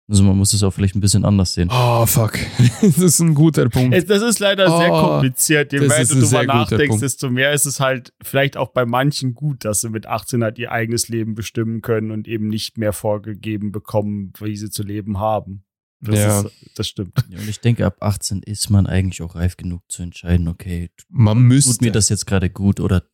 Also 0.08 0.24
man 0.24 0.36
muss 0.36 0.52
es 0.52 0.62
auch 0.62 0.72
vielleicht 0.72 0.94
ein 0.94 1.00
bisschen 1.00 1.24
anders 1.24 1.54
sehen. 1.54 1.70
Oh, 1.72 2.04
fuck. 2.06 2.38
das 2.82 2.98
ist 2.98 3.20
ein 3.20 3.34
guter 3.34 3.68
Punkt. 3.68 3.94
Das 4.10 4.20
ist 4.20 4.40
leider 4.40 4.66
sehr 4.66 4.92
Oh, 4.92 5.00
kompliziert. 5.00 5.72
Je 5.72 5.80
mehr 5.80 6.00
ist 6.00 6.12
du 6.12 6.20
guter 6.20 6.44
nachdenkst, 6.44 7.00
desto 7.00 7.30
mehr 7.30 7.52
ist 7.52 7.66
es 7.66 7.80
halt 7.80 8.12
vielleicht 8.20 8.56
auch 8.56 8.72
bei 8.72 8.84
manchen 8.84 9.34
gut, 9.34 9.64
dass 9.64 9.80
sie 9.80 9.90
mit 9.90 10.06
18 10.06 10.42
halt 10.42 10.58
ihr 10.58 10.72
eigenes 10.72 11.08
Leben 11.08 11.34
bestimmen 11.34 11.82
können 11.82 12.10
und 12.10 12.26
eben 12.28 12.48
nicht 12.48 12.78
mehr 12.78 12.92
vorgegeben 12.92 13.72
bekommen, 13.72 14.32
wie 14.40 14.56
sie 14.56 14.70
zu 14.70 14.82
leben 14.82 15.18
haben. 15.18 15.64
Das, 16.02 16.18
Ja. 16.18 16.40
ist, 16.42 16.52
das 16.74 16.88
stimmt. 16.88 17.12
Ja, 17.28 17.38
und 17.38 17.48
ich 17.48 17.60
denke, 17.60 17.86
ab 17.86 17.96
18 18.02 18.42
ist 18.42 18.68
man 18.70 18.86
eigentlich 18.86 19.22
auch 19.22 19.34
reif 19.36 19.56
genug 19.56 19.82
zu 19.88 20.02
entscheiden, 20.02 20.48
okay, 20.48 20.90
Man 21.08 21.38
tut 21.38 21.46
müsste. 21.46 21.84
mir 21.84 21.92
das 21.92 22.08
jetzt 22.08 22.26
gerade 22.26 22.50
gut 22.50 22.80
oder 22.80 23.04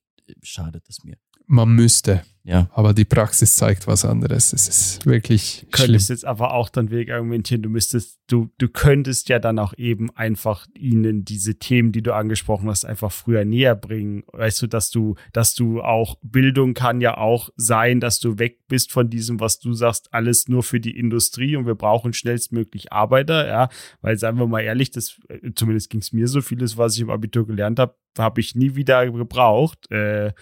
schadet 0.42 0.88
es 0.88 1.04
mir? 1.04 1.16
Man 1.46 1.68
müsste. 1.70 2.24
Ja, 2.48 2.70
Aber 2.72 2.94
die 2.94 3.04
Praxis 3.04 3.56
zeigt 3.56 3.86
was 3.86 4.06
anderes. 4.06 4.54
Es 4.54 4.68
ist 4.68 5.04
wirklich 5.04 5.66
Du 5.70 5.76
schlimm. 5.76 5.88
könntest 5.88 6.08
jetzt 6.08 6.24
aber 6.24 6.54
auch 6.54 6.70
dann 6.70 6.90
Weg 6.90 7.10
argumentieren, 7.10 7.60
du 7.60 7.68
müsstest, 7.68 8.20
du, 8.26 8.48
du 8.56 8.68
könntest 8.68 9.28
ja 9.28 9.38
dann 9.38 9.58
auch 9.58 9.74
eben 9.76 10.08
einfach 10.16 10.66
ihnen 10.74 11.26
diese 11.26 11.58
Themen, 11.58 11.92
die 11.92 12.00
du 12.02 12.14
angesprochen 12.14 12.70
hast, 12.70 12.86
einfach 12.86 13.12
früher 13.12 13.44
näher 13.44 13.74
bringen. 13.76 14.22
Weißt 14.32 14.62
du, 14.62 14.66
dass 14.66 14.88
du, 14.88 15.16
dass 15.34 15.54
du 15.54 15.82
auch, 15.82 16.16
Bildung 16.22 16.72
kann 16.72 17.02
ja 17.02 17.18
auch 17.18 17.50
sein, 17.56 18.00
dass 18.00 18.18
du 18.18 18.38
weg 18.38 18.60
bist 18.66 18.92
von 18.92 19.10
diesem, 19.10 19.40
was 19.40 19.58
du 19.58 19.74
sagst, 19.74 20.08
alles 20.14 20.48
nur 20.48 20.62
für 20.62 20.80
die 20.80 20.96
Industrie 20.96 21.54
und 21.54 21.66
wir 21.66 21.74
brauchen 21.74 22.14
schnellstmöglich 22.14 22.92
Arbeiter, 22.94 23.46
ja, 23.46 23.68
weil 24.00 24.18
sagen 24.18 24.38
wir 24.38 24.46
mal 24.46 24.62
ehrlich, 24.62 24.90
das, 24.90 25.20
äh, 25.28 25.50
zumindest 25.54 25.90
ging 25.90 26.00
es 26.00 26.14
mir 26.14 26.26
so, 26.28 26.40
vieles, 26.40 26.78
was 26.78 26.94
ich 26.94 27.02
im 27.02 27.10
Abitur 27.10 27.46
gelernt 27.46 27.78
habe, 27.78 27.94
habe 28.16 28.40
ich 28.40 28.54
nie 28.54 28.74
wieder 28.74 29.10
gebraucht. 29.10 29.90
Äh, 29.90 30.32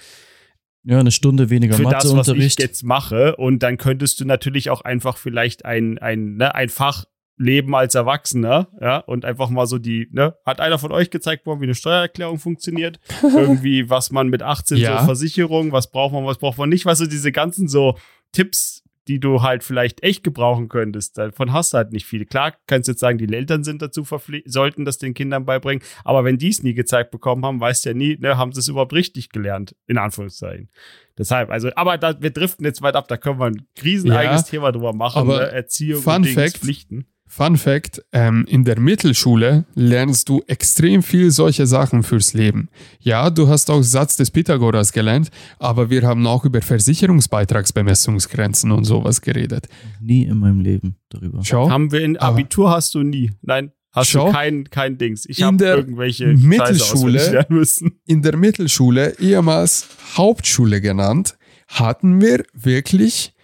ja 0.86 1.00
eine 1.00 1.10
Stunde 1.10 1.50
weniger 1.50 1.74
für 1.74 1.82
das, 1.84 2.16
was 2.16 2.28
ich 2.28 2.58
jetzt 2.58 2.84
mache. 2.84 3.36
Und 3.36 3.62
dann 3.62 3.76
könntest 3.76 4.20
du 4.20 4.24
natürlich 4.24 4.70
auch 4.70 4.80
einfach 4.82 5.16
vielleicht 5.16 5.64
ein, 5.64 5.98
ein, 5.98 6.36
ne, 6.36 6.54
ein 6.54 6.68
Fach 6.68 7.04
leben 7.38 7.74
als 7.74 7.94
Erwachsener, 7.94 8.68
ja, 8.80 8.98
und 8.98 9.26
einfach 9.26 9.50
mal 9.50 9.66
so 9.66 9.78
die, 9.78 10.08
ne, 10.10 10.36
hat 10.46 10.60
einer 10.60 10.78
von 10.78 10.92
euch 10.92 11.10
gezeigt 11.10 11.44
worden, 11.44 11.60
wie 11.60 11.64
eine 11.64 11.74
Steuererklärung 11.74 12.38
funktioniert? 12.38 12.98
Irgendwie, 13.22 13.90
was 13.90 14.10
man 14.10 14.28
mit 14.28 14.42
18 14.42 14.78
Ja. 14.78 15.00
so 15.00 15.06
Versicherung, 15.06 15.72
was 15.72 15.90
braucht 15.90 16.14
man, 16.14 16.24
was 16.24 16.38
braucht 16.38 16.56
man 16.56 16.70
nicht, 16.70 16.86
weißt 16.86 17.02
du, 17.02 17.06
diese 17.06 17.32
ganzen 17.32 17.68
so 17.68 17.98
Tipps, 18.32 18.84
die 19.08 19.20
du 19.20 19.42
halt 19.42 19.64
vielleicht 19.64 20.02
echt 20.02 20.24
gebrauchen 20.24 20.68
könntest. 20.68 21.18
Davon 21.18 21.52
hast 21.52 21.72
du 21.72 21.78
halt 21.78 21.92
nicht 21.92 22.06
viel. 22.06 22.26
Klar, 22.26 22.54
kannst 22.66 22.88
du 22.88 22.92
jetzt 22.92 23.00
sagen, 23.00 23.18
die 23.18 23.32
Eltern 23.32 23.64
sind 23.64 23.82
dazu 23.82 24.04
verpflichtet, 24.04 24.52
sollten 24.52 24.84
das 24.84 24.98
den 24.98 25.14
Kindern 25.14 25.44
beibringen, 25.44 25.82
aber 26.04 26.24
wenn 26.24 26.38
die 26.38 26.48
es 26.48 26.62
nie 26.62 26.74
gezeigt 26.74 27.10
bekommen 27.10 27.44
haben, 27.44 27.60
weißt 27.60 27.84
du 27.84 27.90
ja 27.90 27.94
nie, 27.94 28.16
ne, 28.18 28.36
haben 28.36 28.52
sie 28.52 28.60
es 28.60 28.68
überhaupt 28.68 28.92
richtig 28.92 29.30
gelernt, 29.30 29.76
in 29.86 29.98
Anführungszeichen. 29.98 30.70
Deshalb, 31.18 31.50
also, 31.50 31.70
aber 31.76 31.98
da, 31.98 32.20
wir 32.20 32.30
driften 32.30 32.64
jetzt 32.66 32.82
weit 32.82 32.94
ab, 32.94 33.08
da 33.08 33.16
können 33.16 33.38
wir 33.38 33.46
ein 33.46 33.66
rieseneiges 33.82 34.42
Ja, 34.42 34.46
Thema 34.48 34.72
drüber 34.72 34.92
machen, 34.92 35.28
ne? 35.28 35.50
Erziehung 35.50 36.02
Fun 36.02 36.16
und 36.16 36.26
Dings, 36.26 36.34
Fact, 36.34 36.58
Pflichten. 36.58 37.06
Fun 37.28 37.56
Fact: 37.56 38.02
ähm, 38.12 38.44
In 38.48 38.64
der 38.64 38.78
Mittelschule 38.80 39.64
lernst 39.74 40.28
du 40.28 40.42
extrem 40.46 41.02
viel 41.02 41.30
solche 41.30 41.66
Sachen 41.66 42.02
fürs 42.02 42.34
Leben. 42.34 42.68
Ja, 43.00 43.30
du 43.30 43.48
hast 43.48 43.70
auch 43.70 43.82
Satz 43.82 44.16
des 44.16 44.30
Pythagoras 44.30 44.92
gelernt, 44.92 45.30
aber 45.58 45.90
wir 45.90 46.02
haben 46.02 46.26
auch 46.26 46.44
über 46.44 46.62
Versicherungsbeitragsbemessungsgrenzen 46.62 48.70
und 48.72 48.84
sowas 48.84 49.20
geredet. 49.20 49.68
Nie 50.00 50.24
in 50.24 50.38
meinem 50.38 50.60
Leben 50.60 50.96
darüber. 51.08 51.40
Schau, 51.44 51.70
Haben 51.70 51.92
wir 51.92 52.00
in 52.00 52.16
aber- 52.16 52.34
Abitur 52.34 52.70
hast 52.70 52.94
du 52.94 53.02
nie. 53.02 53.30
Nein, 53.42 53.72
hast 53.92 54.10
Schau. 54.10 54.26
du 54.26 54.32
kein, 54.32 54.64
kein 54.70 54.98
Dings. 54.98 55.24
Ich 55.26 55.42
habe 55.42 55.64
irgendwelche 55.64 56.26
Mittelschule- 56.34 57.46
müssen. 57.48 57.98
in 58.06 58.22
der 58.22 58.36
Mittelschule, 58.36 59.14
ehemals 59.18 59.86
Hauptschule 60.16 60.80
genannt, 60.80 61.36
hatten 61.68 62.20
wir 62.20 62.44
wirklich, 62.54 63.34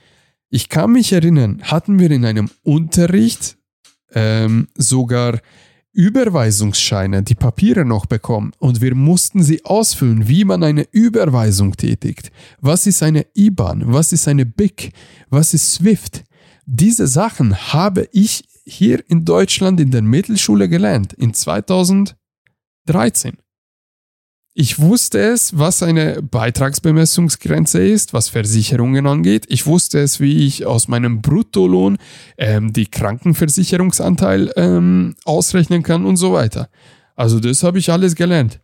ich 0.50 0.68
kann 0.68 0.92
mich 0.92 1.12
erinnern, 1.12 1.62
hatten 1.64 1.98
wir 1.98 2.10
in 2.10 2.24
einem 2.24 2.50
Unterricht 2.62 3.56
ähm, 4.14 4.68
sogar 4.74 5.40
Überweisungsscheine, 5.94 7.22
die 7.22 7.34
Papiere 7.34 7.84
noch 7.84 8.06
bekommen 8.06 8.52
und 8.58 8.80
wir 8.80 8.94
mussten 8.94 9.42
sie 9.42 9.64
ausfüllen, 9.64 10.26
wie 10.26 10.44
man 10.44 10.64
eine 10.64 10.86
Überweisung 10.90 11.76
tätigt. 11.76 12.32
Was 12.60 12.86
ist 12.86 13.02
eine 13.02 13.26
IBAN? 13.34 13.92
Was 13.92 14.12
ist 14.12 14.26
eine 14.26 14.46
BIC? 14.46 14.92
Was 15.28 15.52
ist 15.52 15.74
SWIFT? 15.74 16.24
Diese 16.64 17.06
Sachen 17.06 17.54
habe 17.74 18.08
ich 18.12 18.44
hier 18.64 19.04
in 19.10 19.24
Deutschland 19.26 19.80
in 19.80 19.90
der 19.90 20.02
Mittelschule 20.02 20.68
gelernt, 20.68 21.12
in 21.12 21.34
2013. 21.34 22.16
Ich 24.54 24.78
wusste 24.78 25.18
es, 25.18 25.56
was 25.56 25.82
eine 25.82 26.20
Beitragsbemessungsgrenze 26.20 27.82
ist, 27.82 28.12
was 28.12 28.28
Versicherungen 28.28 29.06
angeht. 29.06 29.46
Ich 29.48 29.66
wusste 29.66 29.98
es, 30.00 30.20
wie 30.20 30.46
ich 30.46 30.66
aus 30.66 30.88
meinem 30.88 31.22
Bruttolohn 31.22 31.96
ähm, 32.36 32.72
die 32.72 32.86
Krankenversicherungsanteil 32.86 34.52
ähm, 34.56 35.14
ausrechnen 35.24 35.82
kann 35.82 36.04
und 36.04 36.18
so 36.18 36.34
weiter. 36.34 36.68
Also 37.16 37.40
das 37.40 37.62
habe 37.62 37.78
ich 37.78 37.90
alles 37.90 38.14
gelernt. 38.14 38.60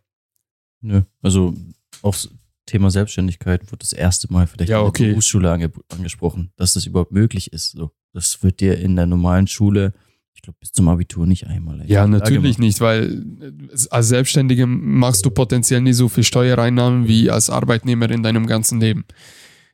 Nö, 0.81 1.01
also 1.23 1.55
aufs 2.03 2.29
Thema 2.67 2.91
Selbstständigkeit 2.91 3.71
wird 3.71 3.81
das 3.81 3.93
erste 3.93 4.31
Mal 4.31 4.45
vielleicht 4.45 4.69
Ja, 4.69 4.85
in 4.85 4.93
der 4.93 5.07
Berufsschule 5.07 5.51
ange 5.51 5.71
angesprochen, 5.89 6.51
dass 6.55 6.73
das 6.73 6.85
überhaupt 6.85 7.11
möglich 7.11 7.51
ist. 7.51 7.71
So, 7.71 7.89
das 8.13 8.43
wird 8.43 8.59
dir 8.59 8.77
in 8.77 8.95
der 8.95 9.07
normalen 9.07 9.47
Schule, 9.47 9.93
ich 10.39 10.43
glaube, 10.43 10.57
bis 10.61 10.71
zum 10.71 10.87
Abitur 10.87 11.27
nicht 11.27 11.47
einmal. 11.47 11.83
Ja, 11.85 12.07
natürlich 12.07 12.57
nicht, 12.59 12.79
weil 12.79 13.25
äh, 13.41 13.77
als 13.89 14.07
Selbstständige 14.07 14.65
machst 14.67 15.25
du 15.25 15.31
potenziell 15.31 15.81
nie 15.81 15.91
so 15.91 16.07
viel 16.07 16.23
Steuereinnahmen 16.23 17.09
wie 17.09 17.29
als 17.29 17.49
Arbeitnehmer 17.49 18.09
in 18.09 18.23
deinem 18.23 18.47
ganzen 18.47 18.79
Leben. 18.79 19.03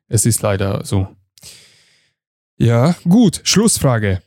Es 0.07 0.25
ist 0.25 0.41
leider 0.41 0.83
so. 0.83 1.07
Ja, 2.57 2.95
gut. 3.03 3.41
Schlussfrage. 3.43 4.23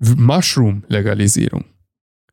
Mushroom-Legalisierung. 0.00 1.64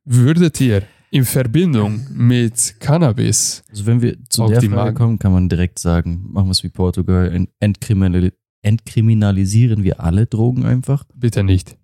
Würdet 0.06 0.60
ihr 0.62 0.84
in 1.12 1.26
Verbindung 1.26 2.06
mit 2.14 2.76
Cannabis, 2.80 3.64
Also 3.70 3.86
wenn 3.86 4.02
wir 4.02 4.18
zu 4.30 4.48
der 4.48 4.62
Frage 4.62 4.94
kommen, 4.96 5.20
kann 5.20 5.32
man 5.34 5.50
direkt 5.50 5.80
sagen, 5.80 6.24
machen 6.32 6.48
wir 6.48 6.52
es 6.52 6.64
wie 6.64 6.70
Portugal, 6.70 7.30
ent- 7.32 7.50
entkriminali 7.60 8.32
entkriminalisieren 8.62 9.84
wir 9.84 10.00
alle 10.00 10.26
Drogen 10.28 10.64
einfach. 10.66 11.04
bitte 11.14 11.44
nicht. 11.44 11.78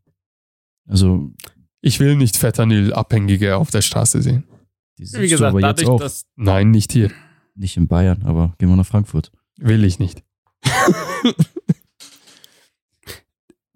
Also 0.90 1.32
Ich 1.82 2.00
will 2.00 2.16
nicht 2.18 2.36
Fentanyl-Abhängige 2.36 3.56
auf 3.56 3.72
der 3.72 3.82
Straße 3.82 4.22
sehen. 4.22 4.44
die 4.98 5.04
Wie 5.14 5.30
gesagt, 5.30 5.56
aber 5.56 5.66
jetzt 5.66 5.86
auch. 5.86 6.00
dass 6.00 6.26
Nein, 6.36 6.72
nicht 6.72 6.92
hier. 6.92 7.12
Nicht 7.56 7.78
in 7.78 7.88
Bayern, 7.88 8.24
aber 8.24 8.54
gehen 8.58 8.70
wir 8.70 8.76
nach 8.76 8.86
Frankfurt. 8.86 9.32
Will 9.58 9.86
ich 9.86 10.00
nicht. 10.00 10.24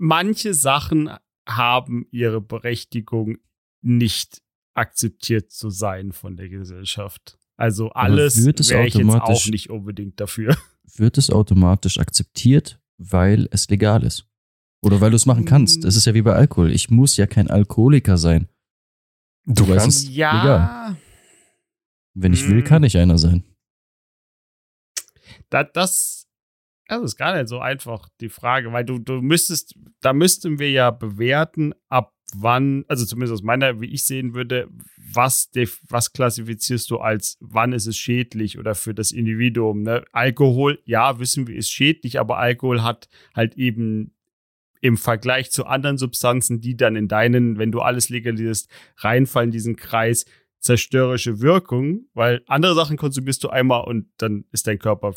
manche 0.03 0.53
Sachen 0.53 1.09
haben 1.47 2.05
ihre 2.11 2.41
Berechtigung 2.41 3.37
nicht 3.81 4.41
akzeptiert 4.73 5.51
zu 5.51 5.69
sein 5.69 6.11
von 6.11 6.35
der 6.35 6.49
Gesellschaft. 6.49 7.37
Also 7.55 7.89
alles 7.91 8.43
wird 8.43 8.59
es 8.59 8.69
wäre 8.69 8.87
ich 8.87 8.95
jetzt 8.95 9.09
auch 9.09 9.45
nicht 9.47 9.69
unbedingt 9.69 10.19
dafür. 10.19 10.57
Wird 10.95 11.17
es 11.17 11.29
automatisch 11.29 11.99
akzeptiert, 11.99 12.79
weil 12.97 13.47
es 13.51 13.69
legal 13.69 14.03
ist? 14.03 14.25
Oder 14.83 14.99
weil 15.01 15.09
du 15.11 15.15
es 15.15 15.25
machen 15.25 15.45
kannst? 15.45 15.85
Es 15.85 15.95
ist 15.95 16.05
ja 16.05 16.13
wie 16.13 16.21
bei 16.21 16.33
Alkohol. 16.33 16.71
Ich 16.71 16.89
muss 16.89 17.15
ja 17.17 17.25
kein 17.25 17.49
Alkoholiker 17.49 18.17
sein. 18.17 18.47
Du 19.45 19.63
es 19.71 19.77
kannst. 19.81 20.09
ja, 20.09 20.41
legal. 20.41 20.97
Wenn 22.13 22.33
ich 22.33 22.47
will, 22.47 22.61
Mm. 22.61 22.65
kann 22.65 22.83
ich 22.83 22.97
einer 22.97 23.17
sein. 23.17 23.43
da, 25.49 25.63
das, 25.63 26.27
das 26.87 27.01
ist 27.03 27.17
gar 27.17 27.35
nicht 27.35 27.47
so 27.47 27.59
einfach, 27.59 28.09
die 28.21 28.29
Frage, 28.29 28.71
weil 28.71 28.85
du, 28.85 28.99
du 28.99 29.21
müsstest, 29.21 29.75
da 30.01 30.13
müssten 30.13 30.59
wir 30.59 30.69
ja 30.71 30.91
bewerten, 30.91 31.73
ab 31.89 32.13
wann, 32.35 32.83
also 32.87 33.05
zumindest 33.05 33.33
aus 33.33 33.43
meiner, 33.43 33.79
wie 33.81 33.87
ich 33.93 34.05
sehen 34.05 34.33
würde, 34.33 34.67
was, 34.97 35.49
def- 35.51 35.81
was 35.89 36.13
klassifizierst 36.13 36.89
du 36.89 36.97
als, 36.97 37.37
wann 37.39 37.73
ist 37.73 37.85
es 37.87 37.97
schädlich 37.97 38.57
oder 38.57 38.73
für 38.75 38.93
das 38.95 39.11
Individuum, 39.11 39.83
ne? 39.83 40.03
Alkohol, 40.11 40.79
ja, 40.85 41.19
wissen 41.19 41.47
wir, 41.47 41.55
ist 41.55 41.71
schädlich, 41.71 42.19
aber 42.19 42.37
Alkohol 42.37 42.81
hat 42.83 43.07
halt 43.35 43.55
eben 43.55 44.15
im 44.83 44.97
Vergleich 44.97 45.49
zu 45.49 45.65
anderen 45.65 45.97
Substanzen, 45.97 46.59
die 46.59 46.75
dann 46.75 46.97
in 46.97 47.07
deinen, 47.07 47.57
wenn 47.57 47.71
du 47.71 47.79
alles 47.79 48.09
legalisierst, 48.09 48.69
reinfallen, 48.97 49.47
in 49.47 49.53
diesen 49.53 49.75
Kreis, 49.77 50.25
zerstörerische 50.59 51.39
Wirkung, 51.39 52.05
weil 52.13 52.43
andere 52.47 52.75
Sachen 52.75 52.97
konsumierst 52.97 53.43
du 53.43 53.49
einmal 53.49 53.85
und 53.85 54.07
dann 54.17 54.43
ist 54.51 54.67
dein 54.67 54.79
Körper 54.79 55.13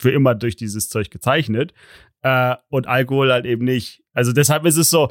für 0.00 0.10
immer 0.12 0.36
durch 0.36 0.54
dieses 0.54 0.88
Zeug 0.88 1.10
gezeichnet 1.10 1.74
äh, 2.22 2.54
und 2.68 2.86
Alkohol 2.86 3.32
halt 3.32 3.44
eben 3.44 3.64
nicht. 3.64 4.04
Also 4.12 4.32
deshalb 4.32 4.64
ist 4.66 4.76
es 4.76 4.88
so, 4.90 5.10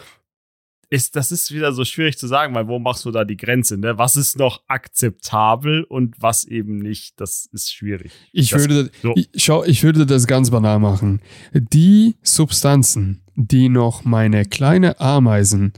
ist, 0.89 1.17
das 1.17 1.33
ist 1.33 1.53
wieder 1.53 1.73
so 1.73 1.83
schwierig 1.83 2.17
zu 2.17 2.27
sagen, 2.27 2.55
weil 2.55 2.69
wo 2.69 2.79
machst 2.79 3.03
du 3.03 3.11
da 3.11 3.25
die 3.25 3.35
Grenze? 3.35 3.77
Ne? 3.77 3.97
Was 3.97 4.15
ist 4.15 4.37
noch 4.37 4.63
akzeptabel 4.67 5.83
und 5.83 6.15
was 6.21 6.45
eben 6.45 6.77
nicht? 6.77 7.19
Das 7.19 7.47
ist 7.51 7.73
schwierig. 7.73 8.13
Ich 8.31 8.51
Das- 8.51 8.61
würde, 8.61 8.89
so. 9.01 9.13
ich, 9.17 9.29
schau, 9.35 9.65
ich 9.65 9.83
würde 9.83 10.05
das 10.05 10.27
ganz 10.27 10.49
banal 10.49 10.79
machen. 10.79 11.21
Die 11.53 12.15
Substanzen, 12.21 13.21
die 13.37 13.69
noch 13.69 14.03
meine 14.03 14.45
kleine 14.45 14.99
Ameisen 14.99 15.73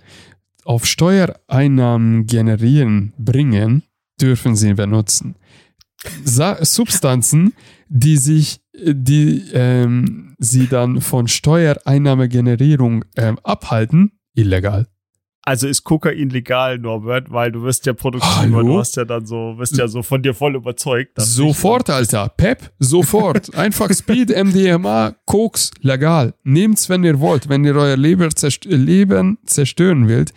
auf 0.63 0.85
Steuereinnahmen 0.85 2.25
generieren, 2.25 3.13
bringen, 3.17 3.83
dürfen 4.19 4.55
sie 4.55 4.73
benutzen. 4.73 5.35
Sa 6.23 6.63
Substanzen, 6.63 7.53
die 7.89 8.17
sich 8.17 8.61
die 8.73 9.43
ähm, 9.53 10.35
sie 10.39 10.67
dann 10.67 11.01
von 11.01 11.27
Steuereinnahmegenerierung 11.27 13.03
ähm, 13.17 13.37
abhalten, 13.43 14.13
illegal. 14.33 14.87
Also 15.43 15.67
ist 15.67 15.83
Kokain 15.83 16.29
legal, 16.29 16.77
Norbert, 16.77 17.31
weil 17.31 17.51
du 17.51 17.63
wirst 17.63 17.85
ja 17.85 17.93
produktiv, 17.93 18.29
Hallo? 18.35 18.61
du 18.61 18.79
hast 18.79 18.95
ja 18.97 19.05
dann 19.05 19.25
so, 19.25 19.57
wirst 19.57 19.77
ja 19.77 19.87
so 19.87 20.03
von 20.03 20.21
dir 20.21 20.33
voll 20.33 20.55
überzeugt. 20.55 21.17
dass 21.17 21.33
Sofort, 21.33 21.89
Alter. 21.89 22.29
Pep, 22.35 22.71
sofort. 22.79 23.55
Einfach 23.55 23.91
Speed, 23.93 24.29
MDMA, 24.29 25.15
Koks, 25.25 25.71
legal. 25.81 26.33
Nehmt's, 26.43 26.89
wenn 26.89 27.03
ihr 27.03 27.19
wollt. 27.19 27.49
Wenn 27.49 27.63
ihr 27.63 27.75
euer 27.75 27.97
Leben, 27.97 28.29
zerst 28.35 28.65
Leben 28.65 29.37
zerstören 29.45 30.09
wollt, 30.09 30.33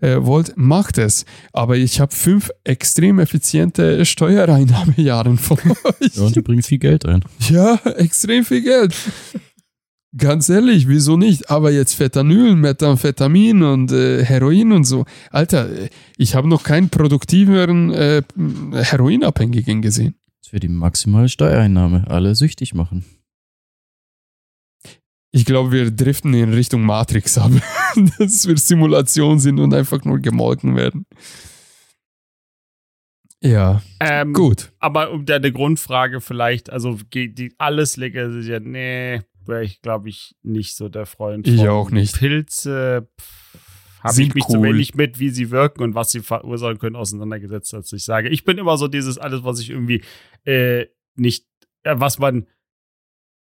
äh, 0.00 0.16
wollt, 0.20 0.54
macht 0.56 0.98
es. 0.98 1.24
Aber 1.52 1.76
ich 1.76 2.00
habe 2.00 2.14
fünf 2.14 2.50
extrem 2.64 3.18
effiziente 3.18 4.04
Steuereinnahmejahre 4.04 5.36
von 5.36 5.58
euch. 5.60 6.14
Ja, 6.14 6.22
und 6.22 6.34
die 6.34 6.40
bringen 6.42 6.62
viel 6.62 6.78
Geld 6.78 7.06
ein. 7.06 7.24
Ja, 7.50 7.76
extrem 7.96 8.44
viel 8.44 8.62
Geld. 8.62 8.94
Ganz 10.16 10.48
ehrlich, 10.48 10.88
wieso 10.88 11.16
nicht? 11.16 11.50
Aber 11.50 11.70
jetzt 11.70 11.94
Fentanyl, 11.94 12.54
Methamphetamin 12.54 13.62
und 13.62 13.92
äh, 13.92 14.24
Heroin 14.24 14.72
und 14.72 14.84
so. 14.84 15.04
Alter, 15.30 15.70
äh, 15.70 15.90
ich 16.16 16.34
habe 16.34 16.48
noch 16.48 16.62
keinen 16.62 16.88
produktiveren 16.88 17.92
äh, 17.92 18.22
Heroinabhängigen 18.72 19.82
gesehen. 19.82 20.14
Das 20.42 20.52
wäre 20.52 20.60
die 20.60 20.68
maximale 20.68 21.28
Steuereinnahme. 21.28 22.04
Alle 22.08 22.34
süchtig 22.34 22.72
machen. 22.72 23.04
Ich 25.32 25.44
glaube, 25.44 25.72
wir 25.72 25.90
driften 25.90 26.32
in 26.32 26.54
Richtung 26.54 26.82
Matrix 26.82 27.36
ab, 27.36 27.50
dass 28.18 28.46
wir 28.48 28.56
Simulation 28.56 29.38
sind 29.38 29.60
und 29.60 29.74
einfach 29.74 30.02
nur 30.04 30.18
gemolken 30.18 30.76
werden. 30.76 31.04
Ja, 33.42 33.82
Ähm, 34.00 34.32
gut. 34.32 34.72
Aber 34.78 35.10
um 35.10 35.26
deine 35.26 35.52
Grundfrage 35.52 36.20
vielleicht, 36.20 36.70
also 36.70 36.98
geht 37.10 37.38
die 37.38 37.54
alles 37.58 37.96
legalisiert, 37.96 38.64
nee, 38.64 39.20
wäre 39.48 39.64
ich 39.64 39.82
glaube 39.82 40.08
ich 40.08 40.36
nicht 40.42 40.76
so 40.76 40.88
der 40.88 41.06
Freund 41.06 41.46
Ich 41.46 41.60
von. 41.60 41.68
auch 41.68 41.90
nicht. 41.90 42.16
Pilze 42.18 43.08
habe 44.02 44.22
ich 44.22 44.34
mich 44.34 44.44
zu 44.44 44.58
cool. 44.58 44.68
wenig 44.68 44.94
mit, 44.94 45.18
wie 45.18 45.30
sie 45.30 45.50
wirken 45.50 45.82
und 45.82 45.94
was 45.94 46.10
sie 46.10 46.20
verursachen 46.20 46.78
können, 46.78 46.96
auseinandergesetzt, 46.96 47.74
als 47.74 47.92
ich 47.92 48.04
sage. 48.04 48.28
Ich 48.28 48.44
bin 48.44 48.58
immer 48.58 48.76
so 48.76 48.88
dieses 48.88 49.18
alles, 49.18 49.42
was 49.42 49.60
ich 49.60 49.70
irgendwie 49.70 50.02
äh, 50.44 50.86
nicht, 51.16 51.46
äh, 51.82 51.94
was 51.98 52.18
man 52.18 52.46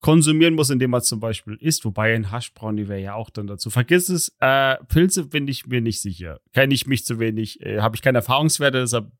konsumieren 0.01 0.55
muss, 0.55 0.69
indem 0.69 0.91
man 0.91 1.01
zum 1.01 1.19
Beispiel 1.19 1.57
isst, 1.59 1.83
wobei 1.85 2.15
ein 2.15 2.31
Haschbrownie 2.31 2.87
wäre 2.87 3.01
ja 3.01 3.13
auch 3.15 3.29
dann 3.29 3.47
dazu. 3.47 3.69
Vergiss 3.69 4.09
es, 4.09 4.35
äh, 4.39 4.77
Pilze 4.85 5.25
bin 5.25 5.47
ich 5.47 5.67
mir 5.67 5.81
nicht 5.81 6.01
sicher. 6.01 6.39
Kenne 6.53 6.73
ich 6.73 6.87
mich 6.87 7.05
zu 7.05 7.19
wenig, 7.19 7.61
äh, 7.61 7.79
habe 7.81 7.95
ich 7.95 8.01
keine 8.01 8.19
Erfahrungswerte, 8.19 8.79
deshalb 8.79 9.11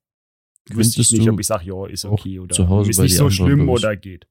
wüsste 0.69 1.01
ich 1.01 1.11
nicht, 1.11 1.29
ob 1.29 1.39
ich 1.39 1.47
sage, 1.47 1.65
ja, 1.65 1.85
ist 1.87 2.05
okay 2.05 2.39
oder 2.39 2.55
zu 2.55 2.69
Hause 2.69 2.91
ist 2.91 2.99
nicht 2.99 3.15
so 3.15 3.29
schlimm 3.29 3.67
oder 3.67 3.95
geht. 3.95 4.27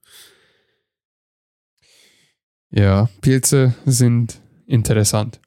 Ja, 2.70 3.08
Pilze 3.20 3.74
sind 3.86 4.40
interessant. 4.66 5.40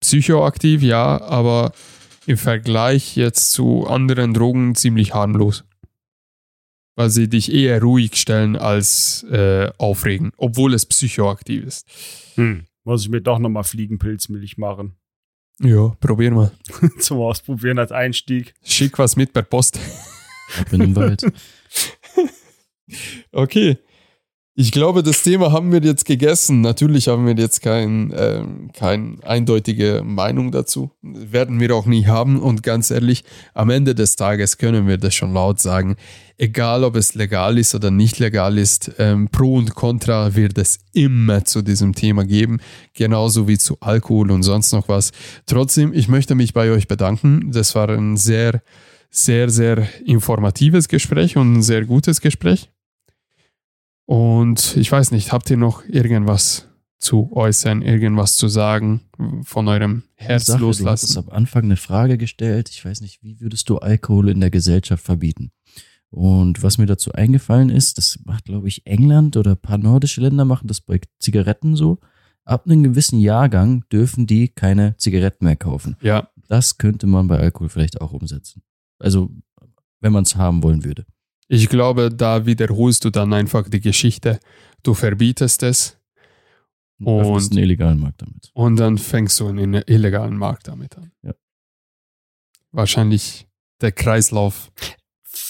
Psychoaktiv, 0.00 0.82
ja, 0.82 1.20
aber 1.20 1.72
im 2.26 2.36
Vergleich 2.36 3.16
jetzt 3.16 3.52
zu 3.52 3.86
anderen 3.86 4.34
Drogen 4.34 4.74
ziemlich 4.74 5.14
harmlos. 5.14 5.64
Weil 6.94 7.10
sie 7.10 7.28
dich 7.28 7.52
eher 7.52 7.80
ruhig 7.80 8.16
stellen 8.16 8.56
als 8.56 9.24
äh, 9.24 9.70
aufregen, 9.78 10.32
obwohl 10.36 10.74
es 10.74 10.86
psychoaktiv 10.86 11.64
ist. 11.64 11.88
Hm. 12.34 12.66
Muss 12.84 13.02
ich 13.02 13.08
mir 13.08 13.20
doch 13.20 13.38
nochmal 13.38 13.64
Fliegenpilzmilch 13.64 14.58
machen. 14.58 14.96
Ja, 15.60 15.96
probier 16.00 16.32
mal. 16.32 16.52
Zum 16.98 17.20
Ausprobieren 17.20 17.78
als 17.78 17.92
Einstieg. 17.92 18.54
Schick 18.62 18.98
was 18.98 19.16
mit 19.16 19.32
per 19.32 19.42
Post. 19.42 19.78
Ab 20.58 20.72
in 20.72 20.80
den 20.80 20.96
Wald. 20.96 21.24
Okay. 23.30 23.78
Ich 24.54 24.70
glaube, 24.70 25.02
das 25.02 25.22
Thema 25.22 25.50
haben 25.50 25.72
wir 25.72 25.80
jetzt 25.80 26.04
gegessen. 26.04 26.60
Natürlich 26.60 27.08
haben 27.08 27.26
wir 27.26 27.34
jetzt 27.34 27.62
kein, 27.62 28.12
ähm, 28.14 28.70
keine 28.74 29.16
eindeutige 29.22 30.02
Meinung 30.04 30.52
dazu. 30.52 30.90
Werden 31.00 31.58
wir 31.58 31.74
auch 31.74 31.86
nie 31.86 32.04
haben. 32.04 32.38
Und 32.38 32.62
ganz 32.62 32.90
ehrlich, 32.90 33.24
am 33.54 33.70
Ende 33.70 33.94
des 33.94 34.14
Tages 34.14 34.58
können 34.58 34.86
wir 34.86 34.98
das 34.98 35.14
schon 35.14 35.32
laut 35.32 35.58
sagen. 35.58 35.96
Egal, 36.36 36.84
ob 36.84 36.96
es 36.96 37.14
legal 37.14 37.56
ist 37.56 37.74
oder 37.74 37.90
nicht 37.90 38.18
legal 38.18 38.58
ist, 38.58 38.92
ähm, 38.98 39.30
Pro 39.32 39.54
und 39.54 39.74
Contra 39.74 40.34
wird 40.34 40.58
es 40.58 40.80
immer 40.92 41.46
zu 41.46 41.62
diesem 41.62 41.94
Thema 41.94 42.26
geben. 42.26 42.60
Genauso 42.92 43.48
wie 43.48 43.56
zu 43.56 43.78
Alkohol 43.80 44.30
und 44.30 44.42
sonst 44.42 44.72
noch 44.72 44.86
was. 44.86 45.12
Trotzdem, 45.46 45.94
ich 45.94 46.08
möchte 46.08 46.34
mich 46.34 46.52
bei 46.52 46.70
euch 46.70 46.88
bedanken. 46.88 47.52
Das 47.52 47.74
war 47.74 47.88
ein 47.88 48.18
sehr, 48.18 48.62
sehr, 49.08 49.48
sehr 49.48 49.88
informatives 50.04 50.88
Gespräch 50.88 51.38
und 51.38 51.54
ein 51.54 51.62
sehr 51.62 51.86
gutes 51.86 52.20
Gespräch. 52.20 52.68
Und 54.06 54.76
ich 54.76 54.90
weiß 54.90 55.10
nicht, 55.12 55.32
habt 55.32 55.48
ihr 55.50 55.56
noch 55.56 55.84
irgendwas 55.86 56.68
zu 56.98 57.30
äußern, 57.32 57.82
irgendwas 57.82 58.36
zu 58.36 58.48
sagen, 58.48 59.00
von 59.42 59.66
eurem 59.68 60.04
Herz 60.14 60.46
Sache, 60.46 60.58
Du 60.60 60.66
hattest 60.68 60.80
loslassen? 60.80 61.18
am 61.18 61.28
Anfang 61.30 61.64
eine 61.64 61.76
Frage 61.76 62.16
gestellt. 62.18 62.68
Ich 62.68 62.84
weiß 62.84 63.00
nicht, 63.00 63.22
wie 63.22 63.40
würdest 63.40 63.68
du 63.68 63.78
Alkohol 63.78 64.28
in 64.28 64.40
der 64.40 64.50
Gesellschaft 64.50 65.04
verbieten? 65.04 65.50
Und 66.10 66.62
was 66.62 66.78
mir 66.78 66.86
dazu 66.86 67.10
eingefallen 67.12 67.70
ist, 67.70 67.96
das 67.98 68.18
macht, 68.24 68.44
glaube 68.44 68.68
ich, 68.68 68.86
England 68.86 69.36
oder 69.36 69.52
ein 69.52 69.56
paar 69.56 69.78
nordische 69.78 70.20
Länder 70.20 70.44
machen 70.44 70.68
das 70.68 70.80
bei 70.80 71.00
Zigaretten 71.18 71.74
so. 71.74 71.98
Ab 72.44 72.66
einem 72.66 72.82
gewissen 72.82 73.18
Jahrgang 73.18 73.84
dürfen 73.90 74.26
die 74.26 74.48
keine 74.48 74.96
Zigaretten 74.98 75.44
mehr 75.46 75.56
kaufen. 75.56 75.96
Ja, 76.02 76.28
Das 76.48 76.76
könnte 76.76 77.06
man 77.06 77.28
bei 77.28 77.38
Alkohol 77.38 77.68
vielleicht 77.70 78.00
auch 78.00 78.12
umsetzen. 78.12 78.62
Also, 78.98 79.30
wenn 80.00 80.12
man 80.12 80.24
es 80.24 80.36
haben 80.36 80.62
wollen 80.62 80.84
würde. 80.84 81.06
Ich 81.52 81.68
glaube, 81.68 82.08
da 82.10 82.46
wiederholst 82.46 83.04
du 83.04 83.10
dann 83.10 83.32
einfach 83.34 83.68
die 83.68 83.80
Geschichte. 83.80 84.40
Du 84.82 84.94
verbietest 84.94 85.62
es 85.62 85.98
öffnest 87.04 87.50
Und- 87.50 87.52
einen 87.52 87.62
illegalen 87.64 87.98
Markt 88.00 88.22
damit. 88.22 88.50
und 88.54 88.76
dann 88.76 88.96
fängst 88.96 89.38
du 89.40 89.48
einen 89.48 89.74
illegalen 89.86 90.36
Markt 90.36 90.68
damit 90.68 90.96
an. 90.96 91.12
Ja. 91.22 91.34
Wahrscheinlich 92.70 93.46
der 93.80 93.92
Kreislauf 93.92 94.70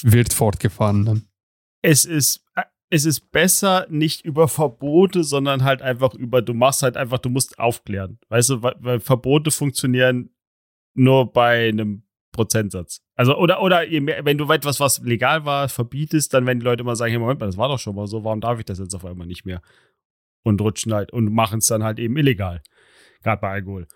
wird 0.03 0.33
fortgefahren 0.33 1.05
dann. 1.05 1.29
Es 1.83 2.05
ist, 2.05 2.45
es 2.91 3.05
ist 3.05 3.31
besser 3.31 3.87
nicht 3.91 4.25
über 4.25 4.49
Verbote, 4.49 5.23
sondern 5.25 5.63
halt 5.63 5.83
einfach 5.83 6.15
über, 6.15 6.43
du 6.43 6.55
machst 6.55 6.83
halt 6.83 6.97
einfach, 6.97 7.19
du 7.19 7.29
musst 7.29 7.59
aufklären. 7.59 8.19
Weißt 8.29 8.51
du, 8.51 8.63
weil, 8.63 8.75
weil 8.81 9.01
Verbote 9.01 9.51
funktionieren 9.51 10.31
nur 10.95 11.33
bei 11.33 11.69
einem 11.69 12.05
Prozentsatz. 12.33 13.03
Also, 13.15 13.37
oder, 13.37 13.63
oder 13.63 13.87
je 13.87 14.01
mehr, 14.01 14.25
wenn 14.25 14.39
du 14.39 14.51
etwas, 14.51 14.81
was 14.81 15.01
legal 15.01 15.45
war, 15.45 15.69
verbietest, 15.69 16.35
dann 16.35 16.47
werden 16.47 16.61
die 16.61 16.65
Leute 16.65 16.83
immer 16.83 16.97
sagen, 16.97 17.11
hey, 17.11 17.19
Moment 17.19 17.41
mal, 17.41 17.47
das 17.47 17.57
war 17.57 17.69
doch 17.69 17.79
schon 17.79 17.95
mal 17.95 18.07
so, 18.07 18.25
warum 18.25 18.41
darf 18.41 18.59
ich 18.59 18.65
das 18.65 18.79
jetzt 18.79 18.95
auf 18.95 19.05
einmal 19.05 19.27
nicht 19.27 19.45
mehr? 19.45 19.61
Und 20.43 20.61
rutschen 20.61 20.93
halt 20.93 21.13
und 21.13 21.33
machen 21.33 21.59
es 21.59 21.67
dann 21.67 21.85
halt 21.85 21.99
eben 21.99 22.17
illegal. 22.17 22.63
Gerade 23.23 23.41
bei 23.41 23.51
Alkohol. 23.51 23.87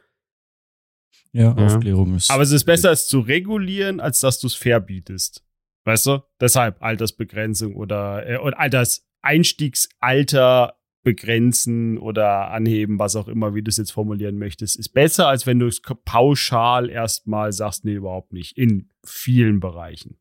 Ja, 1.33 1.57
Ja. 1.57 1.67
Aufklärung 1.67 2.15
ist. 2.15 2.31
Aber 2.31 2.43
es 2.43 2.53
ist 2.53 2.65
besser, 2.65 2.93
es 2.93 3.09
zu 3.09 3.21
regulieren, 3.21 4.01
als 4.01 4.21
dass 4.21 4.39
du 4.39 4.47
es 4.47 4.55
verbietest. 4.55 5.45
Weißt 5.85 6.07
du? 6.07 6.23
Deshalb 6.41 6.83
Altersbegrenzung 6.83 7.75
oder, 7.75 8.27
äh, 8.29 8.39
oder 8.39 8.59
Alters 8.59 9.07
Einstiegsalter 9.23 10.77
begrenzen 11.07 11.99
oder 11.99 12.51
anheben, 12.51 12.99
was 12.99 13.15
auch 13.15 13.29
immer, 13.29 13.55
wie 13.55 13.63
du 13.63 13.69
es 13.69 13.77
jetzt 13.77 13.93
formulieren 13.93 14.39
möchtest, 14.39 14.77
ist 14.77 14.89
besser, 14.89 15.29
als 15.29 15.47
wenn 15.47 15.61
du 15.61 15.69
es 15.69 15.81
pauschal 16.05 16.91
erstmal 16.91 17.53
sagst, 17.53 17.85
nee, 17.85 17.95
überhaupt 17.95 18.33
nicht. 18.33 18.59
In 18.59 18.89
vielen 19.05 19.61
Bereichen. 19.61 20.19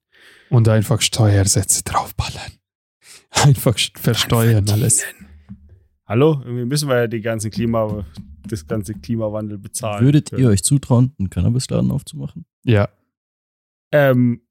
Und 0.52 0.70
einfach 0.70 1.02
Steuersätze 1.02 1.84
draufballern. 1.84 2.52
Einfach 3.32 3.76
versteuern 3.96 4.70
alles. 4.70 5.04
Hallo? 6.06 6.40
Irgendwie 6.46 6.66
müssen 6.66 6.88
wir 6.88 6.98
ja 6.98 7.08
die 7.08 7.22
ganzen 7.22 7.50
Klima, 7.50 8.06
das 8.48 8.68
ganze 8.68 8.94
Klimawandel 8.94 9.58
bezahlen. 9.58 10.06
Würdet 10.06 10.30
können. 10.30 10.44
ihr 10.44 10.50
euch 10.50 10.64
zutrauen, 10.64 11.16
einen 11.18 11.32
Cannabisladen 11.32 11.90
aufzumachen? 11.90 12.46
Ja, 12.64 12.90
Ähm, 13.92 14.42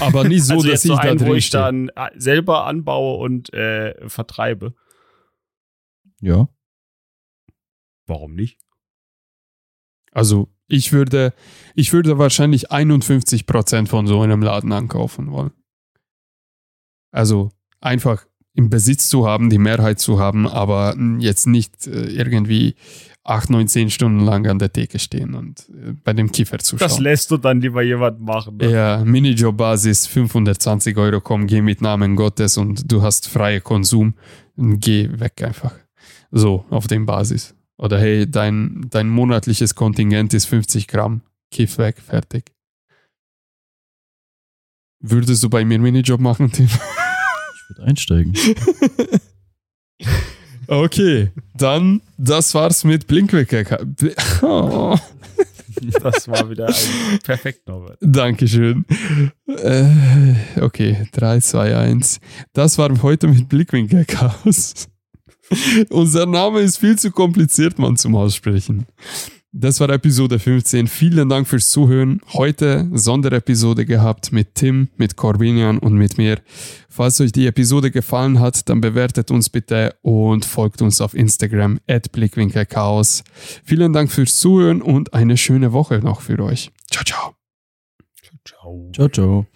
aber 0.00 0.24
nicht 0.24 0.44
so, 0.44 0.54
also 0.54 0.68
dass 0.68 0.82
jetzt 0.82 0.82
so 0.84 0.94
ich 0.94 1.00
da 1.00 1.10
einen, 1.10 1.20
wo 1.20 1.24
drin 1.26 1.36
ich 1.36 1.50
dann 1.50 1.88
äh, 1.90 2.08
selber 2.16 2.64
anbaue 2.64 3.18
und 3.18 3.52
äh, 3.52 4.08
vertreibe. 4.08 4.74
Ja. 6.24 6.48
Warum 8.06 8.34
nicht? 8.34 8.58
Also 10.12 10.48
ich 10.66 10.92
würde, 10.92 11.34
ich 11.74 11.92
würde 11.92 12.18
wahrscheinlich 12.18 12.70
51% 12.70 13.86
von 13.86 14.06
so 14.06 14.20
einem 14.22 14.42
Laden 14.42 14.72
ankaufen 14.72 15.30
wollen. 15.30 15.52
Also 17.12 17.50
einfach 17.80 18.26
im 18.54 18.70
Besitz 18.70 19.08
zu 19.08 19.26
haben, 19.26 19.50
die 19.50 19.58
Mehrheit 19.58 19.98
zu 19.98 20.18
haben, 20.18 20.46
aber 20.46 20.94
mm, 20.96 21.20
jetzt 21.20 21.46
nicht 21.46 21.86
äh, 21.86 22.06
irgendwie 22.06 22.76
8, 23.24 23.50
9, 23.50 23.68
10 23.68 23.90
Stunden 23.90 24.20
lang 24.20 24.46
an 24.46 24.58
der 24.58 24.72
Theke 24.72 24.98
stehen 24.98 25.34
und 25.34 25.68
äh, 25.70 25.92
bei 26.04 26.12
dem 26.12 26.30
Kiefer 26.30 26.58
Das 26.58 26.66
zuschauen. 26.66 27.02
lässt 27.02 27.30
du 27.30 27.36
dann 27.36 27.60
lieber 27.60 27.82
jemand 27.82 28.20
machen. 28.20 28.56
Ne? 28.58 28.70
Ja, 28.70 29.04
Minijob-Basis, 29.04 30.06
520 30.06 30.96
Euro, 30.96 31.20
komm, 31.20 31.46
geh 31.46 31.62
mit 31.62 31.80
Namen 31.82 32.16
Gottes 32.16 32.56
und 32.56 32.90
du 32.90 33.02
hast 33.02 33.28
freie 33.28 33.60
Konsum. 33.60 34.14
Geh 34.56 35.08
weg 35.18 35.42
einfach. 35.42 35.74
So, 36.36 36.64
auf 36.68 36.88
dem 36.88 37.06
Basis. 37.06 37.54
Oder 37.78 38.00
hey, 38.00 38.28
dein, 38.28 38.86
dein 38.90 39.08
monatliches 39.08 39.76
Kontingent 39.76 40.34
ist 40.34 40.46
50 40.46 40.88
Gramm. 40.88 41.22
Kiff 41.52 41.78
weg, 41.78 42.00
fertig. 42.04 42.52
Würdest 44.98 45.44
du 45.44 45.48
bei 45.48 45.64
mir 45.64 45.78
Minijob 45.78 46.20
machen, 46.20 46.50
Tim? 46.50 46.66
Ich 46.66 47.70
würde 47.70 47.84
einsteigen. 47.84 48.34
Okay, 50.66 51.30
dann 51.58 52.00
das 52.16 52.54
war's 52.54 52.84
mit 52.84 53.06
Blinkwecker. 53.06 53.86
Oh. 54.42 54.96
Das 56.02 56.28
war 56.28 56.48
wieder 56.48 56.68
ein 56.68 57.18
perfekt, 57.22 57.66
Norbert. 57.68 57.98
Dankeschön. 58.00 58.86
Äh, 59.46 60.60
okay, 60.60 61.06
3, 61.12 61.40
2, 61.40 61.76
1. 61.76 62.20
Das 62.52 62.78
war 62.78 62.90
heute 63.02 63.26
mit 63.26 63.48
Blickwinkel 63.48 64.04
Chaos. 64.06 64.88
Unser 65.90 66.26
Name 66.26 66.60
ist 66.60 66.78
viel 66.78 66.98
zu 66.98 67.10
kompliziert, 67.10 67.78
man 67.78 67.96
zum 67.96 68.14
Aussprechen. 68.14 68.86
Das 69.56 69.78
war 69.78 69.88
Episode 69.88 70.40
15. 70.40 70.88
Vielen 70.88 71.28
Dank 71.28 71.46
fürs 71.46 71.68
Zuhören. 71.68 72.20
Heute 72.32 72.88
Sonderepisode 72.92 73.86
gehabt 73.86 74.32
mit 74.32 74.56
Tim, 74.56 74.88
mit 74.96 75.14
Corbinian 75.14 75.78
und 75.78 75.94
mit 75.94 76.18
mir. 76.18 76.40
Falls 76.88 77.20
euch 77.20 77.30
die 77.30 77.46
Episode 77.46 77.92
gefallen 77.92 78.40
hat, 78.40 78.68
dann 78.68 78.80
bewertet 78.80 79.30
uns 79.30 79.48
bitte 79.48 79.94
und 80.02 80.44
folgt 80.44 80.82
uns 80.82 81.00
auf 81.00 81.14
Instagram 81.14 81.78
at 81.88 82.10
Blickwinkelchaos. 82.10 83.22
Vielen 83.64 83.92
Dank 83.92 84.10
fürs 84.10 84.34
Zuhören 84.34 84.82
und 84.82 85.14
eine 85.14 85.36
schöne 85.36 85.72
Woche 85.72 86.00
noch 86.00 86.20
für 86.20 86.40
euch. 86.40 86.72
Ciao, 86.90 87.04
ciao. 87.04 87.34
Ciao. 88.44 88.90
Ciao, 88.92 89.08
ciao. 89.08 89.46